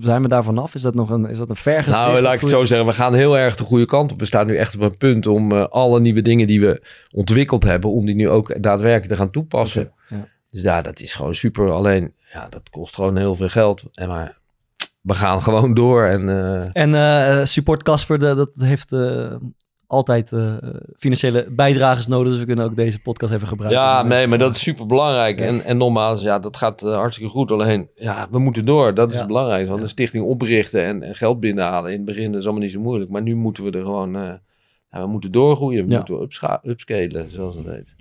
zijn 0.02 0.22
we 0.22 0.28
daar 0.28 0.44
vanaf? 0.44 0.76
Is 0.76 0.82
dat 0.82 0.96
nog 0.96 1.10
een, 1.10 1.26
is 1.30 1.38
dat 1.38 1.50
een 1.50 1.56
ver 1.56 1.90
Nou, 1.90 2.22
laat 2.22 2.34
ik 2.34 2.40
het 2.40 2.50
zo 2.50 2.66
zeggen. 2.66 2.88
We 2.88 2.94
gaan 2.94 3.14
heel 3.14 3.38
erg 3.38 3.56
de 3.56 3.64
goede 3.64 3.86
kant 3.86 4.12
op. 4.12 4.20
We 4.20 4.26
staan 4.26 4.48
nu 4.48 4.56
echt 4.58 4.76
op 4.76 4.82
een 4.82 4.98
punt 4.98 5.28
om 5.28 5.52
eh, 5.52 5.66
alle 5.68 6.00
nieuwe 6.00 6.22
dingen 6.22 6.48
die 6.48 6.60
we 6.62 6.82
ontwikkeld 7.14 7.64
hebben, 7.64 7.90
om 7.92 8.06
die 8.06 8.16
nu 8.16 8.30
ook 8.30 8.62
daadwerkelijk 8.64 9.12
te 9.12 9.16
gaan 9.20 9.32
toepassen. 9.32 9.92
ja. 10.10 10.28
Dus 10.48 10.62
ja, 10.64 10.82
dat 10.82 11.00
is 11.02 11.14
gewoon 11.14 11.34
super. 11.34 11.72
Alleen, 11.72 12.14
ja, 12.34 12.48
dat 12.50 12.70
kost 12.70 12.96
gewoon 12.96 13.18
heel 13.18 13.36
veel 13.36 13.50
geld. 13.50 13.84
En 13.94 14.08
maar 14.08 14.38
we 15.02 15.14
gaan 15.14 15.42
gewoon 15.42 15.74
door. 15.74 16.04
En 16.04 16.30
eh, 16.30 16.70
En 16.84 16.96
eh, 16.96 17.46
support 17.46 17.84
Casper, 17.84 18.20
de- 18.20 18.36
dat 18.36 18.52
heeft 18.58 18.90
altijd 19.88 20.32
eh, 20.32 20.54
financiële 20.96 21.48
bijdragers 21.50 22.08
nodig. 22.08 22.30
Dus 22.30 22.40
we 22.40 22.46
kunnen 22.46 22.66
ook 22.66 22.76
deze 22.76 23.00
podcast 23.00 23.34
even 23.34 23.48
gebruiken. 23.48 23.82
ja, 23.82 24.04
nee, 24.04 24.28
maar 24.28 24.38
dat 24.38 24.56
is 24.56 24.62
super 24.62 24.86
belangrijk. 24.86 25.40
En, 25.40 25.64
en 25.64 25.78
nogmaals, 25.78 26.22
ja, 26.22 26.40
dat 26.40 26.58
gaat 26.58 26.82
eh, 26.84 26.96
hartstikke 26.96 27.32
goed. 27.32 27.52
Alleen, 27.52 27.90
ja, 27.96 28.28
we 28.32 28.40
moeten 28.40 28.66
door. 28.66 28.94
Dat 28.94 29.14
is 29.14 29.20
Ja. 29.20 29.26
belangrijkste. 29.26 29.70
Want 29.72 29.84
een 29.84 29.90
stichting 29.90 30.24
oprichten 30.26 30.84
en, 30.86 31.04
en 31.04 31.16
geld 31.16 31.40
binnenhalen 31.40 31.92
in 31.92 31.98
het 31.98 32.06
begin 32.06 32.34
is 32.36 32.44
allemaal 32.44 32.62
niet 32.62 32.72
zo 32.72 32.80
moeilijk. 32.82 33.12
Maar 33.12 33.22
nu 33.22 33.36
moeten 33.36 33.64
we 33.64 33.72
er 33.72 33.84
gewoon, 33.84 34.16
eh, 34.16 34.22
ja, 34.92 35.02
we 35.02 35.08
moeten 35.08 35.32
doorgroeien. 35.32 35.86
We 35.86 35.92
Ja. 35.92 35.98
moeten 36.08 36.30
upscalen, 36.72 37.30
zoals 37.30 37.56
het 37.56 37.66
heet. 37.66 37.96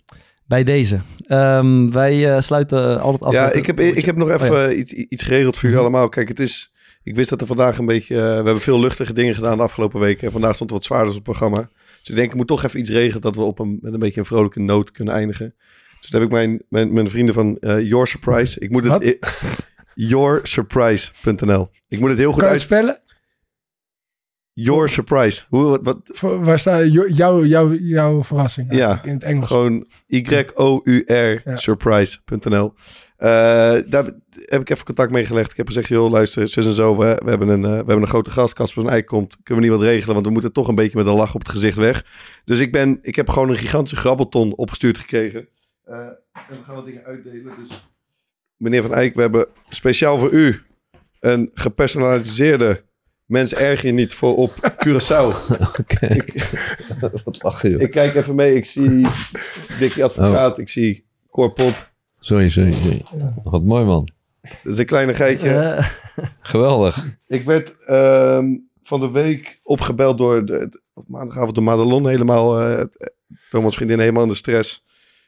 Bij 0.47 0.65
deze. 0.65 1.01
Ehm, 1.27 1.91
wij 1.91 2.35
eh, 2.35 2.41
sluiten 2.41 3.01
altijd 3.01 3.23
af. 3.23 3.33
Ja, 3.33 3.53
ik 3.53 3.67
heb, 3.67 3.81
ik 3.81 4.05
heb 4.05 4.17
nog 4.17 4.31
even 4.31 4.51
Oh 4.51 4.57
ja. 4.57 4.67
eh, 4.67 4.79
iets, 4.79 4.93
iets 4.93 5.23
geregeld 5.23 5.55
voor 5.57 5.69
jullie 5.69 5.85
Mhm. 5.85 5.87
allemaal. 5.93 6.09
Kijk, 6.09 6.29
het 6.29 6.41
is... 6.41 6.73
Ik 7.05 7.15
wist 7.17 7.31
dat 7.31 7.41
er 7.41 7.47
vandaag 7.47 7.79
een 7.79 7.87
beetje... 7.87 8.17
eh, 8.17 8.23
we 8.23 8.29
hebben 8.35 8.61
veel 8.61 8.81
luchtige 8.81 9.13
dingen 9.13 9.35
gedaan 9.35 9.57
de 9.57 9.63
afgelopen 9.63 10.01
weken. 10.01 10.27
En 10.27 10.33
vandaag 10.33 10.55
stond 10.55 10.71
er 10.71 10.77
wat 10.77 10.85
zwaarders 10.85 11.11
op 11.17 11.27
het 11.27 11.37
programma. 11.37 11.69
Dus 12.01 12.09
ik 12.09 12.15
denk, 12.15 12.31
ik 12.31 12.37
moet 12.37 12.47
toch 12.47 12.63
even 12.65 12.81
iets 12.81 12.91
regelen... 12.91 13.21
dat 13.23 13.35
we 13.37 13.43
op 13.43 13.59
een, 13.59 13.79
met 13.81 13.93
een 13.93 13.99
beetje 13.99 14.21
een 14.21 14.27
vrolijke 14.27 14.61
noot 14.61 14.91
kunnen 14.91 15.15
eindigen. 15.15 15.55
Dus 16.01 16.11
dan 16.11 16.21
heb 16.21 16.31
ik 16.31 16.37
mijn, 16.37 16.63
mijn, 16.69 16.93
mijn 16.93 17.11
vrienden 17.11 17.35
van 17.35 17.57
eh, 17.59 17.81
Your 17.89 18.07
Surprise. 18.07 18.61
Ik 18.61 18.71
moet 18.71 18.85
het... 18.85 19.03
I- 19.05 19.19
yoursurprise.nl 20.09 21.71
Ik 21.89 22.01
moet 22.01 22.09
het 22.09 22.19
heel 22.19 22.33
goed 22.33 22.43
Kan 22.43 22.53
je 22.53 22.59
uit... 22.59 22.63
het 22.69 22.71
spellen? 22.79 23.01
Your 24.53 24.89
Surprise. 24.89 25.45
Hoe, 25.49 25.63
wat, 25.63 25.81
wat, 25.83 25.99
Voor- 26.05 26.45
Waar 26.45 26.59
staat 26.59 26.93
jou- 26.93 27.13
jouw 27.13 27.45
jouw 27.45 27.75
jouw 27.75 28.23
verrassing? 28.25 28.75
Ja, 28.75 29.01
In 29.05 29.13
het 29.13 29.23
Engels. 29.25 29.47
Gewoon 29.47 29.87
Y-O-U-R 30.07 31.41
Ja. 31.45 31.57
surprise.nl. 31.57 32.75
Eh, 33.25 33.31
daar 33.87 34.05
heb 34.45 34.61
ik 34.61 34.71
even 34.71 34.85
contact 34.85 35.11
mee 35.11 35.25
gelegd. 35.25 35.51
Ik 35.51 35.57
heb 35.57 35.67
gezegd, 35.67 35.89
joh, 35.89 36.11
luister, 36.11 36.49
zus 36.49 36.67
en 36.67 36.73
zo. 36.73 36.97
We, 36.97 37.21
we, 37.25 37.31
hebben, 37.31 37.49
een, 37.49 37.65
eh, 37.65 37.71
we 37.71 37.77
hebben 37.77 38.01
een 38.01 38.07
grote 38.07 38.31
gast. 38.31 38.55
Casper 38.55 38.83
van 38.83 38.93
Eyck 38.93 39.07
komt. 39.07 39.37
Kunnen 39.43 39.65
we 39.65 39.71
niet 39.71 39.79
wat 39.79 39.89
regelen? 39.89 40.15
Want 40.15 40.27
we 40.27 40.33
moeten 40.33 40.53
toch 40.53 40.69
een 40.69 40.75
beetje 40.75 40.99
met 40.99 41.07
een 41.07 41.15
lach 41.15 41.35
op 41.35 41.41
het 41.41 41.51
gezicht 41.51 41.77
weg. 41.77 42.07
Dus 42.45 42.59
ik, 42.59 42.73
ben, 42.73 42.99
ik 43.03 43.15
heb 43.15 43.29
gewoon 43.29 43.49
een 43.49 43.57
gigantische 43.57 43.97
grabbelton 43.97 44.57
opgestuurd 44.57 44.99
gekregen. 44.99 45.49
Eh, 45.85 45.97
en 45.97 46.17
we 46.49 46.63
gaan 46.67 46.75
wat 46.75 46.85
dingen 46.85 47.05
uitdelen. 47.05 47.53
Dus 47.63 47.89
meneer 48.57 48.83
van 48.83 48.95
Eyck, 48.95 49.15
we 49.15 49.21
hebben 49.21 49.47
speciaal 49.69 50.19
voor 50.19 50.31
u 50.31 50.63
een 51.21 51.51
gepersonaliseerde... 51.55 52.83
Mens 53.25 53.55
erg 53.55 53.83
je 53.83 53.93
niet 53.93 54.15
voor 54.15 54.37
op 54.37 54.53
Curaçao. 54.87 55.53
Oké. 55.81 56.25
Wat 57.25 57.43
lachen, 57.43 57.71
joh. 57.71 57.81
Ik 57.81 57.91
kijk 57.91 58.15
even 58.15 58.35
mee. 58.35 58.55
Ik 58.55 58.65
zie 58.65 59.07
Dickie 59.79 60.05
Advocaat. 60.05 60.59
Ik 60.59 60.69
zie 60.69 61.07
Corpot. 61.31 61.93
Sorry, 62.25 62.49
sorry, 62.49 62.73
sorry. 62.73 63.03
Wat 63.45 63.63
mooi, 63.63 63.85
man. 63.85 64.09
Dat 64.63 64.73
is 64.73 64.79
een 64.79 64.87
kleine 64.87 65.15
geitje. 65.15 65.49
Eh, 65.51 65.89
Geweldig. 66.41 67.07
Ik 67.27 67.45
werd 67.45 67.73
ehm, 67.87 68.47
van 68.83 69.01
de 69.01 69.11
week 69.11 69.61
opgebeld 69.63 70.19
door 70.19 70.45
de, 70.45 70.81
op 70.95 71.05
maandagavond 71.09 71.55
door 71.55 71.65
Madelon. 71.65 72.09
Helemaal, 72.09 72.61
eh, 72.61 72.85
Thomas' 73.51 73.75
vriendin 73.77 73.99
helemaal 73.99 74.23
in 74.23 74.29
de 74.29 74.35
stress. 74.35 74.85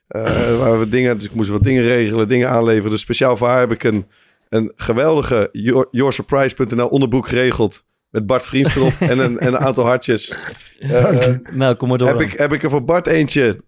Eh 0.09 0.59
waar 0.59 0.79
we 0.79 0.89
dingen, 0.89 1.17
dus 1.19 1.27
ik 1.27 1.35
moest 1.35 1.51
wat 1.51 1.63
dingen 1.63 1.83
regelen, 1.83 2.29
dingen 2.29 2.51
aanleveren. 2.51 2.91
Dus 2.91 3.01
speciaal 3.01 3.37
voor 3.37 3.49
haar 3.49 3.61
heb 3.61 3.73
ik 3.73 3.83
een, 3.85 4.07
een 4.49 4.73
geweldige 4.77 5.49
Your- 5.53 5.89
yoursurprise.nl 5.91 6.89
onderbroek 6.89 7.29
geregeld. 7.29 7.85
Met 8.11 8.27
Bart 8.27 8.47
Vriends 8.47 8.77
erop 8.77 8.93
en, 9.01 9.19
een, 9.19 9.39
en 9.39 9.47
een 9.47 9.59
aantal 9.59 9.85
hartjes. 9.85 10.35
Eh, 10.79 11.27
nou, 11.53 11.75
kom 11.75 11.89
maar 11.89 11.99
door. 11.99 12.09
heb, 12.09 12.19
dan. 12.19 12.27
ik, 12.27 12.33
heb 12.39 12.53
ik 12.53 12.63
er 12.63 12.71
voor 12.71 12.85
Bart 12.85 13.07
eentje. 13.07 13.61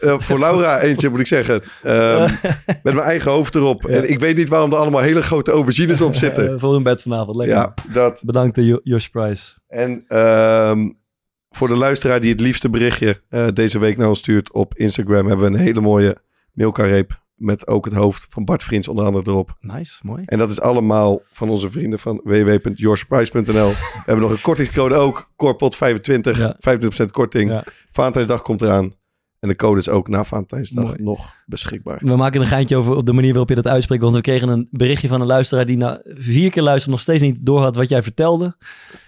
Eh, 0.00 0.14
voor 0.18 0.38
Laura 0.38 0.80
eentje, 0.80 1.08
moet 1.08 1.20
ik 1.20 1.26
zeggen. 1.26 1.62
Ehm, 1.82 2.30
met 2.82 2.94
mijn 2.94 2.98
eigen 2.98 3.30
hoofd 3.30 3.54
erop. 3.54 3.84
En 3.84 4.10
ik 4.10 4.18
weet 4.18 4.36
niet 4.36 4.48
waarom 4.48 4.72
er 4.72 4.78
allemaal 4.78 5.00
hele 5.00 5.22
grote 5.22 5.50
aubergines 5.50 6.00
op 6.00 6.14
zitten. 6.14 6.52
Eh, 6.52 6.58
voor 6.58 6.72
hun 6.72 6.82
bed 6.82 7.02
vanavond. 7.02 7.36
Lekker. 7.36 7.56
ja, 7.56 7.74
dat. 7.92 8.20
Bedankt, 8.22 8.58
uh, 8.58 8.76
Your 8.82 9.00
Surprise. 9.00 9.54
En 9.68 10.04
ehm, 10.08 10.90
voor 11.50 11.68
de 11.68 11.76
luisteraar 11.76 12.20
die 12.20 12.30
het 12.32 12.40
liefste 12.40 12.68
berichtje 12.68 13.20
eh, 13.28 13.46
deze 13.54 13.78
week 13.78 13.96
naar 13.96 14.08
ons 14.08 14.18
stuurt 14.18 14.52
op 14.52 14.74
Instagram... 14.76 15.26
hebben 15.26 15.52
we 15.52 15.58
een 15.58 15.64
hele 15.64 15.80
mooie 15.80 16.16
Milka-reep 16.52 17.22
met 17.34 17.66
ook 17.66 17.84
het 17.84 17.94
hoofd 17.94 18.26
van 18.28 18.44
Bart 18.44 18.62
Vriends 18.62 18.88
onder 18.88 19.04
andere 19.04 19.30
erop. 19.30 19.56
Nice, 19.60 20.00
mooi. 20.02 20.22
En 20.26 20.38
dat 20.38 20.50
is 20.50 20.60
allemaal 20.60 21.20
van 21.24 21.48
onze 21.48 21.70
vrienden 21.70 21.98
van 21.98 22.20
www.yoursurprise.nl. 22.24 23.68
We 23.74 24.02
hebben 24.04 24.24
nog 24.24 24.30
een 24.30 24.40
kortingscode 24.40 24.94
ook, 24.94 25.30
Corpot25, 25.32 26.38
Ja. 26.38 26.56
25% 27.02 27.04
korting. 27.10 27.50
Ja. 27.50 27.64
Valentijnsdag 27.90 28.42
komt 28.42 28.62
eraan. 28.62 28.94
En 29.44 29.50
de 29.50 29.56
code 29.56 29.80
is 29.80 29.88
ook 29.88 30.08
na 30.08 30.24
Valentijnsdag 30.24 30.84
Mooi. 30.84 31.02
nog 31.02 31.36
beschikbaar. 31.46 31.98
We 32.02 32.16
maken 32.16 32.40
een 32.40 32.46
geintje 32.46 32.76
over 32.76 32.96
op 32.96 33.06
de 33.06 33.12
manier 33.12 33.30
waarop 33.30 33.48
je 33.48 33.54
dat 33.54 33.66
uitspreekt. 33.66 34.02
Want 34.02 34.14
we 34.14 34.20
kregen 34.20 34.48
een 34.48 34.68
berichtje 34.70 35.08
van 35.08 35.20
een 35.20 35.26
luisteraar 35.26 35.66
die 35.66 35.76
na 35.76 36.00
vier 36.04 36.50
keer 36.50 36.62
luisterde 36.62 36.90
nog 36.90 37.00
steeds 37.00 37.22
niet 37.22 37.46
doorhad 37.46 37.76
wat 37.76 37.88
jij 37.88 38.02
vertelde. 38.02 38.54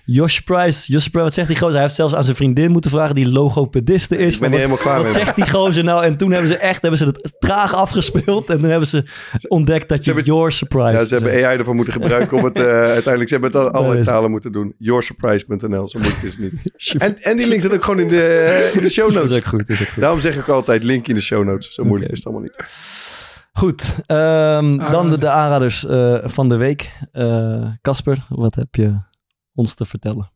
Josh 0.09 0.39
Price. 0.39 0.93
Josh 0.93 1.07
Price, 1.07 1.25
wat 1.25 1.35
zegt 1.35 1.49
die 1.49 1.57
gozer? 1.57 1.73
Hij 1.75 1.83
heeft 1.83 1.95
zelfs 1.95 2.15
aan 2.15 2.25
zijn 2.25 2.37
vriendin 2.37 2.71
moeten 2.71 2.91
vragen 2.91 3.15
die 3.15 3.29
logopediste 3.33 4.17
is. 4.17 4.35
Ik 4.35 4.41
ben 4.41 4.51
niet 4.51 4.59
wat, 4.61 4.69
helemaal 4.69 4.77
klaar 4.77 4.97
wat 5.05 5.15
mee. 5.15 5.25
zegt 5.25 5.37
die 5.37 5.51
gozer 5.51 5.85
nou? 5.85 6.05
En 6.05 6.17
toen 6.17 6.31
hebben 6.31 6.49
ze 6.49 6.57
echt 6.57 6.81
hebben 6.83 6.99
ze 7.01 7.07
het 7.07 7.35
traag 7.39 7.75
afgespeeld. 7.75 8.51
En 8.51 8.59
toen 8.61 8.69
hebben 8.71 8.89
ze 8.89 9.05
ontdekt 9.49 9.89
dat 9.89 10.05
je 10.05 10.13
hebben- 10.13 10.33
Your 10.33 10.53
Surprise 10.53 10.93
Ja, 10.93 11.05
ze 11.05 11.15
hebben. 11.15 11.45
AI 11.47 11.59
ervoor 11.59 11.75
moeten 11.75 11.93
gebruiken 11.93 12.37
om 12.39 12.45
het 12.45 12.57
eh, 12.57 12.65
uiteindelijk... 12.99 13.29
Ze 13.29 13.39
hebben 13.39 13.63
het 13.63 13.73
al 13.73 13.93
is- 13.95 14.05
talen 14.07 14.31
moeten 14.31 14.53
doen. 14.53 14.75
Yoursurprise.nl, 14.79 15.89
zo 15.89 15.99
moeilijk 15.99 16.23
is 16.23 16.31
het 16.31 16.41
niet. 16.41 16.61
En, 17.03 17.17
en 17.23 17.37
die 17.37 17.49
link 17.49 17.61
zit 17.61 17.73
ook 17.75 17.85
gewoon 17.85 18.01
in 18.01 18.09
de, 18.09 18.23
eh, 18.23 18.75
in 18.75 18.83
de 18.83 18.91
show 18.91 19.05
Dat 19.13 19.25
is 19.25 19.31
notes. 19.31 19.37
ook 19.37 19.47
goed. 19.47 19.69
is 19.69 19.81
ook 19.81 19.89
goed. 19.89 20.01
Daarom 20.03 20.21
zeg 20.21 20.37
ik 20.37 20.49
altijd 20.49 20.83
link 20.83 21.09
in 21.09 21.15
de 21.15 21.21
show 21.21 21.45
notes. 21.45 21.75
Zo 21.75 21.85
moeilijk 21.85 22.11
is 22.13 22.17
het 22.19 22.27
allemaal 22.27 22.43
niet. 22.43 22.65
Goed, 23.53 23.97
ehm, 24.07 24.91
dan 24.91 25.11
de, 25.11 25.19
de 25.19 25.29
aanraders 25.29 25.87
eh, 25.87 26.19
van 26.25 26.49
de 26.49 26.57
week. 26.57 26.93
Eh, 27.13 27.67
Casper, 27.83 28.25
wat 28.29 28.55
heb 28.55 28.75
je 28.75 28.97
ons 29.57 29.75
te 29.75 29.85
vertellen? 29.85 30.31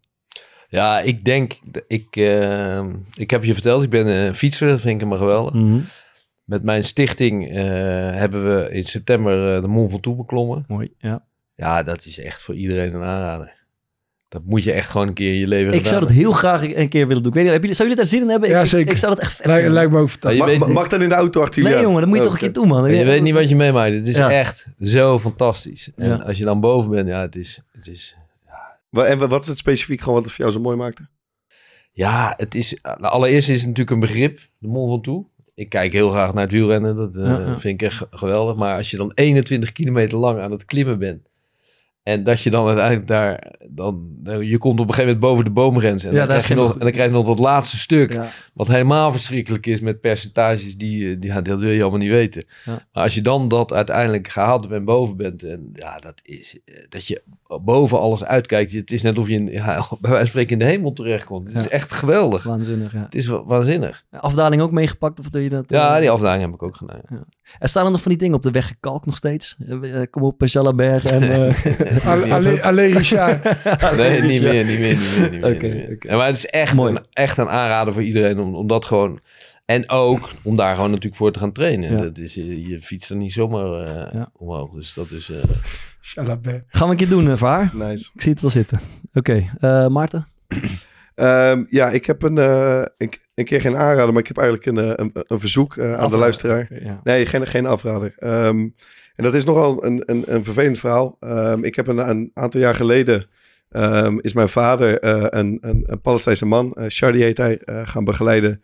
Ja, 0.68 1.01
ik 1.01 1.25
denk, 1.25 1.59
ik, 1.87 2.16
eh, 2.16 2.85
ik 3.14 3.31
heb 3.31 3.45
je 3.45 3.53
verteld, 3.53 3.83
ik 3.83 3.91
ben 3.91 4.07
een 4.07 4.35
fietser, 4.35 4.68
dat 4.68 4.81
vind 4.81 4.95
ik 4.95 5.01
helemaal 5.01 5.27
geweldig. 5.27 5.55
Mhm. 5.55 5.79
Met 6.45 6.62
mijn 6.62 6.85
stichting 6.85 7.49
eh, 7.49 7.55
hebben 8.14 8.45
we 8.57 8.71
in 8.71 8.85
september 8.85 9.55
eh, 9.57 9.62
de 9.62 9.68
Mont 9.68 9.91
Ventoux 9.91 10.16
beklommen. 10.16 10.64
Mooi, 10.68 10.93
ja. 10.99 11.25
Ja, 11.55 11.83
dat 11.83 12.07
is 12.07 12.18
echt 12.21 12.43
voor 12.43 12.55
iedereen 12.55 12.95
een 12.95 13.03
aanrader. 13.03 13.59
Dat 14.29 14.43
moet 14.45 14.62
je 14.62 14.73
echt 14.73 14.91
gewoon 14.91 15.09
een 15.09 15.14
keer 15.14 15.29
in 15.33 15.39
je 15.39 15.47
leven 15.47 15.73
Ik 15.73 15.87
zou 15.87 16.01
dat 16.01 16.11
heel 16.11 16.33
graag 16.33 16.75
een 16.75 16.89
keer 16.89 17.07
willen 17.07 17.23
doen. 17.23 17.33
Ik 17.33 17.39
weet 17.39 17.45
niet, 17.45 17.53
hebben 17.53 17.71
jullie, 17.71 17.75
zou 17.77 17.89
jullie 17.89 18.03
daar 18.05 18.12
zin 18.12 18.23
in 18.23 18.29
hebben? 18.29 18.49
Ja, 18.49 18.57
ik, 18.59 18.64
ik- 18.64 18.71
zeker. 18.71 18.91
Ik, 18.93 18.97
zou 18.99 19.14
dat 19.14 19.23
echt 19.25 19.47
Lijkt, 19.47 19.68
lijkt 19.68 19.93
me 19.93 19.99
ook 19.99 20.11
fantastisch. 20.11 20.39
je 20.47 20.59
Mag, 20.59 20.66
weet- 20.66 20.75
mag 20.77 20.89
dan 20.89 21.03
in 21.03 21.09
de 21.09 21.14
auto 21.14 21.41
achter 21.43 21.62
Nee 21.62 21.81
jongen, 21.81 22.01
dat 22.01 22.09
moet 22.09 22.18
je 22.18 22.25
toch 22.25 22.33
een 22.33 22.39
Oké. 22.39 22.45
keer 22.51 22.55
doen 22.62 22.68
man. 22.68 22.81
Maar 22.81 22.91
je 22.93 23.05
weet 23.05 23.23
niet 23.23 23.35
wat 23.35 23.49
je 23.49 23.57
meemaakt. 23.57 23.93
Het 23.95 24.07
is 24.07 24.16
Ja. 24.16 24.31
echt 24.31 24.66
zo 24.81 25.18
fantastisch. 25.18 25.91
En 25.97 26.09
Ja. 26.09 26.14
als 26.16 26.39
je 26.39 26.45
dan 26.45 26.61
boven 26.61 26.91
bent, 26.91 27.07
ja, 27.07 27.21
het 27.21 27.37
is, 27.37 27.61
het 27.73 27.87
is 27.87 28.16
En 28.91 29.28
wat 29.28 29.43
is 29.43 29.49
het 29.49 29.59
specifiek 29.59 30.01
gewoon 30.01 30.14
wat 30.14 30.24
het 30.24 30.32
voor 30.32 30.45
jou 30.45 30.57
zo 30.57 30.62
mooi 30.62 30.76
maakte? 30.76 31.09
Ja, 31.93 32.34
het 32.36 32.55
is, 32.55 32.78
nou, 32.82 33.03
allereerst 33.03 33.49
is 33.49 33.59
het 33.59 33.68
natuurlijk 33.68 33.91
een 33.91 34.01
begrip, 34.01 34.41
de 34.59 34.68
Mont 34.68 34.91
Ventoux. 34.91 35.28
Ik 35.55 35.68
kijk 35.68 35.93
heel 35.93 36.11
graag 36.11 36.34
naar 36.34 36.43
het 36.43 36.53
wielrennen, 36.53 36.97
dat 36.97 37.16
eh, 37.16 37.24
Ja, 37.24 37.38
ja. 37.38 37.59
vind 37.59 37.82
ik 37.82 37.88
echt 37.88 38.07
geweldig. 38.11 38.57
Maar 38.57 38.76
als 38.76 38.91
je 38.91 38.97
dan 38.97 39.12
21 39.14 39.72
kilometer 39.72 40.18
lang 40.18 40.41
aan 40.41 40.51
het 40.51 40.64
klimmen 40.64 40.99
bent... 40.99 41.30
en 42.03 42.23
dat 42.23 42.41
je 42.41 42.51
dan 42.51 42.67
uiteindelijk 42.67 43.07
daar... 43.07 43.53
Dan, 43.69 44.09
nou, 44.23 44.45
je 44.45 44.59
komt 44.59 44.81
op 44.81 44.89
een 44.89 44.95
gegeven 44.95 45.05
moment 45.15 45.21
boven 45.21 45.45
de 45.45 45.51
boomgrens... 45.51 46.05
en, 46.05 46.13
Ja, 46.13 46.19
dan, 46.19 46.27
krijg 46.27 46.49
je 46.49 46.55
nog, 46.55 46.73
en 46.73 46.79
dan 46.79 46.91
krijg 46.91 47.09
je 47.09 47.15
nog 47.17 47.27
dat 47.27 47.39
laatste 47.39 47.77
stuk... 47.79 48.13
Ja. 48.13 48.29
wat 48.55 48.69
helemaal 48.69 49.11
verschrikkelijk 49.11 49.67
is 49.67 49.81
met 49.81 50.01
percentages... 50.01 50.77
die, 50.77 51.11
eh, 51.11 51.17
die 51.21 51.31
ja, 51.31 51.41
dat 51.41 51.61
wil 51.61 51.71
je 51.71 51.81
allemaal 51.81 51.99
niet 52.01 52.11
weten. 52.11 52.45
Ja. 52.65 52.87
Maar 52.93 53.03
als 53.03 53.15
je 53.15 53.21
dan 53.21 53.49
dat 53.49 53.73
uiteindelijk 53.73 54.29
gehaald 54.29 54.61
hebt 54.61 54.75
en 54.75 54.85
boven 54.85 55.17
bent... 55.17 55.43
en 55.43 55.71
ja, 55.73 55.99
dat 55.99 56.21
is... 56.23 56.59
eh, 56.65 56.75
dat 56.89 57.07
je 57.07 57.23
boven 57.63 57.99
alles 57.99 58.25
uitkijkt... 58.25 58.73
het 58.73 58.93
is 58.93 59.03
net 59.03 59.19
of 59.19 59.29
je 59.29 59.35
in, 59.35 59.47
ja, 59.47 59.65
bij 60.01 60.11
wijze 60.11 60.17
van 60.17 60.27
spreken 60.27 60.53
in 60.53 60.59
de 60.59 60.65
hemel 60.65 60.93
terechtkomt. 60.93 61.49
Het 61.49 61.57
is 61.57 61.69
echt 61.69 61.93
geweldig. 61.93 62.43
Waanzinnig, 62.43 62.93
ja. 62.93 63.03
Het 63.03 63.15
is 63.15 63.27
wa- 63.27 63.45
waanzinnig. 63.45 64.05
Afdaling 64.11 64.63
ook 64.63 64.73
meegepakt 64.73 65.19
of 65.21 65.31
doe 65.31 65.43
je 65.43 65.49
dat? 65.49 65.65
Ja, 65.69 65.95
eh, 65.95 66.01
die 66.01 66.11
afdaling 66.11 66.43
heb 66.45 66.55
ik 66.55 66.63
ook 66.63 66.77
gedaan. 66.77 67.01
Er 67.59 67.69
staan 67.69 67.85
er 67.85 67.91
nog 67.91 68.01
van 68.03 68.11
die 68.11 68.21
dingen 68.21 68.37
op 68.37 68.43
de 68.43 68.51
weg 68.51 68.67
gekalkt 68.67 69.07
nog 69.07 69.17
steeds. 69.17 69.57
Eh, 69.69 70.01
eh, 70.01 70.11
kom 70.11 70.23
op, 70.23 70.43
en... 70.43 71.23
eh, 71.23 72.07
Alle- 72.13 72.35
alle- 72.35 72.63
Alleen 72.63 72.93
Richard. 72.97 73.43
Nee, 73.97 74.23
niet 74.23 74.43
meer, 74.43 74.65
niet 74.65 74.79
meer, 74.81 74.97
niet 74.97 75.17
meer. 75.17 75.31
Niet 75.31 75.63
meer, 75.63 75.89
niet 75.89 76.05
maar 76.17 76.27
het 76.27 76.37
is 76.37 76.47
echt 76.47 76.75
Mooi. 76.75 76.95
een, 76.95 77.05
echt 77.13 77.39
een 77.39 77.49
aanrader 77.49 77.93
voor 77.93 78.03
iedereen 78.03 78.39
om, 78.39 78.55
om 78.55 78.67
dat 78.67 78.85
gewoon... 78.85 79.21
En 79.65 79.89
ook 79.91 80.29
om 80.43 80.57
daar 80.57 80.75
gewoon 80.75 80.89
natuurlijk 80.91 81.17
voor 81.17 81.33
te 81.33 81.39
gaan 81.39 81.53
trainen. 81.53 81.91
Ja. 81.93 81.97
Dat 82.03 82.19
is, 82.19 82.37
eh, 82.39 82.69
je 82.69 82.81
fietst 82.81 83.11
er 83.11 83.17
niet 83.17 83.33
zomaar 83.33 83.73
eh, 83.87 84.13
Ja. 84.13 84.31
omhoog. 84.33 84.71
Dus 84.75 84.95
dat 84.95 85.11
is... 85.11 85.31
eh. 85.31 85.37
Gaan 86.67 86.87
we 86.87 86.91
een 86.93 86.97
keer 86.97 87.09
doen, 87.09 87.39
Vaar? 87.39 87.71
Nice. 87.75 88.11
Ik 88.15 88.21
zie 88.21 88.31
het 88.33 88.41
wel 88.41 88.51
zitten. 88.51 88.81
Oké, 89.15 89.51
eh, 89.61 89.87
Maarten? 89.87 90.27
Ehm, 91.15 91.65
ja, 91.69 91.91
ik 91.91 92.07
heb 92.07 92.23
een, 92.23 92.39
eh, 92.39 92.83
een, 92.99 93.13
een 93.35 93.45
keer 93.45 93.61
geen 93.61 93.77
aanrader, 93.77 94.13
maar 94.13 94.23
ik 94.23 94.29
heb 94.29 94.39
eigenlijk 94.39 94.67
een, 94.67 94.79
eh, 94.79 94.93
een, 94.97 95.11
een 95.13 95.41
verzoek 95.41 95.77
eh, 95.77 95.95
aan 95.95 96.11
de 96.11 96.17
luisteraar. 96.17 96.69
Ja. 96.83 97.01
Nee, 97.05 97.27
geen, 97.27 97.47
geen 97.47 97.67
afrader. 97.67 98.15
Ehm, 98.19 98.69
en 99.17 99.25
dat 99.25 99.35
is 99.35 99.45
nogal 99.45 99.85
een, 99.85 100.03
een, 100.07 100.35
een 100.35 100.45
vervelend 100.45 100.79
verhaal. 100.79 101.17
Ehm, 101.21 101.65
ik 101.65 101.75
heb 101.75 101.87
een, 101.87 102.09
een 102.09 102.31
aantal 102.35 102.61
jaar 102.61 102.75
geleden... 102.75 103.29
is 104.21 104.33
mijn 104.33 104.49
vader 104.49 105.05
een, 105.35 105.59
een, 105.61 105.83
een 105.87 106.01
Palestijnse 106.01 106.47
man, 106.47 106.73
eh 106.73 106.89
Shadi 106.89 107.23
heet 107.23 107.37
hij, 107.37 107.61
gaan 107.65 108.05
begeleiden. 108.05 108.63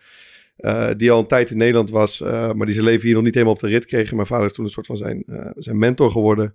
die 0.96 1.10
al 1.10 1.18
een 1.18 1.26
tijd 1.26 1.50
in 1.50 1.56
Nederland 1.56 1.90
was, 1.90 2.20
maar 2.20 2.66
die 2.66 2.74
zijn 2.74 2.86
leven 2.86 3.06
hier 3.06 3.14
nog 3.14 3.24
niet 3.24 3.34
helemaal 3.34 3.54
op 3.54 3.60
de 3.60 3.68
rit 3.68 3.84
kreeg. 3.84 4.12
Mijn 4.12 4.26
vader 4.26 4.46
is 4.46 4.52
toen 4.52 4.64
een 4.64 4.70
soort 4.70 4.86
van 4.86 4.96
zijn, 4.96 5.24
zijn 5.56 5.78
mentor 5.78 6.10
geworden. 6.10 6.54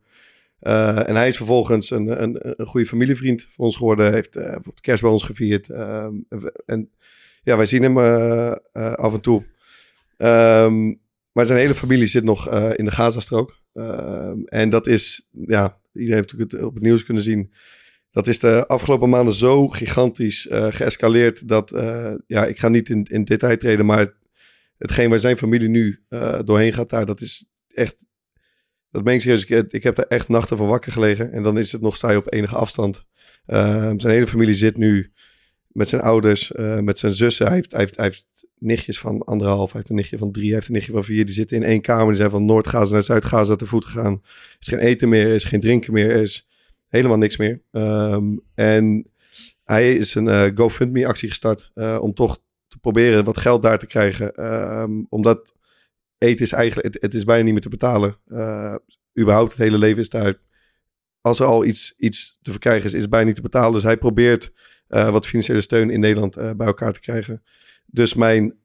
Eh, 0.61 1.09
en 1.09 1.15
hij 1.15 1.27
is 1.27 1.37
vervolgens 1.37 1.89
een, 1.89 2.21
een, 2.23 2.37
een 2.59 2.65
goede 2.65 2.85
familievriend 2.85 3.41
van 3.41 3.65
ons 3.65 3.75
geworden. 3.75 4.13
Heeft 4.13 4.35
eh, 4.35 4.55
kerst 4.81 5.01
bij 5.01 5.11
ons 5.11 5.23
gevierd. 5.23 5.69
Ehm, 5.69 6.13
en 6.65 6.89
ja, 7.43 7.57
wij 7.57 7.65
zien 7.65 7.83
hem 7.83 7.97
eh, 7.97 8.93
af 8.93 9.13
en 9.13 9.21
toe. 9.21 9.43
Ehm, 10.17 10.93
maar 11.31 11.45
zijn 11.45 11.59
hele 11.59 11.75
familie 11.75 12.07
zit 12.07 12.23
nog 12.23 12.49
in 12.75 12.85
de 12.85 12.91
Gazastrook. 12.91 13.59
Ehm, 13.73 14.43
en 14.45 14.69
dat 14.69 14.87
is, 14.87 15.29
ja, 15.31 15.77
iedereen 15.93 16.19
heeft 16.19 16.51
het 16.51 16.63
op 16.63 16.73
het 16.73 16.83
nieuws 16.83 17.03
kunnen 17.03 17.23
zien. 17.23 17.53
Dat 18.11 18.27
is 18.27 18.39
de 18.39 18.67
afgelopen 18.67 19.09
maanden 19.09 19.33
zo 19.33 19.67
gigantisch 19.67 20.47
geëscaleerd 20.49 21.47
dat, 21.47 21.69
ja, 22.27 22.45
ik 22.45 22.59
ga 22.59 22.67
niet 22.67 22.89
in, 22.89 23.03
in 23.03 23.23
detail 23.23 23.57
treden, 23.57 23.85
maar 23.85 24.13
hetgeen 24.77 25.09
waar 25.09 25.19
zijn 25.19 25.37
familie 25.37 25.69
nu 25.69 25.99
doorheen 26.45 26.73
gaat 26.73 26.89
daar, 26.89 27.05
dat 27.05 27.21
is 27.21 27.49
echt, 27.73 27.95
dat 28.91 29.03
meen 29.03 29.15
ik 29.15 29.21
serieus. 29.21 29.45
Ik, 29.45 29.71
ik 29.73 29.83
heb 29.83 29.97
er 29.97 30.07
echt 30.07 30.27
nachten 30.27 30.57
van 30.57 30.67
wakker 30.67 30.91
gelegen 30.91 31.31
en 31.31 31.43
dan 31.43 31.57
is 31.57 31.71
het 31.71 31.81
nog 31.81 31.97
je 31.97 32.17
op 32.17 32.33
enige 32.33 32.55
afstand. 32.55 33.05
Ehm, 33.45 33.99
zijn 33.99 34.13
hele 34.13 34.27
familie 34.27 34.53
zit 34.53 34.77
nu 34.77 35.11
met 35.67 35.89
zijn 35.89 36.01
ouders, 36.01 36.51
eh, 36.51 36.79
met 36.79 36.99
zijn 36.99 37.13
zussen. 37.13 37.45
Hij 37.45 37.55
heeft, 37.55 37.71
hij, 37.71 37.79
heeft, 37.79 37.95
hij 37.95 38.05
heeft 38.05 38.45
nichtjes 38.57 38.99
van 38.99 39.23
anderhalf, 39.23 39.71
hij 39.71 39.75
heeft 39.75 39.89
een 39.89 39.95
nichtje 39.95 40.17
van 40.17 40.31
drie, 40.31 40.45
hij 40.45 40.53
heeft 40.53 40.67
een 40.67 40.73
nichtje 40.73 40.91
van 40.91 41.03
vier. 41.03 41.25
Die 41.25 41.33
zitten 41.33 41.57
in 41.57 41.63
één 41.63 41.81
kamer. 41.81 42.07
Die 42.07 42.15
zijn 42.15 42.29
van 42.29 42.45
Noord-Gaza 42.45 42.93
naar 42.93 43.03
Zuid-Gaza 43.03 43.55
te 43.55 43.65
voet 43.65 43.85
gegaan. 43.85 44.13
Er 44.23 44.55
is 44.59 44.67
geen 44.67 44.79
eten 44.79 45.09
meer, 45.09 45.27
er 45.27 45.35
is 45.35 45.43
geen 45.43 45.59
drinken 45.59 45.93
meer, 45.93 46.09
er 46.09 46.21
is 46.21 46.49
helemaal 46.87 47.17
niks 47.17 47.37
meer. 47.37 47.61
Ehm, 47.71 48.37
en 48.53 49.11
hij 49.63 49.95
is 49.95 50.15
een 50.15 50.27
eh, 50.27 50.49
GoFundMe-actie 50.55 51.29
gestart 51.29 51.71
eh, 51.73 51.97
om 52.01 52.13
toch 52.13 52.41
te 52.67 52.79
proberen 52.79 53.23
wat 53.23 53.37
geld 53.37 53.61
daar 53.61 53.79
te 53.79 53.87
krijgen. 53.87 54.35
Ehm, 54.35 54.91
omdat 55.09 55.53
eten 56.21 56.45
is 56.45 56.51
eigenlijk, 56.51 56.93
het, 56.93 57.01
het 57.01 57.13
is 57.13 57.23
bijna 57.23 57.43
niet 57.43 57.51
meer 57.51 57.61
te 57.61 57.69
betalen. 57.69 58.17
Eh, 58.27 58.75
überhaupt 59.19 59.51
het 59.51 59.59
hele 59.59 59.77
leven 59.77 60.01
is 60.01 60.09
daar. 60.09 60.39
Als 61.21 61.39
er 61.39 61.45
al 61.45 61.65
iets, 61.65 61.95
iets 61.97 62.39
te 62.41 62.51
verkrijgen 62.51 62.85
is, 62.85 62.93
is 62.93 63.01
het 63.01 63.09
bijna 63.09 63.25
niet 63.25 63.35
te 63.35 63.41
betalen. 63.41 63.73
Dus 63.73 63.83
hij 63.83 63.97
probeert 63.97 64.51
eh, 64.87 65.09
wat 65.09 65.27
financiële 65.27 65.61
steun 65.61 65.89
in 65.89 65.99
Nederland 65.99 66.35
eh, 66.37 66.51
bij 66.51 66.67
elkaar 66.67 66.93
te 66.93 66.99
krijgen. 66.99 67.43
Dus 67.85 68.13
mijn 68.13 68.59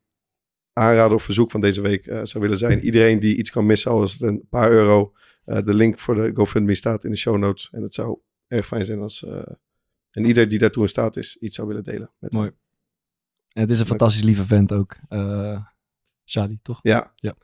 aanrader 0.73 1.17
of 1.17 1.23
verzoek 1.23 1.51
van 1.51 1.61
deze 1.61 1.81
week 1.81 2.05
zou 2.23 2.45
willen 2.45 2.59
zijn: 2.59 2.85
iedereen 2.85 3.19
die 3.19 3.37
iets 3.37 3.51
kan 3.51 3.67
missen, 3.67 3.91
al 3.91 4.03
is 4.03 4.13
het 4.13 4.23
een 4.23 4.47
paar 4.51 4.71
euro. 4.71 5.13
de 5.45 5.75
link 5.75 5.99
voor 5.99 6.15
de 6.15 6.31
GoFundMe 6.35 6.75
staat 6.75 7.05
in 7.05 7.11
de 7.11 7.17
show 7.17 7.39
notes. 7.39 7.69
En 7.73 7.83
het 7.83 7.95
zou 7.95 8.19
erg 8.47 8.67
fijn 8.67 8.85
zijn 8.85 9.01
als. 9.01 9.27
en 10.11 10.25
ieder 10.25 10.49
die 10.49 10.59
daartoe 10.59 10.83
in 10.83 10.89
staat 10.89 11.17
is, 11.17 11.37
iets 11.37 11.57
zou 11.57 11.69
willen 11.69 11.85
delen. 11.85 12.11
Met 12.19 12.33
Mooi. 12.33 12.51
En 13.53 13.63
het 13.63 13.71
is 13.71 13.81
een 13.81 13.87
fantastisch 13.87 14.23
lieve 14.23 14.45
vent 14.45 14.73
ook. 14.73 14.97
Shadi, 16.27 16.59
toch? 16.63 16.79
Ja. 16.83 17.13
ja. 17.17 17.35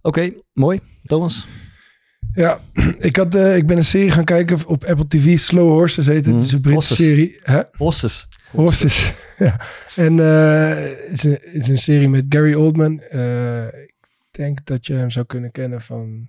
Oké, 0.00 0.32
mooi. 0.52 0.78
Thomas? 1.06 1.46
Ja, 2.34 2.60
ik, 2.98 3.16
had, 3.16 3.34
eh, 3.34 3.56
ik 3.56 3.66
ben 3.66 3.76
een 3.76 3.84
serie 3.84 4.10
gaan 4.10 4.24
kijken 4.24 4.66
op 4.66 4.84
Apple 4.84 5.06
TV. 5.06 5.38
Slow 5.38 5.68
Horses 5.70 6.06
heet 6.06 6.26
het. 6.26 6.34
Het 6.34 6.44
is 6.44 6.52
een 6.52 6.60
Britse 6.60 6.88
Horses. 6.88 7.06
serie. 7.06 7.38
Hè? 7.42 7.62
Horses. 7.76 8.28
Horses. 8.50 9.12
ja. 9.38 9.60
En 9.96 10.20
eh, 10.20 10.68
het, 11.08 11.12
is 11.12 11.22
een, 11.22 11.30
het 11.40 11.54
is 11.54 11.68
een 11.68 11.78
serie 11.78 12.08
met 12.08 12.24
Gary 12.28 12.54
Oldman. 12.54 13.00
Eh, 13.00 13.66
ik 13.66 13.94
denk 14.30 14.66
dat 14.66 14.86
je 14.86 14.94
hem 14.94 15.10
zou 15.10 15.26
kunnen 15.26 15.50
kennen 15.50 15.80
van 15.80 16.28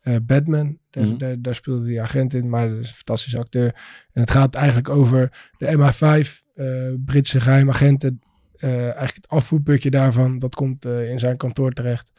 eh, 0.00 0.16
Batman. 0.22 0.78
Daar, 0.90 1.04
Mhm. 1.04 1.16
daar, 1.18 1.40
daar 1.42 1.54
speelde 1.54 1.92
hij 1.92 2.02
agent 2.02 2.34
in, 2.34 2.48
maar 2.48 2.68
dat 2.68 2.78
is 2.78 2.88
een 2.88 2.94
fantastische 2.94 3.38
acteur. 3.38 3.74
En 4.12 4.20
het 4.20 4.30
gaat 4.30 4.54
eigenlijk 4.54 4.88
over 4.88 5.50
de 5.58 5.66
MI5, 5.76 6.42
eh, 6.54 6.66
Britse 7.04 7.40
geheimagenten. 7.40 8.20
Eh, 8.60 8.82
eigenlijk 8.82 9.14
het 9.14 9.28
afvoerputje 9.28 9.90
daarvan, 9.90 10.38
dat 10.38 10.54
komt 10.54 10.84
eh, 10.84 11.10
in 11.10 11.18
zijn 11.18 11.36
kantoor 11.36 11.72
terecht. 11.72 12.10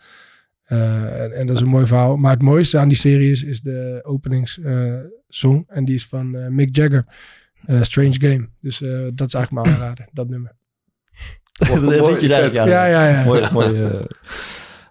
Eh, 0.64 1.24
en, 1.24 1.32
en 1.32 1.48
dat 1.48 1.56
is 1.56 1.62
een 1.62 1.68
mooi 1.68 1.86
verhaal. 1.86 2.18
Maar 2.18 2.32
het 2.32 2.42
mooiste 2.42 2.78
aan 2.78 2.88
die 2.88 2.98
serie 2.98 3.32
is, 3.32 3.44
is 3.44 3.62
de 3.62 4.00
openingssong. 4.04 5.64
en 5.68 5.86
die 5.86 5.96
is 5.96 6.06
van 6.08 6.36
eh, 6.36 6.48
Mick 6.48 6.76
Jagger. 6.76 7.06
Eh, 7.66 7.82
Strange 7.82 8.20
Game. 8.20 8.50
Dus 8.62 8.82
eh, 8.82 8.90
dat 9.14 9.28
is 9.28 9.34
eigenlijk 9.34 9.52
mijn 9.52 9.68
aanrader, 9.76 10.08
dat 10.12 10.30
nummer. 10.30 10.56
Dat 11.58 11.82
liedje 12.10 12.28
Ja, 12.28 12.86
ja, 12.86 13.08
ja. 13.08 13.24
Mooi, 13.24 13.48
mooi. 13.52 14.06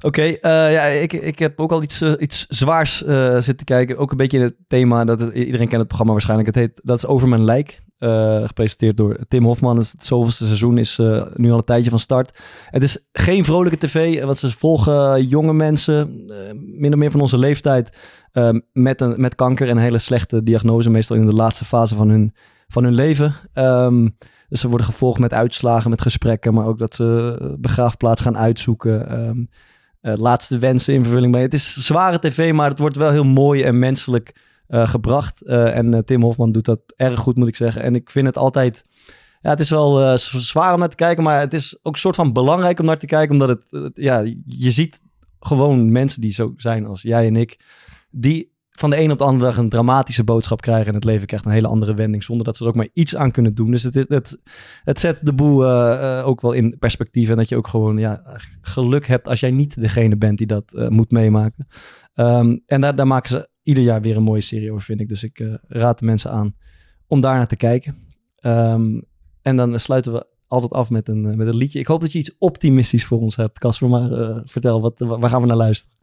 Oké, 0.01 0.23
eh, 0.23 0.73
ja, 0.73 0.83
ik, 0.85 1.13
ik 1.13 1.39
heb 1.39 1.61
ook 1.61 1.73
al 1.73 1.83
iets, 1.83 2.03
iets 2.03 2.47
zwaars 2.47 3.05
eh, 3.05 3.39
zitten 3.41 3.67
kijken. 3.67 3.97
Ook 3.99 4.11
een 4.11 4.17
beetje 4.17 4.39
in 4.39 4.43
het 4.43 4.55
thema, 4.69 5.05
dat 5.05 5.21
het, 5.21 5.35
iedereen 5.35 5.69
kent 5.69 5.79
het 5.79 5.87
programma 5.87 6.13
waarschijnlijk. 6.13 6.49
Het 6.55 6.65
heet, 6.65 6.81
dat 6.83 6.97
is 6.97 7.07
Over 7.07 7.29
Mijn 7.29 7.45
Lijk. 7.45 7.83
Eh, 8.01 8.47
gepresenteerd 8.47 8.97
door 8.97 9.19
Tim 9.29 9.45
Hofman. 9.45 9.77
Dus 9.77 9.93
het 9.93 10.05
zoveelste 10.05 10.45
seizoen 10.45 10.79
is 10.79 10.99
eh, 10.99 11.23
nu 11.35 11.51
al 11.51 11.59
een 11.59 11.65
tijdje 11.65 11.91
van 11.91 11.99
start. 11.99 12.39
Het 12.65 12.83
is 12.83 13.09
geen 13.13 13.45
vrolijke 13.45 13.79
tv, 13.79 14.25
want 14.25 14.39
ze 14.39 14.51
volgen 14.51 15.27
jonge 15.27 15.53
mensen, 15.53 16.25
eh, 16.29 16.37
min 16.55 16.93
of 16.93 16.99
meer 16.99 17.11
van 17.11 17.21
onze 17.21 17.39
leeftijd, 17.39 17.97
met, 18.73 19.01
een, 19.01 19.15
met 19.21 19.35
kanker 19.35 19.69
en 19.69 19.77
een 19.77 19.83
hele 19.83 19.99
slechte 19.99 20.43
diagnose, 20.43 20.91
meestal 20.91 21.17
in 21.17 21.27
de 21.27 21.33
laatste 21.33 21.65
fase 21.65 21.95
van 21.95 22.09
hun, 22.09 22.35
van 22.69 22.85
hun 22.85 22.95
leven. 22.95 23.35
Ehm, 23.53 24.09
dus 24.49 24.61
ze 24.61 24.69
worden 24.69 24.87
gevolgd 24.87 25.19
met 25.19 25.33
uitslagen, 25.33 25.91
met 25.91 26.03
gesprekken, 26.03 26.55
maar 26.55 26.67
ook 26.67 26.79
dat 26.79 26.95
ze 26.95 27.37
begraafplaats 27.59 28.21
gaan 28.21 28.39
uitzoeken. 28.39 29.09
ehm, 29.09 29.45
eh, 30.01 30.15
laatste 30.17 30.59
wensen 30.59 30.95
in 30.95 31.03
vervulling. 31.03 31.35
Het 31.35 31.53
is 31.53 31.75
zware 31.75 32.19
tv, 32.19 32.53
maar 32.53 32.71
het 32.71 32.79
wordt 32.79 32.97
wel 32.97 33.11
heel 33.11 33.25
mooi 33.25 33.63
en 33.63 33.79
menselijk 33.79 34.35
gebracht. 34.71 35.43
Eh, 35.43 35.77
en 35.77 35.95
eh, 35.95 36.01
Tim 36.01 36.23
Hofman 36.23 36.53
doet 36.53 36.65
dat 36.65 36.81
erg 36.97 37.21
goed, 37.21 37.37
moet 37.37 37.49
ik 37.49 37.57
zeggen. 37.57 37.83
En 37.83 37.95
ik 37.95 38.11
vind 38.11 38.27
het 38.27 38.37
altijd... 38.37 38.85
Ja, 39.41 39.51
het 39.51 39.61
is 39.61 39.71
wel 39.71 40.01
eh, 40.01 40.17
zwaar 40.17 40.73
om 40.73 40.79
naar 40.79 40.89
te 40.89 40.97
kijken, 40.97 41.23
maar 41.23 41.41
het 41.41 41.55
is 41.55 41.79
ook 41.83 41.93
een 41.93 42.01
soort 42.01 42.17
van 42.17 42.33
belangrijk 42.33 42.79
om 42.79 42.87
naar 42.87 42.99
te 42.99 43.07
kijken, 43.07 43.33
omdat 43.33 43.49
het, 43.49 43.91
ja, 43.95 44.19
je 44.47 44.71
ziet 44.71 45.01
gewoon 45.41 45.93
mensen 45.93 46.21
die 46.21 46.33
zo 46.33 46.53
zijn 46.57 46.87
als 46.87 47.03
jij 47.03 47.27
en 47.27 47.37
ik, 47.37 47.61
die 48.11 48.51
van 48.81 48.91
de 48.91 49.01
een 49.01 49.11
op 49.11 49.19
de 49.19 49.25
andere 49.25 49.45
dag 49.45 49.57
een 49.57 49.69
dramatische 49.69 50.25
boodschap 50.25 50.61
krijgen 50.61 50.87
en 50.87 50.95
het 50.95 51.05
leven 51.05 51.27
krijgt 51.27 51.45
een 51.45 51.53
hele 51.53 51.67
andere 51.67 51.95
wending, 51.95 52.25
zonder 52.25 52.45
dat 52.45 52.57
ze 52.57 52.63
er 52.63 52.69
ook 52.69 52.77
maar 52.77 52.89
iets 52.93 53.17
aan 53.17 53.31
kunnen 53.31 53.55
doen. 53.55 53.71
Dus 53.71 53.83
het, 53.83 53.95
het, 53.95 54.39
het, 54.85 54.99
zet 54.99 55.27
de 55.27 55.33
boel 55.33 55.65
eh, 55.65 56.19
eh, 56.19 56.27
ook 56.27 56.41
wel 56.41 56.53
in 56.53 56.79
perspectief 56.79 57.31
en 57.31 57.37
dat 57.37 57.49
je 57.49 57.57
ook 57.57 57.69
gewoon 57.69 57.99
ja, 57.99 58.23
geluk 58.61 59.07
hebt 59.07 59.29
als 59.29 59.41
jij 59.41 59.51
niet 59.51 59.81
degene 59.81 60.17
bent 60.17 60.39
die 60.39 60.47
dat 60.47 60.73
eh, 60.75 60.89
moet 60.89 61.11
meemaken. 61.11 61.67
Ehm, 62.15 62.57
en 62.67 62.81
daar, 62.81 62.95
daar 62.95 63.07
maken 63.07 63.31
ze 63.31 63.49
ieder 63.63 63.83
jaar 63.85 64.01
weer 64.01 64.17
een 64.17 64.23
mooie 64.23 64.41
serie 64.41 64.71
over, 64.73 64.83
vind 64.85 65.01
ik. 65.01 65.09
Dus 65.09 65.23
ik 65.25 65.39
eh, 65.39 65.55
raad 65.69 65.99
de 65.99 66.05
mensen 66.05 66.31
aan 66.31 66.55
om 67.07 67.21
daar 67.21 67.37
naar 67.37 67.47
te 67.47 67.57
kijken. 67.57 67.97
Ehm, 68.37 69.01
en 69.43 69.57
dan 69.57 69.81
sluiten 69.81 70.13
we 70.13 70.27
altijd 70.49 70.73
af 70.73 70.91
met 70.91 71.09
een, 71.09 71.27
eh, 71.27 71.35
met 71.37 71.47
een 71.47 71.57
liedje. 71.57 71.79
Ik 71.79 71.87
hoop 71.87 72.01
dat 72.01 72.13
je 72.13 72.19
iets 72.19 72.37
optimistisch 72.39 73.05
voor 73.05 73.19
ons 73.21 73.37
hebt. 73.37 73.59
Casper, 73.59 73.89
maar 73.89 74.13
eh, 74.13 74.37
vertel, 74.45 74.81
wat, 74.81 74.95
waar 74.99 75.31
gaan 75.31 75.41
we 75.41 75.47
naar 75.47 75.57
luisteren? 75.57 75.95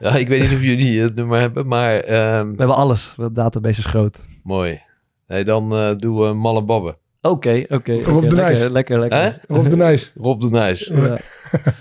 Ja, 0.00 0.14
ik 0.16 0.28
weet 0.28 0.40
niet 0.40 0.52
of 0.52 0.62
jullie 0.62 1.00
het 1.00 1.14
nummer 1.14 1.40
hebben, 1.40 1.66
maar... 1.66 1.94
ehm, 1.94 2.50
We 2.50 2.54
hebben 2.56 2.76
alles. 2.76 3.14
De 3.16 3.32
database 3.32 3.78
is 3.80 3.86
groot. 3.86 4.24
Mooi. 4.42 4.80
Nee, 5.26 5.44
dan 5.44 5.72
eh, 5.72 5.96
doen 5.96 6.18
we 6.18 6.32
Malle 6.32 6.64
Babbe. 6.64 6.98
Oké, 7.20 7.64
oké. 7.68 8.00
Rob 8.02 8.22
de 8.22 8.34
lekker, 8.34 8.36
Nijs. 8.36 8.60
Lekker, 8.70 9.00
lekker. 9.00 9.22
Hè? 9.22 9.30
Rob 9.54 9.68
de 9.70 9.76
Nijs. 9.76 10.12
Rob 10.14 10.40
de 10.40 10.50
Nijs. 10.50 10.86
Ja. 10.94 11.18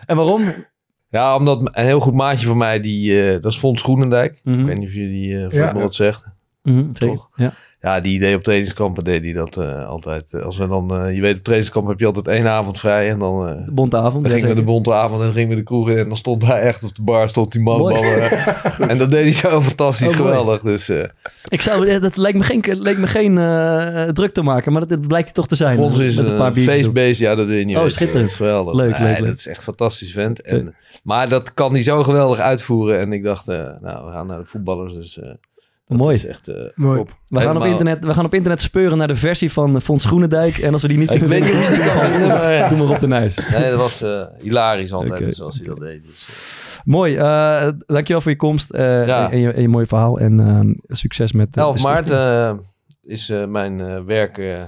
en 0.06 0.16
waarom? 0.16 0.42
Ja, 1.16 1.36
omdat 1.36 1.60
een 1.74 1.86
heel 1.86 2.00
goed 2.00 2.14
maatje 2.14 2.46
van 2.48 2.58
mij, 2.58 2.80
die, 2.82 3.22
eh, 3.22 3.42
dat 3.42 3.52
is 3.52 3.58
Fons 3.58 3.82
Groenendijk. 3.82 4.40
Mhm. 4.44 4.60
Ik 4.60 4.66
weet 4.66 4.78
niet 4.78 4.88
of 4.88 4.94
jullie 4.94 5.28
Ja. 5.28 5.48
ja. 5.52 5.74
wat 5.74 5.96
zegt. 5.96 6.26
Mhm, 6.64 6.84
zeker. 6.94 7.16
Toch? 7.16 7.30
Ja. 7.36 7.54
Ja, 7.86 8.00
die 8.00 8.14
idee 8.16 8.36
op 8.36 8.44
trainingskampen 8.44 9.04
deed 9.04 9.24
hij 9.24 9.34
dat 9.34 9.58
eh, 9.58 9.88
altijd. 9.88 10.42
Als 10.44 10.58
we 10.58 10.68
dan, 10.68 10.96
eh, 10.98 11.16
je 11.16 11.22
weet, 11.22 11.36
op 11.38 11.44
trainingskamp 11.44 11.88
heb 11.88 12.00
je 12.00 12.06
altijd 12.06 12.28
één 12.28 12.48
avond 12.48 12.80
vrij. 12.80 13.10
En 13.10 13.20
dan, 13.20 13.48
eh, 13.48 13.66
De 13.66 13.72
bonte 13.72 13.98
avond. 13.98 14.24
dan 14.24 14.34
gingen 14.34 14.50
we 14.50 14.56
de 14.56 14.64
bonte 14.64 14.94
avond 14.94 15.20
en 15.20 15.26
dan 15.26 15.34
gingen 15.36 15.50
we 15.50 15.56
de 15.56 15.64
kroeg 15.64 15.90
in. 15.90 15.98
En 15.98 16.08
dan 16.08 16.18
stond 16.18 16.46
hij 16.46 16.60
echt 16.60 16.84
op 16.84 16.96
de 16.96 17.02
bar, 17.02 17.30
stond 17.30 17.52
die 17.52 17.62
man. 17.62 17.92
En 18.88 18.98
dat 18.98 19.12
deed 19.12 19.22
hij 19.24 19.32
zo 19.52 19.62
fantastisch 19.62 20.12
Oh, 20.12 20.18
mooi. 20.18 20.30
geweldig. 20.30 20.62
Dus 20.62 20.90
Ik 21.48 21.62
zou, 21.62 22.00
dat 22.00 22.18
leek 22.18 22.34
me 22.36 22.44
geen, 22.44 22.62
leek 22.82 22.98
me 22.98 23.08
geen 23.08 23.36
druk 24.14 24.34
te 24.34 24.42
maken, 24.44 24.72
maar 24.72 24.82
dat, 24.82 24.90
dat 24.90 25.08
blijkt 25.08 25.26
het 25.28 25.36
toch 25.36 25.48
te 25.48 25.56
zijn. 25.56 25.76
voor 25.76 25.86
ons 25.86 26.00
is 26.00 26.16
Met 26.16 26.30
een 26.30 26.38
paar 26.38 26.48
een 26.58 26.64
feestbeest. 26.64 27.20
Ja, 27.20 27.36
dat 27.36 27.46
wil 27.48 27.56
je 27.58 27.66
niet 27.66 27.76
Oh, 27.76 27.82
weten. 27.82 27.96
schitterend. 27.96 28.24
Dat 28.30 28.40
is 28.40 28.46
geweldig. 28.46 28.74
Leuk, 28.74 29.00
Nee, 29.00 29.08
leuk, 29.10 29.20
leuk. 29.20 29.28
Dat 29.28 29.38
is 29.38 29.48
echt 29.48 29.64
fantastisch 29.64 30.12
vent. 30.14 30.42
En, 30.42 30.76
maar 31.04 31.30
dat 31.30 31.54
kan 31.54 31.74
hij 31.74 31.84
zo 31.84 32.04
geweldig 32.04 32.40
uitvoeren. 32.40 33.00
En 33.00 33.14
ik 33.14 33.24
dacht, 33.24 33.46
nou, 33.46 34.06
we 34.06 34.12
gaan 34.12 34.28
naar 34.28 34.40
de 34.40 34.46
voetballers. 34.46 34.94
Dus 34.94 35.20
dat 35.88 35.98
Mooi. 35.98 36.16
is 36.16 36.26
echt... 36.26 36.48
eh, 36.48 36.56
Mooi. 36.76 36.98
top. 36.98 37.18
We 37.28 37.42
gaan, 37.42 37.58
op 37.58 37.64
internet, 37.64 38.06
we 38.06 38.14
gaan 38.14 38.26
op 38.26 38.34
internet 38.34 38.62
speuren 38.62 38.98
naar 38.98 39.08
de 39.08 39.16
versie 39.16 39.52
van 39.52 39.82
Fons 39.82 40.06
Groenendijk. 40.06 40.58
En 40.58 40.74
als 40.74 40.82
we 40.82 40.88
die 40.88 40.98
niet 40.98 41.08
kunnen 41.10 41.30
vinden, 41.44 42.28
maar 42.28 42.54
ja. 42.54 42.70
doe 42.70 42.78
maar 42.78 42.90
op 42.90 43.00
de 43.00 43.08
nuis. 43.08 43.36
Nee, 43.52 43.70
dat 43.70 43.80
was 43.80 44.02
eh, 44.02 44.26
hilarisch 44.40 44.92
altijd, 44.94 45.22
Oké, 45.22 45.32
zoals 45.34 45.58
hij 45.58 45.68
dat 45.68 45.80
deed. 45.80 46.04
Dus, 46.06 46.28
eh. 46.78 46.86
Mooi, 46.86 47.16
eh, 47.16 47.68
dankjewel 47.86 48.22
voor 48.22 48.32
je 48.32 48.38
komst 48.38 48.70
eh, 48.72 49.08
Ja. 49.08 49.32
en, 49.32 49.40
je, 49.40 49.52
en 49.52 49.62
je 49.62 49.68
mooie 49.70 49.86
verhaal. 49.88 50.20
En 50.20 50.40
ehm, 50.40 50.74
succes 50.88 51.32
met 51.32 51.58
eh, 51.58 51.64
11 51.64 51.76
de 51.78 51.82
maart 51.84 52.10
eh, 52.10 52.54
is 53.02 53.30
eh, 53.30 53.46
mijn 53.46 53.82
eh, 53.82 54.00
werk 54.06 54.38
eh, 54.38 54.62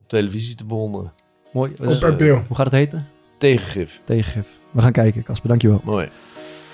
op 0.00 0.08
televisie 0.08 0.54
te 0.56 0.64
bewonderen. 0.64 1.12
Mooi. 1.52 1.70
Op 1.70 1.76
Dus, 1.86 2.00
hoe 2.28 2.56
gaat 2.56 2.64
het 2.66 2.74
heten? 2.74 3.06
Tegengif. 3.38 4.00
Tegengif. 4.04 4.46
We 4.70 4.80
gaan 4.80 4.92
kijken, 4.92 5.22
Casper. 5.22 5.48
Dankjewel. 5.48 5.80
Mooi. 5.84 6.08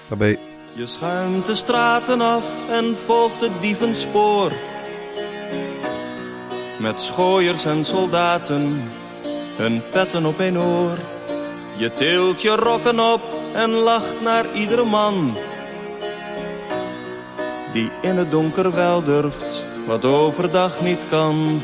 Daarbij. 0.09 0.39
Je 0.73 0.87
schuimt 0.87 1.47
de 1.47 1.55
straten 1.55 2.21
af 2.21 2.45
en 2.69 2.97
volgt 2.97 3.41
het 3.41 3.61
dievenspoor. 3.61 4.53
Met 6.79 7.01
schooiers 7.01 7.65
en 7.65 7.85
soldaten, 7.85 8.91
hun 9.57 9.83
petten 9.91 10.27
op 10.27 10.39
een 10.39 10.59
oor. 10.59 10.99
Je 11.77 11.93
tilt 11.93 12.43
je 12.43 12.57
rokken 12.57 13.13
op 13.13 13.21
en 13.53 13.71
lacht 13.71 14.21
naar 14.21 14.53
iedere 14.55 14.85
man. 14.85 15.37
Die 17.73 17.91
in 18.03 18.17
het 18.17 18.31
donker 18.31 18.75
wel 18.75 19.03
durft, 19.03 19.65
wat 19.87 20.05
overdag 20.05 20.81
niet 20.81 21.07
kan. 21.09 21.63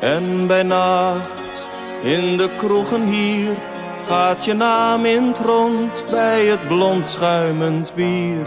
En 0.00 0.46
bij 0.46 0.62
nacht, 0.62 1.68
in 2.02 2.36
de 2.36 2.48
kroegen 2.56 3.02
hier, 3.02 3.56
gaat 4.06 4.44
je 4.44 4.54
naam 4.54 5.04
in 5.04 5.34
rond 5.44 6.04
bij 6.10 6.46
het 6.46 6.68
blond 6.68 7.08
schuimend 7.08 7.94
bier. 7.94 8.46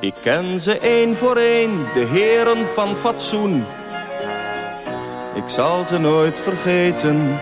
Ik 0.00 0.14
ken 0.20 0.60
ze 0.60 0.78
één 0.78 1.16
voor 1.16 1.36
één, 1.36 1.86
de 1.94 2.00
heren 2.00 2.66
van 2.66 2.94
fatsoen. 2.94 3.64
Ik 5.34 5.48
zal 5.48 5.84
ze 5.84 5.98
nooit 5.98 6.38
vergeten, 6.38 7.40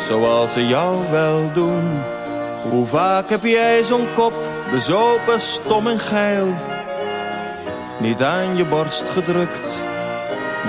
zoals 0.00 0.52
ze 0.52 0.66
jou 0.66 1.10
wel 1.10 1.52
doen. 1.52 2.00
Hoe 2.70 2.86
vaak 2.86 3.30
heb 3.30 3.44
jij 3.44 3.84
zo'n 3.84 4.06
kop, 4.14 4.34
bezopen, 4.70 5.40
stom 5.40 5.86
en 5.86 5.98
geil? 5.98 6.54
Niet 8.00 8.22
aan 8.22 8.56
je 8.56 8.66
borst 8.66 9.08
gedrukt, 9.08 9.82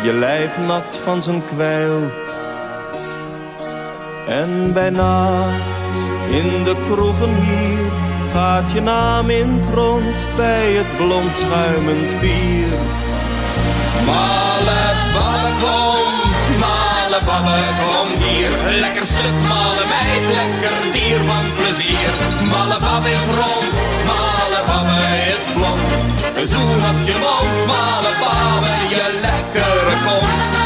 je 0.03 0.13
lijf 0.13 0.57
nat 0.57 0.97
van 0.97 1.21
zijn 1.21 1.45
kwijl. 1.45 2.22
En 4.27 4.73
bij 4.73 4.89
nacht 4.89 5.95
in 6.29 6.63
de 6.63 6.75
kroegen 6.89 7.35
hier 7.35 7.91
gaat 8.33 8.71
je 8.71 8.81
naam 8.81 9.29
in 9.29 9.49
het 9.49 9.73
rond 9.73 10.27
bij 10.35 10.71
het 10.71 10.97
blond 10.97 11.35
schuimend 11.35 12.19
bier. 12.19 12.73
Male 14.05 14.81
babbe 15.13 15.51
kom, 15.63 16.13
male 16.59 17.19
kom 17.81 18.23
hier. 18.23 18.79
Lekker 18.79 19.05
stuk, 19.05 19.37
malen 19.47 19.87
meid, 19.93 20.25
lekker 20.39 20.91
dier 20.91 21.19
van 21.29 21.45
plezier. 21.55 22.11
Male 22.51 22.79
bab 22.79 23.05
is 23.05 23.25
rond, 23.39 23.75
male 24.09 24.61
babbe 24.67 25.01
is 25.35 25.45
blond. 25.53 26.05
Een 26.35 26.47
zoen 26.47 26.81
op 26.91 26.99
je 27.05 27.15
mond, 27.25 27.57
male 27.71 28.13
babbe, 28.23 28.73
je 28.89 29.19
lekkere 29.21 29.95
kont. 30.05 30.62